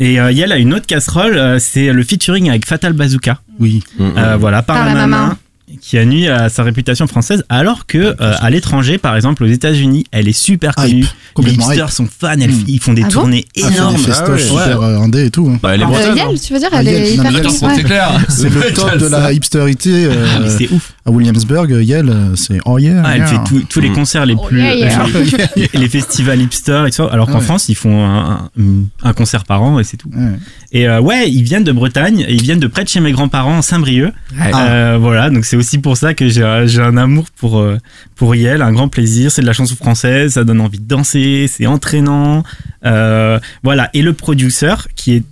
Et 0.00 0.20
euh, 0.20 0.30
Yael 0.30 0.52
a 0.52 0.58
une 0.58 0.72
autre 0.74 0.86
casserole, 0.86 1.36
euh, 1.36 1.58
c'est 1.58 1.92
le 1.92 2.04
featuring 2.04 2.48
avec 2.48 2.66
Fatal 2.66 2.92
Bazooka. 2.92 3.40
Oui. 3.58 3.82
Euh, 4.00 4.36
voilà, 4.38 4.62
par, 4.62 4.76
la, 4.94 4.94
main, 5.08 5.36
qui 5.80 5.98
a 5.98 6.04
nuit 6.04 6.28
à 6.28 6.48
sa 6.48 6.62
réputation 6.62 7.06
française, 7.06 7.44
alors 7.48 7.86
que 7.86 7.98
euh, 7.98 8.14
à 8.20 8.50
l'étranger, 8.50 8.98
par 8.98 9.16
exemple 9.16 9.44
aux 9.44 9.48
États-Unis, 9.48 10.04
elle 10.12 10.28
est 10.28 10.32
super 10.32 10.74
connue. 10.74 11.04
Hype, 11.04 11.44
Les 11.46 11.52
hipsters 11.54 11.86
hype. 11.88 11.90
sont 11.90 12.06
fans, 12.06 12.32
elles- 12.40 12.50
Mm. 12.50 12.64
ils 12.66 12.80
font 12.80 12.92
des 12.94 13.02
Ah 13.02 13.06
bon 13.06 13.10
tournées 13.12 13.44
Ah, 13.56 13.60
faire 13.68 13.72
énormes. 13.72 13.96
des 13.96 14.10
Ah 14.12 14.30
ouais. 14.30 14.38
super 14.38 14.82
euh, 14.82 14.98
indé 14.98 15.26
et 15.26 15.30
tout. 15.30 15.48
hein. 15.52 15.58
Bah, 15.62 15.74
elle 15.74 15.82
est 15.82 15.84
Euh, 15.84 15.88
bretonne. 15.88 16.16
Yel, 16.16 16.40
tu 16.40 16.52
veux 16.52 16.58
dire, 16.58 16.68
Ah, 16.72 16.80
elle 16.80 16.88
est 16.88 17.16
non, 17.16 17.24
hyper 17.30 17.50
c'est 17.52 17.66
ouais. 17.66 17.72
C'est 17.76 17.82
clair. 17.84 18.20
C'est 18.28 18.48
le 18.50 18.72
top 18.72 18.96
de 18.98 19.06
la 19.06 19.32
hipsterité. 19.32 20.06
euh, 20.06 20.26
Ah, 20.36 20.38
mais 20.42 20.50
c'est 20.50 20.70
ouf. 20.72 20.92
À 21.08 21.10
Williamsburg, 21.10 21.70
Yale, 21.82 22.10
euh, 22.10 22.36
c'est 22.36 22.58
oh 22.66 22.78
yeah. 22.78 23.02
Ah, 23.04 23.12
elle 23.14 23.18
yeah. 23.18 23.26
fait 23.26 23.38
tous- 23.46 23.62
tous 23.68 23.80
les 23.80 23.88
Mm. 23.90 23.94
concerts 23.94 24.26
les 24.26 24.34
Oh, 24.34 24.44
plus. 24.46 24.60
yeah, 24.60 24.74
yeah. 24.74 25.06
les- 25.56 25.70
les 25.72 25.88
festivals 25.88 26.40
hipsters 26.40 26.86
et 26.86 26.90
tout 26.90 26.96
ça. 26.96 27.06
Alors 27.10 27.26
qu'en 27.28 27.38
Ouais. 27.38 27.44
France, 27.44 27.68
ils 27.68 27.74
font 27.74 28.04
un, 28.04 28.50
un- 28.58 28.84
un 29.02 29.12
concert 29.14 29.44
par 29.44 29.62
an 29.62 29.78
et 29.80 29.84
c'est 29.84 29.96
tout. 29.96 30.10
Ouais. 30.14 30.32
Et 30.72 30.86
euh, 30.88 31.00
ouais, 31.00 31.30
ils 31.30 31.42
viennent 31.42 31.64
de 31.64 31.72
Bretagne, 31.72 32.24
et 32.28 32.34
ils 32.34 32.42
viennent 32.42 32.60
de 32.60 32.66
près 32.66 32.84
de 32.84 32.88
chez 32.88 33.00
mes 33.00 33.12
grands-parents 33.12 33.58
en 33.58 33.62
Saint-Brieuc. 33.62 34.12
Ah. 34.38 34.68
Euh, 34.68 34.98
voilà, 35.00 35.30
donc 35.30 35.44
c'est 35.46 35.56
aussi 35.56 35.78
pour 35.78 35.96
ça 35.96 36.12
que 36.14 36.28
j'ai 36.28 36.42
un- 36.44 36.96
amour 36.98 37.26
pour 37.36 37.58
euh, 37.58 37.78
pour 38.14 38.34
Yel, 38.34 38.60
un 38.62 38.72
grand 38.72 38.88
plaisir. 38.88 39.30
C'est 39.32 39.42
de 39.42 39.46
la 39.46 39.52
chanson 39.54 39.76
française, 39.76 40.34
ça 40.34 40.44
donne 40.44 40.60
envie 40.60 40.78
de 40.78 40.86
danser, 40.86 41.48
c'est 41.50 41.66
entraînant. 41.66 42.42
Euh, 42.84 43.38
voilà, 43.62 43.88
et 43.94 44.02
le 44.02 44.12
producer 44.12 44.74
qui 44.94 45.14
est 45.14 45.22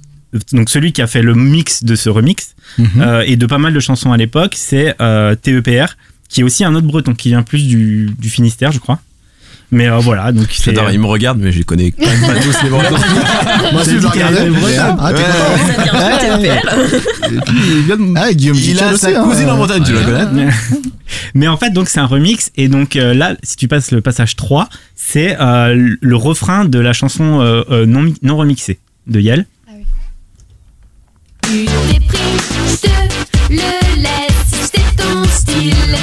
donc 0.53 0.68
celui 0.70 0.93
qui 0.93 1.01
a 1.03 1.07
fait 1.07 1.22
le 1.22 1.35
mix 1.35 1.85
de 1.85 1.95
ce 1.95 2.09
remix 2.11 2.56
Euh, 2.99 3.25
et 3.27 3.37
de 3.37 3.47
pas 3.47 3.59
mal 3.59 3.73
de 3.73 3.81
chansons 3.81 4.12
à 4.12 4.17
l'époque, 4.17 4.55
c'est 4.57 4.95
euh, 5.01 5.35
TEPR, 5.35 5.97
qui 6.29 6.41
est 6.41 6.45
aussi 6.45 6.64
un 6.64 6.75
autre 6.75 6.87
breton 6.87 7.14
qui 7.14 7.29
vient 7.29 7.43
plus 7.43 7.67
du, 7.67 8.11
du 8.19 8.31
Finistère, 8.31 8.73
je 8.73 8.79
crois. 8.79 9.01
Mais 9.73 9.89
euh, 9.89 9.99
voilà, 9.99 10.31
donc 10.31 10.47
c'est. 10.53 10.75
J'adore, 10.75 10.93
il 10.93 11.01
me 11.01 11.07
regarde, 11.07 11.39
mais 11.41 11.51
je 11.51 11.59
les 11.59 11.64
connais 11.64 11.91
quand 11.91 12.07
même 12.07 12.21
pas 12.21 12.41
tous 12.41 12.62
les 12.62 12.71
bretons. 12.71 12.95
Moi 13.73 13.83
aussi, 13.83 13.97
je 13.97 13.99
le 13.99 14.07
regardais. 14.07 14.49
Ah, 14.79 15.12
t'es 16.21 16.49
content. 16.49 18.14
Ah, 18.17 18.33
Guillaume 18.33 18.57
Il 18.57 18.79
a 18.81 18.97
sa 18.97 19.09
hein. 19.09 19.25
cousine 19.25 19.51
en 19.51 19.57
Bretagne, 19.57 19.83
tu 19.85 19.93
la 19.93 20.03
connais 20.03 20.49
Mais 21.35 21.49
en 21.49 21.57
fait, 21.57 21.71
donc 21.71 21.89
c'est 21.89 21.99
un 21.99 22.07
remix 22.07 22.53
et 22.57 22.69
donc 22.69 22.95
euh, 22.95 23.12
là, 23.12 23.35
si 23.43 23.57
tu 23.57 23.67
passes 23.67 23.91
le 23.91 24.01
passage 24.01 24.37
3, 24.37 24.69
c'est 24.95 25.37
le 25.39 26.14
refrain 26.17 26.64
de 26.64 26.79
la 26.79 26.93
chanson 26.93 27.64
non, 27.87 28.12
non 28.23 28.37
remixée 28.37 28.79
de 29.09 29.21
Yel. 29.21 29.47
Pris, 31.43 31.67
je 31.67 32.16
te 32.81 32.89
le 33.51 34.03
laisse, 34.03 34.70
c'est 34.72 34.97
ton 34.97 35.24
style. 35.31 35.97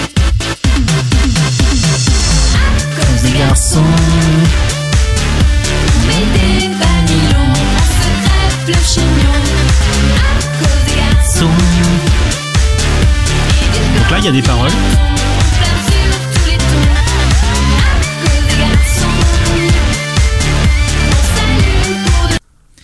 À 2.55 2.65
cause 2.95 3.21
des 3.23 3.37
garçons, 3.37 3.93
on 5.87 5.99
met 6.07 6.25
des 6.33 6.67
vanillons, 6.67 7.53
on 7.53 7.83
se 7.89 8.07
crêpe 8.23 8.67
le 8.67 8.73
chignon. 8.85 9.37
À 10.15 10.29
cause 10.59 10.83
des 10.87 10.97
garçons, 11.01 11.57
Donc 13.97 14.07
là, 14.11 14.17
il 14.19 14.25
y 14.25 14.27
a 14.27 14.31
des 14.31 14.41
paroles. 14.41 14.71
on 16.75 17.02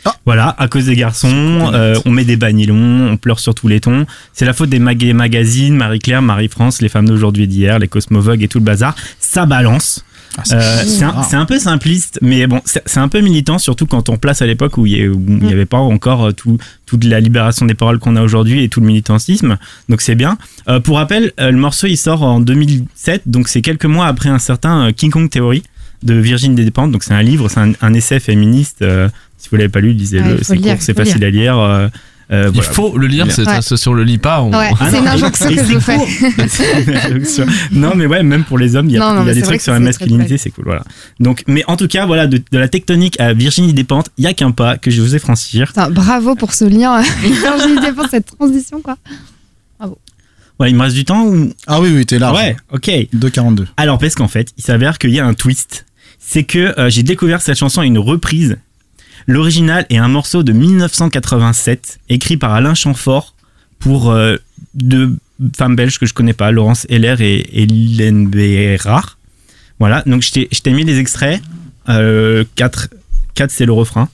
de 0.06 0.12
Voilà, 0.26 0.56
à 0.58 0.68
cause 0.68 0.86
des 0.86 0.96
garçons, 0.96 1.72
euh, 1.74 1.96
on 2.06 2.12
met 2.12 2.26
des 2.26 2.36
banilons, 2.38 3.10
on 3.12 3.18
pleure 3.18 3.40
sur 3.40 3.54
tous 3.56 3.68
les 3.68 3.80
tons. 3.80 4.06
C'est 4.34 4.46
la 4.46 4.54
faute 4.54 4.70
des 4.70 4.80
mag- 4.80 5.14
magazines, 5.14 5.76
Marie-Claire, 5.76 6.22
Marie-France, 6.22 6.82
les 6.82 6.90
femmes 6.90 7.08
d'aujourd'hui 7.08 7.44
et 7.44 7.48
d'hier, 7.48 7.80
les 7.80 7.88
Cosmovogue 7.88 8.44
et 8.44 8.48
tout 8.48 8.60
le 8.60 8.66
bazar. 8.66 8.96
Ça 9.20 9.46
balance. 9.46 10.04
Ah, 10.38 10.42
c'est- 10.46 10.56
Euh, 10.56 10.84
c'est 11.28 11.36
un, 11.36 11.46
peu 11.46 11.58
simpliste, 11.58 12.20
mais 12.22 12.46
bon, 12.46 12.62
c'est 12.64 13.00
un 13.00 13.08
peu 13.08 13.20
militant, 13.20 13.58
surtout 13.58 13.88
quand 13.88 14.10
on 14.10 14.18
place 14.18 14.42
à 14.44 14.46
l'époque 14.46 14.78
où 14.78 14.86
il 14.86 15.12
n'y 15.12 15.52
avait 15.52 15.66
pas 15.66 15.80
encore 15.80 16.28
euh, 16.28 16.32
tout, 16.32 16.58
toute 16.86 17.04
la 17.04 17.20
libération 17.20 17.66
des 17.66 17.74
paroles 17.74 17.98
qu'on 17.98 18.16
a 18.16 18.22
aujourd'hui 18.22 18.64
et 18.64 18.70
tout 18.70 18.80
le 18.80 18.86
militantisme. 18.86 19.58
Donc 19.90 20.02
c'est 20.02 20.14
bien. 20.16 20.38
Euh, 20.70 20.80
pour 20.80 20.98
rappel, 20.98 21.34
le 21.40 21.52
morceau 21.54 21.88
il 21.88 21.98
sort 21.98 22.22
en 22.22 22.40
2007, 22.40 23.24
donc 23.26 23.48
c'est 23.48 23.62
quelques 23.62 23.86
mois 23.86 24.06
après 24.06 24.30
un 24.30 24.40
certain 24.40 24.94
King 24.94 25.10
Kong 25.10 25.30
Theory 25.30 25.64
de 26.04 26.14
Virginie 26.14 26.56
Despentes. 26.56 26.92
Donc 26.92 27.04
c'est 27.04 27.14
un 27.16 27.24
livre, 27.24 27.50
c'est 27.50 27.60
un, 27.60 27.72
un 27.82 27.94
essai 27.96 28.20
féministe. 28.20 28.84
euh, 28.84 29.10
si 29.50 29.56
vous 29.56 29.58
l'avez 29.58 29.70
pas 29.70 29.80
lu, 29.80 29.90
Ouais, 29.90 29.94
lisez-le. 29.96 30.38
faut 30.38 30.44
c'est 30.44 30.58
court, 30.58 30.76
c'est 30.80 30.96
facile 30.96 31.24
à 31.26 31.30
lire. 31.30 31.58
euh, 31.58 31.88
euh, 32.32 32.44
Il 32.54 32.54
voilà. 32.62 32.72
faut 32.72 32.96
le 32.98 33.08
lire, 33.08 33.26
c'est 33.32 33.48
Ouais. 33.48 33.62
c'est- 33.62 33.76
si 33.76 33.88
on 33.88 33.94
le 33.94 34.04
lit 34.04 34.20
pas. 34.20 34.44
On... 34.44 34.52
Ouais, 34.56 34.70
Ah 34.80 34.90
c'est 34.92 34.98
non, 34.98 35.02
une 35.02 35.08
injonction 35.08 35.50
que 35.50 35.56
je 35.56 35.62
vous 35.64 35.80
fais. 35.80 35.98
non, 37.72 37.94
mais 37.96 38.06
ouais, 38.06 38.22
même 38.22 38.44
pour 38.44 38.60
les 38.60 38.76
hommes, 38.76 38.88
il 38.88 38.94
y 38.94 38.98
a, 38.98 39.00
Non, 39.00 39.08
non, 39.08 39.14
il 39.14 39.18
y 39.18 39.22
a 39.22 39.26
mais 39.26 39.34
des 39.34 39.42
trucs 39.42 39.62
sur 39.62 39.74
la 39.74 39.80
masculinité, 39.80 40.38
c'est 40.38 40.52
cool. 40.52 40.66
Voilà. 40.66 40.84
Donc, 41.20 41.44
mais 41.48 41.64
en 41.68 41.76
tout 41.76 41.88
cas, 41.88 42.06
voilà, 42.06 42.28
de, 42.28 42.38
de 42.52 42.58
la 42.60 42.68
tectonique 42.68 43.20
à 43.20 43.34
Virginie 43.34 43.74
Despentes, 43.74 44.10
il 44.20 44.26
y 44.26 44.28
a 44.28 44.34
qu'un 44.34 44.52
pas 44.52 44.78
que 44.78 44.92
je 44.92 45.02
vous 45.02 45.16
ai 45.16 45.20
franchir. 45.20 45.70
Putain, 45.70 45.90
bravo 45.90 46.36
pour 46.36 46.54
ce 46.54 46.66
lien. 46.66 47.02
Virginie 47.22 47.82
Despentes, 47.82 48.12
cette 48.12 48.38
transition, 48.38 48.82
quoi. 48.82 48.98
Ouais, 50.60 50.70
il 50.70 50.76
me 50.76 50.82
reste 50.82 50.96
du 50.96 51.06
temps 51.06 51.24
ou? 51.26 51.54
Ah 51.68 51.80
oui, 51.80 51.90
oui, 51.96 52.06
t'es 52.06 52.20
large. 52.20 52.38
Ouais, 52.38 52.58
ok. 52.74 52.90
2,42. 53.16 53.66
Alors, 53.78 53.98
parce 53.98 54.14
qu'en 54.16 54.28
fait, 54.28 54.50
il 54.58 54.64
s'avère 54.64 54.98
qu'il 54.98 55.12
y 55.12 55.20
a 55.20 55.26
un 55.26 55.34
twist. 55.34 55.86
C'est 56.20 56.44
que 56.44 56.78
euh, 56.78 56.90
j'ai 56.90 57.02
découvert 57.02 57.42
cette 57.42 57.58
chanson 57.58 57.80
à 57.80 57.86
une 57.86 57.98
reprise. 57.98 58.58
L'original 59.28 59.86
est 59.90 59.98
un 59.98 60.08
morceau 60.08 60.44
de 60.44 60.52
1987, 60.52 62.00
écrit 62.10 62.38
par 62.38 62.54
Alain 62.54 62.74
Chamfort 62.74 63.36
pour 63.80 64.12
euh, 64.12 64.38
deux 64.74 65.16
femmes 65.56 65.76
belges 65.76 66.00
que 66.00 66.06
je 66.06 66.14
connais 66.14 66.34
pas, 66.34 66.52
Laurence 66.52 66.86
Heller 66.90 67.22
et 67.22 67.62
Hélène 67.62 68.28
Bérard. 68.28 69.18
Voilà, 69.80 70.04
donc 70.06 70.22
je 70.22 70.60
t'ai 70.60 70.74
mis 70.74 70.84
les 70.84 71.00
extraits. 71.00 71.42
Euh, 71.88 72.44
4, 72.56 72.90
c'est 73.48 73.66
le 73.66 73.72
refrain. 73.72 74.10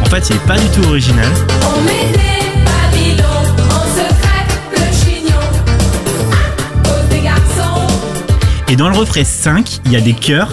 En 0.00 0.06
fait, 0.06 0.28
il 0.28 0.36
est 0.36 0.46
pas 0.46 0.58
du 0.58 0.68
tout 0.68 0.88
original. 0.88 1.32
Et 8.72 8.76
dans 8.76 8.88
le 8.88 8.96
refrain 8.96 9.22
5, 9.22 9.80
il 9.84 9.92
y 9.92 9.96
a 9.96 10.00
des 10.00 10.14
chœurs. 10.14 10.48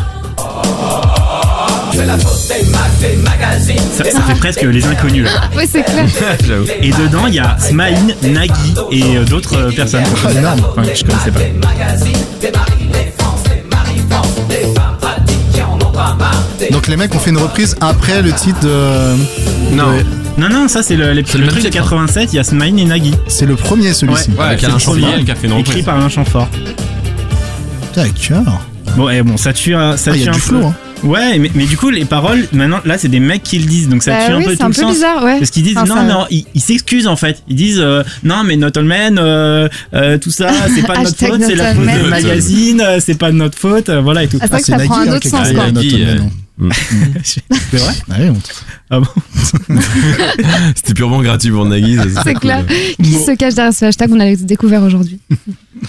Ça, 3.95 4.03
ça 4.11 4.21
fait 4.21 4.35
presque 4.35 4.61
les 4.63 4.85
inconnus 4.85 5.23
là. 5.23 5.31
Oui, 5.55 5.63
c'est 5.71 5.83
clair. 5.83 6.05
Et 6.81 6.91
dedans, 6.91 7.27
il 7.27 7.35
y 7.35 7.39
a 7.39 7.55
Smaïn, 7.57 8.13
Nagui 8.23 8.73
et 8.91 9.17
euh, 9.17 9.23
d'autres 9.23 9.55
euh, 9.57 9.71
personnes. 9.71 10.03
énorme. 10.37 10.59
Enfin, 10.71 10.83
que 10.83 10.95
je 10.97 11.03
connaissais 11.05 11.31
pas. 11.31 11.39
Donc 16.71 16.87
les 16.87 16.97
mecs 16.97 17.13
ont 17.15 17.19
fait 17.19 17.29
une 17.31 17.37
reprise 17.37 17.75
après 17.81 18.21
le 18.21 18.31
titre 18.33 18.59
de. 18.61 19.15
Non. 19.75 19.91
de- 19.97 20.03
Non, 20.41 20.49
non, 20.49 20.67
ça 20.67 20.83
c'est 20.83 20.95
le, 20.95 21.11
les- 21.13 21.21
le 21.21 21.27
le 21.33 21.39
même 21.39 21.49
truc 21.49 21.63
de 21.63 21.69
titre. 21.69 21.77
87, 21.83 22.33
il 22.33 22.35
y 22.35 22.39
a 22.39 22.43
Smaïn 22.43 22.77
et 22.77 22.85
Nagui. 22.85 23.13
C'est 23.27 23.45
le 23.45 23.55
premier 23.55 23.93
celui-ci. 23.93 24.31
Ouais, 24.31 24.45
avec 24.45 24.59
c'est 24.59 24.65
Alain 24.65 24.75
le 24.75 24.79
Chamfort. 24.79 24.99
premier, 25.01 25.23
qui 25.25 25.31
a 25.31 25.35
fait 25.35 25.47
une 25.47 25.53
Écrit 25.53 25.63
reprise. 25.81 25.85
par 25.85 26.09
Chamfort. 26.09 26.47
Putain, 27.89 28.09
cœur. 28.09 28.61
Bon, 28.97 29.09
et 29.09 29.21
bon, 29.21 29.37
ça 29.37 29.53
tue, 29.53 29.75
un- 29.75 29.97
ça 29.97 30.11
Ah, 30.13 30.17
y 30.17 30.21
tue 30.23 30.27
a 30.27 30.31
un 30.31 30.35
du 30.35 30.39
peu. 30.41 30.45
flow. 30.47 30.65
Hein. 30.67 30.75
Ouais, 31.03 31.39
mais, 31.39 31.49
mais 31.55 31.65
du 31.65 31.77
coup, 31.77 31.89
les 31.91 32.03
paroles, 32.03 32.45
maintenant, 32.51 32.79
là, 32.83 32.97
c'est 32.97 33.07
des 33.07 33.21
mecs 33.21 33.41
qui 33.43 33.57
le 33.59 33.65
disent, 33.65 33.87
donc 33.87 34.03
ça 34.03 34.11
Bah 34.11 34.25
tue 34.27 34.31
un 34.33 34.41
peu 34.41 34.55
tout 34.57 34.63
un 34.63 34.67
le 34.67 34.73
peu 34.73 34.81
sens. 34.81 34.93
bizarre, 34.93 35.23
ouais. 35.23 35.37
Parce 35.39 35.49
qu'ils 35.49 35.63
disent 35.63 35.77
Enfin, 35.77 35.85
non, 35.87 35.95
ça- 35.95 36.03
non, 36.03 36.25
ils 36.29 36.59
s'excusent 36.61 37.07
en 37.07 37.15
fait. 37.15 37.41
Ils 37.47 37.55
disent 37.55 37.79
euh, 37.79 38.03
non, 38.23 38.43
mais 38.43 38.57
Not 38.57 38.77
All 38.77 38.83
Men, 38.83 39.17
euh, 39.17 39.69
euh, 39.93 40.17
tout 40.17 40.29
ça, 40.31 40.49
c'est 40.75 40.85
pas 40.85 40.97
de 40.97 41.03
notre 41.03 41.15
faute, 41.25 41.41
c'est 41.41 41.55
Not 41.55 41.63
la 41.63 41.73
faute 41.75 41.87
du 42.03 42.09
magazine, 42.09 42.81
euh, 42.81 42.99
c'est 42.99 43.17
pas 43.17 43.31
de 43.31 43.37
notre 43.37 43.57
faute, 43.57 43.89
voilà 43.89 44.23
et 44.23 44.27
tout. 44.27 44.39
Ah, 44.41 44.45
c'est 44.47 44.49
vrai 44.49 44.59
que 44.61 44.65
ça 44.67 44.77
prend 44.79 44.97
un 44.99 45.07
hein, 45.07 45.15
autre 45.15 45.27
sens, 45.29 45.51
quoi. 45.53 45.65
C'est 47.23 47.43
vrai? 47.77 47.93
Ouais, 48.09 48.29
on- 48.29 48.41
Ah 48.89 48.99
bon? 48.99 49.07
C'était 50.75 50.93
purement 50.93 51.21
gratuit 51.21 51.51
pour 51.51 51.65
Nagui. 51.65 51.95
ça, 51.95 52.23
C'est 52.23 52.33
cool. 52.33 52.41
clair. 52.41 52.65
Qui 53.01 53.13
se 53.13 53.35
cache 53.35 53.53
derrière 53.55 53.73
ce 53.73 53.85
hashtag 53.85 54.09
On 54.11 54.19
a 54.19 54.35
découvert 54.35 54.83
aujourd'hui. 54.83 55.19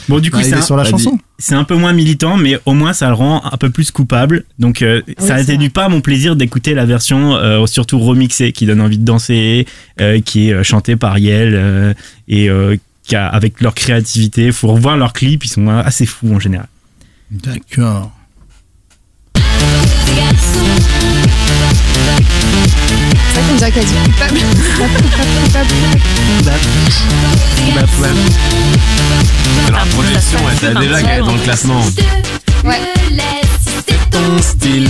Bon, 0.09 0.21
du 0.21 0.31
coup, 0.31 0.39
Ah, 0.41 0.43
il 0.47 0.51
c'est 0.55 0.63
sur 0.63 0.77
la 0.77 0.85
chanson. 0.85 1.19
c'est 1.39 1.55
un 1.55 1.65
peu 1.65 1.75
moins 1.75 1.93
militant, 1.93 2.37
mais 2.37 2.59
au 2.67 2.75
moins 2.75 2.93
ça 2.93 3.09
le 3.09 3.15
rend 3.15 3.43
un 3.45 3.57
peu 3.57 3.71
plus 3.71 3.91
coupable. 3.91 4.45
Donc, 4.59 4.83
euh, 4.83 5.03
ça 5.19 5.27
c'est 5.27 5.35
n'atténue 5.39 5.71
pas 5.71 5.89
mon 5.89 6.01
plaisir 6.01 6.37
d'écouter 6.37 6.75
la 6.75 6.85
version 6.87 7.35
euh, 7.35 7.67
surtout 7.67 7.99
remixée, 7.99 8.53
qui 8.53 8.67
donne 8.67 8.81
envie 8.81 8.99
de 8.99 9.05
danser, 9.05 9.67
euh, 10.01 10.21
qui 10.21 10.51
est 10.51 10.53
euh, 10.55 10.63
chantée 10.63 10.95
par 10.97 11.19
Yel 11.19 11.55
euh, 11.55 11.95
et 12.29 12.49
euh, 12.49 12.77
qui 13.03 13.17
a, 13.17 13.27
avec 13.27 13.61
leur 13.61 13.75
créativité, 13.75 14.53
faut 14.53 14.69
revoir 14.69 14.97
leurs 14.97 15.13
clips, 15.13 15.45
ils 15.45 15.49
sont 15.49 15.67
assez 15.69 16.07
fous 16.07 16.33
en 16.33 16.39
général. 16.39 16.69
D'accord. 17.33 18.13
Dirait 23.61 23.73
qu'elle 23.73 23.85
dit 23.85 23.93
coupable. 23.93 24.41
La 29.71 29.79
production, 29.85 30.39
elle 30.51 30.57
était 30.57 30.81
déjà 30.81 31.01
est 31.01 31.19
dans 31.19 31.33
le 31.35 31.39
classement. 31.41 31.83
Ouais. 32.65 32.81
Ton 34.11 34.41
style. 34.41 34.89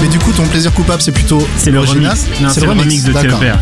Mais 0.00 0.08
du 0.08 0.18
coup, 0.18 0.32
ton 0.32 0.44
plaisir 0.46 0.72
coupable, 0.72 1.00
c'est 1.00 1.12
plutôt 1.12 1.46
C'est 1.56 1.70
le 1.70 1.78
original 1.78 2.16
remix. 2.16 2.40
Non, 2.40 2.48
c'est 2.52 2.60
le 2.62 2.70
remix 2.70 3.04
de 3.04 3.12
d'accord. 3.12 3.38
TFR. 3.38 3.58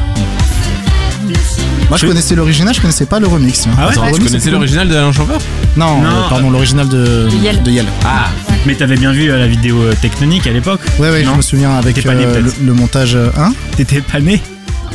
Moi, 1.91 1.99
je 1.99 2.07
connaissais 2.07 2.35
l'original, 2.35 2.75
je 2.75 2.81
connaissais 2.81 3.05
pas 3.05 3.21
le 3.21 3.27
remix. 3.27 3.67
Ah 3.77 3.89
ouais 3.89 3.93
Attends, 3.93 3.93
tu 3.93 3.99
remix, 4.15 4.19
connaissais 4.25 4.45
c'est 4.45 4.51
l'original 4.51 4.89
de 4.89 4.97
Alain 4.97 5.13
Chamfort 5.13 5.43
Non, 5.77 6.01
Non, 6.01 6.09
euh, 6.09 6.29
pardon, 6.31 6.51
l'original 6.51 6.89
de, 6.89 7.29
de 7.29 7.71
Yel. 7.71 7.85
Ah, 8.07 8.31
Mais 8.67 8.75
t'avais 8.75 8.97
bien 8.97 9.13
vu 9.13 9.31
euh, 9.31 9.39
la 9.39 9.47
vidéo 9.47 9.83
euh, 9.83 9.93
tectonique 10.01 10.47
à 10.47 10.51
l'époque 10.53 10.81
Ouais, 10.99 11.11
ouais, 11.11 11.23
je 11.25 11.31
me 11.31 11.43
souviens 11.43 11.73
avec 11.77 11.97
T'es 11.97 12.03
pas 12.03 12.15
né, 12.15 12.25
euh, 12.25 12.41
le, 12.65 12.73
montage 12.73 13.15
euh, 13.15 13.29
1. 13.37 13.53
T'étais 13.77 14.01
pas 14.01 14.21
né? 14.21 14.41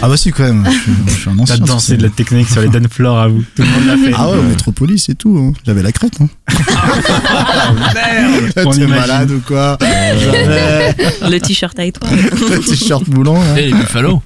Ah 0.02 0.08
bah 0.08 0.16
si, 0.18 0.32
quand 0.32 0.44
même. 0.44 0.64
Je, 0.66 0.72
suis- 0.72 0.92
je 1.08 1.12
suis 1.12 1.30
un 1.30 1.36
T'as 1.36 1.42
ancien. 1.44 1.58
dansé 1.66 1.92
tu 1.94 1.98
de 1.98 2.04
la 2.04 2.10
technique 2.10 2.48
sur 2.50 2.62
les 2.62 2.70
dance 2.70 2.88
floors 2.90 3.20
à 3.20 3.28
vous. 3.28 3.44
Tout 3.56 3.62
le 3.64 3.68
monde 3.68 3.86
l'a 3.86 3.98
fait. 3.98 4.14
Ah 4.18 4.30
ouais, 4.32 4.38
Métropolis 4.48 5.10
et 5.10 5.16
tout. 5.16 5.38
hein. 5.38 5.54
J'avais 5.66 5.84
la 5.84 5.92
crête. 5.92 6.14
Hein. 6.22 6.30
On 8.66 8.72
T'es 8.72 8.88
malade 8.88 9.30
ou 9.32 9.42
quoi? 9.46 9.78
Jamais. 9.82 10.96
Le 11.30 11.38
t-shirt 11.40 11.78
à 11.78 11.84
étoiles. 11.86 12.12
Le 12.16 12.60
t-shirt 12.60 13.08
moulant. 13.10 13.40
hein. 13.42 13.56
Et 13.58 13.68
les 13.68 13.74
Buffalo 13.74 14.22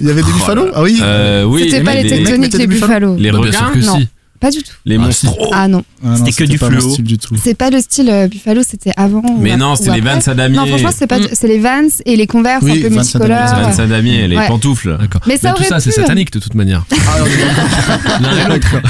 Il 0.00 0.06
y 0.06 0.10
avait 0.10 0.22
des 0.22 0.28
Oh 0.30 0.34
buffalo? 0.34 0.64
là. 0.66 0.70
Ah 0.76 0.82
oui 0.82 0.98
euh, 1.02 1.44
oui. 1.44 1.62
C'était 1.70 1.82
pas 1.82 1.94
les 1.94 2.02
les, 2.02 2.08
tectoniques, 2.10 2.40
mettaient 2.40 2.58
les 2.58 2.66
des 2.66 2.74
buffalo? 2.74 3.16
les 3.16 3.30
Bien 3.32 3.40
sûr 3.52 3.66
requins, 3.66 3.70
que 3.72 3.78
Non. 3.86 3.96
si. 3.98 4.08
Pas 4.40 4.50
du 4.50 4.62
tout. 4.62 4.72
les 4.86 4.96
Ah, 4.96 4.98
monstres. 5.00 5.30
si. 5.32 5.36
Ah 5.52 5.68
non. 5.68 5.84
Ah 6.02 6.08
non, 6.08 6.16
C'était 6.16 6.32
que 6.32 6.50
du 6.50 6.58
pas 6.58 6.68
fluo. 6.70 6.96
C'est 7.42 7.54
pas 7.54 7.68
le 7.68 7.78
style 7.80 8.08
euh, 8.08 8.26
buffalo, 8.26 8.62
c'était 8.66 8.92
avant. 8.96 9.22
Mais 9.38 9.56
non, 9.58 9.76
c'était 9.76 9.92
les. 9.92 10.00
Vans 10.00 10.18
à 10.26 10.34
damier. 10.34 10.56
Non, 10.56 10.64
franchement, 10.66 10.90
c'est 10.96 11.06
pas, 11.06 11.18
Mm. 11.18 11.28
c'est 11.34 11.46
les 11.48 11.58
Vans 11.58 11.82
et 12.06 12.16
les 12.16 12.26
Converse 12.26 12.62
Oui, 12.64 12.78
un 12.78 12.88
peu 12.88 12.94
multicolores. 12.94 13.28
Les 13.28 13.62
Vans 13.74 13.78
à 13.82 13.86
damier, 13.86 14.26
les 14.28 14.36
Ouais. 14.38 14.48
pantoufles. 14.48 14.96
D'accord. 14.98 15.20
Mais 15.26 15.36
ça 15.36 15.52
tout 15.52 15.62
ça, 15.64 15.78
c'est 15.78 15.90
satanique 15.90 16.30
de 16.32 16.38
toute 16.38 16.54
manière. 16.54 16.84
L'autre. 18.48 18.80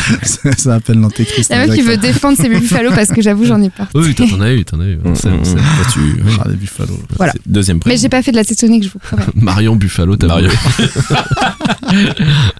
ça, 0.57 0.75
appelle 0.77 0.99
l'antéchrist. 1.01 1.51
Il 1.51 1.57
y 1.57 1.59
a 1.59 1.63
un 1.63 1.67
mec 1.67 1.75
qui 1.77 1.83
veut 1.83 1.97
défendre 1.97 2.37
ses 2.41 2.49
buffalo 2.49 2.91
parce 2.95 3.09
que 3.09 3.21
j'avoue, 3.21 3.45
j'en 3.45 3.61
ai 3.61 3.71
peur. 3.71 3.87
Oui, 3.95 4.15
t'en 4.15 4.41
as 4.41 4.53
eu, 4.53 4.65
t'en 4.65 4.79
as 4.81 4.85
eu. 4.85 4.99
On 5.05 5.15
sait, 5.17 5.29
on 5.31 5.45
sait. 5.45 5.55
Toi, 5.55 5.87
tu- 5.93 6.23
Ah, 6.41 6.47
les 6.49 6.55
buffalo. 6.57 6.97
Voilà. 7.17 7.33
Deuxième 7.47 7.81
Mais 7.87 7.97
j'ai 7.97 8.09
pas 8.09 8.23
fait 8.23 8.31
de 8.31 8.37
la 8.37 8.45
tectonique, 8.45 8.85
je 8.85 8.89
vous 8.91 8.99
promets. 9.01 9.25
Marion 9.35 9.75
Buffalo, 9.77 10.15
t'as 10.17 10.29
Marion. 10.29 10.51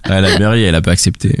Ah, 0.03 0.21
la 0.21 0.37
mairie, 0.39 0.63
elle 0.63 0.75
a 0.75 0.81
pas 0.81 0.91
accepté. 0.91 1.39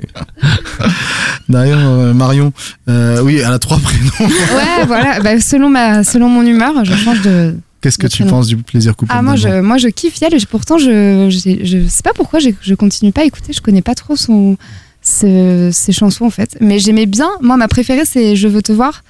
D'ailleurs, 1.51 2.13
Marion, 2.15 2.53
euh, 2.89 3.21
oui, 3.21 3.37
elle 3.37 3.51
a 3.51 3.59
trois 3.59 3.77
prénoms. 3.83 4.11
Ouais, 4.19 4.85
voilà. 4.87 5.19
Bah, 5.19 5.39
selon, 5.39 5.69
ma, 5.69 6.03
selon 6.03 6.29
mon 6.29 6.45
humeur, 6.45 6.83
je 6.85 6.93
change 6.95 7.21
de. 7.21 7.55
Qu'est-ce 7.81 7.97
que 7.97 8.07
tu 8.07 8.23
penses 8.25 8.47
du 8.47 8.57
plaisir 8.57 8.95
coupable 8.95 9.17
Ah, 9.19 9.21
moi, 9.23 9.35
je, 9.35 9.59
moi, 9.61 9.77
je 9.77 9.87
kiffe 9.87 10.19
Yel. 10.21 10.33
et 10.35 10.37
Pourtant, 10.49 10.77
je, 10.77 11.29
je, 11.31 11.65
je 11.65 11.87
sais 11.87 12.03
pas 12.03 12.11
pourquoi 12.13 12.39
j'ai- 12.39 12.55
je 12.61 12.75
continue 12.75 13.11
pas 13.11 13.21
à 13.21 13.25
écouter. 13.25 13.53
Je 13.53 13.61
connais 13.61 13.81
pas 13.81 13.95
trop 13.95 14.15
son, 14.15 14.55
ses 15.01 15.91
chansons, 15.91 16.25
en 16.25 16.29
fait. 16.29 16.57
Mais 16.61 16.79
j'aimais 16.79 17.05
bien. 17.07 17.29
Moi, 17.41 17.57
ma 17.57 17.67
préférée, 17.67 18.05
c'est 18.05 18.35
Je 18.35 18.47
veux 18.47 18.61
te 18.61 18.71
voir. 18.71 19.03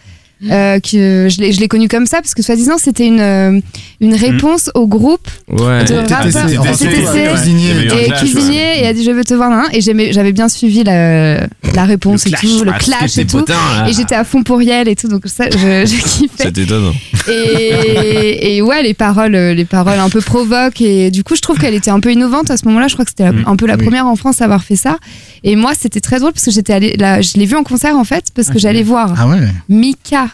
Euh, 0.50 0.80
que 0.80 1.28
je 1.30 1.39
l'ai 1.39 1.52
je 1.54 1.60
l'ai 1.60 1.68
connu 1.68 1.88
comme 1.88 2.08
ça 2.08 2.20
parce 2.20 2.34
que 2.34 2.42
soi-disant 2.42 2.78
c'était 2.80 3.06
une 3.06 3.20
euh, 3.20 3.60
une 4.00 4.16
réponse 4.16 4.72
au 4.74 4.88
groupe 4.88 5.28
Ouais. 5.48 5.84
De 5.84 6.02
TTC, 6.02 6.14
rappeur. 6.16 6.62
enfin, 6.62 6.72
TTC, 6.72 6.78
surtout, 6.78 7.34
cuisinier, 7.36 7.70
Il 7.70 7.86
y 7.86 7.92
avait 7.92 8.08
eu 8.08 8.12
un 8.12 8.16
et 8.16 8.18
cuisinier 8.20 8.82
et 8.82 8.88
a 8.88 8.94
dit 8.94 9.04
je 9.04 9.12
veux 9.12 9.24
te 9.24 9.36
voir 9.36 9.52
nan, 9.52 9.60
nan. 9.62 9.70
et 9.72 9.82
j'aimais 9.82 10.14
j'avais 10.14 10.32
bien 10.32 10.50
suivi 10.50 10.84
la, 10.84 11.42
la 11.76 11.86
réponse 11.86 12.26
et 12.26 12.30
clash. 12.32 12.42
tout 12.42 12.64
le 12.64 12.72
Ah, 12.74 12.80
clash 12.80 13.18
et 13.20 13.26
tout 13.28 13.46
là. 13.48 13.88
et 13.88 13.94
j'étais 13.94 14.16
à 14.16 14.24
fond 14.24 14.42
pour 14.42 14.64
Yel 14.64 14.88
et 14.88 14.96
tout 14.96 15.08
donc 15.08 15.22
ça 15.28 15.46
je, 15.52 15.58
je 15.86 16.02
kiffais 16.04 16.44
Ça 16.46 16.52
t'étonne. 16.52 16.92
et, 17.30 18.56
et 18.58 18.62
ouais 18.62 18.82
les 18.84 18.94
paroles 18.94 19.36
euh, 19.36 19.54
les 19.54 19.66
paroles 19.66 20.00
un 20.00 20.10
peu 20.10 20.22
provoquent 20.22 20.82
et 20.82 21.12
du 21.12 21.24
coup 21.24 21.36
je 21.36 21.42
trouve 21.42 21.58
qu'elle 21.60 21.74
était 21.76 21.92
un 21.92 22.00
peu 22.00 22.12
innovante 22.12 22.50
à 22.52 22.58
ce 22.58 22.66
moment-là 22.68 22.88
je 22.88 22.94
crois 22.94 23.06
que 23.06 23.12
c'était 23.12 23.24
la- 23.26 23.32
Mm. 23.32 23.44
un 23.48 23.56
peu 23.56 23.66
la 23.66 23.76
Oui. 23.78 23.84
première 23.84 24.08
en 24.08 24.16
France 24.16 24.42
à 24.42 24.46
avoir 24.46 24.64
fait 24.64 24.76
ça 24.76 24.98
et 25.44 25.56
moi 25.56 25.72
c'était 25.80 26.02
très 26.02 26.20
drôle 26.20 26.34
parce 26.34 26.46
que 26.46 26.52
j'étais 26.52 26.74
allée 26.74 26.98
là 26.98 27.22
je 27.22 27.38
l'ai 27.38 27.46
vu 27.46 27.56
en 27.56 27.64
concert 27.64 27.96
en 27.96 28.04
fait 28.04 28.26
parce 28.36 28.50
que 28.50 28.60
j'allais 28.60 28.84
voir 28.84 29.14
Ah 29.18 29.28
ouais 29.28 29.38
Mika 29.70 30.28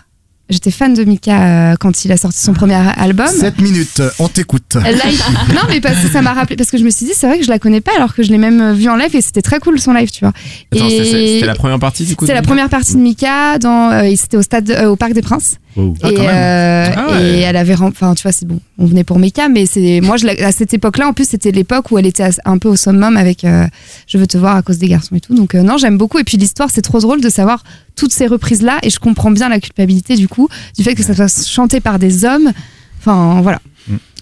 j'étais 0.49 0.71
fan 0.71 0.93
de 0.93 1.03
Mika 1.03 1.71
euh, 1.71 1.75
quand 1.79 2.05
il 2.05 2.11
a 2.11 2.17
sorti 2.17 2.39
son 2.39 2.53
premier 2.53 2.75
album. 2.75 3.27
7 3.27 3.59
minutes, 3.59 4.01
on 4.19 4.27
t'écoute. 4.27 4.75
Non 4.75 5.61
mais 5.69 5.81
parce 5.81 6.01
que 6.01 6.09
ça 6.09 6.21
m'a 6.21 6.33
rappelé 6.33 6.55
parce 6.55 6.71
que 6.71 6.77
je 6.77 6.83
me 6.83 6.89
suis 6.89 7.05
dit 7.05 7.13
c'est 7.15 7.27
vrai 7.27 7.39
que 7.39 7.45
je 7.45 7.49
la 7.49 7.59
connais 7.59 7.81
pas 7.81 7.91
alors 7.95 8.13
que 8.13 8.23
je 8.23 8.29
l'ai 8.29 8.37
même 8.37 8.73
vu 8.73 8.89
en 8.89 8.95
live 8.95 9.15
et 9.15 9.21
c'était 9.21 9.41
très 9.41 9.59
cool 9.59 9.79
son 9.79 9.93
live 9.93 10.09
tu 10.11 10.21
vois. 10.21 10.33
Attends, 10.73 10.89
c'était 10.89 11.03
c'était 11.03 11.45
la 11.45 11.55
première 11.55 11.79
partie 11.79 12.05
du 12.05 12.15
coup 12.15 12.25
c'est 12.25 12.33
la 12.33 12.41
première 12.41 12.69
partie 12.69 12.93
de 12.93 12.99
Mika 12.99 13.57
dans 13.59 13.91
euh, 13.91 14.13
c'était 14.15 14.37
au 14.37 14.41
stade 14.41 14.69
euh, 14.71 14.87
au 14.87 14.95
parc 14.95 15.13
des 15.13 15.21
Princes 15.21 15.57
Wow. 15.77 15.93
Ah, 16.01 16.09
et, 16.11 16.15
euh, 16.19 16.85
Ah 16.95 17.07
ouais. 17.11 17.23
et 17.23 17.39
elle 17.41 17.55
avait 17.55 17.75
enfin 17.75 18.15
tu 18.15 18.23
vois 18.23 18.31
c'est 18.31 18.47
bon 18.47 18.59
on 18.79 18.87
venait 18.87 19.03
pour 19.03 19.19
Mika 19.19 19.47
mais 19.47 19.67
c'est 19.67 20.01
moi 20.01 20.17
je 20.17 20.27
à 20.43 20.51
cette 20.51 20.73
époque 20.73 20.97
là 20.97 21.07
en 21.07 21.13
plus 21.13 21.29
c'était 21.29 21.51
l'époque 21.51 21.91
où 21.91 21.99
elle 21.99 22.07
était 22.07 22.27
un 22.45 22.57
peu 22.57 22.67
au 22.67 22.75
summum 22.75 23.15
avec 23.15 23.43
euh, 23.45 23.65
je 24.07 24.17
veux 24.17 24.25
te 24.25 24.37
voir 24.39 24.55
à 24.55 24.63
cause 24.63 24.79
des 24.79 24.87
garçons 24.87 25.15
et 25.15 25.19
tout. 25.19 25.35
Donc 25.35 25.53
euh, 25.53 25.61
non 25.61 25.77
j'aime 25.77 25.97
beaucoup. 25.97 26.17
Et 26.17 26.23
puis 26.23 26.37
l'histoire 26.37 26.69
c'est 26.73 26.81
trop 26.81 26.99
drôle 26.99 27.21
de 27.21 27.29
savoir 27.29 27.63
toutes 27.95 28.11
ces 28.11 28.25
reprises 28.25 28.63
là 28.63 28.79
et 28.81 28.89
je 28.89 28.99
comprends 28.99 29.29
bien 29.29 29.49
la 29.49 29.59
culpabilité 29.59 30.15
du 30.15 30.27
coup 30.27 30.49
du 30.75 30.83
fait 30.83 30.95
que 30.95 31.03
ça 31.03 31.13
soit 31.13 31.45
chanté 31.47 31.79
par 31.79 31.99
des 31.99 32.25
hommes. 32.25 32.51
Enfin 32.99 33.41
voilà. 33.41 33.59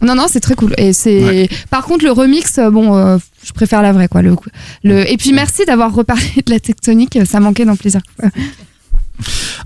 Non 0.01 0.13
non 0.15 0.25
c'est 0.29 0.41
très 0.41 0.55
cool. 0.55 0.73
Et 0.77 0.91
c'est 0.91 1.47
par 1.69 1.85
contre 1.85 2.03
le 2.03 2.11
remix 2.11 2.59
bon 2.71 2.95
euh, 2.97 3.17
je 3.45 3.53
préfère 3.53 3.81
la 3.81 3.93
vraie 3.93 4.09
quoi 4.09 4.21
le, 4.21 4.35
le... 4.83 5.09
et 5.09 5.15
puis 5.15 5.31
merci 5.31 5.63
d'avoir 5.65 5.93
reparlé 5.93 6.23
de 6.45 6.51
la 6.51 6.59
tectonique 6.59 7.17
ça 7.25 7.39
manquait 7.39 7.63
dans 7.65 7.75
plaisir 7.77 8.01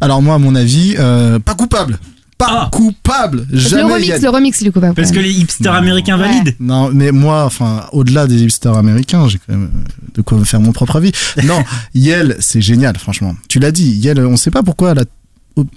Alors 0.02 0.22
moi, 0.22 0.36
à 0.36 0.38
mon 0.38 0.56
avis, 0.56 0.96
euh, 1.00 1.40
pas 1.40 1.56
coupable. 1.56 2.00
Pas 2.38 2.48
Ah. 2.50 2.70
coupable. 2.72 3.46
Jamais. 3.52 3.82
le 3.84 3.94
remix 3.96 4.12
a- 4.12 4.18
le 4.20 4.30
remix 4.30 4.62
il 4.62 4.68
est 4.68 4.72
coupable 4.72 4.94
Parce 4.96 5.12
que 5.12 5.20
les 5.20 5.32
hipsters 5.34 5.74
américains 5.74 6.18
Ouais. 6.18 6.26
valident. 6.26 6.56
Non, 6.62 6.90
mais 6.94 7.12
moi, 7.12 7.44
enfin, 7.44 7.84
au-delà 7.92 8.28
des 8.28 8.42
hipsters 8.44 8.78
américains, 8.78 9.28
j'ai 9.28 9.40
quand 9.40 9.54
même 9.54 9.66
euh, 9.76 9.90
de 10.16 10.22
quoi 10.22 10.38
me 10.38 10.46
faire 10.46 10.62
mon 10.62 10.72
propre 10.72 10.96
avis. 10.96 11.12
Non, 11.44 11.64
Yel, 11.94 12.38
c'est 12.40 12.62
génial, 12.62 12.98
franchement. 12.98 13.36
Tu 13.50 13.60
l'as 13.60 13.72
dit, 13.72 13.90
Yel, 13.92 14.20
on 14.26 14.38
sait 14.38 14.52
pas 14.52 14.64
pourquoi 14.64 14.92
elle 14.92 15.00
a 15.00 15.04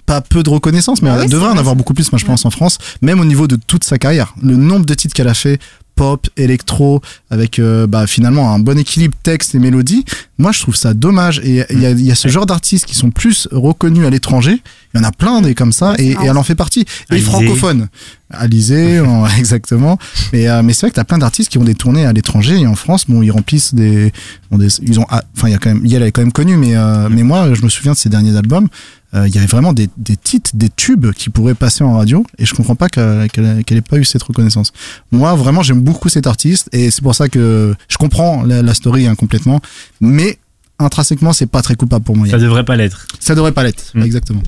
pas 0.06 0.20
peu 0.20 0.44
de 0.44 0.50
reconnaissance, 0.50 1.02
mais 1.02 1.10
elle 1.10 1.28
devrait 1.28 1.46
en 1.48 1.50
vrai, 1.50 1.58
avoir 1.58 1.74
beaucoup 1.74 1.94
plus, 1.94 2.12
moi 2.12 2.18
je 2.20 2.24
pense, 2.24 2.44
en 2.44 2.50
France, 2.50 2.78
même 3.00 3.18
au 3.18 3.24
niveau 3.24 3.48
de 3.48 3.56
toute 3.56 3.82
sa 3.82 3.98
carrière. 3.98 4.32
Le 4.40 4.54
nombre 4.54 4.86
de 4.86 4.94
titres 4.94 5.14
qu'elle 5.14 5.26
a 5.26 5.34
fait, 5.34 5.58
pop, 5.94 6.28
électro, 6.36 7.00
avec 7.30 7.58
euh, 7.58 7.86
bah, 7.86 8.06
finalement 8.06 8.52
un 8.54 8.58
bon 8.58 8.78
équilibre 8.78 9.16
texte 9.22 9.54
et 9.54 9.58
mélodie, 9.58 10.04
moi 10.38 10.52
je 10.52 10.60
trouve 10.60 10.74
ça 10.76 10.94
dommage. 10.94 11.40
Et 11.44 11.64
il 11.70 11.80
y 11.80 11.86
a, 11.86 11.90
il 11.90 12.00
y 12.04 12.10
a 12.10 12.14
ce 12.14 12.28
genre 12.28 12.46
d'artistes 12.46 12.86
qui 12.86 12.94
sont 12.94 13.10
plus 13.10 13.48
reconnus 13.52 14.06
à 14.06 14.10
l'étranger, 14.10 14.62
il 14.94 14.98
y 15.00 15.00
en 15.00 15.04
a 15.06 15.12
plein 15.12 15.40
des 15.42 15.54
comme 15.54 15.72
ça, 15.72 15.94
et, 15.98 16.08
et 16.12 16.16
elle 16.24 16.36
en 16.36 16.42
fait 16.42 16.54
partie. 16.54 16.84
Et 17.10 17.20
francophone. 17.46 17.88
Alizé, 18.30 19.00
en- 19.00 19.26
exactement. 19.38 19.98
Mais, 20.32 20.48
euh, 20.48 20.62
mais 20.62 20.72
c'est 20.72 20.80
vrai 20.82 20.90
que 20.90 20.96
t'as 20.96 21.04
plein 21.04 21.18
d'artistes 21.18 21.50
qui 21.50 21.58
ont 21.58 21.64
des 21.64 21.74
tournées 21.74 22.06
à 22.06 22.12
l'étranger 22.12 22.58
et 22.58 22.66
en 22.66 22.74
France, 22.74 23.04
bon, 23.08 23.22
ils 23.22 23.30
remplissent 23.30 23.74
des, 23.74 24.12
bon, 24.50 24.58
des- 24.58 24.80
ils 24.82 24.98
ont, 25.00 25.06
ah, 25.10 25.22
enfin, 25.36 25.48
il 25.48 25.52
y 25.52 25.54
a 25.54 25.58
quand 25.58 25.70
même, 25.74 25.84
Yel 25.84 26.02
est 26.02 26.12
quand 26.12 26.22
même 26.22 26.32
connu, 26.32 26.56
mais, 26.56 26.74
euh, 26.76 27.08
mais 27.10 27.22
moi, 27.22 27.52
je 27.54 27.62
me 27.62 27.68
souviens 27.68 27.92
de 27.92 27.96
ses 27.98 28.08
derniers 28.08 28.36
albums. 28.36 28.68
Euh, 29.14 29.28
Il 29.28 29.34
y 29.34 29.38
avait 29.38 29.46
vraiment 29.46 29.72
des, 29.72 29.88
des 29.96 30.16
titres, 30.16 30.50
des 30.54 30.68
tubes 30.70 31.12
qui 31.12 31.30
pourraient 31.30 31.54
passer 31.54 31.84
en 31.84 31.96
radio, 31.96 32.24
et 32.38 32.46
je 32.46 32.54
comprends 32.54 32.74
pas 32.76 32.88
qu'elle 32.88 33.28
qu'elle 33.30 33.64
qu'elle 33.64 33.78
ait 33.78 33.82
pas 33.82 33.98
eu 33.98 34.04
cette 34.04 34.22
reconnaissance. 34.22 34.72
Moi, 35.10 35.34
vraiment, 35.34 35.62
j'aime 35.62 35.80
beaucoup 35.82 36.08
cet 36.08 36.26
artiste, 36.26 36.68
et 36.72 36.90
c'est 36.90 37.02
pour 37.02 37.14
ça 37.14 37.28
que 37.28 37.74
je 37.88 37.96
comprends 37.98 38.42
la, 38.42 38.62
la 38.62 38.74
story 38.74 39.06
hein, 39.06 39.14
complètement, 39.14 39.60
mais 40.00 40.38
intrinsèquement, 40.78 41.32
c'est 41.32 41.46
pas 41.46 41.62
très 41.62 41.74
coupable 41.76 42.04
pour 42.04 42.16
moi. 42.16 42.26
Ça 42.28 42.38
devrait 42.38 42.64
pas 42.64 42.76
l'être. 42.76 43.06
Ça 43.20 43.34
devrait 43.34 43.52
pas 43.52 43.62
l'être, 43.62 43.84
Mm. 43.94 44.02
exactement. 44.02 44.42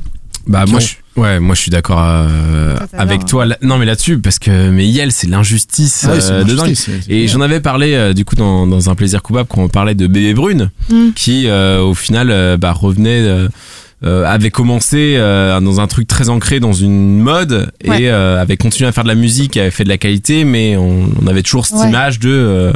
Bah 0.47 0.67
moi 0.69 0.79
je 0.79 0.85
suis 0.89 0.97
ouais 1.17 1.41
moi 1.41 1.55
je 1.55 1.61
suis 1.63 1.71
d'accord 1.71 2.01
euh, 2.03 2.77
avec 2.93 3.23
va, 3.23 3.27
toi 3.27 3.47
là- 3.47 3.57
non 3.63 3.79
mais 3.79 3.87
là-dessus 3.87 4.19
parce 4.19 4.39
que 4.39 4.69
mais 4.69 4.87
Yel 4.87 5.11
c'est 5.11 5.27
l'injustice 5.27 6.05
Ah 6.07 6.11
euh, 6.11 6.45
de 6.45 6.55
dingue. 6.55 6.77
Et 7.09 7.29
j'en 7.29 7.41
avais 7.41 7.61
parlé 7.61 7.95
euh, 7.95 8.13
du 8.13 8.27
coup 8.27 8.35
dans, 8.37 8.67
dans 8.67 8.91
un 8.91 8.95
plaisir 8.95 9.23
coupable 9.23 9.49
quand 9.49 9.63
on 9.63 9.69
parlait 9.71 9.95
de 9.95 10.07
Bébé 10.07 10.35
Brune 10.35 10.71
Mm. 10.91 11.13
qui 11.17 11.47
euh, 11.47 11.81
au 11.81 11.95
final 11.95 12.31
euh, 12.31 12.59
bah, 12.59 12.73
revenait 12.73 13.27
euh, 14.05 14.25
avait 14.27 14.51
commencé 14.51 15.15
euh, 15.17 15.59
dans 15.61 15.81
un 15.81 15.87
truc 15.87 16.07
très 16.07 16.29
ancré 16.29 16.61
dans 16.61 16.73
une 16.73 17.19
mode 17.21 17.73
Ouais. 17.87 18.03
et 18.03 18.11
euh, 18.11 18.41
avait 18.41 18.57
continué 18.57 18.89
à 18.89 18.93
faire 18.93 19.05
de 19.05 19.09
la 19.09 19.15
musique, 19.15 19.57
avait 19.57 19.71
fait 19.71 19.85
de 19.85 19.89
la 19.89 19.99
qualité, 19.99 20.45
mais 20.45 20.77
on, 20.77 21.09
on 21.23 21.27
avait 21.27 21.43
toujours 21.43 21.65
cette 21.67 21.79
Ouais. 21.79 21.89
image 21.89 22.19
de, 22.21 22.31
euh, 22.31 22.73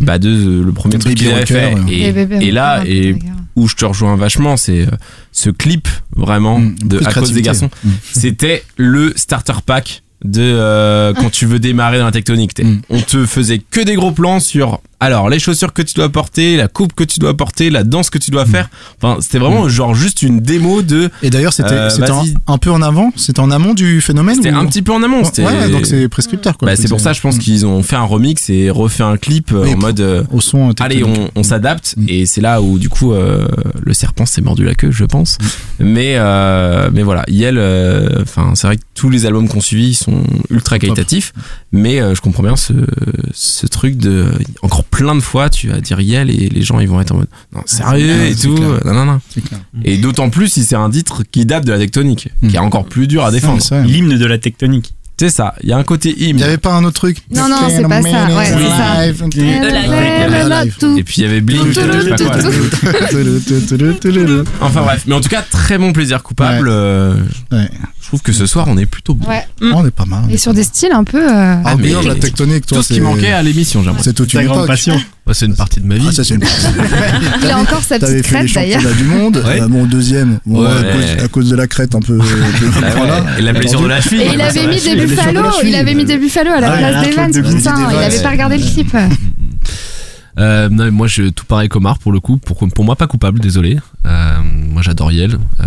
bah, 0.00 0.18
de 0.18 0.28
euh, 0.28 0.62
le 0.64 0.72
premier 0.72 0.98
truc 0.98 1.14
qu'il 1.16 1.30
avait 1.30 1.46
fait. 1.46 1.74
ouais. 1.74 1.80
Et, 1.92 2.08
Et 2.08 2.12
bébé, 2.12 2.38
et 2.42 2.50
là, 2.50 2.82
et 2.86 3.16
où 3.56 3.66
je 3.66 3.74
te 3.76 3.84
rejoins 3.84 4.14
vachement, 4.16 4.56
c'est 4.56 4.82
euh, 4.82 4.90
ce 5.32 5.50
clip 5.50 5.88
vraiment 6.14 6.58
Mm, 6.60 6.74
de 6.84 7.00
à 7.04 7.12
cause 7.12 7.32
des 7.32 7.42
garçons. 7.42 7.70
Mm. 7.84 7.88
C'était 8.12 8.62
le 8.76 9.12
starter 9.16 9.54
pack 9.64 10.02
de 10.24 10.40
euh, 10.42 11.14
quand 11.14 11.30
tu 11.30 11.46
veux 11.46 11.58
démarrer 11.60 11.98
dans 11.98 12.04
la 12.06 12.10
tectonique. 12.12 12.52
T'es- 12.54 12.64
Mm. 12.64 12.80
On 12.90 13.00
te 13.00 13.24
faisait 13.26 13.58
que 13.58 13.80
des 13.80 13.94
gros 13.94 14.10
plans 14.12 14.38
sur 14.40 14.80
alors 15.00 15.28
les 15.28 15.38
chaussures 15.38 15.72
que 15.72 15.82
tu 15.82 15.94
dois 15.94 16.08
porter, 16.08 16.56
la 16.56 16.68
coupe 16.68 16.92
que 16.94 17.04
tu 17.04 17.18
dois 17.18 17.36
porter, 17.36 17.70
la 17.70 17.84
danse 17.84 18.10
que 18.10 18.18
tu 18.18 18.30
Mm. 18.30 18.34
dois 18.34 18.46
faire. 18.46 18.68
Enfin, 19.00 19.20
c'était 19.20 19.38
vraiment 19.38 19.68
genre 19.68 19.94
juste 19.94 20.22
une 20.22 20.40
démo 20.40 20.82
de. 20.82 21.10
Et 21.22 21.30
d'ailleurs, 21.30 21.52
c'était 21.52 21.72
Euh, 21.72 21.88
un 22.46 22.58
peu 22.58 22.70
en 22.70 22.82
avant, 22.82 23.12
c'était 23.16 23.40
en 23.40 23.50
amont 23.50 23.74
du 23.74 24.00
phénomène. 24.00 24.36
C'était 24.36 24.52
ou- 24.52 24.56
un 24.58 24.66
petit 24.66 24.82
peu 24.82 24.92
en 24.92 25.02
amont. 25.02 25.22
Ouais, 25.38 25.70
donc 25.70 25.86
c'est 25.86 26.08
prescripteur 26.08 26.56
quoi. 26.58 26.66
Bah, 26.66 26.76
c'est 26.76 26.88
pour 26.88 27.00
ça, 27.00 27.12
je 27.12 27.20
pense 27.20 27.38
qu'ils 27.38 27.64
ont 27.66 27.82
fait 27.82 27.96
un 27.96 28.02
remix 28.04 28.50
et 28.50 28.70
refait 28.70 29.02
un 29.04 29.16
clip 29.16 29.52
euh, 29.52 29.64
Oui, 29.64 29.74
en 29.74 29.78
mode. 29.78 30.00
euh, 30.00 30.24
au 30.32 30.40
son. 30.40 30.72
Allez, 30.80 31.04
on, 31.04 31.30
on 31.34 31.42
s'adapte 31.42 31.94
Mm. 31.96 32.04
et 32.08 32.26
c'est 32.26 32.40
là 32.40 32.60
où 32.60 32.78
du 32.78 32.88
coup 32.88 33.12
euh, 33.12 33.46
le 33.80 33.94
serpent 33.94 34.26
s'est 34.26 34.40
mordu 34.42 34.64
la 34.64 34.74
queue, 34.74 34.90
je 34.90 35.04
pense. 35.04 35.38
Mais 35.78 36.14
euh, 36.16 36.90
mais 36.92 37.02
voilà, 37.02 37.24
Yel, 37.28 37.58
enfin 38.22 38.52
c'est 38.54 38.66
vrai 38.66 38.76
que 38.76 38.82
tous 38.94 39.10
les 39.10 39.26
albums 39.26 39.48
qu'on 39.48 39.60
suivi 39.60 39.94
sont 39.94 40.22
ultra 40.50 40.78
qualitatifs, 40.78 41.32
mais 41.72 42.00
euh, 42.00 42.14
je 42.14 42.20
comprends 42.20 42.42
bien 42.42 42.56
ce 42.56 42.72
ce 43.32 43.66
truc 43.66 43.96
de 43.96 44.26
encore 44.62 44.84
plein 44.90 45.14
de 45.14 45.20
fois 45.20 45.48
tu 45.50 45.68
vas 45.68 45.80
dire 45.80 46.00
Yel 46.00 46.30
et 46.30 46.48
les 46.48 46.62
gens 46.62 46.80
ils 46.80 46.88
vont 46.88 47.00
être 47.00 47.12
en 47.12 47.18
mode 47.18 47.28
non 47.54 47.62
sérieux 47.66 48.06
ouais, 48.18 48.32
et 48.32 48.34
tout, 48.34 48.54
clair. 48.54 48.80
non 48.84 48.92
non 48.94 49.04
non. 49.04 49.20
Et 49.84 49.96
d'autant 49.98 50.30
plus 50.30 50.48
si 50.48 50.64
c'est 50.64 50.74
un 50.76 50.90
titre 50.90 51.22
qui 51.30 51.46
date 51.46 51.64
de 51.64 51.72
la 51.72 51.78
tectonique, 51.78 52.28
Mm. 52.42 52.48
qui 52.48 52.56
est 52.56 52.60
encore 52.60 52.84
plus 52.86 53.06
dur 53.06 53.24
à 53.24 53.30
défendre. 53.30 53.62
L'hymne 53.84 54.16
de 54.18 54.26
la 54.26 54.38
tectonique. 54.38 54.94
C'est 55.20 55.30
ça, 55.30 55.54
il 55.64 55.68
y 55.68 55.72
a 55.72 55.76
un 55.76 55.82
côté 55.82 56.14
Il 56.16 56.28
hymne. 56.28 56.36
n'y 56.36 56.44
avait 56.44 56.58
pas 56.58 56.72
un 56.74 56.84
autre 56.84 56.94
truc 57.00 57.18
Non, 57.34 57.48
non, 57.48 57.56
c'est 57.68 57.82
pas 57.82 58.02
ça. 58.02 58.26
Ouais, 58.28 58.46
c'est 58.46 58.68
ça. 58.68 59.06
Live. 59.06 59.24
Live. 60.48 60.76
Et 60.96 61.04
puis 61.04 61.14
il 61.18 61.24
y 61.24 61.26
avait 61.26 61.40
Blink, 61.40 61.62
Tout, 61.62 61.72
je 61.72 62.00
sais 62.02 62.08
pas 62.10 62.16
tout, 62.16 62.24
quoi. 62.24 62.36
là. 62.36 62.42
Enfin 64.60 64.82
bref, 64.82 65.02
mais 65.06 65.14
en 65.14 65.20
tout 65.20 65.28
cas 65.28 65.42
très 65.42 65.78
bon 65.78 65.92
plaisir 65.92 66.22
coupable. 66.22 66.68
euh, 66.70 67.14
Ouais. 67.50 67.68
Je 68.00 68.06
trouve 68.06 68.22
que 68.22 68.32
ce 68.32 68.46
soir 68.46 68.66
on 68.68 68.78
est 68.78 68.86
plutôt 68.86 69.14
bon. 69.14 69.28
Ouais. 69.28 69.46
On 69.60 69.86
est 69.86 69.90
pas 69.90 70.06
mal. 70.06 70.24
Et 70.30 70.38
sur 70.38 70.54
des 70.54 70.62
styles 70.62 70.92
un 70.92 71.04
peu. 71.04 71.18
euh, 71.22 71.56
Ah, 71.64 71.76
mais 71.76 71.92
mais 71.92 72.02
la 72.08 72.14
tectonique, 72.14 72.66
toi, 72.66 72.78
Tout 72.78 72.84
ce 72.84 72.94
qui 72.94 73.00
manquait 73.00 73.32
à 73.32 73.42
l'émission, 73.42 73.80
j'ai 73.82 73.86
l'impression. 73.88 74.10
C'est 74.10 74.14
toute 74.14 74.32
une 74.34 74.46
grande 74.46 74.66
passion. 74.66 74.98
Ouais, 75.28 75.34
c'est 75.34 75.44
une 75.46 75.54
partie 75.54 75.80
de 75.80 75.86
ma 75.86 75.96
vie. 75.96 76.06
Ah, 76.08 76.12
ça, 76.12 76.24
c'est 76.24 76.34
une 76.36 76.40
Il 77.42 77.50
a 77.50 77.58
encore 77.58 77.82
sa 77.82 77.98
petite 77.98 78.22
crête 78.22 78.50
d'ailleurs. 78.54 78.80
du 78.96 79.04
monde. 79.04 79.42
Ouais. 79.46 79.60
Euh, 79.60 79.68
bon, 79.68 79.84
deuxième. 79.84 80.38
Bon, 80.46 80.62
Ouais. 80.64 80.70
à, 80.70 80.82
cause, 80.82 81.24
à 81.24 81.28
cause 81.28 81.50
de 81.50 81.56
la 81.56 81.66
crête 81.66 81.94
un 81.94 82.00
peu. 82.00 82.18
Ah 82.18 82.80
voilà. 82.96 83.20
ouais, 83.20 83.26
Et 83.38 83.42
la 83.42 83.52
blessure 83.52 83.82
de 83.82 83.88
la 83.88 84.00
cheville. 84.00 84.22
Et 84.22 84.30
il 84.34 84.40
avait 84.40 84.66
mis 84.66 84.80
des 84.80 84.96
buffalo, 85.06 85.40
il 85.64 85.74
avait 85.74 85.94
mis 85.94 86.04
des 86.06 86.16
buffalo 86.16 86.50
à 86.50 86.60
la 86.60 86.72
Ah, 86.72 86.78
place 86.78 86.96
un 86.96 87.02
d'Evans. 87.02 87.30
truc 87.30 87.44
de 87.44 87.52
Putain, 87.58 87.74
il 87.92 87.96
avait 87.98 88.22
pas 88.22 88.30
regardé 88.30 88.56
le 88.58 88.64
clip. 88.64 88.96
Euh, 90.38 90.68
non, 90.70 90.90
moi, 90.92 91.08
je 91.08 91.24
tout 91.30 91.44
pareil 91.44 91.68
qu'Omar 91.68 91.98
pour 91.98 92.12
le 92.12 92.20
coup. 92.20 92.38
Pour, 92.38 92.56
pour 92.56 92.84
moi, 92.84 92.94
pas 92.96 93.06
coupable, 93.08 93.40
désolé. 93.40 93.78
Euh, 94.06 94.36
moi, 94.44 94.82
j'adore 94.82 95.10
Yel. 95.12 95.32
Euh, 95.60 95.64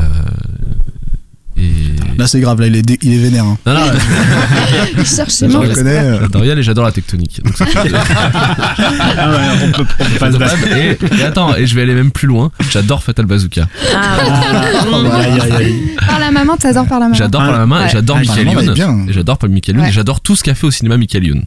et... 1.62 2.18
Là, 2.18 2.28
c'est 2.28 2.39
grave. 2.39 2.59
Là, 2.59 2.68
il 2.68 2.76
est, 2.76 2.82
dé- 2.82 2.99
il 3.01 3.14
est 3.14 3.18
vénère. 3.18 3.45
hein. 3.45 3.57
Non, 3.66 3.74
non, 3.74 3.82
Il 4.97 5.05
cherche 5.05 5.43
euh, 5.43 6.20
j'adore 6.22 6.45
Yel 6.45 6.59
et 6.59 6.64
j'adore 6.64 6.86
la 6.86 6.91
tectonique. 6.91 7.41
Donc, 7.43 7.53
Ah 7.74 9.30
ouais, 9.32 9.38
on 9.66 9.72
peut, 9.72 9.86
on 9.99 10.03
peut 10.05 10.20
pas 10.20 10.32
se 10.32 10.76
et, 10.76 10.97
et 11.20 11.24
attends, 11.24 11.55
et 11.55 11.66
je 11.66 11.76
vais 11.76 11.82
aller 11.84 11.93
même 11.95 12.12
plus 12.12 12.28
loin. 12.28 12.51
J'adore 12.70 13.03
Fatal 13.03 13.26
Bazooka. 13.26 13.68
Aïe, 13.93 15.41
aïe. 15.51 15.95
Par 16.07 16.20
la 16.20 16.32
maman, 16.32 16.57
t'adores 16.57 16.86
par 16.88 16.99
la 16.99 17.05
maman. 17.05 17.16
J'adore 17.16 17.41
par 17.41 17.51
la 17.51 17.66
Ouais. 17.66 17.86
et 17.86 17.89
j'adore 17.89 18.18
Ah, 18.20 18.22
Michael 18.43 18.78
Youn. 18.78 19.07
j'adore 19.09 19.38
pas 19.38 19.47
Michael 19.47 19.76
Youn. 19.76 19.84
Ouais. 19.86 19.89
Et 19.89 19.93
j'adore 19.93 20.22
tout 20.22 20.36
ce 20.36 20.43
qu'a 20.43 20.55
fait 20.55 20.68
au 20.68 20.72
cinéma 20.72 20.97
Michael 20.97 21.24
Youn. 21.26 21.43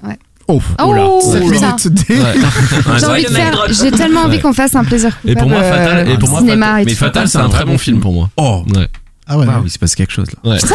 Oh, 0.47 0.61
Oh, 0.79 1.21
Ouais. 1.33 1.41
J'ai 2.99 3.07
envie 3.07 3.25
de 3.25 3.29
faire. 3.31 3.65
J'ai 3.71 3.91
tellement 3.91 4.23
envie 4.23 4.37
Ouais. 4.37 4.43
qu'on 4.43 4.53
fasse 4.53 4.75
un 4.77 4.85
plaisir 4.85 5.11
coupable. 5.21 5.31
Et 5.31 5.41
pour 5.41 5.49
moi, 5.49 5.63
Fatal, 5.63 6.07
euh, 6.09 6.13
et 6.15 6.19
pour 6.19 6.29
moi, 6.31 6.41
cinéma 6.41 6.67
Fatal, 6.67 6.83
et 6.83 6.85
mais. 6.87 6.95
Fatal, 6.95 7.29
c'est 7.29 7.39
un 7.39 7.49
très 7.49 7.65
bon 7.65 7.79
film 7.79 8.01
pour 8.01 8.13
moi. 8.13 8.29
Oh, 8.37 8.63
Ouais. 8.75 8.89
Ah 9.27 9.39
ouais. 9.39 9.47
waouh, 9.47 9.63
il 9.65 9.71
se 9.71 9.79
passe 9.79 9.95
quelque 9.95 10.13
chose 10.13 10.27
là. 10.31 10.51
Ouais. 10.51 10.59
Putain, 10.59 10.75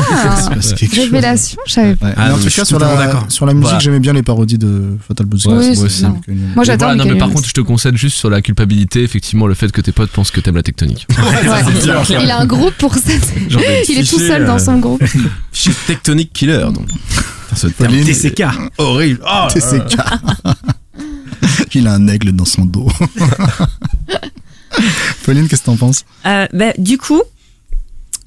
quelque 0.76 0.96
révélation, 0.96 1.60
je 1.68 1.72
savais 1.74 1.96
pas. 1.96 2.08
Ouais. 2.08 2.14
Ah, 2.18 2.30
Mais 2.30 2.34
en 2.34 2.38
tout 2.40 2.50
cas, 2.50 2.66
sur 2.66 2.80
la, 2.80 2.96
d'accord. 2.96 3.26
sur 3.30 3.46
la 3.46 3.54
musique, 3.54 3.66
Voilà. 3.66 3.80
j'aimais 3.80 4.00
bien 4.00 4.14
les 4.14 4.24
parodies 4.24 4.58
de 4.58 4.98
Fatal 5.08 5.28
Bazooka. 5.28 5.58
Ouais, 5.58 5.76
c'est 5.76 6.06
euh, 6.06 6.10
Moi, 6.56 6.64
j'adore 6.64 6.88
voilà, 6.90 6.96
non, 6.96 7.04
mais 7.04 7.12
Michael 7.12 7.18
par 7.20 7.28
Youn. 7.28 7.36
contre, 7.36 7.48
je 7.48 7.54
te 7.54 7.62
concède 7.62 7.96
juste 7.96 8.18
sur 8.18 8.32
la 8.32 8.42
culpabilité, 8.42 9.04
effectivement, 9.04 9.46
le 9.46 9.54
fait 9.54 9.72
que 9.72 9.82
tes 9.82 9.92
potes 9.92 10.10
pensent 10.10 10.32
que 10.32 10.40
t'aimes 10.40 10.56
la 10.56 10.64
tectonique. 10.64 11.06
Ouais. 11.12 12.24
Il 12.24 12.32
a 12.32 12.40
un 12.40 12.46
groupe 12.48 12.74
pour 12.80 12.96
ça. 12.96 13.12
Genre 13.50 13.62
des 13.62 13.84
Il 13.90 14.00
est 14.00 14.02
tout 14.02 14.18
fichiers, 14.18 14.28
seul 14.28 14.46
dans 14.46 14.56
euh, 14.56 14.60
son 14.60 14.80
groupe. 14.80 15.04
Fichier 15.52 15.74
Tectonic 15.86 16.34
Killer 16.34 16.66
donc. 16.74 16.88
Putain, 16.88 17.56
ce 17.56 17.68
terme. 17.68 17.92
Pauline, 17.92 18.06
TCK. 18.06 18.44
Horrible. 18.80 19.20
Oh, 19.26 19.48
TCK. 19.54 19.96
Il 21.76 21.88
a 21.88 21.94
un 21.94 22.08
aigle 22.08 22.32
dans 22.32 22.46
son 22.46 22.66
dos. 22.66 22.88
Pauline, 25.24 25.48
qu'est-ce 25.48 25.62
que 25.62 25.66
t'en 25.68 25.76
penses? 25.76 26.06
Euh, 26.26 26.48
bah, 26.54 26.72
du 26.78 26.98
coup, 26.98 27.22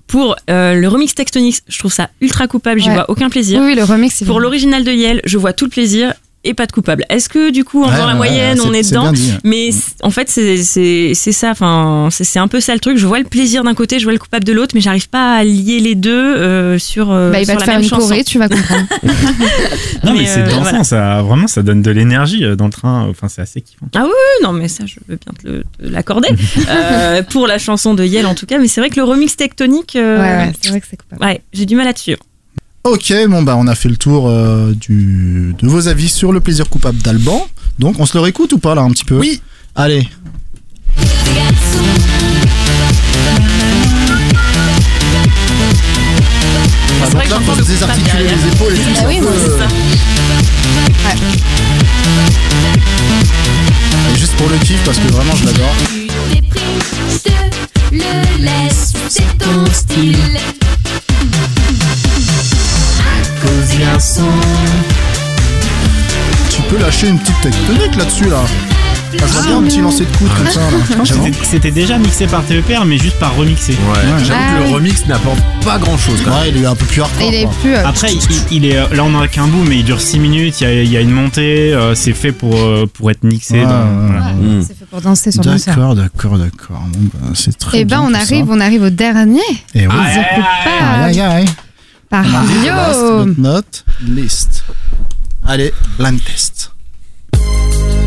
pour 0.07 0.37
euh, 0.51 0.75
le 0.75 0.89
remix 0.89 1.15
Tectonics, 1.15 1.59
je 1.69 1.79
trouve 1.79 1.93
ça 1.93 2.11
ultra 2.21 2.47
coupable, 2.47 2.81
j'y 2.81 2.89
Ouais. 2.89 2.95
vois 2.95 3.09
aucun 3.11 3.31
plaisir. 3.31 3.61
Oui, 3.61 3.69
oui, 3.69 3.75
le 3.75 3.85
remix, 3.85 4.15
c'est 4.15 4.25
Pour 4.27 4.41
l'original 4.41 4.85
de 4.85 4.93
Yel, 4.93 5.21
je 5.25 5.39
vois 5.39 5.53
tout 5.53 5.65
le 5.65 5.71
plaisir 5.71 6.13
et 6.45 6.55
pas 6.55 6.67
de 6.67 6.73
coupable. 6.73 7.05
Est-ce 7.09 7.29
que 7.29 7.51
du 7.51 7.65
coup, 7.65 7.83
en 7.83 7.87
Ouais, 7.87 7.93
faisant 7.93 8.07
la 8.07 8.13
ouais, 8.13 8.17
moyenne, 8.19 8.61
ouais, 8.61 8.67
on 8.67 8.73
est 8.73 8.89
dedans 8.91 9.13
dit. 9.13 9.33
Mais 9.45 9.71
c- 9.71 9.93
en 10.03 10.11
fait, 10.11 10.29
c'est 10.29 11.15
ça. 11.15 11.51
Enfin, 11.51 12.09
c'est 12.11 12.39
un 12.39 12.49
peu 12.49 12.61
ça 12.61 12.75
le 12.75 12.81
truc. 12.81 12.97
Je 12.99 13.07
vois 13.07 13.19
le 13.19 13.25
plaisir 13.25 13.63
d'un 13.65 13.75
côté, 13.75 13.99
je 13.99 14.05
vois 14.05 14.13
le 14.13 14.19
coupable 14.19 14.45
de 14.45 14.53
l'autre, 14.53 14.73
mais 14.75 14.81
j'arrive 14.81 15.09
pas 15.09 15.37
à 15.37 15.45
lier 15.45 15.79
les 15.81 15.95
deux 15.95 16.11
euh, 16.13 16.79
sur. 16.79 17.11
euh, 17.13 17.31
Bah, 17.31 17.41
il 17.41 17.47
va 17.47 17.53
sur 17.55 17.55
te 17.55 17.61
la 17.61 17.65
faire 17.67 17.75
même 17.77 17.83
une 17.85 17.89
chanson. 17.89 18.09
choré, 18.09 18.25
tu 18.25 18.39
vas 18.39 18.49
comprendre. 18.49 18.87
Non, 20.05 20.13
mais 20.15 20.21
Mais, 20.21 20.27
c'est 20.27 20.41
euh, 20.41 20.47
dansant, 20.49 20.63
voilà. 20.63 20.85
ça, 20.85 21.23
vraiment, 21.23 21.47
ça 21.47 21.63
donne 21.63 21.81
de 21.83 21.91
l'énergie 21.91 22.45
dans 22.57 22.65
le 22.67 22.73
train. 22.73 23.07
Enfin, 23.09 23.29
c'est 23.29 23.41
assez 23.43 23.61
kiffant. 23.61 23.87
Oui, 23.95 24.11
non, 24.43 24.53
mais 24.53 24.67
ça, 24.69 24.85
je 24.87 24.97
veux 25.07 25.17
bien 25.17 25.33
te 25.43 25.63
l'accorder. 25.89 26.29
Euh, 26.69 27.23
pour 27.23 27.47
la 27.47 27.59
chanson 27.59 27.95
de 27.95 28.05
Yel, 28.05 28.27
en 28.27 28.35
tout 28.35 28.47
cas. 28.47 28.59
Mais 28.59 28.67
c'est 28.69 28.81
vrai 28.81 28.89
que 28.91 28.97
le 28.97 29.05
remix 29.05 29.37
tectonique, 29.37 29.97
euh, 29.97 30.19
Ouais, 30.19 30.47
ouais, 30.47 30.53
c'est 30.61 30.71
vrai 30.71 30.81
que 30.81 30.87
c'est 30.91 30.97
coupable. 30.97 31.23
ouais, 31.25 31.41
j'ai 31.53 31.67
du 31.67 31.77
mal 31.77 31.87
à 31.87 31.93
te 31.93 32.01
suivre. 32.01 32.19
Ok, 32.85 33.13
bon 33.29 33.43
bah 33.43 33.55
on 33.57 33.69
a 33.69 33.77
fait 33.77 33.89
le 33.89 33.97
tour 33.97 34.29
euh, 34.29 34.75
du, 34.75 35.55
de 35.57 35.69
vos 35.69 35.87
avis 35.87 36.09
sur 36.09 36.33
le 36.33 36.41
plaisir 36.41 36.69
coupable 36.69 36.99
d'Alban. 36.99 37.47
Donc 37.79 38.01
on 38.01 38.07
se 38.07 38.15
le 38.17 38.21
réécoute 38.23 38.53
ou 38.53 38.59
pas 38.59 38.75
là 38.75 38.83
un 38.83 38.91
petit 38.91 39.05
peu 39.05 39.19
Oui. 39.19 39.41
Allez. 39.77 40.09
Ah, 47.05 47.11
donc 47.11 47.29
là, 47.29 47.41
faut 47.41 47.55
se 47.55 47.63
désarticuler 47.69 48.25
les 48.25 48.55
épaules 48.55 48.75
et 48.75 48.77
tout. 48.77 48.83
Ah 48.99 49.05
oui, 49.07 49.19
un 49.19 49.21
peu, 49.21 49.27
moi, 49.27 49.33
c'est 49.39 49.51
euh, 49.51 49.67
et 54.15 54.19
juste 54.19 54.35
pour 54.35 54.49
le 54.49 54.57
kiff 54.59 54.83
parce 54.85 54.99
que 54.99 55.09
vraiment 55.09 55.35
je 55.37 55.45
l'adore. 55.47 55.75
Une 67.05 67.19
petite 67.19 67.41
tectonique 67.41 67.97
là-dessus 67.97 68.29
là. 68.29 68.39
Ah, 69.21 69.25
je 69.27 69.33
vois 69.33 69.43
bien 69.43 69.59
un 69.59 69.63
petit 69.65 69.81
lancer 69.81 70.05
de 70.07 70.17
coude 70.17 70.29
comme 70.37 70.49
ça 70.49 70.61
là. 70.61 71.31
C'était- 71.43 71.71
déjà 71.71 71.99
mixé 71.99 72.27
par 72.27 72.45
TEPR, 72.45 72.85
mais 72.87 72.97
juste 72.97 73.19
par 73.19 73.35
remixé. 73.37 73.73
Ouais, 73.73 73.79
Ouais. 74.13 74.25
j'avoue 74.25 74.41
Ah 74.41 74.55
que 74.55 74.59
le 74.63 74.67
oui. 74.69 74.75
remix 74.75 75.07
n'apporte 75.07 75.39
pas 75.65 75.79
grand 75.79 75.99
chose 75.99 76.21
quand 76.25 76.31
même. 76.31 76.41
Ouais, 76.41 76.49
il 76.51 76.63
est 76.63 76.67
un 76.67 76.75
peu 76.77 76.87
plus 76.87 77.03
hardcore. 77.03 77.23
Et 77.23 77.29
il 77.29 77.35
est 77.35 77.43
quoi. 77.45 77.53
plus. 77.61 77.75
euh, 77.75 77.87
Après, 77.87 78.13
il, 78.15 78.21
il 78.53 78.65
est, 78.67 78.75
là, 78.95 79.05
on 79.05 79.21
a 79.21 79.29
qu'un 79.29 79.49
bout, 79.49 79.65
mais 79.65 79.79
il 79.79 79.85
dure 79.85 80.01
6 80.01 80.19
minutes. 80.21 80.61
Il 80.61 80.65
y 80.65 80.67
a, 80.67 80.83
il 80.83 80.91
y 80.91 80.97
a 80.97 81.01
une 81.01 81.11
montée. 81.11 81.75
euh, 81.75 81.95
c'est 81.95 82.13
fait 82.15 82.33
pour, 82.33 82.55
euh, 82.57 82.87
pour 82.87 83.11
être 83.11 83.25
mixé. 83.25 83.59
Ouais, 83.61 83.67
voilà. 83.67 84.33
Mm. 84.33 84.63
C'est 84.67 84.79
fait 84.79 84.87
pour 84.87 85.01
danser 85.03 85.31
sur. 85.33 85.43
D'accord, 85.43 85.95
d'accord, 85.95 86.39
d'accord. 86.39 86.83
Bon, 86.93 87.11
bah, 87.15 87.31
c'est 87.35 87.59
très 87.59 87.81
Et 87.81 87.85
ben, 87.85 87.99
bien 87.99 88.09
on 88.11 88.15
arrive, 88.15 88.47
ça. 88.47 88.53
on 88.53 88.61
arrive 88.61 88.83
au 88.85 88.91
dernier. 88.91 89.41
Et 89.75 89.87
oui. 89.87 89.93
Aïe, 89.93 91.19
aïe, 91.19 91.21
aïe. 91.21 91.47
Par 92.09 92.23
Last 92.23 92.99
Yo. 93.05 93.25
but 93.25 93.39
not 93.39 93.63
least. 94.07 94.65
Allez, 95.47 95.73
blind 95.99 96.21
test. 96.25 96.62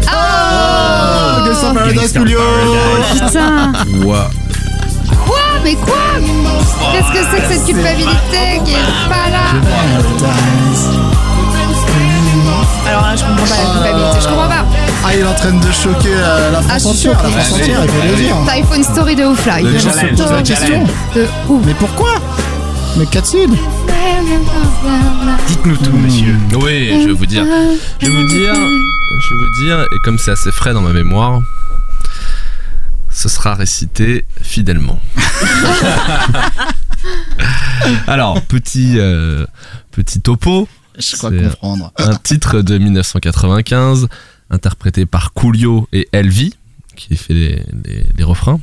Oh, 0.08 1.46
Gangsta 1.46 1.74
Paradise 1.74 2.14
Julio 2.14 2.40
Putain. 3.14 3.72
Ouah. 4.04 4.30
Quoi 5.26 5.38
Mais 5.64 5.76
quoi? 5.76 5.96
Qu'est-ce 6.92 7.12
que 7.12 7.26
c'est 7.32 7.42
que 7.42 7.54
cette 7.54 7.66
culpabilité 7.66 8.62
qui 8.66 8.72
est 8.74 9.10
pas 9.10 9.30
là? 9.32 9.60
Alors 12.88 13.02
là, 13.02 13.16
je 13.16 13.24
comprends 13.24 13.46
pas 13.46 13.56
la 13.56 13.72
culpabilité. 13.74 14.20
Je 14.22 14.28
comprends 14.28 14.48
pas. 14.48 14.66
Ah, 15.08 15.14
il 15.14 15.20
est 15.20 15.24
en 15.24 15.34
train 15.34 15.52
de 15.52 15.72
choquer 15.72 16.10
euh, 16.14 16.52
la 16.52 16.60
Ah, 16.60 16.80
France 16.80 16.98
suis 16.98 17.10
entière, 17.10 17.24
la. 17.24 17.30
France 17.30 17.52
entière, 17.60 17.80
il 17.84 17.90
faut 17.90 18.08
le 18.08 18.16
dire. 18.16 18.36
Putain, 18.38 18.56
il 18.58 18.64
faut 18.66 18.76
une 18.76 18.84
story 18.84 19.16
de 19.16 19.26
ouf 19.26 19.46
là. 19.46 19.60
Il 19.62 19.80
story 19.80 20.32
la 20.32 20.42
question. 20.42 20.84
de 21.16 21.22
ouf. 21.50 21.62
Mais 21.66 21.74
pourquoi? 21.74 22.10
Mais 22.98 23.06
Catherine 23.08 23.56
Dites-nous 25.48 25.78
tout, 25.78 25.92
monsieur. 25.98 26.36
Oui, 26.62 27.02
je 27.02 27.08
vais 27.08 27.14
vous 27.14 27.26
dire. 27.26 27.44
Je 28.00 28.06
vais 28.06 28.12
vous 28.12 28.28
dire. 28.28 28.54
Je 29.22 29.34
vais 29.34 29.40
vous 29.40 29.66
dire, 29.66 29.82
et 29.92 29.98
comme 30.04 30.18
c'est 30.18 30.32
assez 30.32 30.52
frais 30.52 30.74
dans 30.74 30.82
ma 30.82 30.94
mémoire, 30.94 31.42
ce 33.10 33.30
sera 33.30 33.56
récité 33.56 34.26
fidèlement. 34.42 35.00
Alors, 38.08 38.42
petit, 38.42 38.96
euh, 38.98 39.46
petit 39.92 40.22
topo. 40.22 40.68
Je 40.98 41.16
crois 41.18 41.32
comprendre. 41.32 41.92
Un 41.98 42.16
titre 42.16 42.62
de 42.62 42.78
1995, 42.78 44.08
interprété 44.50 45.06
par 45.06 45.34
Coolio 45.34 45.88
et 45.92 46.08
Elvi, 46.14 46.54
qui 46.96 47.16
fait 47.18 47.34
les, 47.34 47.64
les- 47.86 48.06
les 48.16 48.24
refrains. 48.24 48.60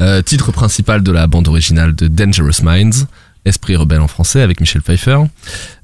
Euh, 0.00 0.22
titre 0.22 0.52
principal 0.52 1.02
de 1.02 1.10
la 1.10 1.26
bande 1.26 1.48
originale 1.48 1.94
de 1.94 2.06
Dangerous 2.06 2.62
Minds, 2.62 3.06
Esprit 3.44 3.76
rebelle 3.76 4.00
en 4.00 4.08
français 4.08 4.42
avec 4.42 4.60
Michel 4.60 4.82
Pfeiffer. 4.82 5.18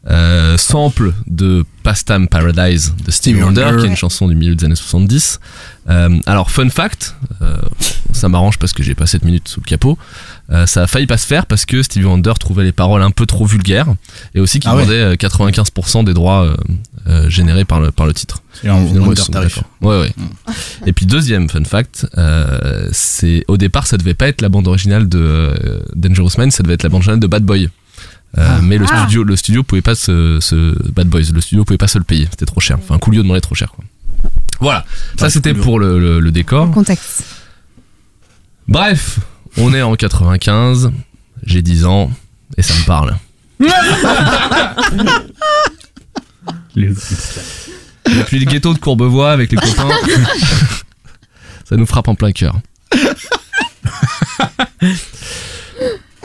Euh, 0.08 0.56
sample 0.58 1.12
de 1.26 1.64
Pastime 1.82 2.28
Paradise 2.28 2.94
de 3.04 3.10
Stevie 3.10 3.42
Wonder, 3.42 3.70
qui 3.78 3.86
est 3.86 3.88
une 3.88 3.96
chanson 3.96 4.28
du 4.28 4.34
milieu 4.34 4.54
des 4.54 4.64
années 4.66 4.76
70. 4.76 5.40
Euh, 5.88 6.18
alors, 6.26 6.50
fun 6.50 6.68
fact, 6.68 7.14
euh, 7.42 7.56
ça 8.12 8.28
m'arrange 8.28 8.58
parce 8.58 8.72
que 8.72 8.82
j'ai 8.82 8.94
pas 8.94 9.06
7 9.06 9.24
minutes 9.24 9.48
sous 9.48 9.60
le 9.60 9.64
capot. 9.66 9.98
Euh, 10.52 10.66
ça 10.66 10.82
a 10.82 10.86
failli 10.86 11.06
pas 11.06 11.16
se 11.16 11.26
faire 11.26 11.46
parce 11.46 11.64
que 11.64 11.82
Stevie 11.82 12.04
Wonder 12.06 12.34
trouvait 12.38 12.62
les 12.64 12.72
paroles 12.72 13.02
un 13.02 13.10
peu 13.10 13.26
trop 13.26 13.46
vulgaires 13.46 13.88
et 14.34 14.40
aussi 14.40 14.60
qu'il 14.60 14.70
Ah 14.70 14.76
ouais. 14.76 14.82
vendait 14.84 15.00
euh, 15.00 15.14
95% 15.14 16.04
des 16.04 16.14
droits 16.14 16.54
euh, 17.08 17.28
générés 17.30 17.64
par 17.64 17.80
le, 17.80 17.90
par 17.90 18.06
le 18.06 18.14
titre. 18.14 18.42
Finalement, 18.60 19.12
ils 19.12 19.18
sont 19.18 19.32
tarif. 19.32 19.56
d'accord. 19.56 19.70
Ouais, 19.82 20.00
ouais. 20.00 20.12
Et 20.86 20.92
puis 20.92 21.06
deuxième 21.06 21.48
fun 21.48 21.64
fact, 21.64 22.06
euh, 22.18 22.88
c'est 22.92 23.44
au 23.48 23.56
départ 23.56 23.86
ça 23.86 23.96
devait 23.96 24.14
pas 24.14 24.28
être 24.28 24.40
la 24.42 24.48
bande 24.48 24.66
originale 24.68 25.08
de 25.08 25.18
euh, 25.20 25.80
Dangerous 25.94 26.30
Minds, 26.38 26.50
ça 26.52 26.62
devait 26.62 26.74
être 26.74 26.82
la 26.82 26.88
bande 26.88 26.98
originale 26.98 27.20
de 27.20 27.26
Bad 27.26 27.44
Boy. 27.44 27.68
Euh, 28.38 28.58
mais 28.62 28.76
le 28.78 28.84
Ah. 28.90 28.98
studio, 29.04 29.24
le 29.24 29.34
studio 29.36 29.62
pouvait 29.62 29.82
pas 29.82 29.94
se, 29.94 30.38
se 30.40 30.74
Bad 30.92 31.08
Boys, 31.08 31.22
le 31.32 31.40
studio 31.40 31.64
pouvait 31.64 31.78
pas 31.78 31.88
se 31.88 31.96
le 31.98 32.04
payer, 32.04 32.26
c'était 32.30 32.44
trop 32.46 32.60
cher. 32.60 32.76
Enfin, 32.78 32.98
Coolio 32.98 33.22
demandait 33.22 33.40
trop 33.40 33.54
cher. 33.54 33.72
Quoi. 33.72 33.84
Voilà, 34.60 34.84
ça 35.18 35.30
c'était 35.30 35.54
pour 35.54 35.78
le, 35.78 35.98
le- 35.98 36.20
le 36.20 36.30
décor. 36.32 36.70
Contexte. 36.70 37.24
Bref, 38.68 39.20
on 39.58 39.72
est 39.72 39.82
en 39.82 39.94
95, 39.94 40.90
j'ai 41.44 41.62
10 41.62 41.84
ans 41.86 42.10
et 42.58 42.62
ça 42.62 42.74
me 42.74 42.84
parle. 42.86 43.16
Depuis 48.16 48.38
le 48.38 48.44
ghetto 48.46 48.72
de 48.74 48.78
Courbevoie 48.78 49.30
avec 49.32 49.50
les 49.52 49.58
copains, 49.58 49.88
ça 51.68 51.76
nous 51.76 51.86
frappe 51.86 52.08
en 52.08 52.14
plein 52.14 52.32
cœur. 52.32 52.56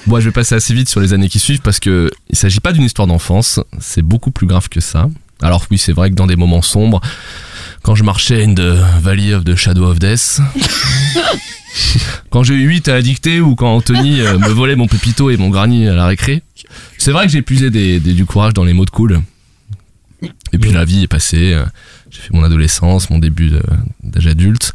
Bon, 0.08 0.20
je 0.20 0.26
vais 0.26 0.32
passer 0.32 0.56
assez 0.56 0.74
vite 0.74 0.90
sur 0.90 1.00
les 1.00 1.14
années 1.14 1.30
qui 1.30 1.40
suivent 1.40 1.62
parce 1.62 1.80
que 1.80 2.10
il 2.30 2.36
s'agit 2.36 2.60
pas 2.60 2.72
d'une 2.74 2.84
histoire 2.84 3.08
d'enfance, 3.08 3.60
c'est 3.80 4.02
beaucoup 4.02 4.32
plus 4.32 4.48
grave 4.48 4.68
que 4.70 4.80
ça. 4.80 5.08
Alors 5.42 5.66
oui, 5.72 5.78
c'est 5.78 5.92
vrai 5.94 6.10
que 6.10 6.16
dans 6.16 6.28
des 6.28 6.36
moments 6.36 6.62
sombres, 6.62 7.02
quand 7.84 7.96
je 7.96 8.04
marchais 8.04 8.44
in 8.44 8.54
the 8.54 8.78
Valley 9.02 9.34
of 9.34 9.44
the 9.44 9.56
Shadow 9.56 9.86
of 9.86 10.00
Death, 10.00 10.40
quand 12.30 12.44
j'ai 12.44 12.56
eu 12.56 12.68
8 12.68 12.88
à 12.90 12.94
la 12.94 13.02
dictée 13.02 13.42
ou 13.42 13.56
quand 13.56 13.74
Anthony 13.76 14.22
euh, 14.22 14.38
me 14.40 14.50
volait 14.50 14.76
mon 14.76 14.88
pépito 14.88 15.30
et 15.30 15.38
mon 15.38 15.50
granny 15.50 15.88
à 15.88 15.94
la 15.94 16.06
récré, 16.08 16.42
c'est 16.98 17.12
vrai 17.12 17.26
que 17.26 17.32
j'ai 17.32 17.42
puisé 17.42 17.70
des, 17.70 18.00
des- 18.00 18.14
du 18.14 18.26
courage 18.26 18.54
dans 18.54 18.64
les 18.64 18.74
mots 18.74 18.86
de 18.86 18.92
cool. 18.92 19.22
Et 20.54 20.58
puis 20.60 20.72
la 20.72 20.86
vie 20.86 21.04
est 21.04 21.08
passée, 21.08 21.54
euh, 21.54 21.66
j'ai 22.10 22.22
fait 22.22 22.34
mon 22.34 22.44
adolescence, 22.44 23.10
mon 23.10 23.18
début 23.20 23.52
d'âge 24.04 24.28
adulte. 24.28 24.74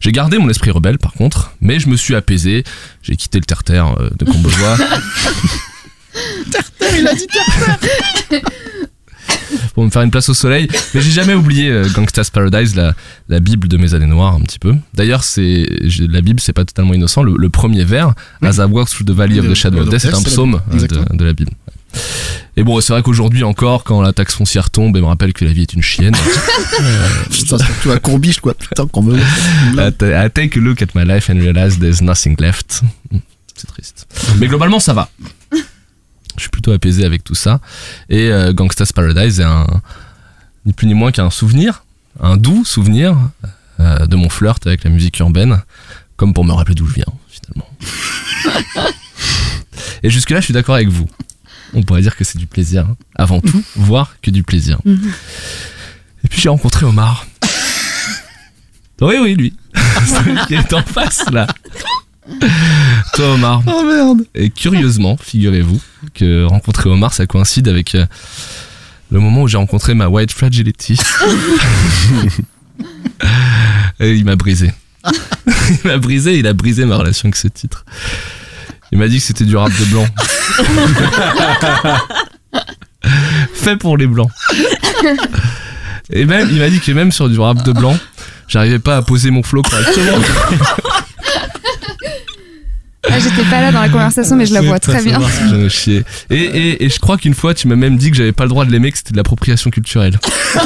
J'ai 0.00 0.10
gardé 0.12 0.38
mon 0.38 0.48
esprit 0.48 0.70
rebelle 0.70 0.98
par 0.98 1.12
contre, 1.12 1.52
mais 1.60 1.78
je 1.78 1.88
me 1.88 1.96
suis 1.96 2.14
apaisé, 2.14 2.64
j'ai 3.02 3.14
quitté 3.16 3.38
le 3.38 3.44
terre-terre 3.44 3.94
euh, 4.00 4.10
de 4.18 4.24
Courbevoie. 4.24 4.76
Il 6.98 7.06
a 7.06 7.14
dit 7.14 7.26
pour 9.74 9.84
me 9.84 9.90
faire 9.90 10.02
une 10.02 10.10
place 10.10 10.28
au 10.28 10.34
soleil. 10.34 10.68
Mais 10.94 11.00
j'ai 11.00 11.10
jamais 11.10 11.34
oublié 11.34 11.70
euh, 11.70 11.88
Gangsta's 11.94 12.30
Paradise, 12.30 12.74
la, 12.74 12.94
la 13.28 13.40
bible 13.40 13.68
de 13.68 13.76
mes 13.76 13.94
années 13.94 14.06
noires 14.06 14.34
un 14.34 14.40
petit 14.40 14.58
peu. 14.58 14.74
D'ailleurs, 14.94 15.22
c'est 15.24 15.66
la 16.00 16.20
bible, 16.20 16.40
c'est 16.40 16.52
pas 16.52 16.64
totalement 16.64 16.94
innocent. 16.94 17.22
Le, 17.22 17.36
le 17.36 17.48
premier 17.48 17.84
vers, 17.84 18.14
As 18.42 18.56
I 18.56 18.64
walk 18.64 18.88
through 18.88 19.06
the 19.06 19.12
valley 19.14 19.38
of 19.38 19.48
the 19.48 19.54
shadow 19.54 19.80
of 19.80 19.88
death, 19.88 20.00
c'est 20.00 20.14
un 20.14 20.22
psaume 20.22 20.60
de 21.12 21.24
la 21.24 21.32
bible. 21.32 21.52
Et 22.56 22.64
bon, 22.64 22.80
c'est 22.80 22.92
vrai 22.92 23.02
qu'aujourd'hui 23.02 23.44
encore, 23.44 23.84
quand 23.84 24.02
la 24.02 24.12
taxe 24.12 24.34
foncière 24.34 24.70
tombe, 24.70 24.96
elle 24.96 25.02
me 25.02 25.06
rappelle 25.08 25.32
que 25.32 25.44
la 25.44 25.52
vie 25.52 25.62
est 25.62 25.72
une 25.74 25.82
chienne. 25.82 26.14
Putain, 27.30 27.58
surtout 27.58 27.90
à 27.92 27.98
Courbiche, 28.00 28.40
quoi. 28.40 28.54
Putain, 28.54 28.86
qu'on 28.88 29.02
me. 29.02 29.16
I 29.18 29.92
ta- 29.96 30.26
I 30.26 30.30
take 30.30 30.58
a 30.58 30.60
look 30.60 30.82
at 30.82 30.88
my 30.94 31.04
life 31.04 31.30
and 31.30 31.34
realize 31.34 31.78
there's 31.78 32.02
nothing 32.02 32.34
left. 32.40 32.82
C'est 33.54 33.66
triste. 33.68 34.06
Mais 34.38 34.48
globalement, 34.48 34.80
ça 34.80 34.92
va. 34.92 35.08
Je 35.52 36.42
suis 36.42 36.50
plutôt 36.50 36.72
apaisé 36.72 37.04
avec 37.04 37.22
tout 37.24 37.34
ça. 37.34 37.60
Et 38.08 38.30
euh, 38.30 38.52
Gangsta's 38.52 38.92
Paradise 38.92 39.40
est 39.40 39.44
un, 39.44 39.66
ni 40.66 40.72
plus 40.72 40.86
ni 40.86 40.94
moins 40.94 41.10
qu'un 41.12 41.30
souvenir, 41.30 41.84
un 42.20 42.36
doux 42.36 42.64
souvenir 42.64 43.16
euh, 43.80 44.06
de 44.06 44.16
mon 44.16 44.28
flirt 44.28 44.64
avec 44.66 44.84
la 44.84 44.90
musique 44.90 45.18
urbaine, 45.18 45.62
comme 46.16 46.34
pour 46.34 46.44
me 46.44 46.52
rappeler 46.52 46.74
d'où 46.74 46.86
je 46.86 46.94
viens, 46.94 47.12
finalement. 47.28 47.68
Et 50.02 50.10
jusque-là, 50.10 50.40
je 50.40 50.44
suis 50.46 50.54
d'accord 50.54 50.76
avec 50.76 50.88
vous. 50.88 51.08
On 51.74 51.82
pourrait 51.82 52.02
dire 52.02 52.16
que 52.16 52.24
c'est 52.24 52.38
du 52.38 52.46
plaisir, 52.46 52.86
hein, 52.88 52.96
avant 53.14 53.40
tout, 53.40 53.62
voire 53.76 54.16
que 54.22 54.30
du 54.30 54.42
plaisir. 54.42 54.80
Et 54.84 56.28
puis 56.28 56.40
j'ai 56.40 56.48
rencontré 56.48 56.86
Omar. 56.86 57.26
Oui, 59.00 59.14
oui, 59.22 59.36
lui. 59.36 59.54
Celui 60.06 60.36
qui 60.48 60.54
est 60.54 60.72
en 60.72 60.82
face, 60.82 61.24
là. 61.30 61.46
Toi, 63.14 63.34
Omar. 63.34 63.62
Oh 63.68 63.84
merde. 63.84 64.24
Et 64.34 64.50
curieusement, 64.50 65.16
figurez-vous 65.16 65.80
que 66.14 66.42
rencontrer 66.42 66.90
Omar, 66.90 67.14
ça 67.14 67.24
coïncide 67.24 67.68
avec 67.68 67.94
euh, 67.94 68.06
le 69.12 69.20
moment 69.20 69.42
où 69.42 69.48
j'ai 69.48 69.56
rencontré 69.56 69.94
ma 69.94 70.08
White 70.08 70.32
Fragility. 70.32 70.98
Et 74.00 74.14
il 74.14 74.24
m'a 74.24 74.34
brisé. 74.34 74.72
il 75.06 75.78
m'a 75.84 75.98
brisé, 75.98 76.38
il 76.38 76.46
a 76.48 76.52
brisé 76.52 76.84
ma 76.84 76.96
relation 76.96 77.26
avec 77.26 77.36
ce 77.36 77.46
titre. 77.48 77.84
Il 78.92 78.98
m'a 78.98 79.08
dit 79.08 79.18
que 79.18 79.22
c'était 79.24 79.44
du 79.44 79.56
rap 79.56 79.70
de 79.70 79.84
blanc. 79.86 80.06
Fait 83.54 83.76
pour 83.76 83.96
les 83.96 84.06
blancs. 84.06 84.30
Et 86.10 86.24
même, 86.24 86.48
il 86.50 86.58
m'a 86.58 86.68
dit 86.70 86.80
que 86.80 86.90
même 86.92 87.12
sur 87.12 87.28
du 87.28 87.38
rap 87.38 87.62
de 87.64 87.72
blanc, 87.72 87.96
j'arrivais 88.48 88.78
pas 88.78 88.96
à 88.96 89.02
poser 89.02 89.30
mon 89.30 89.42
flow 89.42 89.62
correctement. 89.62 90.18
Ah, 93.10 93.18
J'étais 93.20 93.44
pas 93.50 93.60
là 93.62 93.72
dans 93.72 93.80
la 93.80 93.88
conversation, 93.88 94.36
mais 94.36 94.44
je 94.46 94.52
la 94.54 94.60
vois 94.62 94.78
très 94.78 95.02
bien. 95.02 95.18
Et, 95.88 96.04
et, 96.30 96.84
et 96.84 96.88
je 96.90 96.98
crois 96.98 97.16
qu'une 97.16 97.34
fois, 97.34 97.54
tu 97.54 97.66
m'as 97.68 97.76
même 97.76 97.96
dit 97.96 98.10
que 98.10 98.16
j'avais 98.16 98.32
pas 98.32 98.44
le 98.44 98.50
droit 98.50 98.64
de 98.64 98.70
l'aimer, 98.72 98.90
que 98.92 98.98
c'était 98.98 99.12
de 99.12 99.16
l'appropriation 99.16 99.70
culturelle. 99.70 100.18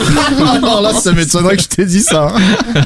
Alors 0.56 0.80
là, 0.80 0.92
ça 0.94 1.12
m'étonnerait 1.12 1.56
que 1.56 1.62
je 1.62 1.68
t'ai 1.68 1.84
dit 1.86 2.00
ça. 2.02 2.34
hein. 2.34 2.82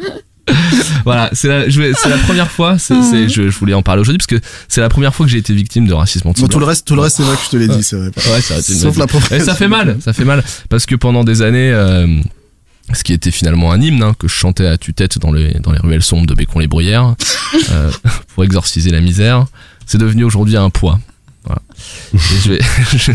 voilà, 1.04 1.30
c'est 1.32 1.48
la, 1.48 1.68
je 1.68 1.80
vais- 1.80 1.92
c'est 1.94 2.08
la 2.08 2.18
première 2.18 2.50
fois, 2.50 2.78
c'est, 2.78 3.02
c'est- 3.02 3.28
je, 3.28 3.48
je 3.50 3.58
voulais 3.58 3.74
en 3.74 3.82
parler 3.82 4.00
aujourd'hui, 4.02 4.18
parce 4.18 4.40
que 4.40 4.46
c'est 4.68 4.80
la 4.80 4.88
première 4.88 5.14
fois 5.14 5.26
que 5.26 5.32
j'ai 5.32 5.38
été 5.38 5.52
victime 5.54 5.86
de 5.86 5.92
racisme 5.92 6.28
anti 6.28 6.40
Bon, 6.42 6.48
tout 6.48 6.58
le 6.58 6.64
reste, 6.66 6.86
tout 6.86 6.94
le 6.94 7.02
reste, 7.02 7.16
c'est 7.16 7.22
vrai 7.22 7.36
que 7.36 7.42
je 7.44 7.50
te 7.50 7.56
l'ai 7.56 7.68
dit, 7.68 7.82
c'est 7.82 7.96
vrai. 7.96 8.08
Ouais, 8.32 8.40
ça 8.40 8.60
Sauf 8.62 8.96
la 8.96 9.06
Et 9.36 9.40
ça 9.40 9.54
fait 9.54 9.68
mal, 9.68 9.98
ça 10.02 10.12
fait 10.12 10.24
mal. 10.24 10.42
Parce 10.68 10.86
que 10.86 10.94
pendant 10.94 11.24
des 11.24 11.42
années, 11.42 11.70
euh, 11.72 12.06
ce 12.92 13.04
qui 13.04 13.12
était 13.12 13.30
finalement 13.30 13.72
un 13.72 13.80
hymne, 13.80 14.02
hein, 14.02 14.14
que 14.18 14.28
je 14.28 14.32
chantais 14.34 14.66
à 14.66 14.78
tue-tête 14.78 15.18
dans 15.18 15.32
les, 15.32 15.54
dans 15.60 15.72
les 15.72 15.78
ruelles 15.78 16.02
sombres 16.02 16.26
de 16.26 16.34
Bécon-les-Bruyères, 16.34 17.14
euh, 17.70 17.90
pour 18.34 18.44
exorciser 18.44 18.90
la 18.90 19.00
misère, 19.00 19.46
c'est 19.86 19.98
devenu 19.98 20.24
aujourd'hui 20.24 20.56
un 20.56 20.70
poids. 20.70 20.98
Voilà. 21.44 21.62
Et 22.14 22.18
je 22.44 22.52
vais, 22.52 22.60
je, 22.96 23.12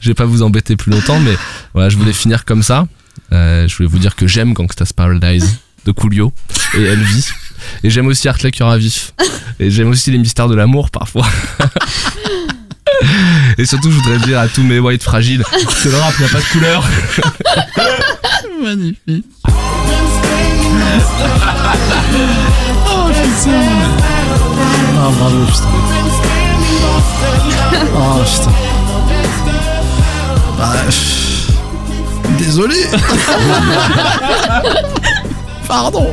je 0.00 0.08
vais 0.08 0.14
pas 0.14 0.24
vous 0.26 0.42
embêter 0.42 0.76
plus 0.76 0.90
longtemps, 0.92 1.18
mais 1.20 1.34
voilà, 1.74 1.88
je 1.88 1.96
voulais 1.96 2.12
finir 2.12 2.44
comme 2.44 2.62
ça. 2.62 2.86
Euh, 3.32 3.66
je 3.66 3.76
voulais 3.76 3.88
vous 3.88 3.98
dire 3.98 4.14
que 4.14 4.26
j'aime 4.26 4.52
Gangsta's 4.52 4.92
Paradise 4.92 5.58
de 5.86 5.92
Coolio 5.92 6.32
et 6.74 6.82
elle 6.82 7.02
vit. 7.02 7.24
Et 7.82 7.90
j'aime 7.90 8.06
aussi 8.08 8.28
Art 8.28 8.38
Cœur 8.38 8.68
à 8.68 8.76
vif. 8.76 9.14
Et 9.58 9.70
j'aime 9.70 9.88
aussi 9.88 10.10
les 10.10 10.18
mystères 10.18 10.48
de 10.48 10.54
l'amour 10.54 10.90
parfois. 10.90 11.26
Et 13.58 13.64
surtout, 13.64 13.90
je 13.90 13.96
voudrais 13.96 14.18
dire 14.18 14.38
à 14.38 14.48
tous 14.48 14.62
mes 14.62 14.78
whites 14.78 15.02
fragiles 15.02 15.42
que 15.82 15.88
le 15.88 15.96
rap 15.96 16.18
n'a 16.18 16.28
pas 16.28 16.40
de 16.40 16.44
couleur. 16.44 16.84
Magnifique. 18.62 19.24
Oh 22.88 23.08
putain. 23.08 23.50
Ah 24.98 25.10
bravo 25.18 25.44
putain. 25.46 25.68
Oh 27.94 28.22
putain. 28.24 28.52
Bah, 30.58 30.72
désolé. 32.38 32.86
Pardon. 35.68 36.12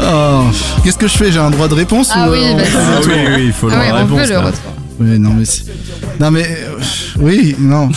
Oh, 0.00 0.44
Qu'est-ce 0.84 0.98
que 0.98 1.08
je 1.08 1.16
fais 1.16 1.32
J'ai 1.32 1.38
un 1.38 1.50
droit 1.50 1.68
de 1.68 1.74
réponse 1.74 2.10
Ah 2.12 2.28
ou, 2.28 2.32
oui, 2.32 2.38
euh, 2.44 2.54
vas-y. 2.56 2.66
fait 2.66 2.78
Ah 2.78 3.00
oui, 3.36 3.44
il 3.46 3.52
faut 3.52 3.68
Ah 3.70 3.74
le 3.76 3.80
oui, 3.80 3.86
on 3.90 3.94
réponse, 3.96 4.20
veut 4.20 4.26
le 4.26 4.32
là. 4.32 4.40
retour. 4.42 4.60
Oui, 5.00 5.18
non 5.18 5.30
mais 5.34 5.44
c'est- 5.44 5.64
non 6.20 6.30
mais 6.30 6.44
euh, 6.46 6.78
oui, 7.18 7.56
non. 7.58 7.90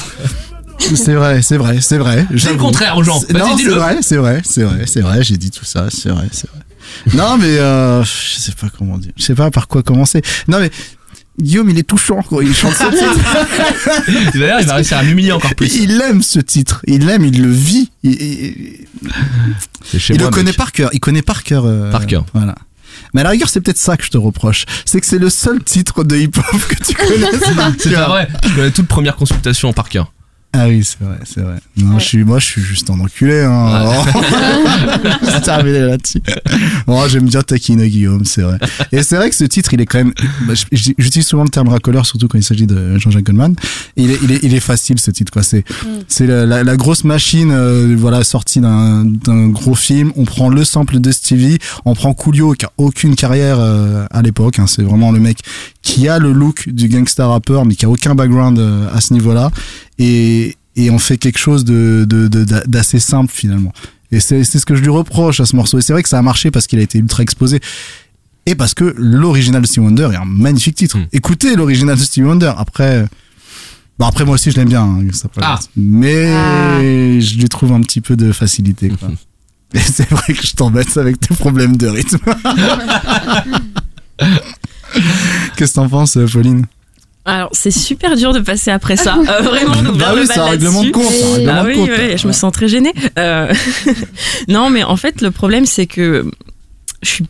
C'est 0.79 1.13
vrai, 1.13 1.41
c'est 1.41 1.57
vrai, 1.57 1.79
c'est 1.81 1.97
vrai. 1.97 2.21
Dis 2.23 2.33
le 2.33 2.37
j'avoue. 2.37 2.57
contraire 2.57 2.97
aux 2.97 3.03
gens. 3.03 3.19
C'est- 3.19 3.33
Vas-y, 3.33 3.41
Non, 3.41 3.49
c'est 3.51 3.55
dis-le. 3.57 3.73
vrai, 3.75 3.97
c'est 4.01 4.15
vrai, 4.17 4.41
c'est 4.43 4.63
vrai, 4.63 4.83
c'est 4.87 5.01
vrai. 5.01 5.23
J'ai 5.23 5.37
dit 5.37 5.51
tout 5.51 5.65
ça, 5.65 5.87
c'est 5.89 6.09
vrai, 6.09 6.25
c'est 6.31 6.49
vrai. 6.49 6.59
Non 7.13 7.37
mais 7.37 7.57
euh, 7.59 8.03
je 8.03 8.39
sais 8.39 8.53
pas 8.53 8.67
comment 8.75 8.97
dire. 8.97 9.11
Je 9.17 9.23
sais 9.23 9.35
pas 9.35 9.51
par 9.51 9.67
quoi 9.67 9.83
commencer. 9.83 10.21
Non 10.47 10.59
mais 10.59 10.71
Guillaume, 11.39 11.69
il 11.69 11.77
est 11.77 11.83
touchant 11.83 12.23
quand 12.27 12.41
il 12.41 12.53
chante 12.55 12.73
ce 12.73 12.83
titre. 12.89 14.37
D'ailleurs, 14.39 14.59
il 14.61 14.65
va 14.67 14.75
réussir 14.75 14.97
à 14.97 15.03
m'humilier 15.03 15.31
encore 15.31 15.53
plus. 15.55 15.75
Il 15.75 16.01
aime 16.01 16.21
ce 16.23 16.39
titre, 16.39 16.81
il 16.87 17.05
l'aime, 17.05 17.25
il 17.25 17.41
le 17.41 17.51
vit. 17.51 17.91
Il, 18.03 18.11
il- 18.13 19.99
chez 19.99 20.13
il 20.15 20.19
moi, 20.19 20.29
le 20.29 20.33
connaît 20.33 20.45
mec. 20.51 20.57
par 20.57 20.71
cœur. 20.71 20.89
Il 20.93 20.99
connaît 20.99 21.21
par 21.21 21.43
cœur. 21.43 21.65
euh, 21.65 21.91
Par 21.91 22.07
cœur. 22.07 22.25
Voilà. 22.33 22.55
Mais 23.13 23.21
à 23.21 23.25
la 23.25 23.29
rigueur, 23.29 23.49
c'est 23.49 23.61
peut-être 23.61 23.77
ça 23.77 23.95
que 23.97 24.03
je 24.03 24.09
te 24.09 24.17
reproche. 24.17 24.65
C'est 24.85 24.99
que 24.99 25.05
c'est 25.05 25.19
le 25.19 25.29
seul 25.29 25.63
titre 25.63 26.03
de 26.03 26.15
hip-hop 26.17 26.43
que 26.67 26.83
tu 26.83 26.93
connais 26.95 27.19
par 27.55 27.71
C'est 27.77 27.91
pas 27.93 28.07
vrai. 28.09 28.27
Je 28.43 28.49
connais 28.55 28.71
toute 28.71 28.87
première 28.87 29.15
consultation 29.15 29.71
par 29.73 29.89
cœur. 29.89 30.11
Ah 30.53 30.67
oui, 30.69 30.83
c'est 30.83 31.03
vrai, 31.03 31.17
c'est 31.23 31.41
vrai. 31.41 31.57
Non, 31.75 31.99
je 31.99 32.05
suis, 32.05 32.23
moi, 32.23 32.39
je 32.39 32.45
suis 32.45 32.61
juste 32.61 32.89
un 32.89 32.99
enculé. 32.99 33.41
Hein. 33.41 33.91
c'est 35.23 35.41
terminé 35.41 35.79
là-dessus. 35.81 36.21
Bon, 36.87 37.07
j'aime 37.07 37.25
bien 37.25 37.41
taquiner 37.43 37.89
Guillaume, 37.89 38.25
c'est 38.25 38.41
vrai. 38.41 38.57
Et 38.91 39.03
c'est 39.03 39.17
vrai 39.17 39.29
que 39.29 39.35
ce 39.35 39.43
titre, 39.43 39.73
il 39.73 39.81
est 39.81 39.85
quand 39.85 39.99
même. 39.99 40.13
bah, 40.47 40.53
J'utilise 40.71 41.27
souvent 41.27 41.43
le 41.43 41.49
terme 41.49 41.67
racoleur, 41.67 42.05
surtout 42.05 42.27
quand 42.27 42.37
il 42.37 42.43
s'agit 42.43 42.65
de 42.65 42.97
Jean-Jacques 42.97 43.25
Goldman. 43.25 43.55
Il 43.97 44.09
est, 44.11 44.17
il 44.23 44.31
est, 44.31 44.39
il 44.43 44.53
est 44.55 44.59
facile 44.59 44.99
ce 44.99 45.11
titre, 45.11 45.31
quoi. 45.31 45.43
C'est, 45.43 45.63
c'est 46.07 46.25
la, 46.25 46.45
la- 46.45 46.63
la 46.63 46.75
grosse 46.77 47.03
machine, 47.03 47.51
euh, 47.51 47.95
voilà, 47.97 48.23
sortie 48.23 48.59
d'un, 48.61 49.05
d'un 49.05 49.49
gros 49.49 49.75
film. 49.75 50.11
On 50.15 50.23
prend 50.25 50.49
le 50.49 50.63
sample 50.63 50.99
de 50.99 51.11
Stevie, 51.11 51.59
on 51.85 51.93
prend 51.93 52.13
Coolio 52.13 52.53
qui 52.53 52.65
a 52.65 52.71
aucune 52.77 53.15
carrière 53.15 53.57
euh, 53.59 54.05
à 54.11 54.21
l'époque. 54.23 54.59
Hein. 54.59 54.65
C'est 54.67 54.81
vraiment 54.81 55.11
le 55.11 55.19
mec 55.19 55.37
qui 55.83 56.07
a 56.09 56.19
le 56.19 56.31
look 56.33 56.67
du 56.69 56.89
gangsta 56.89 57.27
rappeur, 57.27 57.65
mais 57.65 57.75
qui 57.75 57.85
a 57.85 57.89
aucun 57.89 58.15
background 58.15 58.57
euh, 58.59 58.87
à 58.93 59.01
ce 59.01 59.13
niveau-là. 59.13 59.51
Et, 59.99 60.55
et 60.75 60.89
on 60.91 60.99
fait 60.99 61.17
quelque 61.17 61.39
chose 61.39 61.65
de, 61.65 62.05
de, 62.07 62.27
de- 62.27 62.43
d'a- 62.43 62.63
d'assez 62.65 62.99
simple 62.99 63.31
finalement. 63.33 63.73
Et 64.11 64.19
c'est, 64.19 64.43
c'est 64.43 64.59
ce 64.59 64.65
que 64.65 64.75
je 64.75 64.81
lui 64.81 64.89
reproche 64.89 65.39
à 65.39 65.45
ce 65.45 65.55
morceau. 65.55 65.79
Et 65.79 65.81
c'est 65.81 65.91
vrai 65.93 66.03
que 66.03 66.09
ça 66.09 66.19
a 66.19 66.21
marché 66.21 66.51
parce 66.51 66.67
qu'il 66.67 66.79
a 66.79 66.81
été 66.83 66.97
ultra 66.99 67.23
exposé. 67.23 67.59
Et 68.45 68.55
parce 68.55 68.73
que 68.73 68.93
l'original 68.97 69.61
de 69.61 69.67
Stevie 69.67 69.85
Wonder 69.87 70.09
est 70.13 70.15
un 70.15 70.23
magnifique 70.25 70.75
titre. 70.75 70.97
Écoutez 71.11 71.55
l'original 71.55 71.97
de 71.97 72.01
Stevie 72.03 72.25
Wonder. 72.27 72.53
Après, 72.57 73.05
bon 73.99 74.05
après 74.05 74.23
moi 74.23 74.35
aussi 74.35 74.51
je 74.51 74.55
l'aime 74.55 74.69
bien. 74.69 74.83
hein, 74.83 75.01
ça 75.11 75.27
peut- 75.27 75.41
Ah. 75.43 75.59
Mais 75.75 77.19
je 77.19 77.37
lui 77.37 77.49
trouve 77.49 77.73
un 77.73 77.81
petit 77.81 77.99
peu 77.99 78.15
de 78.15 78.31
facilité. 78.31 78.87
Quoi. 78.89 79.09
Et 79.73 79.79
c'est 79.79 80.09
vrai 80.09 80.33
que 80.33 80.47
je 80.47 80.53
t'embête 80.53 80.95
avec 80.95 81.19
tes 81.19 81.35
problèmes 81.35 81.75
de 81.75 81.87
rythme. 81.87 82.19
Qu'est-ce 85.57 85.71
que 85.73 85.75
t'en 85.75 85.89
penses, 85.89 86.17
Pauline? 86.31 86.65
Alors, 87.27 87.49
c'est 87.51 87.71
super 87.71 88.15
dur 88.15 88.33
de 88.33 88.39
passer 88.39 88.71
après 88.71 88.95
ça. 88.97 89.17
Euh, 89.17 89.41
vraiment, 89.41 89.73
Bah 89.75 89.81
d'ouvrir 89.83 90.13
oui, 90.13 90.19
le 90.21 90.25
c'est 90.25 90.39
un 90.39 90.45
règlement 90.45 90.81
de 90.81 90.87
là-dessus. 90.87 90.91
compte, 90.91 91.11
c'est 91.11 91.23
un 91.23 91.33
règlement 91.35 91.53
Ah 91.59 91.63
de 91.63 91.67
oui, 91.67 91.75
compte. 91.75 91.89
oui, 91.97 92.17
je 92.17 92.27
me 92.27 92.31
sens 92.31 92.51
très 92.53 92.67
gênée. 92.67 92.93
Euh, 93.19 93.53
non, 94.47 94.69
mais 94.69 94.83
en 94.83 94.95
fait, 94.97 95.21
le 95.21 95.31
problème, 95.31 95.65
c'est 95.65 95.85
que 95.87 96.25
je 97.03 97.09
suis 97.09 97.25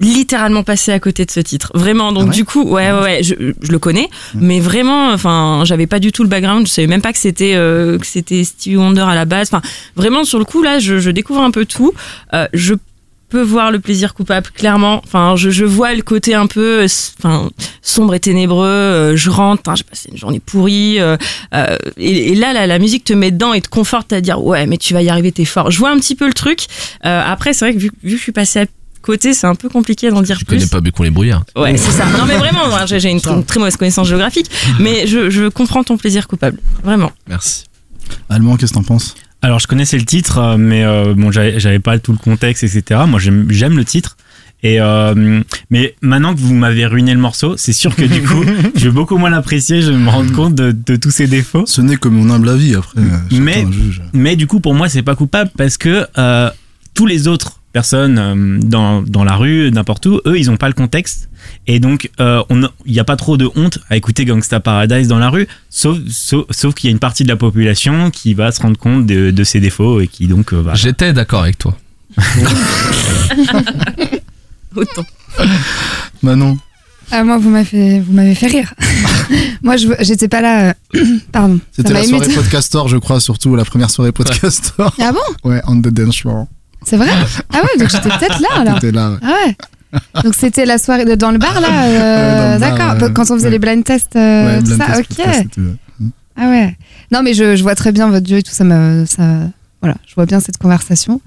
littéralement 0.00 0.64
passée 0.64 0.90
à 0.90 0.98
côté 0.98 1.24
de 1.24 1.30
ce 1.30 1.38
titre. 1.38 1.70
Vraiment. 1.74 2.12
Donc, 2.12 2.24
Ah 2.24 2.26
ouais 2.30 2.34
du 2.34 2.44
coup, 2.44 2.62
ouais, 2.64 2.90
ouais, 2.90 3.00
ouais, 3.02 3.22
je, 3.22 3.34
je 3.60 3.70
le 3.70 3.78
connais. 3.78 4.08
Mais 4.34 4.58
vraiment, 4.58 5.10
enfin, 5.12 5.62
j'avais 5.64 5.86
pas 5.86 6.00
du 6.00 6.10
tout 6.12 6.22
le 6.24 6.28
background. 6.28 6.66
Je 6.66 6.72
savais 6.72 6.88
même 6.88 7.02
pas 7.02 7.12
que 7.12 7.18
c'était, 7.20 7.52
euh, 7.54 7.98
que 7.98 8.06
c'était 8.06 8.42
Stevie 8.42 8.76
Wonder 8.78 9.02
à 9.02 9.14
la 9.14 9.26
base. 9.26 9.48
Enfin, 9.52 9.62
vraiment, 9.94 10.24
sur 10.24 10.38
le 10.40 10.44
coup, 10.44 10.62
là, 10.62 10.78
je, 10.80 10.98
je 10.98 11.10
découvre 11.10 11.42
un 11.42 11.50
peu 11.52 11.66
tout. 11.66 11.92
Euh, 12.34 12.48
je 12.52 12.74
peux 13.32 13.42
voir 13.42 13.70
le 13.72 13.80
plaisir 13.80 14.14
coupable 14.14 14.48
clairement 14.54 15.00
enfin 15.04 15.34
je, 15.36 15.50
je 15.50 15.64
vois 15.64 15.94
le 15.94 16.02
côté 16.02 16.34
un 16.34 16.46
peu 16.46 16.82
euh, 16.82 16.86
enfin 17.18 17.50
sombre 17.82 18.14
et 18.14 18.20
ténébreux 18.20 18.66
euh, 18.66 19.16
je 19.16 19.30
rentre 19.30 19.68
hein, 19.68 19.74
j'ai 19.76 19.84
passé 19.84 20.08
une 20.12 20.18
journée 20.18 20.38
pourrie 20.40 21.00
euh, 21.00 21.16
euh, 21.54 21.76
et, 21.96 22.32
et 22.32 22.34
là, 22.34 22.52
la, 22.52 22.66
la 22.66 22.78
musique 22.78 23.04
te 23.04 23.12
met 23.12 23.30
dedans 23.30 23.52
et 23.54 23.60
te 23.60 23.68
conforte 23.68 24.12
à 24.12 24.20
dire 24.20 24.42
ouais 24.44 24.66
mais 24.66 24.76
tu 24.78 24.94
vas 24.94 25.02
y 25.02 25.08
arriver 25.08 25.32
t'es 25.32 25.44
fort 25.44 25.70
je 25.70 25.78
vois 25.78 25.90
un 25.90 25.96
petit 25.98 26.14
peu 26.14 26.26
le 26.26 26.34
truc 26.34 26.60
Euh, 27.04 27.22
après 27.34 27.52
c'est 27.54 27.64
vrai 27.64 27.74
que 27.74 27.78
vu, 27.80 27.90
vu 28.04 28.12
que 28.12 28.16
je 28.18 28.22
suis 28.22 28.32
passée 28.32 28.60
à 28.60 28.66
côté 29.02 29.34
c'est 29.34 29.46
un 29.48 29.54
peu 29.56 29.68
compliqué 29.68 30.10
d'en 30.10 30.22
dire 30.22 30.38
Je 30.38 30.44
plus 30.44 30.56
connais 30.58 30.68
pas 30.68 30.80
Bécon 30.80 31.02
les 31.02 31.10
brouillards. 31.10 31.44
Ouais, 31.56 31.76
c'est 31.76 31.90
ça. 31.90 32.06
Non, 32.18 32.24
mais 32.26 32.36
vraiment, 32.36 32.68
moi, 32.68 32.86
j'ai 32.86 33.10
une, 33.10 33.18
tr- 33.18 33.32
une 33.34 33.44
très 33.44 33.58
mauvaise 33.58 33.76
connaissance 33.76 34.06
géographique, 34.06 34.48
mais 34.78 35.08
je, 35.08 35.28
je 35.28 35.48
comprends 35.48 35.82
ton 35.82 35.96
plaisir 35.96 36.28
coupable. 36.28 36.58
Vraiment. 36.84 37.10
Merci. 37.28 37.64
Allemand, 38.28 38.56
qu'est-ce 38.56 38.72
que 38.72 38.78
t'en 38.78 38.84
penses? 38.84 39.16
Alors 39.42 39.58
je 39.58 39.66
connaissais 39.66 39.98
le 39.98 40.04
titre, 40.04 40.38
euh, 40.38 40.56
mais 40.56 40.84
euh, 40.84 41.14
bon, 41.14 41.30
j'avais 41.32 41.78
pas 41.80 41.98
tout 41.98 42.12
le 42.12 42.18
contexte, 42.18 42.62
etc. 42.62 43.00
Moi 43.06 43.18
j'aime 43.20 43.76
le 43.76 43.84
titre. 43.84 44.16
Et 44.64 44.80
euh, 44.80 45.42
mais 45.70 45.96
maintenant 46.02 46.32
que 46.34 46.38
vous 46.38 46.54
m'avez 46.54 46.86
ruiné 46.86 47.12
le 47.14 47.18
morceau, 47.18 47.56
c'est 47.56 47.72
sûr 47.72 47.96
que 47.96 48.04
du 48.04 48.22
coup, 48.28 48.44
je 48.76 48.84
vais 48.84 48.90
beaucoup 48.94 49.16
moins 49.18 49.30
l'apprécier. 49.30 49.82
Je 49.82 49.90
vais 49.90 49.98
me 49.98 50.08
rendre 50.08 50.32
compte 50.32 50.54
de, 50.54 50.70
de 50.70 50.94
tous 50.94 51.10
ses 51.10 51.26
défauts. 51.26 51.64
Ce 51.66 51.80
n'est 51.80 51.96
que 51.96 52.06
mon 52.06 52.30
humble 52.30 52.48
avis 52.48 52.76
après. 52.76 53.00
euh, 53.00 53.18
Mais 53.40 53.66
juge. 53.72 54.02
mais 54.12 54.36
du 54.36 54.46
coup, 54.46 54.60
pour 54.60 54.74
moi, 54.74 54.88
c'est 54.88 55.02
pas 55.02 55.16
coupable 55.16 55.50
parce 55.58 55.76
que 55.76 56.06
euh, 56.16 56.48
tous 56.94 57.06
les 57.06 57.26
autres 57.26 57.60
personnes 57.72 58.18
euh, 58.18 58.58
dans, 58.62 59.02
dans 59.02 59.24
la 59.24 59.36
rue, 59.36 59.70
n'importe 59.72 60.06
où, 60.06 60.20
eux, 60.26 60.38
ils 60.38 60.50
ont 60.50 60.56
pas 60.56 60.68
le 60.68 60.74
contexte. 60.74 61.28
Et 61.66 61.80
donc, 61.80 62.10
euh, 62.20 62.42
on 62.50 62.60
il 62.86 62.92
n'y 62.92 63.00
a 63.00 63.04
pas 63.04 63.16
trop 63.16 63.36
de 63.36 63.48
honte 63.56 63.78
à 63.90 63.96
écouter 63.96 64.24
Gangsta 64.24 64.60
Paradise 64.60 65.08
dans 65.08 65.18
la 65.18 65.30
rue, 65.30 65.48
sauf, 65.70 65.98
sauf, 66.08 66.44
sauf 66.50 66.74
qu'il 66.74 66.88
y 66.88 66.90
a 66.90 66.92
une 66.92 66.98
partie 67.00 67.24
de 67.24 67.28
la 67.28 67.36
population 67.36 68.10
qui 68.10 68.34
va 68.34 68.52
se 68.52 68.60
rendre 68.62 68.78
compte 68.78 69.06
de, 69.06 69.30
de 69.30 69.44
ses 69.44 69.60
défauts 69.60 70.00
et 70.00 70.06
qui 70.08 70.28
donc 70.28 70.52
euh, 70.52 70.60
va. 70.62 70.74
J'étais 70.74 71.12
d'accord 71.12 71.42
avec 71.42 71.58
toi. 71.58 71.76
Autant. 74.74 75.04
Manon. 76.22 76.58
Ah, 77.10 77.24
moi, 77.24 77.36
vous 77.36 77.50
m'avez 77.50 77.64
fait, 77.64 78.00
vous 78.00 78.12
m'avez 78.12 78.34
fait 78.34 78.46
rire. 78.46 78.72
moi, 79.62 79.76
je, 79.76 79.86
j'étais 80.00 80.28
pas 80.28 80.40
là. 80.40 80.74
euh, 80.94 81.04
Pardon. 81.32 81.58
C'était 81.72 81.92
la 81.92 82.04
soirée 82.04 82.28
podcastor, 82.32 82.88
je 82.88 82.96
crois, 82.96 83.20
surtout 83.20 83.54
la 83.54 83.64
première 83.66 83.90
soirée 83.90 84.12
podcastor. 84.12 84.94
Ah 84.98 85.12
bon? 85.12 85.50
Ouais, 85.50 85.60
on 85.66 85.76
the 85.80 85.88
dance 85.88 86.18
floor. 86.20 86.46
C'est 86.84 86.96
vrai 86.96 87.08
Ah 87.52 87.58
ouais, 87.62 87.78
donc 87.78 87.88
j'étais 87.90 88.08
peut-être 88.08 88.40
là 88.40 88.48
alors. 88.60 88.74
T'étais 88.80 88.92
là. 88.92 89.10
ouais. 89.12 89.18
Ah 89.22 89.34
ouais. 89.46 89.56
Donc 90.24 90.34
c'était 90.34 90.64
la 90.64 90.78
soirée 90.78 91.04
de- 91.04 91.14
dans 91.14 91.30
le 91.30 91.38
bar 91.38 91.60
là. 91.60 91.68
euh, 91.84 92.52
Ouais, 92.54 92.58
D'accord. 92.58 93.12
Quand 93.14 93.30
on 93.30 93.34
faisait 93.34 93.44
Ouais. 93.46 93.50
les 93.52 93.58
blind 93.58 93.84
tests, 93.84 94.16
euh, 94.16 94.46
Ouais, 94.56 94.58
tout 94.62 94.74
blind 94.76 94.78
ça. 94.80 94.86
test 94.96 95.00
Ok. 95.00 95.34
c'était- 95.34 95.60
Ah 96.36 96.48
ouais. 96.48 96.76
Non 97.10 97.22
mais 97.22 97.34
je, 97.34 97.56
je 97.56 97.62
vois 97.62 97.74
très 97.74 97.92
bien 97.92 98.08
votre 98.08 98.26
duo 98.26 98.38
et 98.38 98.42
tout 98.42 98.52
ça. 98.52 98.64
Me, 98.64 99.04
ça 99.06 99.22
voilà, 99.82 99.96
je 100.08 100.14
vois 100.14 100.26
bien 100.26 100.38
cette 100.40 100.58
conversation. 100.58 101.20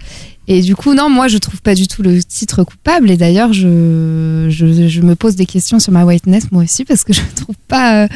Et 0.47 0.61
du 0.61 0.75
coup, 0.75 0.93
non, 0.93 1.09
moi 1.09 1.27
je 1.27 1.37
trouve 1.37 1.61
pas 1.61 1.75
du 1.75 1.87
tout 1.87 2.01
le 2.01 2.23
titre 2.23 2.63
coupable. 2.63 3.11
Et 3.11 3.17
d'ailleurs, 3.17 3.51
je, 3.53 4.47
je, 4.49 4.87
je 4.87 5.01
me 5.01 5.15
pose 5.15 5.35
des 5.35 5.45
questions 5.45 5.77
sur 5.79 5.91
ma 5.91 6.05
whiteness 6.05 6.51
moi 6.51 6.63
aussi 6.63 6.85
parce 6.85 7.03
que 7.03 7.13
je 7.13 7.21
trouve 7.35 7.55
pas. 7.67 8.03
euh, 8.03 8.07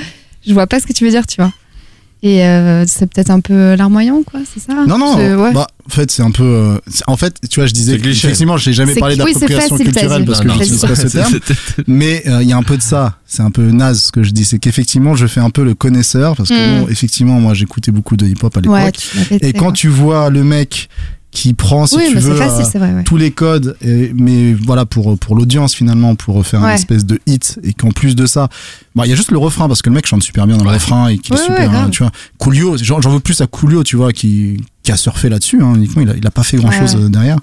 je 0.47 0.53
vois 0.53 0.65
pas 0.67 0.79
ce 0.79 0.87
que 0.87 0.93
tu 0.93 1.03
veux 1.03 1.09
dire, 1.11 1.27
tu 1.27 1.35
vois. 1.41 1.51
Et 2.21 2.43
euh, 2.43 2.83
c'est 2.85 3.05
peut-être 3.05 3.29
un 3.29 3.39
peu 3.39 3.75
larmoyant, 3.75 4.23
quoi, 4.23 4.41
c'est 4.53 4.59
ça? 4.59 4.73
Non, 4.85 4.97
non, 4.97 5.15
ouais. 5.15 5.53
bah, 5.53 5.67
en 5.87 5.89
fait, 5.89 6.11
c'est 6.11 6.21
un 6.21 6.31
peu. 6.31 6.43
euh, 6.43 6.77
en 7.07 7.15
fait, 7.15 7.35
tu 7.49 7.61
vois, 7.61 7.67
je 7.67 7.71
disais, 7.73 7.97
cliché. 7.97 8.27
effectivement, 8.27 8.57
je 8.57 8.69
n'ai 8.69 8.73
jamais 8.73 8.93
parlé 8.95 9.15
oui, 9.23 9.31
c'est 9.33 9.47
d'appropriation 9.47 9.77
culturelle 9.77 10.25
parce 10.25 10.43
Non, 10.43 10.57
que 10.57 10.65
je 10.65 10.71
n'utilise 10.73 10.81
pas 10.81 10.95
ce 10.95 11.07
terme. 11.07 11.39
Mais 11.87 12.23
euh, 12.27 12.43
il 12.43 12.49
y 12.49 12.51
a 12.53 12.57
un 12.57 12.63
peu 12.63 12.75
de 12.75 12.81
ça. 12.81 13.15
C'est 13.25 13.41
un 13.41 13.51
peu 13.51 13.63
naze 13.71 14.03
ce 14.03 14.11
que 14.11 14.23
je 14.23 14.31
dis. 14.31 14.43
C'est 14.43 14.59
qu'effectivement, 14.59 15.15
je 15.15 15.27
fais 15.27 15.39
un 15.39 15.49
peu 15.49 15.63
le 15.63 15.75
connaisseur 15.75 16.35
parce 16.35 16.49
que, 16.49 16.55
Mm. 16.55 16.81
bon, 16.81 16.87
effectivement, 16.89 17.39
moi, 17.39 17.53
j'écoutais 17.53 17.91
beaucoup 17.91 18.17
de 18.17 18.25
hip-hop 18.27 18.55
à 18.57 18.59
l'époque. 18.59 18.75
Ouais, 19.31 19.37
Et 19.41 19.53
quand 19.53 19.65
quoi. 19.67 19.71
tu 19.73 19.87
vois 19.87 20.29
le 20.29 20.43
mec 20.43 20.89
qui 21.31 21.53
prend, 21.53 21.85
si 21.85 21.95
Oui, 21.95 22.05
tu 22.09 22.17
veux, 22.17 22.35
facile, 22.35 22.65
euh, 22.65 22.69
c'est 22.71 22.79
vrai, 22.79 22.91
ouais. 22.93 23.03
tous 23.03 23.15
les 23.17 23.29
codes, 23.31 23.77
et- 23.81 24.11
mais 24.15 24.53
voilà, 24.55 24.85
pour, 24.85 25.17
pour 25.19 25.35
l'audience 25.35 25.75
finalement, 25.75 26.15
pour 26.15 26.43
faire 26.45 26.61
Ouais. 26.61 26.69
une 26.69 26.75
espèce 26.75 27.05
de 27.05 27.19
hit, 27.27 27.59
et 27.63 27.73
qu'en 27.73 27.91
plus 27.91 28.15
de 28.15 28.25
ça, 28.25 28.49
bah, 28.95 29.03
il 29.05 29.09
y 29.09 29.13
a 29.13 29.15
juste 29.15 29.29
le 29.31 29.37
refrain, 29.37 29.67
parce 29.67 29.81
que 29.83 29.89
le 29.89 29.95
mec 29.95 30.07
chante 30.07 30.23
super 30.23 30.47
bien 30.47 30.57
dans 30.57 30.63
le 30.65 30.71
refrain, 30.71 31.07
et 31.09 31.17
qu'il 31.19 31.35
est 31.35 31.37
super, 31.37 31.71
hein, 31.73 31.89
tu 31.91 32.01
vois. 32.01 32.11
Coolio, 32.39 32.77
j'en 32.81 32.99
veux 32.99 33.19
plus 33.19 33.39
à 33.41 33.47
Coolio, 33.47 33.83
tu 33.83 33.95
vois, 33.95 34.11
qui, 34.11 34.63
qui 34.81 34.91
a 34.91 34.97
surfé 34.97 35.29
là-dessus, 35.29 35.61
hein, 35.61 35.75
uniquement, 35.75 36.01
il 36.01 36.09
a, 36.09 36.15
il 36.15 36.25
a 36.25 36.31
pas 36.31 36.43
fait 36.43 36.57
grand 36.57 36.71
chose 36.71 36.95
Ouais, 36.95 37.03
ouais. 37.03 37.09
derrière. 37.09 37.37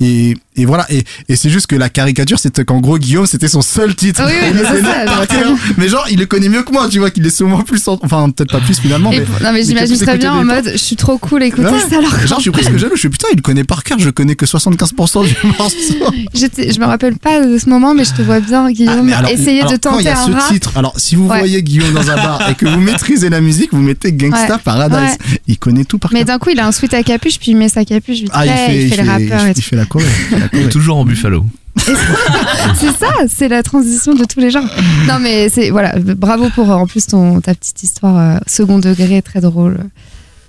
Et, 0.00 0.36
et 0.56 0.64
voilà, 0.66 0.86
et, 0.90 1.02
et 1.28 1.36
c'est 1.36 1.50
juste 1.50 1.66
que 1.66 1.76
la 1.76 1.88
caricature, 1.88 2.38
c'était 2.38 2.64
qu'en 2.64 2.80
gros, 2.80 2.98
Guillaume, 2.98 3.26
c'était 3.26 3.48
son 3.48 3.62
seul 3.62 3.94
titre. 3.94 4.22
Oui, 4.26 4.32
oui, 4.42 4.48
mais 4.54 4.60
le 4.62 4.66
c'est 4.68 4.82
ça, 4.82 5.04
par 5.06 5.26
cœur. 5.26 5.52
mais 5.76 5.88
genre, 5.88 6.06
il 6.10 6.18
le 6.18 6.26
connaît 6.26 6.48
mieux 6.48 6.62
que 6.62 6.72
moi, 6.72 6.88
tu 6.88 6.98
vois, 6.98 7.10
qu'il 7.10 7.26
est 7.26 7.30
souvent 7.30 7.62
plus, 7.62 7.86
en- 7.88 7.98
enfin, 8.02 8.30
peut-être 8.30 8.52
pas 8.52 8.60
plus 8.60 8.78
finalement, 8.78 9.10
Et 9.12 9.18
mais. 9.20 9.24
non 9.24 9.28
mais 9.42 9.52
mais 9.52 9.62
j'imagine 9.64 9.96
très 9.98 10.18
bien 10.18 10.32
en 10.32 10.44
mode 10.44 10.70
je 10.72 10.76
suis 10.78 10.96
trop 10.96 11.18
cool 11.18 11.42
écoutez 11.42 11.66
Ouais. 11.66 11.80
ça 11.90 11.98
alors 11.98 12.18
Genre, 12.26 12.38
je 12.38 12.42
suis 12.42 12.50
presque 12.50 12.76
jaloux. 12.76 12.94
Je 12.94 13.00
suis 13.00 13.08
putain, 13.08 13.28
il 13.32 13.42
connaît 13.42 13.64
par 13.64 13.82
cœur. 13.84 13.98
Je 13.98 14.10
connais 14.10 14.34
que 14.36 14.46
75% 14.46 15.26
du 15.26 15.34
morceau. 15.58 15.76
Je 16.34 16.78
me 16.80 16.84
rappelle 16.86 17.16
pas 17.16 17.44
de 17.44 17.58
ce 17.58 17.68
moment 17.68 17.94
mais 17.94 18.04
je 18.04 18.12
te 18.12 18.22
vois 18.22 18.40
bien 18.40 18.70
Guillaume 18.70 18.96
Ah, 18.98 19.02
mais 19.02 19.12
alors- 19.12 19.30
essayer 19.30 19.60
alors, 19.60 19.72
de 19.72 19.76
quand 19.78 19.98
il 19.98 20.04
y 20.06 20.08
tenter 20.08 20.16
a 20.16 20.20
un 20.22 20.26
ce 20.26 20.30
rap 20.32 20.52
titre, 20.52 20.72
alors 20.76 20.94
si 20.98 21.14
vous 21.16 21.26
Ouais. 21.28 21.38
voyez 21.38 21.62
Guillaume 21.62 21.92
dans 21.92 22.10
un 22.10 22.16
bar 22.16 22.48
et 22.50 22.54
que 22.54 22.66
vous 22.66 22.80
maîtrisez 22.80 23.28
la 23.30 23.40
musique, 23.40 23.70
vous 23.72 23.80
mettez 23.82 24.12
Gangsta 24.12 24.54
Ouais. 24.54 24.60
Paradise. 24.64 25.16
Il 25.46 25.58
connaît 25.58 25.84
tout 25.84 25.98
par 25.98 26.12
mais 26.12 26.20
cœur. 26.20 26.26
d'un 26.26 26.38
coup 26.38 26.50
il 26.50 26.60
a 26.60 26.66
un 26.66 26.72
sweat 26.72 26.94
à 26.94 27.02
capuche 27.02 27.38
puis 27.38 27.52
il 27.52 27.56
met 27.56 27.68
sa 27.68 27.84
capuche 27.84 28.20
Ah, 28.32 28.44
il 28.46 28.88
fait, 28.90 29.02
le 29.02 29.08
rappeur 29.08 29.40
il 29.56 29.62
fait 29.62 29.76
la 29.76 29.84
choré. 29.86 30.04
Toujours 30.70 30.96
en 30.98 31.04
buffalo. 31.04 31.44
c'est 31.76 32.92
ça 32.96 33.08
c'est 33.28 33.48
la 33.48 33.62
transition 33.64 34.14
de 34.14 34.24
tous 34.24 34.38
les 34.38 34.50
genres 34.52 34.62
non 35.08 35.18
mais 35.20 35.48
c'est 35.48 35.70
voilà 35.70 35.92
bravo 35.98 36.48
pour 36.54 36.70
euh, 36.70 36.74
en 36.74 36.86
plus 36.86 37.04
ton 37.08 37.40
ta 37.40 37.52
petite 37.52 37.82
histoire 37.82 38.16
euh, 38.16 38.38
second 38.46 38.78
degré 38.78 39.20
très 39.22 39.40
drôle 39.40 39.78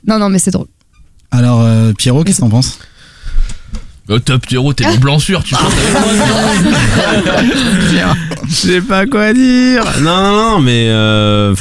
non 0.07 0.19
non 0.19 0.29
mais 0.29 0.37
c'est 0.37 0.51
drôle 0.51 0.67
Alors, 1.31 1.61
euh, 1.61 1.93
Pierrot, 1.97 2.23
qu'est-ce 2.23 2.37
que 2.37 2.41
t'en 2.43 2.49
penses? 2.49 2.77
Au 4.07 4.19
top 4.19 4.45
Pierrot, 4.45 4.73
t'es 4.73 4.85
mon 4.87 4.97
blanc 4.97 5.17
sûr, 5.17 5.43
tu 5.43 5.55
chantes 5.55 5.73
Je 8.47 8.53
sais 8.53 8.81
pas 8.81 9.05
quoi 9.07 9.33
dire. 9.33 9.83
Non, 10.01 10.21
non, 10.21 10.35
non, 10.51 10.61
mais 10.61 10.89
euh, 10.89 11.55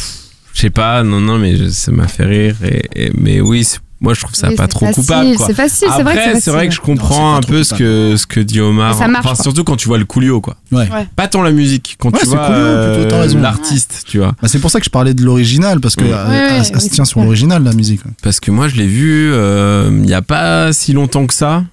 je 0.52 0.60
sais 0.60 0.70
pas. 0.70 1.02
Non, 1.02 1.20
non, 1.20 1.38
mais 1.38 1.56
je- 1.56 1.70
ça 1.70 1.90
m'a 1.90 2.06
fait 2.06 2.24
rire. 2.26 2.56
Et, 2.64 3.06
et- 3.06 3.12
mais 3.16 3.40
oui, 3.40 3.64
c'est- 3.64 3.78
moi 4.04 4.14
je 4.14 4.20
trouve 4.20 4.34
ça 4.34 4.48
Oui, 4.50 4.54
pas 4.54 4.68
trop 4.68 4.86
facile, 4.86 5.02
coupable. 5.02 5.36
quoi. 5.36 5.46
c'est 5.48 5.54
facile, 5.54 5.88
c'est 5.96 6.02
vrai 6.04 6.14
que 6.14 6.20
Après, 6.20 6.40
c'est 6.40 6.50
vrai 6.52 6.68
que 6.68 6.74
je 6.74 6.80
comprends 6.80 7.32
Non, 7.32 7.36
un 7.38 7.40
peu 7.40 7.64
ce 7.64 7.74
que 7.74 8.16
ce 8.16 8.26
que 8.26 8.38
dit 8.38 8.60
Omar. 8.60 8.94
Ça 8.94 9.08
marche, 9.08 9.24
Enfin, 9.26 9.42
surtout 9.42 9.64
quand 9.64 9.74
tu 9.76 9.88
vois 9.88 9.98
le 9.98 10.04
coolio, 10.04 10.40
quoi. 10.40 10.56
Ouais. 10.70 10.88
Ouais. 10.92 11.08
Pas 11.16 11.26
tant 11.26 11.42
la 11.42 11.50
musique, 11.50 11.96
quand 11.98 12.10
Ouais, 12.12 12.20
tu 12.20 12.26
c'est 12.26 12.36
vois 12.36 12.50
euh, 12.50 13.40
l'artiste, 13.40 14.04
tu 14.06 14.18
vois. 14.18 14.34
Bah, 14.40 14.46
c'est 14.48 14.58
pour 14.60 14.70
ça 14.70 14.78
que 14.78 14.84
je 14.84 14.90
parlais 14.90 15.14
de 15.14 15.24
l'original 15.24 15.80
parce 15.80 15.96
que 15.96 16.04
Ouais. 16.04 16.12
euh, 16.12 16.28
Ouais, 16.28 16.34
elle- 16.36 16.60
ouais, 16.62 16.68
elle 16.74 16.80
se 16.80 16.88
tient 16.90 17.04
sur 17.04 17.20
l'original 17.22 17.64
la 17.64 17.72
musique. 17.72 18.02
Parce 18.22 18.38
que 18.38 18.50
moi, 18.50 18.68
je 18.68 18.76
l'ai 18.76 18.86
vu 18.86 19.30
euh, 19.32 19.90
il 20.04 20.08
y 20.08 20.14
a 20.14 20.22
pas 20.22 20.72
si 20.72 20.92
longtemps 20.92 21.26
que 21.26 21.34
ça. 21.34 21.64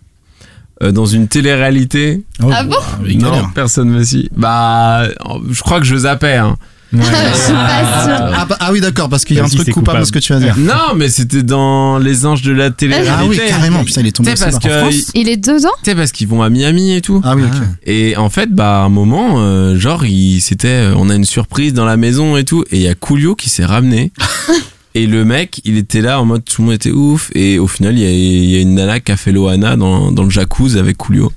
euh, 0.84 0.92
dans 0.92 1.06
une 1.06 1.28
télé-réalité. 1.28 2.24
Oh, 2.42 2.50
Ah 2.52 2.64
bon? 2.64 2.76
Il 3.08 3.20
Non, 3.20 3.50
personne 3.54 3.90
me 3.90 4.04
suit. 4.04 4.30
Bah, 4.36 5.04
je 5.52 5.62
crois 5.62 5.80
que 5.80 5.86
je 5.86 5.96
zappais. 5.96 6.38
Hein. 6.38 6.56
Je 6.98 7.04
suis 7.04 7.54
pas 7.54 8.04
sûre. 8.04 8.34
Ah, 8.38 8.46
bah- 8.50 8.58
ah 8.60 8.72
oui, 8.72 8.82
d'accord, 8.82 9.08
parce 9.08 9.24
qu'il 9.24 9.38
y 9.38 9.40
a 9.40 9.44
un 9.44 9.46
Vas-y, 9.46 9.56
truc 9.56 9.66
c'est 9.68 9.72
coupable, 9.72 9.86
coupable. 9.86 10.00
dans 10.02 10.06
ce 10.06 10.12
que 10.12 10.20
tu 10.20 10.34
vas 10.34 10.40
dire. 10.40 10.58
Non, 10.58 10.96
mais 10.96 11.08
c'était 11.10 11.44
dans 11.44 11.98
Les 12.00 12.26
Anges 12.26 12.42
de 12.42 12.52
la 12.52 12.70
télé. 12.70 12.96
Ah 13.08 13.24
oui, 13.26 13.40
carrément. 13.48 13.84
Putain, 13.86 14.02
il 14.02 14.08
est 14.08 14.12
tombé 14.12 14.32
Tu 14.32 14.38
sais, 14.38 14.44
aussi 14.48 14.52
parce 14.60 14.66
bas. 14.66 14.80
France 14.82 15.12
Il 15.14 15.30
est 15.30 15.38
dedans 15.38 15.70
Tu 15.84 15.90
sais, 15.92 15.96
parce 15.96 16.12
qu'ils 16.12 16.28
vont 16.28 16.42
à 16.42 16.50
Miami 16.50 16.94
et 16.94 17.02
tout. 17.02 17.22
Ah 17.24 17.36
oui, 17.36 17.44
ok. 17.44 17.58
Et 17.86 18.18
en 18.18 18.30
fait, 18.30 18.50
bah, 18.54 18.82
à 18.82 18.86
un 18.86 18.90
moment, 18.90 19.36
euh, 19.38 19.78
genre, 19.78 20.06
il, 20.06 20.42
c'était, 20.42 20.68
euh, 20.68 20.94
on 20.98 21.10
a 21.10 21.16
une 21.16 21.24
surprise 21.26 21.74
dans 21.74 21.86
la 21.86 21.96
maison 21.98 22.36
et 22.36 22.44
tout. 22.44 22.64
Et 22.72 22.78
il 22.78 22.82
y 22.82 22.88
a 22.90 22.96
Coolio 22.96 23.36
qui 23.36 23.50
s'est 23.50 23.66
ramené. 23.66 24.12
et 24.96 25.08
le 25.08 25.24
mec, 25.24 25.62
il 25.64 25.78
était 25.78 26.02
là 26.02 26.20
en 26.20 26.26
mode 26.26 26.44
tout 26.44 26.62
le 26.62 26.66
monde 26.68 26.76
était 26.76 26.92
ouf. 26.92 27.30
Et 27.36 27.58
au 27.58 27.68
final, 27.68 27.98
il 27.98 28.02
y 28.04 28.06
a, 28.06 28.12
il 28.12 28.50
y 28.50 28.58
a 28.58 28.60
une 28.60 28.76
nana 28.76 29.00
qui 29.00 29.12
a 29.14 29.18
fait 29.18 29.32
Loana 29.32 29.78
dans, 29.78 30.12
dans 30.12 30.24
le 30.24 30.30
jacuzzi 30.30 30.78
avec 30.78 30.98
Coolio. 30.98 31.32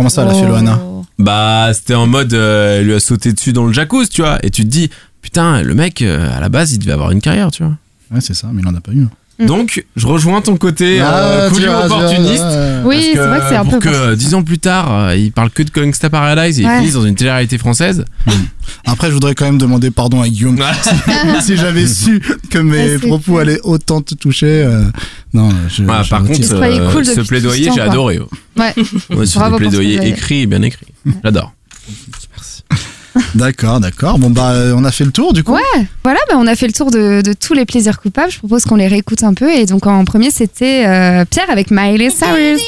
Comment 0.00 0.08
ça, 0.08 0.22
elle 0.22 0.28
a 0.30 0.34
fait 0.34 0.46
Loana 0.46 0.80
Oh. 0.82 1.04
Bah, 1.18 1.68
c'était 1.74 1.94
en 1.94 2.06
mode, 2.06 2.32
euh, 2.32 2.78
elle 2.78 2.86
lui 2.86 2.94
a 2.94 3.00
sauté 3.00 3.34
dessus 3.34 3.52
dans 3.52 3.66
le 3.66 3.72
jacuzzi, 3.74 4.08
tu 4.08 4.22
vois. 4.22 4.38
Et 4.42 4.48
tu 4.48 4.62
te 4.64 4.68
dis, 4.68 4.88
putain, 5.20 5.60
le 5.60 5.74
mec, 5.74 6.00
euh, 6.00 6.34
à 6.34 6.40
la 6.40 6.48
base, 6.48 6.72
il 6.72 6.78
devait 6.78 6.92
avoir 6.92 7.10
une 7.10 7.20
carrière, 7.20 7.50
tu 7.50 7.62
vois. 7.62 7.74
Ouais, 8.10 8.22
c'est 8.22 8.32
ça, 8.32 8.48
mais 8.50 8.62
il 8.62 8.66
en 8.66 8.74
a 8.74 8.80
pas 8.80 8.92
eu. 8.92 9.00
Mm. 9.00 9.10
Donc, 9.46 9.84
je 9.96 10.06
rejoins 10.06 10.40
ton 10.40 10.56
côté 10.56 11.00
euh, 11.00 11.46
Ah, 11.46 11.50
Coolio 11.50 11.66
vois, 11.70 11.82
tu 11.82 11.88
vois, 11.88 11.96
opportuniste. 11.98 12.42
ouais. 12.44 12.80
Oui, 12.84 13.10
c'est 13.12 13.18
vrai 13.18 13.38
que 13.40 13.44
c'est 13.48 13.56
un 13.56 13.64
pour 13.64 13.72
peu. 13.78 13.78
que 13.80 13.88
euh, 13.88 14.16
dix 14.16 14.34
ans 14.34 14.42
plus 14.42 14.58
tard, 14.58 14.92
euh, 15.08 15.16
il 15.16 15.32
parle 15.32 15.50
que 15.50 15.62
de 15.62 15.70
Gangsta 15.70 16.10
Paradise 16.10 16.60
et 16.60 16.64
Ouais. 16.64 16.70
il 16.74 16.78
finisse 16.80 16.94
dans 16.94 17.04
une 17.06 17.14
télé-réalité 17.14 17.58
française. 17.58 18.04
Après, 18.86 19.08
je 19.08 19.12
voudrais 19.14 19.34
quand 19.34 19.44
même 19.46 19.58
demander 19.58 19.90
pardon 19.90 20.20
à 20.22 20.28
Guillaume. 20.28 20.58
si, 20.82 20.90
si 21.42 21.56
j'avais 21.56 21.86
su 21.88 22.22
que 22.50 22.58
mes 22.58 22.78
Ouais, 22.78 22.98
c'est 23.00 23.06
propos 23.08 23.38
allaient 23.38 23.60
autant 23.64 24.00
te 24.02 24.14
toucher. 24.14 24.46
euh, 24.64 24.84
non, 25.34 25.50
je. 25.68 25.84
Ah, 25.88 26.02
je 26.02 26.10
par 26.10 26.22
contre, 26.24 26.52
euh, 26.54 26.92
cool 26.92 27.04
ce 27.04 27.20
plaidoyer, 27.20 27.70
j'ai 27.74 27.80
adoré. 27.80 28.18
Ouais. 28.18 28.26
Ouais, 28.56 28.74
c'est 29.26 29.38
des 29.38 29.56
plaidoyers 29.56 29.56
plaidoyer. 29.96 30.08
écrits, 30.08 30.46
bien 30.46 30.62
écrits. 30.62 30.86
J'adore. 31.24 31.52
D'accord, 33.34 33.80
d'accord. 33.80 34.18
Bon, 34.18 34.30
bah, 34.30 34.52
euh, 34.52 34.74
on 34.76 34.84
a 34.84 34.90
fait 34.90 35.04
le 35.04 35.12
tour, 35.12 35.32
du 35.32 35.42
coup. 35.42 35.52
Ouais, 35.52 35.86
voilà, 36.04 36.20
bah, 36.28 36.36
on 36.38 36.46
a 36.46 36.54
fait 36.54 36.66
le 36.66 36.72
tour 36.72 36.90
de, 36.90 37.22
tous 37.38 37.54
les 37.54 37.64
plaisirs 37.64 38.00
coupables. 38.00 38.30
Je 38.30 38.38
propose 38.38 38.64
qu'on 38.64 38.76
les 38.76 38.88
réécoute 38.88 39.22
un 39.22 39.34
peu. 39.34 39.50
Et 39.52 39.66
donc, 39.66 39.86
en 39.86 40.04
premier, 40.04 40.30
c'était 40.30 40.86
euh, 40.86 41.24
Pierre 41.24 41.50
avec 41.50 41.70
Miley 41.70 42.10
Cyrus. 42.10 42.60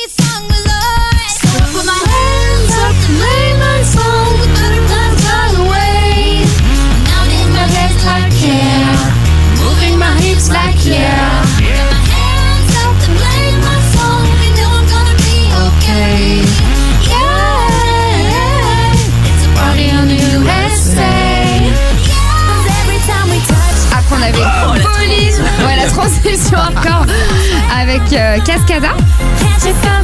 Feeling. 28.47 30.03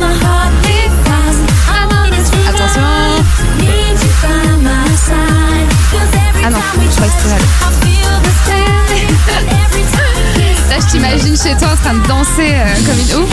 Attention. 2.49 3.25
Need 3.59 3.99
you 4.03 4.11
by 4.23 4.57
my 4.63 4.89
side. 4.97 5.69
'Cause 5.91 6.13
every 6.15 6.45
Ah 6.45 6.51
non, 6.51 6.59
time 6.59 6.81
we 6.81 6.87
je 6.91 6.97
crois 6.97 7.07
que 7.07 7.13
c'était 7.19 7.37
touch, 7.37 7.45
I 7.61 7.71
feel 7.83 8.15
the 8.23 8.33
same. 8.47 9.13
Every 9.49 9.85
time 9.93 10.17
we 10.17 10.23
kiss, 10.35 10.59
Là, 10.71 10.77
je 10.81 10.87
t'imagine 10.87 11.37
chez 11.37 11.57
toi 11.57 11.69
en 11.73 11.77
train 11.77 11.95
de 11.95 12.07
danser 12.07 12.53
euh, 12.55 12.75
comme 12.87 12.99
une 12.99 13.15
ouf. 13.25 13.31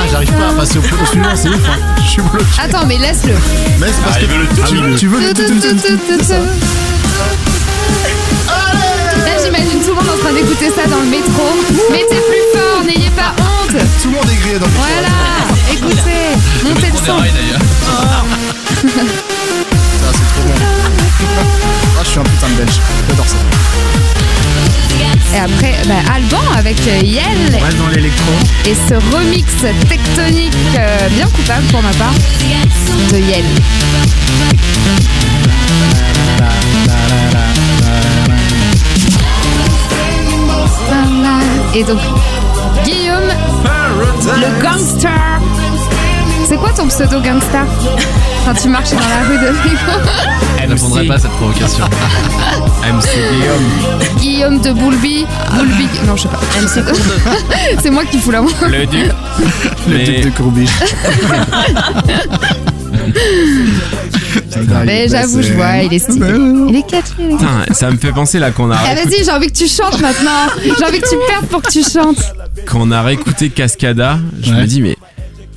Ah, 0.00 0.06
j'arrive 0.10 0.32
pas 0.32 0.48
à 0.48 0.52
passer 0.52 0.78
au, 0.78 0.82
au 0.82 1.06
suivant, 1.06 1.34
c'est 1.34 1.48
ouf. 1.48 1.68
hein. 1.68 1.78
Je 2.04 2.08
suis 2.10 2.22
bloqué. 2.22 2.44
Attends, 2.62 2.86
mais 2.86 2.98
laisse-le. 2.98 3.34
Mais 3.80 3.88
c'est 3.88 4.02
parce 4.04 4.16
que 4.18 4.24
tu, 4.24 4.96
tu 4.96 5.06
veux 5.08 5.20
le 5.20 5.34
tout, 5.34 5.42
tout, 5.42 5.76
tout, 5.76 6.18
tout. 6.18 6.46
Là, 9.26 9.32
j'imagine 9.44 9.80
tout 9.82 9.88
le 9.90 9.94
monde 9.94 10.08
en 10.14 10.18
train 10.22 10.32
d'écouter 10.32 10.70
ça 10.74 10.86
dans 10.88 10.98
le 11.00 11.06
métro. 11.10 11.44
Mettez 11.90 12.20
Dans 14.48 14.64
le 14.64 14.72
Voilà, 14.72 15.08
écoutez, 15.70 16.32
montez 16.64 16.90
le 16.90 16.96
son. 16.96 17.18
Ah, 17.18 18.24
c'est 20.10 20.28
trop 20.32 20.42
bon. 20.42 20.54
Ah, 21.98 22.02
je 22.02 22.08
suis 22.08 22.18
un 22.18 22.22
putain 22.22 22.48
de 22.48 22.54
belge. 22.54 22.80
J'adore 23.10 23.26
ça. 23.26 23.36
Et 25.34 25.38
après, 25.38 25.74
bah, 25.86 25.96
Alban 26.14 26.40
avec 26.56 26.78
euh, 26.88 27.00
Yel 27.04 27.60
reste 27.62 27.76
dans 27.76 27.88
l'électro. 27.88 28.32
et 28.64 28.74
ce 28.74 28.94
remix 29.14 29.44
tectonique 29.86 30.54
euh, 30.78 31.08
bien 31.10 31.26
coupable 31.26 31.66
pour 31.66 31.82
ma 31.82 31.92
part 31.92 32.14
de 33.12 33.18
Yel. 33.18 33.44
Et 41.74 41.84
donc, 41.84 42.00
Guillaume, 42.84 43.28
le 44.40 44.62
gangster. 44.62 45.10
C'est 46.48 46.56
quoi 46.56 46.70
ton 46.70 46.86
pseudo 46.88 47.20
gangster 47.20 47.64
Quand 48.46 48.54
tu 48.54 48.68
marches 48.68 48.90
dans 48.92 48.98
la 49.00 49.28
rue 49.28 49.38
de 49.38 49.52
Je 50.62 50.68
répondrai 50.70 51.06
pas 51.06 51.14
à 51.14 51.18
cette 51.18 51.30
provocation. 51.32 51.84
MC 52.82 53.08
Guillaume. 53.30 54.18
Guillaume 54.18 54.60
de 54.60 54.72
Boulby. 54.72 55.26
Boulby. 55.54 55.88
Non, 56.06 56.16
je 56.16 56.22
sais 56.22 56.28
pas. 56.82 56.92
C'est 57.82 57.90
moi 57.90 58.04
qui 58.06 58.18
fous 58.18 58.30
la 58.30 58.40
main. 58.40 58.48
Le 58.66 58.86
duc. 58.86 59.10
Le 59.88 59.96
Mais- 59.96 60.04
duc 60.04 60.24
de 60.24 60.30
Courbiche. 60.30 60.70
Mais 64.84 65.08
j'avoue, 65.08 65.42
je 65.42 65.52
vois, 65.52 65.76
il 65.82 65.92
est 65.92 65.98
stylé. 65.98 66.26
Il 66.68 66.76
est 66.76 66.82
catchy, 66.86 67.12
il 67.18 67.24
est 67.26 67.30
catchy. 67.30 67.38
Putain, 67.38 67.74
ça 67.74 67.90
me 67.90 67.96
fait 67.98 68.12
penser 68.12 68.38
là 68.38 68.50
qu'on 68.50 68.70
a, 68.70 68.76
Eh, 68.90 68.94
vas-y, 68.94 69.24
j'ai 69.24 69.30
envie 69.30 69.48
que 69.48 69.56
tu 69.56 69.68
chantes 69.68 70.00
maintenant. 70.00 70.46
J'ai 70.62 70.84
envie 70.84 71.00
que 71.00 71.08
tu 71.08 71.16
perdes 71.28 71.46
pour 71.46 71.60
que 71.62 71.70
tu 71.70 71.82
chantes. 71.82 72.32
Qu'on 72.70 72.90
a 72.90 73.02
réécouté 73.02 73.50
Cascada. 73.50 74.18
Je 74.42 74.52
Ouais. 74.52 74.60
me 74.62 74.66
dis, 74.66 74.80
mais 74.82 74.96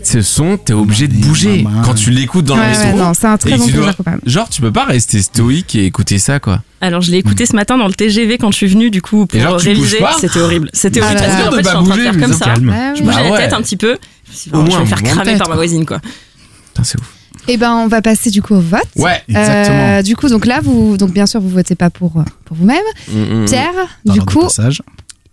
ce 0.03 0.21
son, 0.21 0.57
t'es 0.57 0.73
obligé 0.73 1.07
de 1.07 1.13
bouger 1.13 1.61
maman. 1.63 1.81
quand 1.83 1.93
tu 1.93 2.09
l'écoutes 2.09 2.45
dans 2.45 2.57
Ouais, 2.57 2.71
le 2.71 2.77
ouais, 2.77 2.85
métro. 2.85 2.97
non, 2.99 3.13
c'est 3.13 3.27
un 3.27 3.37
très 3.37 3.51
Et 3.51 3.57
bon 3.57 3.65
tu 3.65 3.71
dois- 3.73 3.81
plaisir 3.81 3.97
coupable. 3.97 4.21
Genre, 4.25 4.49
tu 4.49 4.61
peux 4.61 4.71
pas 4.71 4.85
rester 4.85 5.21
stoïque 5.21 5.75
et 5.75 5.85
écouter 5.85 6.17
ça, 6.19 6.39
quoi. 6.39 6.61
Alors, 6.81 7.01
je 7.01 7.11
l'ai 7.11 7.17
écouté 7.17 7.45
ce 7.45 7.55
matin 7.55 7.77
dans 7.77 7.87
le 7.87 7.93
TGV 7.93 8.37
quand 8.39 8.49
je 8.51 8.57
suis 8.57 8.67
venue, 8.67 8.89
du 8.89 9.01
coup, 9.01 9.27
pour 9.27 9.39
Et 9.39 9.43
genre, 9.43 9.57
tu 9.57 9.67
réviser. 9.67 9.99
bouges 9.99 10.07
pas 10.07 10.15
C'était 10.19 10.39
horrible. 10.39 10.69
C'était 10.73 11.01
Ah 11.01 11.05
horrible 11.05 11.21
là 11.21 11.27
parce 11.27 11.37
là. 11.37 11.43
qu'en 11.43 11.51
fait, 11.51 11.57
De 11.57 11.63
je 11.63 11.67
suis 11.67 11.73
pas 11.73 11.79
en 11.79 11.83
train 11.83 11.97
de 11.97 12.01
faire 12.01 12.19
comme 12.19 12.33
ça. 12.33 12.45
calme. 12.45 12.69
Ouais, 12.69 12.75
Je 12.75 12.81
ouais. 13.01 13.05
bougeais 13.05 13.17
Bah 13.17 13.23
la 13.23 13.31
ouais. 13.31 13.37
tête 13.37 13.53
un 13.53 13.61
petit 13.61 13.77
peu. 13.77 13.97
Je 14.25 14.31
me 14.31 14.35
suis 14.35 14.49
dit, 14.51 14.55
Au 14.55 14.59
bon, 14.59 14.63
moins 14.63 14.71
je 14.71 14.75
vais 14.77 14.81
me 14.81 14.87
faire 14.87 14.97
mouvement 14.97 15.09
de 15.11 15.15
cramer 15.17 15.31
tête. 15.31 15.39
par 15.39 15.49
ma 15.49 15.55
voisine, 15.55 15.85
quoi. 15.85 15.99
Putain, 15.99 16.83
c'est 16.83 16.99
ouf. 16.99 17.05
Eh 17.47 17.57
ben, 17.57 17.73
on 17.73 17.87
va 17.87 18.01
passer 18.01 18.29
du 18.31 18.41
coup 18.41 18.53
au 18.55 18.59
vote. 18.61 18.81
Ouais. 18.95 19.21
Exactement. 19.27 19.77
Euh, 19.97 20.01
du 20.03 20.15
coup, 20.15 20.29
donc 20.29 20.45
là, 20.45 20.59
vous, 20.63 20.97
donc 20.97 21.11
bien 21.11 21.25
sûr, 21.27 21.39
vous 21.41 21.49
votez 21.49 21.75
pas 21.75 21.89
pour, 21.89 22.17
euh, 22.17 22.23
pour 22.45 22.55
vous-même. 22.57 22.77
Mm, 23.11 23.19
mm. 23.43 23.45
Pierre, 23.45 23.73
Par 24.05 24.13
du 24.15 24.19
de 24.19 24.25
coup, 24.25 24.41
passage. 24.41 24.81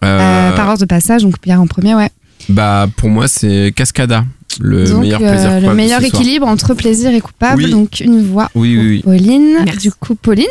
Euh, 0.05 0.51
Euh, 0.53 0.57
par 0.57 0.69
ordre 0.69 0.81
de 0.81 0.87
passage, 0.87 1.23
donc 1.23 1.39
Pierre 1.41 1.61
en 1.61 1.67
premier, 1.67 1.95
ouais. 1.95 2.11
Bah, 2.49 2.87
pour 2.97 3.09
moi, 3.11 3.29
c'est 3.29 3.73
Cascada. 3.75 4.25
Le 4.61 4.87
donc, 4.87 5.03
meilleur 5.03 5.21
euh, 5.23 5.29
plaisir 5.31 5.51
le 5.51 5.57
coupable 5.61 5.77
meilleur 5.77 6.01
soir. 6.01 6.15
équilibre 6.15 6.47
entre 6.47 6.75
plaisir 6.75 7.11
et 7.13 7.21
coupable. 7.21 7.65
Oui. 7.65 7.71
Donc, 7.71 8.01
une 8.01 8.27
voix 8.27 8.49
Oui, 8.55 8.75
pour 8.75 8.83
oui, 8.85 8.89
oui. 8.91 9.03
Pauline. 9.03 9.57
Merci. 9.65 9.79
Du 9.89 9.93
coup, 9.93 10.15
Pauline. 10.15 10.47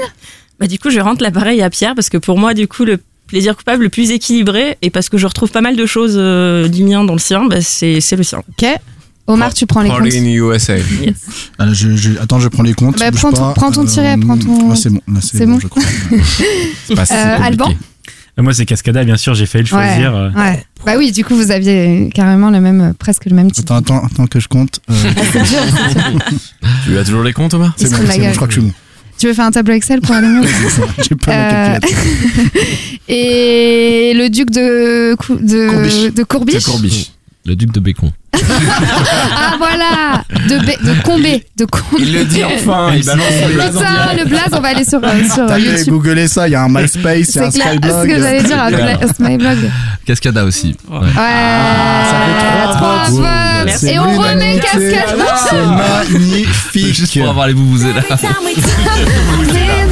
Bah, 0.59 0.67
du 0.67 0.77
coup, 0.79 0.89
je 0.89 0.99
rentre 0.99 1.23
l'appareil 1.23 1.61
à 1.61 1.69
Pierre 1.69 1.95
parce 1.95 2.09
que 2.09 2.17
pour 2.17 2.37
moi, 2.37 2.53
du 2.53 2.67
coup, 2.67 2.85
le 2.85 2.99
plaisir 3.27 3.55
coupable 3.57 3.83
le 3.83 3.89
plus 3.89 4.11
équilibré 4.11 4.77
et 4.81 4.89
parce 4.89 5.09
que 5.09 5.17
je 5.17 5.25
retrouve 5.27 5.49
pas 5.51 5.61
mal 5.61 5.75
de 5.75 5.85
choses 5.85 6.15
euh, 6.17 6.67
du 6.69 6.83
mien 6.83 7.03
dans 7.03 7.13
le 7.13 7.19
sien, 7.19 7.45
bah, 7.45 7.61
c'est 7.61 7.99
c'est 8.01 8.15
le 8.15 8.23
sien. 8.23 8.39
Ok. 8.49 8.67
Omar, 9.29 9.53
tu 9.53 9.65
prends 9.65 9.81
les 9.81 9.89
comptes. 9.89 9.99
Pauline 9.99 10.25
USA. 10.27 10.75
Alors, 11.59 11.73
je, 11.73 11.95
je- 11.97 12.17
attends, 12.21 12.39
je 12.39 12.47
prends 12.47 12.63
les 12.63 12.73
comptes. 12.73 12.97
Bah, 12.97 13.11
prends 13.11 13.31
ton- 13.31 13.41
pas. 13.47 13.53
prends 13.53 13.71
ton 13.71 13.83
tiret, 13.85 14.15
prends 14.17 14.37
ton- 14.37 14.71
Ah, 14.71 14.75
c'est 14.77 14.89
bon, 14.89 15.01
c'est 15.21 15.45
bon, 15.45 15.53
bon 15.55 15.59
je 15.59 15.67
crois. 15.67 15.83
Pas 16.95 17.03
Euh. 17.11 17.37
Alban 17.43 17.69
Euh, 17.69 17.73
Moi, 18.37 18.53
c'est 18.53 18.65
Cascada, 18.65 19.03
bien 19.03 19.17
sûr, 19.17 19.33
j'ai 19.33 19.45
failli 19.45 19.63
le 19.63 19.67
choisir. 19.69 20.15
euh. 20.15 20.29
Ouais. 20.31 20.63
Bah 20.85 20.93
oui, 20.97 21.11
du 21.11 21.25
coup, 21.25 21.35
vous 21.35 21.49
aviez 21.51 22.09
carrément 22.13 22.49
le 22.51 22.61
même, 22.61 22.93
presque 22.97 23.25
le 23.25 23.35
même 23.35 23.51
titre. 23.51 23.73
Attends, 23.73 23.97
attends, 23.97 24.05
attends 24.05 24.27
que 24.27 24.39
je 24.39 24.47
compte. 24.47 24.79
Euh, 24.89 24.93
dur. 25.43 26.19
Tu 26.85 26.97
as 26.97 27.03
toujours 27.03 27.23
les 27.23 27.33
comptes, 27.33 27.51
Thomas 27.51 27.73
c'est 27.77 27.89
bon, 27.91 27.97
bon, 27.97 28.05
je 28.05 28.35
crois 28.35 28.47
que 28.47 28.53
je 28.53 28.59
suis 28.59 28.67
bon. 28.69 28.73
Tu 29.17 29.25
veux 29.27 29.33
faire 29.33 29.45
un 29.45 29.51
tableau 29.51 29.73
Excel 29.73 29.99
pour 30.01 30.13
aller 30.15 30.27
mieux 30.27 30.47
J'ai 31.09 31.15
pas 31.15 31.31
Euh. 31.33 31.79
Et 33.07 34.13
le 34.15 34.29
duc 34.29 34.51
de, 34.51 35.11
de, 35.11 35.15
Courbiche. 36.23 36.57
de 36.57 36.63
Courbiche. 36.63 37.11
Le 37.47 37.55
duc 37.55 37.71
de 37.71 37.79
Bécon. 37.79 38.11
Ah 39.39 39.55
voilà 39.57 40.23
De, 40.47 40.65
Bé- 40.65 40.77
de 40.83 41.01
Combé. 41.01 41.45
De 41.57 41.65
Combé. 41.65 41.97
Il 42.03 42.13
le 42.13 42.25
dit 42.25 42.43
enfin, 42.43 42.91
il 42.95 43.03
balance 43.05 43.25
le 43.47 43.53
blaze 43.53 43.71
Putain, 43.77 44.13
le 44.17 44.25
blaze, 44.25 44.49
on 44.53 44.59
va 44.59 44.67
aller 44.69 44.83
sur, 44.85 44.99
euh, 45.03 45.23
sur 45.33 45.45
T'as 45.47 45.57
YouTube. 45.57 45.93
googler 45.93 46.27
ça, 46.27 46.47
il 46.47 46.51
y 46.51 46.55
a 46.55 46.63
un 46.63 46.69
MySpace, 46.69 47.29
il 47.29 47.35
y 47.35 47.39
a 47.39 47.47
un 47.47 47.51
C'est 47.51 47.59
clair, 47.59 47.73
Skyblog. 47.73 48.01
ce 48.03 48.07
que 48.07 48.19
j'allais 48.21 48.43
dire, 48.43 48.61
un. 48.61 48.69
Bla- 48.71 49.07
Skyblog. 49.13 49.71
Cascada 50.05 50.43
aussi. 50.45 50.75
Ouais. 50.89 50.99
Ouais, 50.99 51.05
ça 51.15 52.15
fait 52.25 52.77
trois 52.77 53.03
votes. 53.09 53.21
votes. 53.21 53.75
C'est 53.77 53.93
Et 53.93 53.99
on 53.99 54.03
remet 54.03 54.33
l'unanimité. 54.33 54.67
Cascade. 54.67 55.25
C'est 55.49 55.65
magnifique. 56.19 56.95
Juste 56.95 57.17
pour 57.19 57.29
avoir 57.29 57.47
les 57.47 57.53
boubouzés 57.53 57.93
là. 57.93 58.01
Time 58.17 58.29
we 58.45 58.55
touch, 58.55 59.86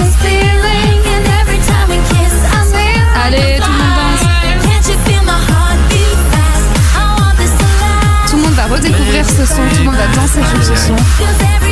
ce 9.27 9.45
son, 9.45 9.55
tout 9.55 9.79
le 9.79 9.83
monde 9.85 9.95
va 9.95 10.07
danser 10.15 10.39
sur 10.63 10.75
ce 10.75 10.87
son. 10.87 10.95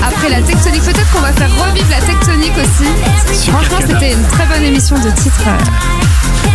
Après 0.05 0.29
la 0.29 0.41
tectonique, 0.41 0.81
peut-être 0.83 1.11
qu'on 1.11 1.21
va 1.21 1.31
faire 1.33 1.49
revivre 1.65 1.87
la 1.89 2.01
tectonique 2.05 2.53
aussi. 2.57 2.89
Franchement, 3.49 3.77
c'était 3.87 4.13
une 4.13 4.23
très 4.23 4.45
bonne 4.45 4.63
émission 4.63 4.95
de 4.97 5.09
titres. 5.11 5.43
euh, 5.47 5.51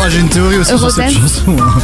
Oh, 0.00 0.04
J'ai 0.08 0.20
une 0.20 0.28
théorie 0.28 0.58
aussi 0.58 0.76
sur 0.78 0.90
cette 0.90 1.10
chanson. 1.10 1.56
hein. 1.60 1.80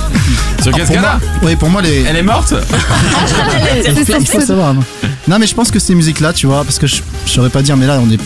Sur 0.63 0.71
pour 0.71 0.79
Cascada 0.81 1.01
moi- 1.01 1.41
Oui, 1.43 1.57
pour 1.57 1.69
moi, 1.71 1.83
les. 1.83 2.03
Elle 2.05 2.17
est 2.17 2.23
morte 2.23 2.55
il 3.87 4.05
faut, 4.05 4.13
il 4.21 4.27
faut 4.27 4.41
savoir. 4.41 4.75
Non. 4.75 4.83
Non, 5.27 5.39
mais 5.39 5.47
je 5.47 5.55
pense 5.55 5.71
que 5.71 5.79
ces 5.79 5.95
musiques-là, 5.95 6.33
tu 6.33 6.47
vois, 6.47 6.63
parce 6.65 6.79
que 6.79 6.87
je, 6.87 6.97
je 7.27 7.31
saurais 7.31 7.49
pas 7.51 7.63
dire, 7.63 7.77
mais 7.77 7.87
là, 7.87 7.99
on 8.03 8.11
est 8.11 8.21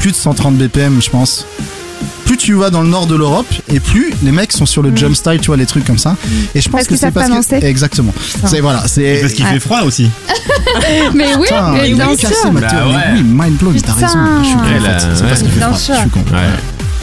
plus 0.00 0.10
de 0.12 0.16
130 0.16 0.56
BPM, 0.56 1.00
je 1.02 1.10
pense. 1.10 1.46
Plus 2.24 2.36
tu 2.36 2.54
vas 2.54 2.70
dans 2.70 2.82
le 2.82 2.88
nord 2.88 3.06
de 3.06 3.14
l'Europe, 3.14 3.46
et 3.68 3.80
plus 3.80 4.12
les 4.22 4.32
mecs 4.32 4.52
sont 4.52 4.66
sur 4.66 4.82
le 4.82 4.94
jump 4.94 5.14
style, 5.14 5.38
tu 5.40 5.48
vois, 5.48 5.56
les 5.56 5.66
trucs 5.66 5.84
comme 5.84 5.98
ça. 5.98 6.16
Et 6.54 6.60
je 6.60 6.68
pense 6.68 6.80
Parce 6.80 6.88
que 6.88 6.96
c'est 6.96 7.10
parce 7.10 7.28
pas 7.28 7.58
que. 7.60 7.64
Exactement. 7.64 8.12
C'est 8.46 8.60
voilà, 8.60 8.86
c'est. 8.86 9.18
Parce 9.20 9.32
qu'il 9.32 9.46
fait 9.46 9.60
froid 9.60 9.82
aussi. 9.82 10.10
Mais 11.14 11.34
oui, 11.36 11.46
Putain, 11.48 11.72
mais 11.72 11.90
il 11.90 11.94
bien 11.96 12.16
cassé 12.16 12.34
Bah 12.52 12.60
ouais. 12.86 12.94
Oui, 13.14 13.22
mind 13.22 13.56
blown, 13.58 13.74
t'as 13.80 13.92
raison. 13.92 14.18
Je 14.42 14.46
suis 14.48 14.56
con, 14.56 14.62
en 14.62 14.64
fait. 14.64 15.06
C'est 15.14 15.22
ouais. 15.22 15.28
parce 15.28 15.42
qu'il 15.42 15.50
fait 15.50 15.58
Bien 15.58 15.66
froid. 15.68 15.78
sûr. 15.78 15.94
Je 15.94 16.00
suis 16.00 16.10
con. 16.10 16.20
Ouais. 16.32 16.38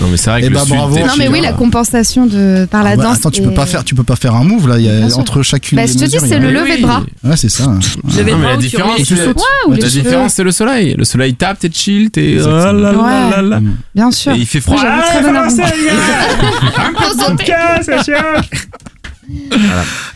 Non, 0.02 0.08
mais 0.10 0.18
c'est 0.18 0.30
vrai 0.30 0.42
que 0.42 0.46
Eh 0.46 0.50
le 0.50 0.56
bah, 0.56 0.62
sud 0.62 0.76
bravo. 0.76 0.98
Non, 0.98 1.14
mais 1.18 1.28
oui, 1.28 1.42
la 1.42 1.54
compensation 1.54 2.26
de, 2.26 2.66
par 2.70 2.84
la 2.84 2.92
Ah 2.92 2.96
ouais, 2.96 3.04
danse. 3.04 3.18
attends, 3.18 3.32
tu 3.32 3.42
peux 3.42 3.54
pas 3.54 3.66
faire, 3.66 3.84
tu 3.84 3.96
peux 3.96 4.04
pas 4.04 4.16
faire 4.16 4.36
un 4.36 4.44
move 4.44 4.68
là. 4.68 4.78
Il 4.80 4.86
y 4.86 4.90
a 4.90 5.18
entre 5.18 5.42
chacune. 5.44 5.76
Bah, 5.76 5.84
des 5.86 5.90
je 5.90 5.94
te 5.94 5.98
dis, 6.06 6.16
mesures, 6.16 6.22
c'est 6.28 6.40
le 6.40 6.52
lever 6.52 6.78
de 6.78 6.82
bras. 6.84 7.04
Ouais, 7.24 7.36
c'est 7.36 7.50
ça. 7.50 7.66
Vais 8.06 8.24
Non, 8.32 8.38
mais 8.38 8.44
pas 8.44 8.50
la 8.52 8.58
différence, 8.58 8.98
tu 9.04 9.18
sautes. 9.18 9.42
La 9.70 10.30
c'est 10.30 10.44
le 10.44 10.52
soleil. 10.52 10.96
Le 10.98 11.04
soleil 11.04 11.34
tape, 11.36 11.60
t'es 11.60 11.70
chill, 11.72 12.12
t'es. 12.12 12.38
Ah 12.46 12.72
là 12.72 13.42
là. 13.42 13.60
Bien 13.94 14.12
sûr. 14.12 14.34
Et 14.34 14.38
il 14.38 14.46
fait 14.46 14.62
froid. 14.62 14.78
Très 14.78 15.22
bon 15.22 15.36
argument. 15.36 15.68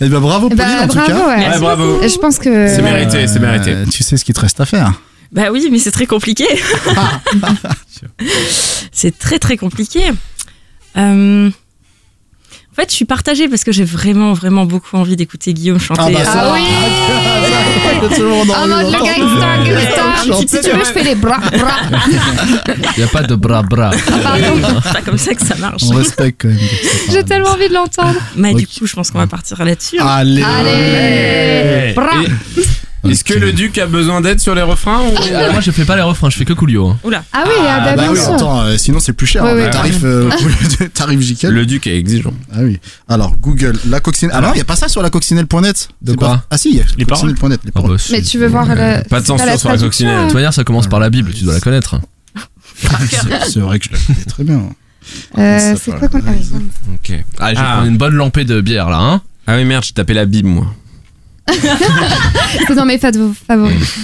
Eh 0.02 0.10
ben 0.10 0.20
bravo 0.20 0.50
Eh 0.52 0.56
ben, 0.56 0.64
Pauline 0.66 0.80
en 0.80 0.88
tout 0.88 0.96
bravo, 0.98 1.12
cas. 1.12 1.28
ouais. 1.28 1.50
Ouais, 1.50 1.60
bravo. 1.60 2.02
Et 2.02 2.10
je 2.10 2.18
pense 2.18 2.40
que. 2.40 2.68
C'est 2.68 2.82
mérité, 2.82 3.28
c'est 3.28 3.40
mérité. 3.40 3.72
Euh, 3.72 3.86
Tu 3.90 4.04
sais 4.04 4.18
ce 4.18 4.26
qu'il 4.26 4.34
te 4.34 4.40
reste 4.40 4.60
à 4.60 4.66
faire. 4.66 4.94
Bah 5.34 5.50
oui, 5.52 5.68
mais 5.72 5.80
c'est 5.80 5.92
très 5.92 6.06
compliqué. 6.06 6.46
c'est 8.92 9.18
très 9.18 9.40
très 9.40 9.58
compliqué. 9.58 10.02
Euh, 10.98 11.50
En 11.50 12.76
fait, 12.76 12.90
je 12.90 12.96
suis 12.96 13.06
partagée 13.06 13.48
parce 13.50 13.64
que 13.64 13.72
j'ai 13.72 13.84
vraiment 13.84 14.34
vraiment 14.34 14.66
beaucoup 14.66 14.96
envie 14.98 15.16
d'écouter 15.16 15.54
Guillaume 15.54 15.80
chanter. 15.80 16.02
Ah 16.06 16.10
bah 16.12 16.24
ça. 16.26 16.32
Ah 16.36 16.54
oui 16.54 16.62
En 18.56 18.68
mode 18.68 18.86
le 18.86 19.00
gangster, 19.00 19.64
gangster. 19.66 20.36
Si 20.38 20.46
tu 20.62 20.72
veux, 20.72 20.80
je 20.86 20.92
fais 20.92 21.04
les 21.04 21.16
bras, 21.16 21.38
bras. 21.40 21.80
Il 22.96 22.98
n'y 22.98 23.04
a 23.04 23.08
pas 23.08 23.24
de 23.24 23.36
bras 23.36 23.64
bras. 23.64 23.92
Pardon, 24.24 24.82
c'est 24.84 24.94
pas 24.94 25.02
comme 25.02 25.18
ça 25.18 25.34
que 25.34 25.46
ça 25.46 25.56
marche. 25.56 25.84
On 25.90 25.96
respecte 25.96 26.42
quand 26.44 26.48
même. 26.50 26.58
J'ai 27.12 27.24
tellement 27.24 27.50
envie 27.50 27.70
de 27.70 27.74
l'entendre. 27.74 28.20
Mais 28.36 28.54
du 28.54 28.64
Ok. 28.66 28.70
coup, 28.80 28.86
je 28.88 28.94
pense 28.94 29.10
qu'on 29.12 29.20
va 29.20 29.28
partir 29.28 29.64
là-dessus. 29.64 29.98
Allez. 30.00 30.44
Allez 30.44 31.94
Bras 31.96 32.22
Et- 32.24 32.62
Est-ce 33.10 33.24
que 33.24 33.34
le 33.34 33.52
duc 33.52 33.78
a 33.78 33.86
besoin 33.86 34.22
d'aide 34.22 34.40
sur 34.40 34.56
les 34.56 34.62
refrains 34.62 35.00
ou- 35.02 35.16
Euh, 35.34 35.52
moi, 35.52 35.60
je 35.62 35.72
fais 35.72 35.84
pas 35.86 35.96
les 35.96 36.02
refrains, 36.02 36.30
je 36.30 36.38
fais 36.38 36.46
que 36.46 36.54
Coolio. 36.54 36.88
hein. 36.90 37.00
Oula. 37.04 37.24
Ah 37.34 37.44
oui, 37.46 37.52
ah, 37.60 37.64
bah, 37.64 37.72
Ah 37.92 37.96
bah 37.96 38.02
bien 38.04 38.12
oui, 38.12 38.18
sûr. 38.18 38.34
attends, 38.34 38.62
euh, 38.62 38.78
sinon 38.78 39.00
c'est 39.00 39.14
plus 39.14 39.28
cher. 39.28 39.44
Hein, 39.44 39.54
le 39.56 39.70
tarif, 39.70 40.00
euh, 40.04 40.30
tarif 40.94 41.20
JK. 41.22 41.44
Le 41.44 41.66
duc 41.66 41.86
est 41.88 41.98
exigeant. 41.98 42.34
Ah 42.54 42.60
oui. 42.62 42.80
Alors 43.10 43.36
Google, 43.38 43.78
la 43.90 44.00
coccinelle. 44.00 44.36
Ah 44.38 44.42
non, 44.42 44.52
il 44.54 44.58
y 44.58 44.62
a 44.62 44.66
pas 44.66 44.76
ça 44.78 44.88
sur 44.88 45.02
la 45.02 45.10
coccinelle.net. 45.10 45.90
De 46.02 46.12
C'est 46.12 46.18
quoi 46.18 46.28
pas- 46.30 46.46
Ah 46.50 46.58
si, 46.58 46.70
il 46.70 46.78
y 46.78 46.80
a 46.82 46.84
Les 46.98 47.06
paroles 47.06 47.30
coccinelle.net. 47.32 47.60
Les 47.66 47.72
Ah 47.76 47.80
paroles. 47.82 47.98
bah, 47.98 48.04
Mais 48.12 48.22
tu 48.22 48.38
veux 48.38 48.48
voir 48.48 48.66
le. 48.68 48.76
Pas 48.76 49.20
de 49.20 49.26
c'est 49.26 49.28
censure 49.28 49.46
la 49.48 49.58
sur 49.58 49.70
la 49.70 49.76
traduction, 49.76 49.88
coccinelle. 49.88 50.18
De 50.20 50.24
toute 50.26 50.34
manière, 50.36 50.54
ça 50.54 50.64
commence 50.64 50.88
par 50.88 51.00
la 51.00 51.10
Bible, 51.10 51.32
tu 51.34 51.44
dois 51.44 51.54
la 51.56 51.60
connaître. 51.60 51.96
C'est- 53.10 53.50
C'est 53.52 53.60
vrai 53.60 53.80
que 53.80 53.86
je 53.86 53.92
la 53.92 53.98
connais 54.00 54.26
très 54.26 54.44
bien. 54.44 54.62
Euh, 55.38 55.76
c'est 55.82 55.92
quoi 55.98 56.08
qu'on. 56.08 56.20
Ah, 56.20 56.32
oui. 56.32 56.66
Ok. 56.94 57.26
Ah, 57.40 57.50
je 57.54 57.56
vais 57.60 57.62
Ah. 57.66 57.72
prendre 57.74 57.88
une 57.88 57.98
bonne 57.98 58.14
lampée 58.16 58.46
de 58.46 58.62
bière 58.62 58.90
là, 58.90 59.00
hein. 59.00 59.22
Ah 59.48 59.58
oui, 59.58 59.66
merde, 59.66 59.84
j'ai 59.84 59.92
tapé 59.92 60.14
la 60.14 60.26
Bible, 60.26 60.48
moi. 60.48 60.66
C'est 61.50 62.76
dans 62.76 62.86
mes 62.86 62.98
favo- 62.98 63.34
favoris. 63.48 63.82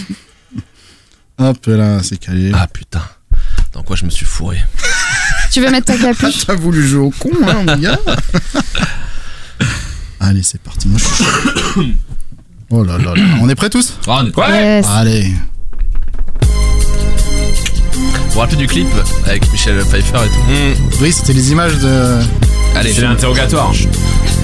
Hop 1.37 1.65
là, 1.67 1.99
c'est 2.03 2.17
calé. 2.17 2.51
Ah 2.53 2.67
putain. 2.67 3.01
Dans 3.73 3.83
quoi 3.83 3.95
je 3.95 4.03
me 4.05 4.09
suis 4.09 4.25
fourré 4.25 4.57
Tu 5.51 5.61
veux 5.61 5.69
mettre 5.71 5.85
ta 5.85 5.97
capuche 5.97 6.43
T'as 6.47 6.55
voulu 6.55 6.85
jouer 6.85 7.05
au 7.05 7.11
con, 7.11 7.29
hein, 7.47 7.63
mon 7.65 7.77
gars 7.77 7.97
Allez, 10.19 10.43
c'est 10.43 10.61
parti. 10.61 10.87
Moi, 10.89 10.99
je 10.99 11.05
suis 11.05 11.23
chaud. 11.23 11.83
Oh 12.71 12.83
là 12.83 12.97
là 12.97 13.13
là. 13.15 13.23
On 13.41 13.47
est 13.49 13.55
prêts 13.55 13.69
tous 13.69 13.97
Ah, 14.07 14.21
on 14.21 14.27
est 14.27 14.33
Yes. 14.51 14.85
Allez. 14.89 15.31
Vous 17.93 18.33
vous 18.33 18.39
rappelez 18.41 18.57
du 18.57 18.67
clip 18.67 18.87
avec 19.25 19.49
Michel 19.51 19.79
Pfeiffer 19.85 20.17
et 20.25 20.29
tout 20.77 20.83
Oui, 21.01 21.11
c'était 21.11 21.33
les 21.33 21.51
images 21.51 21.77
de. 21.79 22.19
Allez, 22.79 22.93
C'est 22.93 23.01
l'interrogatoire. 23.01 23.73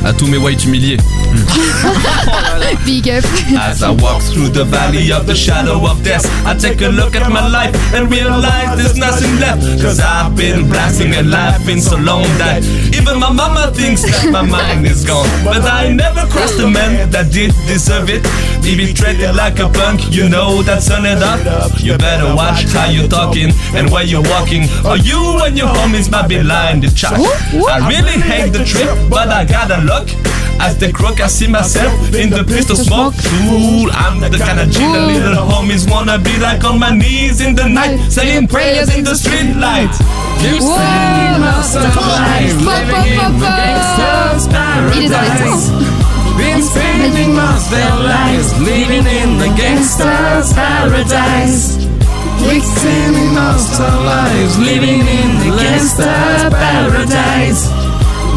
à 0.05 0.13
tous 0.13 0.27
mes 0.27 0.37
whites 0.37 0.63
humiliés. 0.65 0.97
Big 2.85 3.09
up. 3.09 3.23
As 3.57 3.81
I 3.81 3.89
walk 3.89 4.21
through 4.21 4.49
the 4.49 4.63
valley 4.63 5.11
of 5.11 5.25
the 5.25 5.33
shadow 5.35 5.85
of 5.87 6.03
death, 6.03 6.25
I 6.45 6.53
take 6.55 6.81
a 6.81 6.89
look 6.89 7.15
at 7.15 7.27
my 7.29 7.47
life 7.47 7.73
and 7.93 8.09
realize 8.11 8.77
there's 8.77 8.97
nothing 8.97 9.39
left. 9.39 9.63
Cause 9.81 9.99
I've 9.99 10.35
been 10.35 10.69
blasting 10.69 11.13
and 11.15 11.31
laughing 11.31 11.79
so 11.81 11.97
long 11.97 12.23
that 12.37 12.63
even 12.93 13.19
my 13.19 13.31
mama 13.31 13.71
thinks 13.73 14.03
that 14.03 14.29
my 14.31 14.41
mind 14.57 14.85
is 14.85 15.03
gone. 15.03 15.27
But 15.43 15.63
I 15.65 15.91
never 15.91 16.27
crossed 16.27 16.59
a 16.59 16.67
man 16.69 17.09
that 17.11 17.31
did 17.31 17.51
deserve 17.67 18.09
it. 18.09 18.25
He 18.63 18.75
be 18.75 18.93
treated 18.93 19.33
like 19.35 19.59
a 19.59 19.69
punk, 19.69 20.13
you 20.13 20.29
know 20.29 20.61
that's 20.61 20.89
on 20.91 21.05
it 21.05 21.21
up. 21.23 21.41
You 21.79 21.97
better 21.97 22.33
watch 22.35 22.63
how 22.73 22.89
you 22.89 23.07
talking 23.07 23.51
and 23.73 23.89
where 23.91 24.03
you 24.05 24.21
walking, 24.21 24.69
or 24.85 24.97
you 24.97 25.39
and 25.43 25.57
your 25.57 25.67
homies 25.67 26.11
might 26.11 26.27
be 26.27 26.41
lying 26.43 26.81
to 26.81 26.93
chat. 26.93 27.13
I 27.13 27.87
really 27.89 28.21
hate 28.25 28.51
the 28.51 28.63
trip, 28.65 28.89
but 29.09 29.29
I 29.29 29.45
gotta 29.45 29.81
look. 29.81 30.09
As 30.59 30.77
the 30.77 30.91
crook, 30.91 31.19
I 31.19 31.27
see 31.27 31.47
myself 31.47 31.93
in 32.15 32.29
the 32.29 32.43
pistol 32.43 32.75
smoke. 32.75 33.13
Fool, 33.13 33.91
I'm 33.91 34.19
the 34.19 34.29
kind 34.37 34.59
of 34.59 34.69
G 34.71 34.79
the 34.79 35.01
little 35.19 35.45
homies 35.45 35.89
wanna 35.89 36.17
be 36.17 36.37
like 36.39 36.63
on 36.63 36.79
my 36.79 36.91
knees 36.91 37.41
in 37.41 37.55
the 37.55 37.67
night, 37.67 37.99
saying 38.09 38.47
prayers 38.47 38.89
in 38.95 39.03
the 39.03 39.15
street 39.15 39.55
light. 39.57 39.93
You 40.41 40.63
Wow. 40.63 41.61
say 41.61 41.81
Pop, 41.91 42.03
pop, 42.03 43.05
pop, 43.15 43.33
pop. 43.39 43.85
Il 44.95 45.03
est 45.03 45.09
dans 45.09 45.21
les 45.21 45.35
temps. 45.43 45.95
Been 46.37 46.61
spending 46.61 47.33
most 47.33 47.71
their 47.71 47.95
lives 47.95 48.51
living 48.59 49.05
in 49.07 49.37
the 49.37 49.47
gangster's 49.55 50.51
paradise. 50.53 51.77
We're 52.41 52.61
spending 52.61 53.33
most 53.33 53.79
our 53.79 54.03
lives 54.03 54.57
living 54.59 54.99
in 54.99 55.29
the 55.39 55.51
gangster's 55.57 56.43
paradise. 56.53 57.84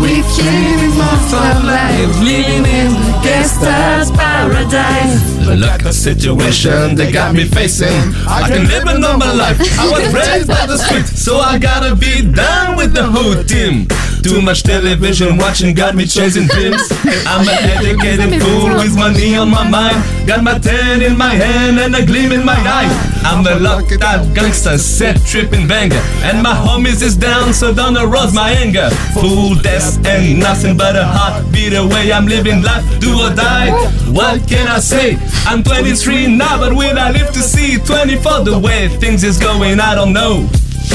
We're 0.01 0.23
spending 0.23 0.95
most 0.97 1.35
our 1.35 1.63
lives 1.65 2.19
living 2.23 2.65
in 2.65 2.91
the 2.95 3.21
gangster's 3.23 4.11
paradise. 4.13 5.37
Look 5.47 5.71
at 5.71 5.81
the 5.83 5.93
situation 5.93 6.95
they 6.95 7.11
got 7.11 7.35
me 7.35 7.45
facing. 7.45 7.89
I 8.29 8.49
can 8.49 8.69
live 8.69 8.85
a 8.87 8.99
normal 8.99 9.35
life. 9.35 9.59
I 9.79 9.91
was 9.91 10.15
raised 10.15 10.49
by 10.49 10.67
the 10.67 10.79
street, 10.79 11.07
so 11.07 11.39
I 11.39 11.59
gotta 11.59 11.97
be 11.97 12.23
down 12.23 12.77
with 12.77 12.95
the 12.95 13.05
hood 13.05 13.49
team. 13.49 13.89
Too 14.29 14.43
much 14.43 14.63
television 14.63 15.39
watching 15.39 15.75
got 15.75 15.95
me 15.95 16.05
chasing 16.05 16.47
dreams. 16.49 16.83
I'm 17.27 17.49
an 17.49 17.59
educated 17.65 18.43
fool 18.43 18.69
with 18.77 18.95
money 18.95 19.37
on 19.37 19.51
my 19.51 19.67
mind. 19.67 19.97
Got 20.27 20.45
my 20.45 20.59
ten 20.59 21.01
in 21.01 21.17
my 21.17 21.33
hand 21.35 21.79
and 21.79 21.95
a 21.97 22.05
gleam 22.05 22.33
in 22.33 22.45
my 22.45 22.53
eye. 22.55 22.89
I'm 23.25 23.47
a 23.47 23.59
locked 23.59 24.03
out 24.03 24.35
gangster, 24.35 24.77
set 24.77 25.25
tripping 25.25 25.67
banger. 25.67 26.03
And 26.23 26.43
my 26.43 26.53
homies 26.55 27.03
is 27.03 27.17
down, 27.17 27.55
so 27.55 27.73
don't 27.73 27.97
arouse 27.97 28.35
my 28.35 28.51
anger. 28.51 28.91
Fool, 29.15 29.55
that's 29.55 29.97
ain't 30.07 30.39
nothing 30.41 30.77
but 30.77 30.95
a 30.95 31.05
heartbeat 31.05 31.73
away. 31.73 32.13
I'm 32.13 32.27
living 32.27 32.63
life, 32.63 32.85
do 33.01 33.19
or 33.19 33.35
die. 33.35 33.71
What 34.13 34.47
can 34.47 34.69
I 34.69 34.81
say? 34.81 35.17
I'm 35.47 35.63
23 35.63 36.37
now, 36.37 36.59
but 36.59 36.75
will 36.75 36.99
I 36.99 37.11
live 37.13 37.33
to 37.33 37.41
see 37.41 37.79
24? 37.79 38.45
The 38.45 38.59
way 38.59 38.89
things 38.89 39.25
is 39.25 39.39
going, 39.39 39.81
I 39.81 39.95
don't 39.95 40.13
know. 40.13 40.47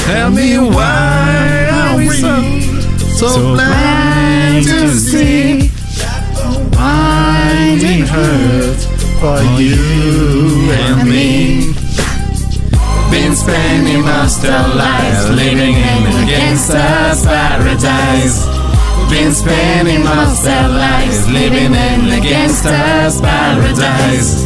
Tell 0.06 0.30
me 0.30 0.56
why 0.58 1.68
are 1.72 1.96
we 1.96 2.08
so, 2.10 2.93
so 3.14 3.54
blind 3.54 4.64
to 4.64 4.88
see? 4.88 5.68
That 5.98 6.70
finding 6.74 8.06
hurt 8.06 8.80
for 9.20 9.38
you 9.60 10.70
and 10.72 11.08
me. 11.08 11.72
Been 13.10 13.36
spending 13.36 14.02
most 14.02 14.44
our 14.44 14.74
lives 14.74 15.30
living 15.30 15.74
in 15.74 16.02
a 16.10 16.26
gangster's 16.26 17.24
paradise. 17.24 18.46
Been 19.10 19.32
spending 19.32 20.02
most 20.02 20.46
our 20.46 20.68
lives 20.68 21.28
living 21.30 21.72
in 21.72 22.12
a 22.12 22.20
gangster's 22.20 23.20
paradise. 23.20 24.44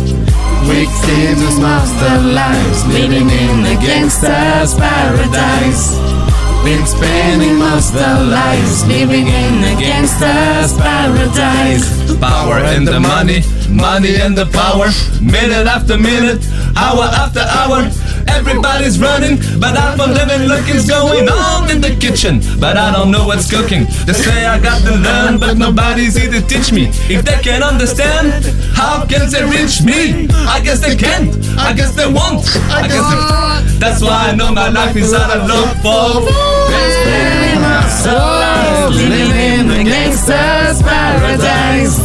Spend 1.09 1.61
most 1.61 1.95
our 2.03 2.21
lives 2.21 2.87
living 2.87 3.31
in 3.31 3.67
a 3.67 3.75
gangster's 3.81 4.75
paradise. 4.75 6.18
Been 6.65 6.85
spending 6.87 7.59
most 7.59 7.95
our 7.95 8.25
lives 8.25 8.87
living 8.87 9.27
in 9.27 9.65
a 9.65 9.75
gangster's 9.81 10.77
paradise. 10.77 11.87
The 12.09 12.19
power 12.21 12.57
and 12.59 12.87
the 12.87 13.01
money, 13.01 13.41
money 13.71 14.17
and 14.17 14.37
the 14.37 14.47
power. 14.47 14.89
Minute 15.23 15.67
after 15.67 15.97
minute, 15.97 16.45
hour 16.77 17.05
after 17.05 17.41
hour. 17.41 17.89
Everybody's 18.37 18.99
running, 19.01 19.39
but 19.59 19.77
I'm 19.77 19.97
for 19.99 20.07
living. 20.07 20.49
Look, 20.49 20.65
it's 20.69 20.89
going 20.89 21.29
on 21.29 21.71
in 21.71 21.81
the 21.81 21.95
kitchen, 21.97 22.41
but 22.61 22.77
I 22.77 22.93
don't 22.93 23.11
know 23.11 23.27
what's 23.27 23.51
cooking. 23.51 23.85
They 24.07 24.13
say 24.13 24.47
I 24.47 24.59
got 24.59 24.83
to 24.83 24.95
learn, 24.95 25.39
but 25.39 25.57
nobody's 25.57 26.17
here 26.17 26.31
to 26.31 26.41
teach 26.43 26.73
me. 26.73 26.89
If 27.09 27.25
they 27.25 27.39
can't 27.43 27.65
understand, 27.65 28.45
how 28.75 29.05
can 29.07 29.31
they 29.31 29.45
reach 29.45 29.83
me? 29.83 30.29
I 30.47 30.61
guess 30.61 30.81
they 30.81 30.97
can't. 30.97 31.35
I 31.59 31.73
guess 31.73 31.95
they 31.95 32.07
won't. 32.07 32.45
I 32.71 32.87
guess 32.87 33.05
they. 33.11 33.79
That's 33.79 34.03
why 34.03 34.31
I 34.31 34.35
know 34.35 34.53
my 34.53 34.69
life 34.69 34.97
is 34.97 35.13
out 35.15 35.31
of 35.37 35.49
love 35.49 35.75
for. 35.83 36.29
Spending 36.29 37.61
most 37.63 38.07
of 38.07 38.95
living 38.95 39.35
in 39.37 39.69
the 39.69 39.85
gangster's 39.85 40.83
paradise. 40.83 41.99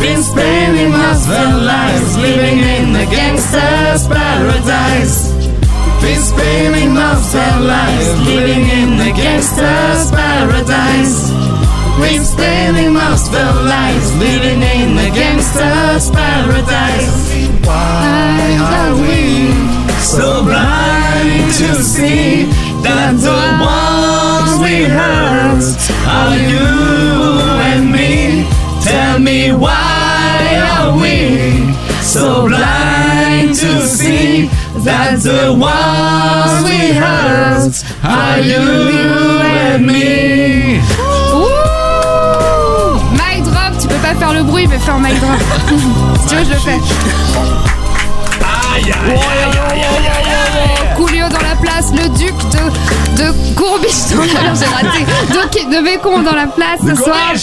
Been 0.00 0.22
spending 0.22 0.90
most 0.92 1.28
of 1.28 1.62
lives 1.62 2.16
living 2.16 2.58
in 2.60 2.92
the 2.92 3.04
gangster's 3.10 4.06
paradise. 4.08 5.39
Been 6.10 6.22
spending 6.22 6.92
most 6.92 7.36
of 7.36 7.60
lives 7.62 8.26
living 8.26 8.64
in 8.68 8.98
the 8.98 9.12
gangster's 9.14 10.10
paradise. 10.10 11.30
Been 12.00 12.24
spending 12.24 12.92
most 12.92 13.28
of 13.28 13.54
the 13.54 13.62
lives 13.62 14.16
living 14.16 14.60
in 14.60 14.96
the 14.96 15.08
gangster's 15.14 16.10
paradise. 16.10 17.30
Why 17.64 18.58
are 18.58 18.94
we 19.00 19.52
so 20.02 20.42
blind 20.42 21.54
to 21.60 21.74
see 21.76 22.42
that 22.82 23.14
the 23.14 23.40
ones 23.62 24.58
we 24.58 24.90
hurt 24.90 25.62
are 26.10 26.36
you 26.52 26.70
and 27.70 27.92
me? 27.92 28.50
Tell 28.82 29.20
me 29.20 29.52
why 29.52 29.99
are 30.56 30.96
we? 30.96 31.74
So 32.02 32.46
blind 32.46 33.54
to 33.56 33.86
see 33.86 34.48
that 34.84 35.20
the 35.22 35.52
ones 35.52 36.64
we 36.64 36.92
hurt 36.94 37.74
are 38.02 38.40
you 38.40 38.58
and 39.42 39.86
me? 39.86 40.80
Ouh 41.32 42.98
Mic 43.12 43.44
drop, 43.44 43.78
tu 43.80 43.86
peux 43.88 43.94
pas 43.96 44.14
faire 44.14 44.32
le 44.32 44.42
bruit, 44.42 44.66
mais 44.66 44.78
un 44.88 44.98
mic 44.98 45.20
drop. 45.20 45.38
si 46.20 46.26
tu 46.28 46.34
veux, 46.36 46.44
je 46.44 46.50
le 46.50 46.56
fais. 46.56 46.80
Coolio 50.96 51.28
dans 51.28 51.38
la 51.38 51.56
place, 51.60 51.92
le 51.92 52.08
duc 52.18 52.34
de, 52.50 53.22
de 53.22 53.50
non, 54.14 54.24
j'ai 54.54 54.66
raté. 54.66 55.04
De, 55.30 55.76
de 55.76 55.84
Bécon 55.84 56.22
dans 56.22 56.34
la 56.34 56.46
place 56.46 56.80
ce 56.86 56.94
soir. 56.94 57.34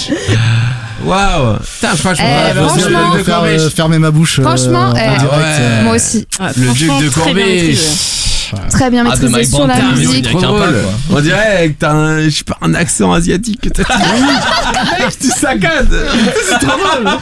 Waouh 1.03 1.57
Putain, 1.59 1.95
franchement, 1.95 2.25
Eh, 2.27 2.47
la 2.47 2.53
version 2.53 2.79
franchement- 2.81 3.13
de 3.17 3.23
Faire, 3.23 3.35
Corbiche. 3.35 3.61
euh, 3.61 3.69
fermer 3.69 3.99
ma 3.99 4.11
bouche. 4.11 4.39
euh, 4.39 4.43
Franchement, 4.43 4.89
en 4.89 4.95
eh, 4.95 5.19
direct, 5.19 5.21
ouais. 5.23 5.27
euh, 5.59 5.83
Moi 5.83 5.95
aussi. 5.95 6.27
Le 6.39 6.73
duc 6.73 6.89
de 6.89 7.33
maîtrisé. 7.33 7.87
Très 8.71 8.89
bien 8.89 9.03
Ah, 9.05 9.09
maîtrisé 9.09 9.43
sur 9.43 9.67
la 9.67 9.75
musique. 9.81 10.27
on 10.33 10.39
Trop 10.39 10.39
dirait 10.39 10.41
qu'un 10.41 10.47
drôle. 10.47 10.59
pas, 10.59 10.67
quoi. 11.07 11.17
On 11.17 11.21
dirait 11.21 11.69
que 11.69 11.73
t'as 11.79 11.91
un, 11.91 12.23
je 12.23 12.29
sais 12.29 12.43
pas, 12.43 12.57
un 12.61 12.73
accent 12.73 13.11
asiatique 13.13 13.61
que 13.61 13.69
t'as 13.69 13.83
Mec, 14.99 15.19
tu 15.19 15.27
saccades 15.27 15.87
C'est 16.49 16.59
trop 16.65 16.77
drôle 16.77 17.17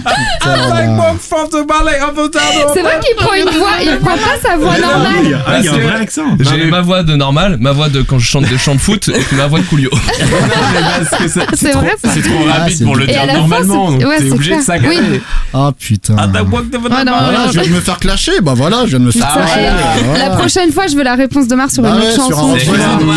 C'est 2.73 2.81
vrai 2.81 2.99
qu'il 3.05 3.15
prend 3.15 3.33
une 3.33 3.57
voix, 3.57 3.71
il 3.81 3.97
prend 3.99 4.15
pas 4.17 4.37
sa 4.41 4.57
voix 4.57 4.77
normale. 4.77 5.41
Ah, 5.47 5.59
il 5.59 5.65
y 5.65 5.67
a 5.67 5.73
un 5.73 5.77
vrai 5.77 6.01
accent. 6.01 6.23
J'ai 6.39 6.65
ma 6.65 6.81
voix 6.81 7.03
de 7.03 7.15
normal, 7.15 7.57
ma 7.59 7.71
voix 7.71 7.89
de 7.89 8.01
quand 8.01 8.19
je 8.19 8.25
chante 8.27 8.45
des 8.45 8.57
chants 8.57 8.75
de 8.75 8.79
foot 8.81 9.07
et 9.09 9.19
puis 9.19 9.35
ma 9.37 9.47
voix 9.47 9.59
de 9.59 9.65
Coolio. 9.65 9.89
C'est 11.55 11.71
vrai 11.73 11.95
ça. 12.01 12.09
C'est 12.13 12.21
trop 12.21 12.33
Ah, 12.49 12.59
rapide 12.59 12.77
c'est 12.77 12.83
pour 12.85 12.95
le 12.95 13.07
dire 13.07 13.25
normalement, 13.33 13.87
c'est- 13.91 13.97
donc 13.99 14.07
ouais, 14.09 14.17
t'es 14.17 14.25
c'est 14.25 14.31
obligé 14.31 14.57
de 14.57 14.61
saccader. 14.61 15.21
Ah 15.53 15.71
putain. 15.77 16.15
Ah, 16.17 16.27
je 17.51 17.59
viens 17.59 17.69
de 17.69 17.75
me 17.75 17.79
faire 17.81 17.99
clasher. 17.99 18.41
Bah 18.41 18.53
voilà, 18.55 18.81
je 18.83 18.91
viens 18.91 18.99
de 18.99 19.05
me 19.05 19.11
faire 19.11 19.31
clasher. 19.33 19.69
voilà. 20.05 20.29
La 20.29 20.35
prochaine 20.35 20.71
fois, 20.71 20.87
je 20.87 20.95
veux 20.95 21.03
la 21.03 21.14
réponse 21.15 21.47
de 21.47 21.55
Mars 21.55 21.73
sur 21.73 21.83
Bah 21.83 21.89
une 21.89 21.95
ouais, 21.95 22.01
autre 22.07 22.13
sur 22.13 22.23
un 22.25 22.29
chanson. 22.29 22.55
Je 22.55 22.59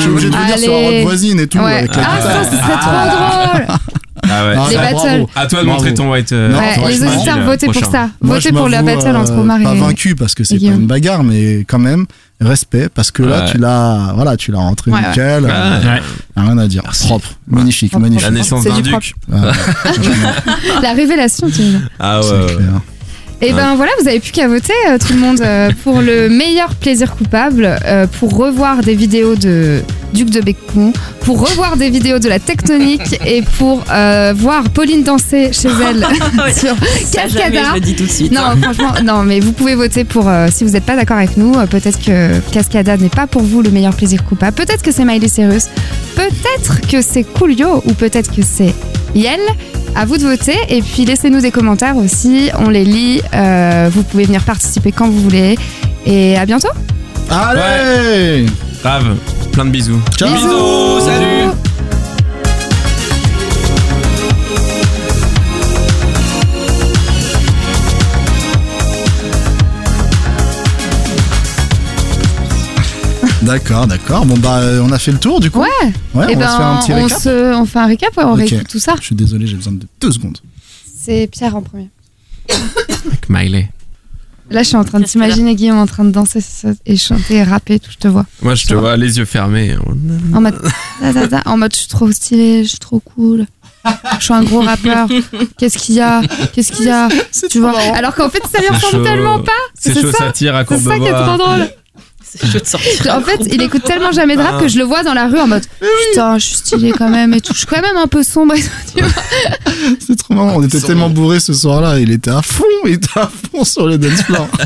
suis 0.01 0.09
obligé 0.11 0.31
de 0.31 0.37
venir 0.37 0.59
sur 0.59 0.73
un 0.73 0.77
rock 0.87 1.03
voisine 1.03 1.41
et 1.41 1.47
tout. 1.47 1.59
Ouais. 1.59 1.73
Avec 1.79 1.95
la 1.97 2.03
Ah, 2.05 2.21
ça, 2.23 2.45
ce 2.45 2.57
serait 2.57 2.79
trop 2.81 2.91
drôle. 2.91 3.67
Ah 4.31 4.45
ouais. 4.47 4.55
Ah, 4.59 4.67
Les 4.71 4.77
battles. 4.77 5.27
À 5.37 5.47
toi 5.47 5.61
de 5.61 5.65
Bravo. 5.65 5.79
montrer 5.81 5.95
ton 5.95 6.11
white. 6.13 6.33
euh, 6.33 6.51
Non, 6.53 6.59
Ouais, 6.59 6.79
white 6.85 7.01
les 7.01 7.07
auditeurs, 7.07 7.39
euh, 7.39 7.45
votez 7.45 7.67
pour 7.67 7.75
prochain. 7.77 7.91
ça. 7.91 8.09
Moi, 8.21 8.37
Votez 8.37 8.53
pour 8.53 8.69
la 8.69 8.83
battle 8.83 9.07
euh, 9.09 9.17
entre 9.21 9.33
Omar 9.39 9.61
et. 9.61 9.65
Pas 9.65 9.75
vaincu 9.75 10.15
parce 10.17 10.35
que 10.35 10.45
c'est 10.45 10.59
pas 10.59 10.67
une 10.67 10.87
bagarre, 10.87 11.23
mais 11.25 11.65
quand 11.69 11.79
même 11.79 12.05
respect 12.41 12.89
parce 12.95 13.11
que 13.11 13.23
là 13.23 13.45
Ouais. 13.45 13.51
tu 13.53 13.59
l'as, 13.59 14.13
voilà, 14.15 14.37
tu 14.37 14.53
l'as 14.53 14.59
rentré 14.59 14.91
Ouais, 14.91 14.99
ouais. 15.01 15.09
nickel. 15.09 15.45
Ouais. 15.45 15.51
euh, 15.51 15.99
Rien 16.37 16.59
à 16.59 16.67
dire. 16.67 16.83
Propre, 16.83 17.29
magnifique, 17.49 17.97
magnifique. 17.97 18.25
La 18.25 18.31
naissance 18.33 18.65
C'est 18.65 18.69
d'un 18.71 18.77
du 18.77 18.83
duc. 18.83 19.15
Ah, 19.33 19.53
La 20.83 20.93
révélation, 20.93 21.47
tu 21.49 21.63
dire. 21.63 21.81
Ah 21.99 22.21
c'est 22.23 22.31
ouais. 22.33 22.57
Et 23.41 23.53
ben 23.53 23.77
voilà, 23.77 23.93
vous 24.01 24.09
avez 24.09 24.19
plus 24.19 24.33
qu'à 24.33 24.49
voter 24.49 24.73
euh, 24.89 24.99
tout 24.99 25.13
le 25.13 25.21
monde 25.21 25.41
euh, 25.43 25.71
pour 25.85 26.01
le 26.01 26.29
meilleur 26.29 26.75
plaisir 26.75 27.15
coupable, 27.15 27.79
euh, 27.85 28.07
pour 28.19 28.37
revoir 28.37 28.81
des 28.81 28.97
vidéos 28.97 29.37
de 29.37 29.81
Duc 30.13 30.31
de 30.31 30.41
Bécon, 30.41 30.93
pour 31.21 31.49
revoir 31.49 31.77
des 31.77 31.89
vidéos 31.89 32.19
de 32.19 32.29
la 32.29 32.41
Tectonique 32.41 33.21
et 33.27 33.43
pour 33.59 33.85
euh, 33.93 34.33
voir 34.37 34.65
Pauline 34.71 35.05
danser 35.05 35.51
chez 35.53 35.69
elle 35.89 36.05
sur 36.53 36.75
Ça, 37.05 37.29
jamais, 37.29 37.53
Cascada. 37.53 37.63
je 37.71 37.75
le 37.75 37.81
dis 37.81 37.95
tout 37.95 38.07
de 38.07 38.11
suite. 38.11 38.33
Non, 38.33 38.57
franchement, 38.61 38.95
non, 39.05 39.23
mais 39.23 39.39
vous 39.39 39.53
pouvez 39.53 39.77
voter 39.77 40.03
pour. 40.03 40.29
euh, 40.29 40.49
si 40.53 40.65
vous 40.65 40.71
n'êtes 40.71 40.85
pas 40.85 40.97
d'accord 40.97 41.19
avec 41.19 41.37
nous, 41.37 41.55
euh, 41.55 41.67
peut-être 41.67 42.01
que 42.05 42.41
Cascada 42.51 42.97
n'est 42.97 43.09
pas 43.09 43.29
pour 43.29 43.43
vous 43.43 43.63
le 43.63 43.71
meilleur 43.71 43.95
plaisir 43.95 44.25
coupable. 44.25 44.55
Peut-être 44.55 44.83
que 44.83 44.91
c'est 44.91 45.05
Miley 45.05 45.29
Cyrus. 45.29 45.67
Peut-être 46.17 46.81
que 46.91 47.01
c'est 47.03 47.23
Coolio 47.23 47.83
ou 47.87 47.93
peut-être 47.93 48.35
que 48.35 48.43
c'est 48.43 48.75
Yel. 49.15 49.39
À 50.01 50.05
vous 50.05 50.17
de 50.17 50.23
voter 50.23 50.57
et 50.69 50.81
puis 50.81 51.05
laissez-nous 51.05 51.41
des 51.41 51.51
commentaires 51.51 51.97
aussi. 51.97 52.51
On 52.57 52.69
les 52.71 52.85
lit. 52.85 53.21
euh, 53.35 53.91
vous 53.93 54.05
pouvez 54.05 54.27
venir 54.27 54.45
participer 54.45 54.93
quand 54.93 55.09
vous 55.09 55.21
voulez. 55.21 55.59
Et 56.07 56.37
à 56.37 56.47
bientôt. 56.47 56.69
Allez, 57.29 58.47
Grave. 58.81 59.17
Plein 59.51 59.65
de 59.65 59.71
bisous. 59.71 60.01
ciao. 60.17 60.29
Bisous. 60.33 61.01
salut. 61.01 61.51
D'accord, 73.49 73.87
d'accord. 73.87 74.27
Bon 74.27 74.37
bah 74.37 74.59
euh, 74.59 74.83
on 74.85 74.93
a 74.93 74.99
fait 74.99 75.11
le 75.11 75.19
tour 75.19 75.41
du 75.41 75.51
coup. 75.51 75.61
Ouais. 75.61 75.67
Ouais, 76.15 76.33
et 76.33 76.37
on 76.37 76.39
ben, 76.39 76.45
va 76.47 76.53
se 76.53 76.57
faire 76.59 76.67
un 76.67 76.77
petit 76.81 76.93
on, 76.93 77.03
récap. 77.05 77.19
se- 77.19 77.55
on 77.55 77.65
fait 77.65 77.79
un 77.79 77.87
récap. 77.87 78.15
ouais, 78.17 78.25
on 78.25 78.33
Ok. 78.33 78.39
réécoute 78.41 78.69
tout 78.69 78.79
ça. 78.79 78.95
Je 79.01 79.05
suis 79.07 79.15
désolé, 79.15 79.47
j'ai 79.47 79.57
besoin 79.57 79.73
de 79.73 79.87
deux 80.03 80.13
secondes. 80.13 80.37
C'est 81.01 81.27
Pierre 81.33 81.57
en 81.57 81.63
premier. 81.63 81.89
Avec 82.51 83.29
Miley. 83.31 83.71
Là, 84.51 84.63
je 84.63 84.69
suis 84.69 84.77
en 84.77 84.85
train 84.85 85.01
de 85.01 85.05
t'imaginer 85.05 85.55
Guillaume 85.55 85.79
en 85.79 85.87
train 85.87 86.05
de 86.05 86.11
danser 86.11 86.41
ça, 86.41 86.69
et 86.87 86.97
chanter 86.97 87.37
et 87.37 87.43
rapper. 87.43 87.79
Tout, 87.79 87.91
je 87.91 87.97
te 87.99 88.09
vois. 88.09 88.25
Moi, 88.43 88.55
je 88.55 88.67
te 88.67 88.75
vois 88.75 88.97
les 88.99 89.19
yeux 89.19 89.25
fermés. 89.27 89.77
En 90.35 90.41
mode, 90.43 90.59
da, 91.01 91.13
da, 91.13 91.27
da, 91.27 91.43
en 91.47 91.57
mode, 91.59 91.73
je 91.75 91.79
suis 91.81 91.89
trop 91.89 92.11
stylé, 92.13 92.65
je 92.65 92.69
suis 92.71 92.79
trop 92.79 93.01
cool. 93.01 93.47
Je 94.19 94.25
suis 94.25 94.35
un 94.35 94.43
gros 94.43 94.61
rappeur. 94.61 95.07
Qu'est-ce 95.59 95.79
qu'il 95.79 95.95
y 95.95 96.01
a? 96.01 96.21
Qu'est-ce 96.53 96.73
qu'il 96.73 96.87
y 96.87 96.91
a? 96.91 97.09
Tu 97.51 97.61
vois 97.61 97.79
Alors 97.95 98.15
qu'en 98.15 98.29
fait, 98.29 98.43
ça 98.51 98.59
lui 98.61 98.69
ressemble 98.69 99.05
tellement 99.05 99.39
pas. 99.41 99.53
C'est 99.79 99.99
chaud, 99.99 100.13
ça 100.13 100.33
tire 100.33 100.55
à 100.57 100.65
C'est 100.67 100.79
ça 100.79 100.99
qui 100.99 101.05
est 101.07 101.13
trop 101.13 101.37
drôle. 101.37 101.69
C'est 102.31 102.47
chaud 102.53 102.59
de 102.61 102.67
sortir. 102.67 103.15
En 103.15 103.21
fait, 103.23 103.41
il 103.53 103.63
écoute 103.63 103.85
tellement 103.85 104.13
jamais 104.13 104.37
de 104.37 104.43
rap 104.43 104.61
que 104.61 104.69
je 104.69 104.79
le 104.79 104.85
vois 104.85 105.03
dans 105.03 105.15
la 105.15 105.29
rue 105.29 105.39
en 105.41 105.47
mode 105.47 105.65
Putain, 106.11 106.39
je 106.39 106.45
suis 106.47 106.57
stylé 106.57 106.93
quand 106.93 107.09
même 107.09 107.33
et 107.35 107.41
tout. 107.41 107.53
Je 107.55 107.59
suis 107.59 107.67
quand 107.67 107.81
même 107.81 107.97
un 107.97 108.07
peu 108.07 108.23
sombre. 108.23 108.55
C'est 110.07 110.17
trop 110.17 110.35
marrant, 110.35 110.55
on 110.57 110.63
était 110.63 110.81
tellement 110.81 111.09
bourrés 111.11 111.41
ce 111.41 111.53
soir-là, 111.55 111.99
il 111.99 112.11
était 112.11 112.31
à 112.31 112.43
fond, 112.43 112.65
il 112.85 112.93
était 112.95 113.19
à 113.19 113.29
fond 113.51 113.65
sur 113.65 113.87
le 113.87 113.97
dance 113.99 114.23
floor. 114.23 114.47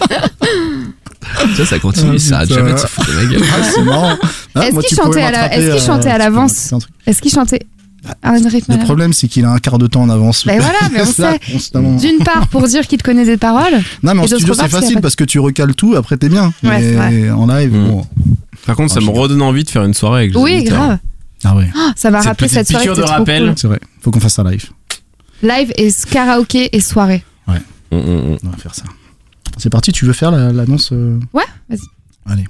Ça, 1.57 1.65
ça 1.65 1.79
continue, 1.79 2.17
Ah, 2.17 2.19
ça 2.19 2.35
arrête 2.37 2.49
putain. 2.49 2.61
jamais 2.61 2.73
de 2.75 2.79
se 2.79 2.87
foutre 2.87 3.09
de 3.09 3.15
ma 3.15 3.25
gueule. 3.25 3.43
Ah, 3.53 3.63
c'est 3.63 3.83
marrant. 3.83 4.19
Ah, 4.55 4.67
Est-ce 4.67 4.79
qu'il 4.81 4.97
chantait 4.99 5.23
à 5.23 5.31
la- 5.31 5.39
m'attraper, 5.43 5.55
est-ce 5.57 5.71
qu'il 7.23 7.33
euh, 7.33 7.35
chantait 7.35 7.61
un 8.23 8.49
rythme 8.49 8.73
à 8.73 8.77
Le 8.77 8.83
problème, 8.85 9.13
c'est 9.13 9.29
qu'il 9.29 9.45
a 9.45 9.51
un 9.53 9.59
quart 9.59 9.79
de 9.79 9.87
temps 9.87 10.03
en 10.03 10.11
avance. 10.11 10.45
Ben 10.47 10.61
voilà, 10.61 10.79
mais 10.93 11.01
on 11.03 11.05
C'est 11.07 11.13
ça, 11.23 11.33
sait. 11.33 11.53
constamment. 11.53 11.97
D'une 11.97 12.19
part, 12.25 12.49
pour 12.49 12.67
dire 12.67 12.87
qu'il 12.87 12.99
te 12.99 13.05
connaît 13.05 13.25
des 13.25 13.37
paroles. 13.37 13.75
Non, 14.03 14.15
mais 14.15 14.23
en 14.23 14.27
studio, 14.27 14.55
c'est 14.55 14.69
facile 14.69 15.01
parce 15.01 15.17
que 15.17 15.25
tu 15.25 15.39
recales 15.39 15.75
tout, 15.75 15.95
après 15.97 16.17
t'es 16.17 16.29
bien. 16.29 16.53
Ouais, 16.63 16.97
mais 17.11 17.31
en 17.31 17.47
live, 17.47 17.73
Mm. 17.73 17.87
bon. 17.89 18.07
Par 18.67 18.77
contre, 18.77 18.93
ça 18.93 19.01
Ah, 19.03 19.05
me 19.05 19.11
redonne 19.11 19.43
envie 19.43 19.65
de 19.65 19.71
faire 19.71 19.85
une 19.85 19.95
soirée 19.95 20.23
avec 20.23 20.35
les 20.35 20.41
Oui, 20.41 20.63
grave. 20.65 20.99
Ah 21.45 21.57
ouais, 21.57 21.69
Ah, 21.75 21.93
Ça 21.97 22.11
m'a 22.11 22.19
Cette 22.21 22.29
rappelé 22.29 22.49
cette 22.49 22.69
soirée. 22.69 22.87
de 22.87 23.03
rappel. 23.03 23.43
cool. 23.47 23.53
c'est 23.57 23.67
vrai. 23.69 23.81
Faut 24.01 24.11
qu'on 24.13 24.21
fasse 24.21 24.35
ça 24.35 24.45
live. 24.45 24.67
Live 25.43 25.73
et 25.77 25.89
karaoké 26.11 26.75
et 26.77 26.81
soirée. 26.81 27.25
Mm, 27.49 27.97
mm, 27.97 27.99
mm. 28.01 28.39
On 28.45 28.49
va 28.49 28.57
faire 28.57 28.75
ça. 28.75 28.85
C'est 29.59 29.69
parti, 29.69 29.93
tu 29.93 30.07
veux 30.07 30.13
faire 30.15 30.31
la- 30.31 30.51
l'annonce 30.51 30.91
euh 30.93 31.19
Ouais, 31.35 31.43
vas-y. 31.69 31.81
Allez. 32.25 32.45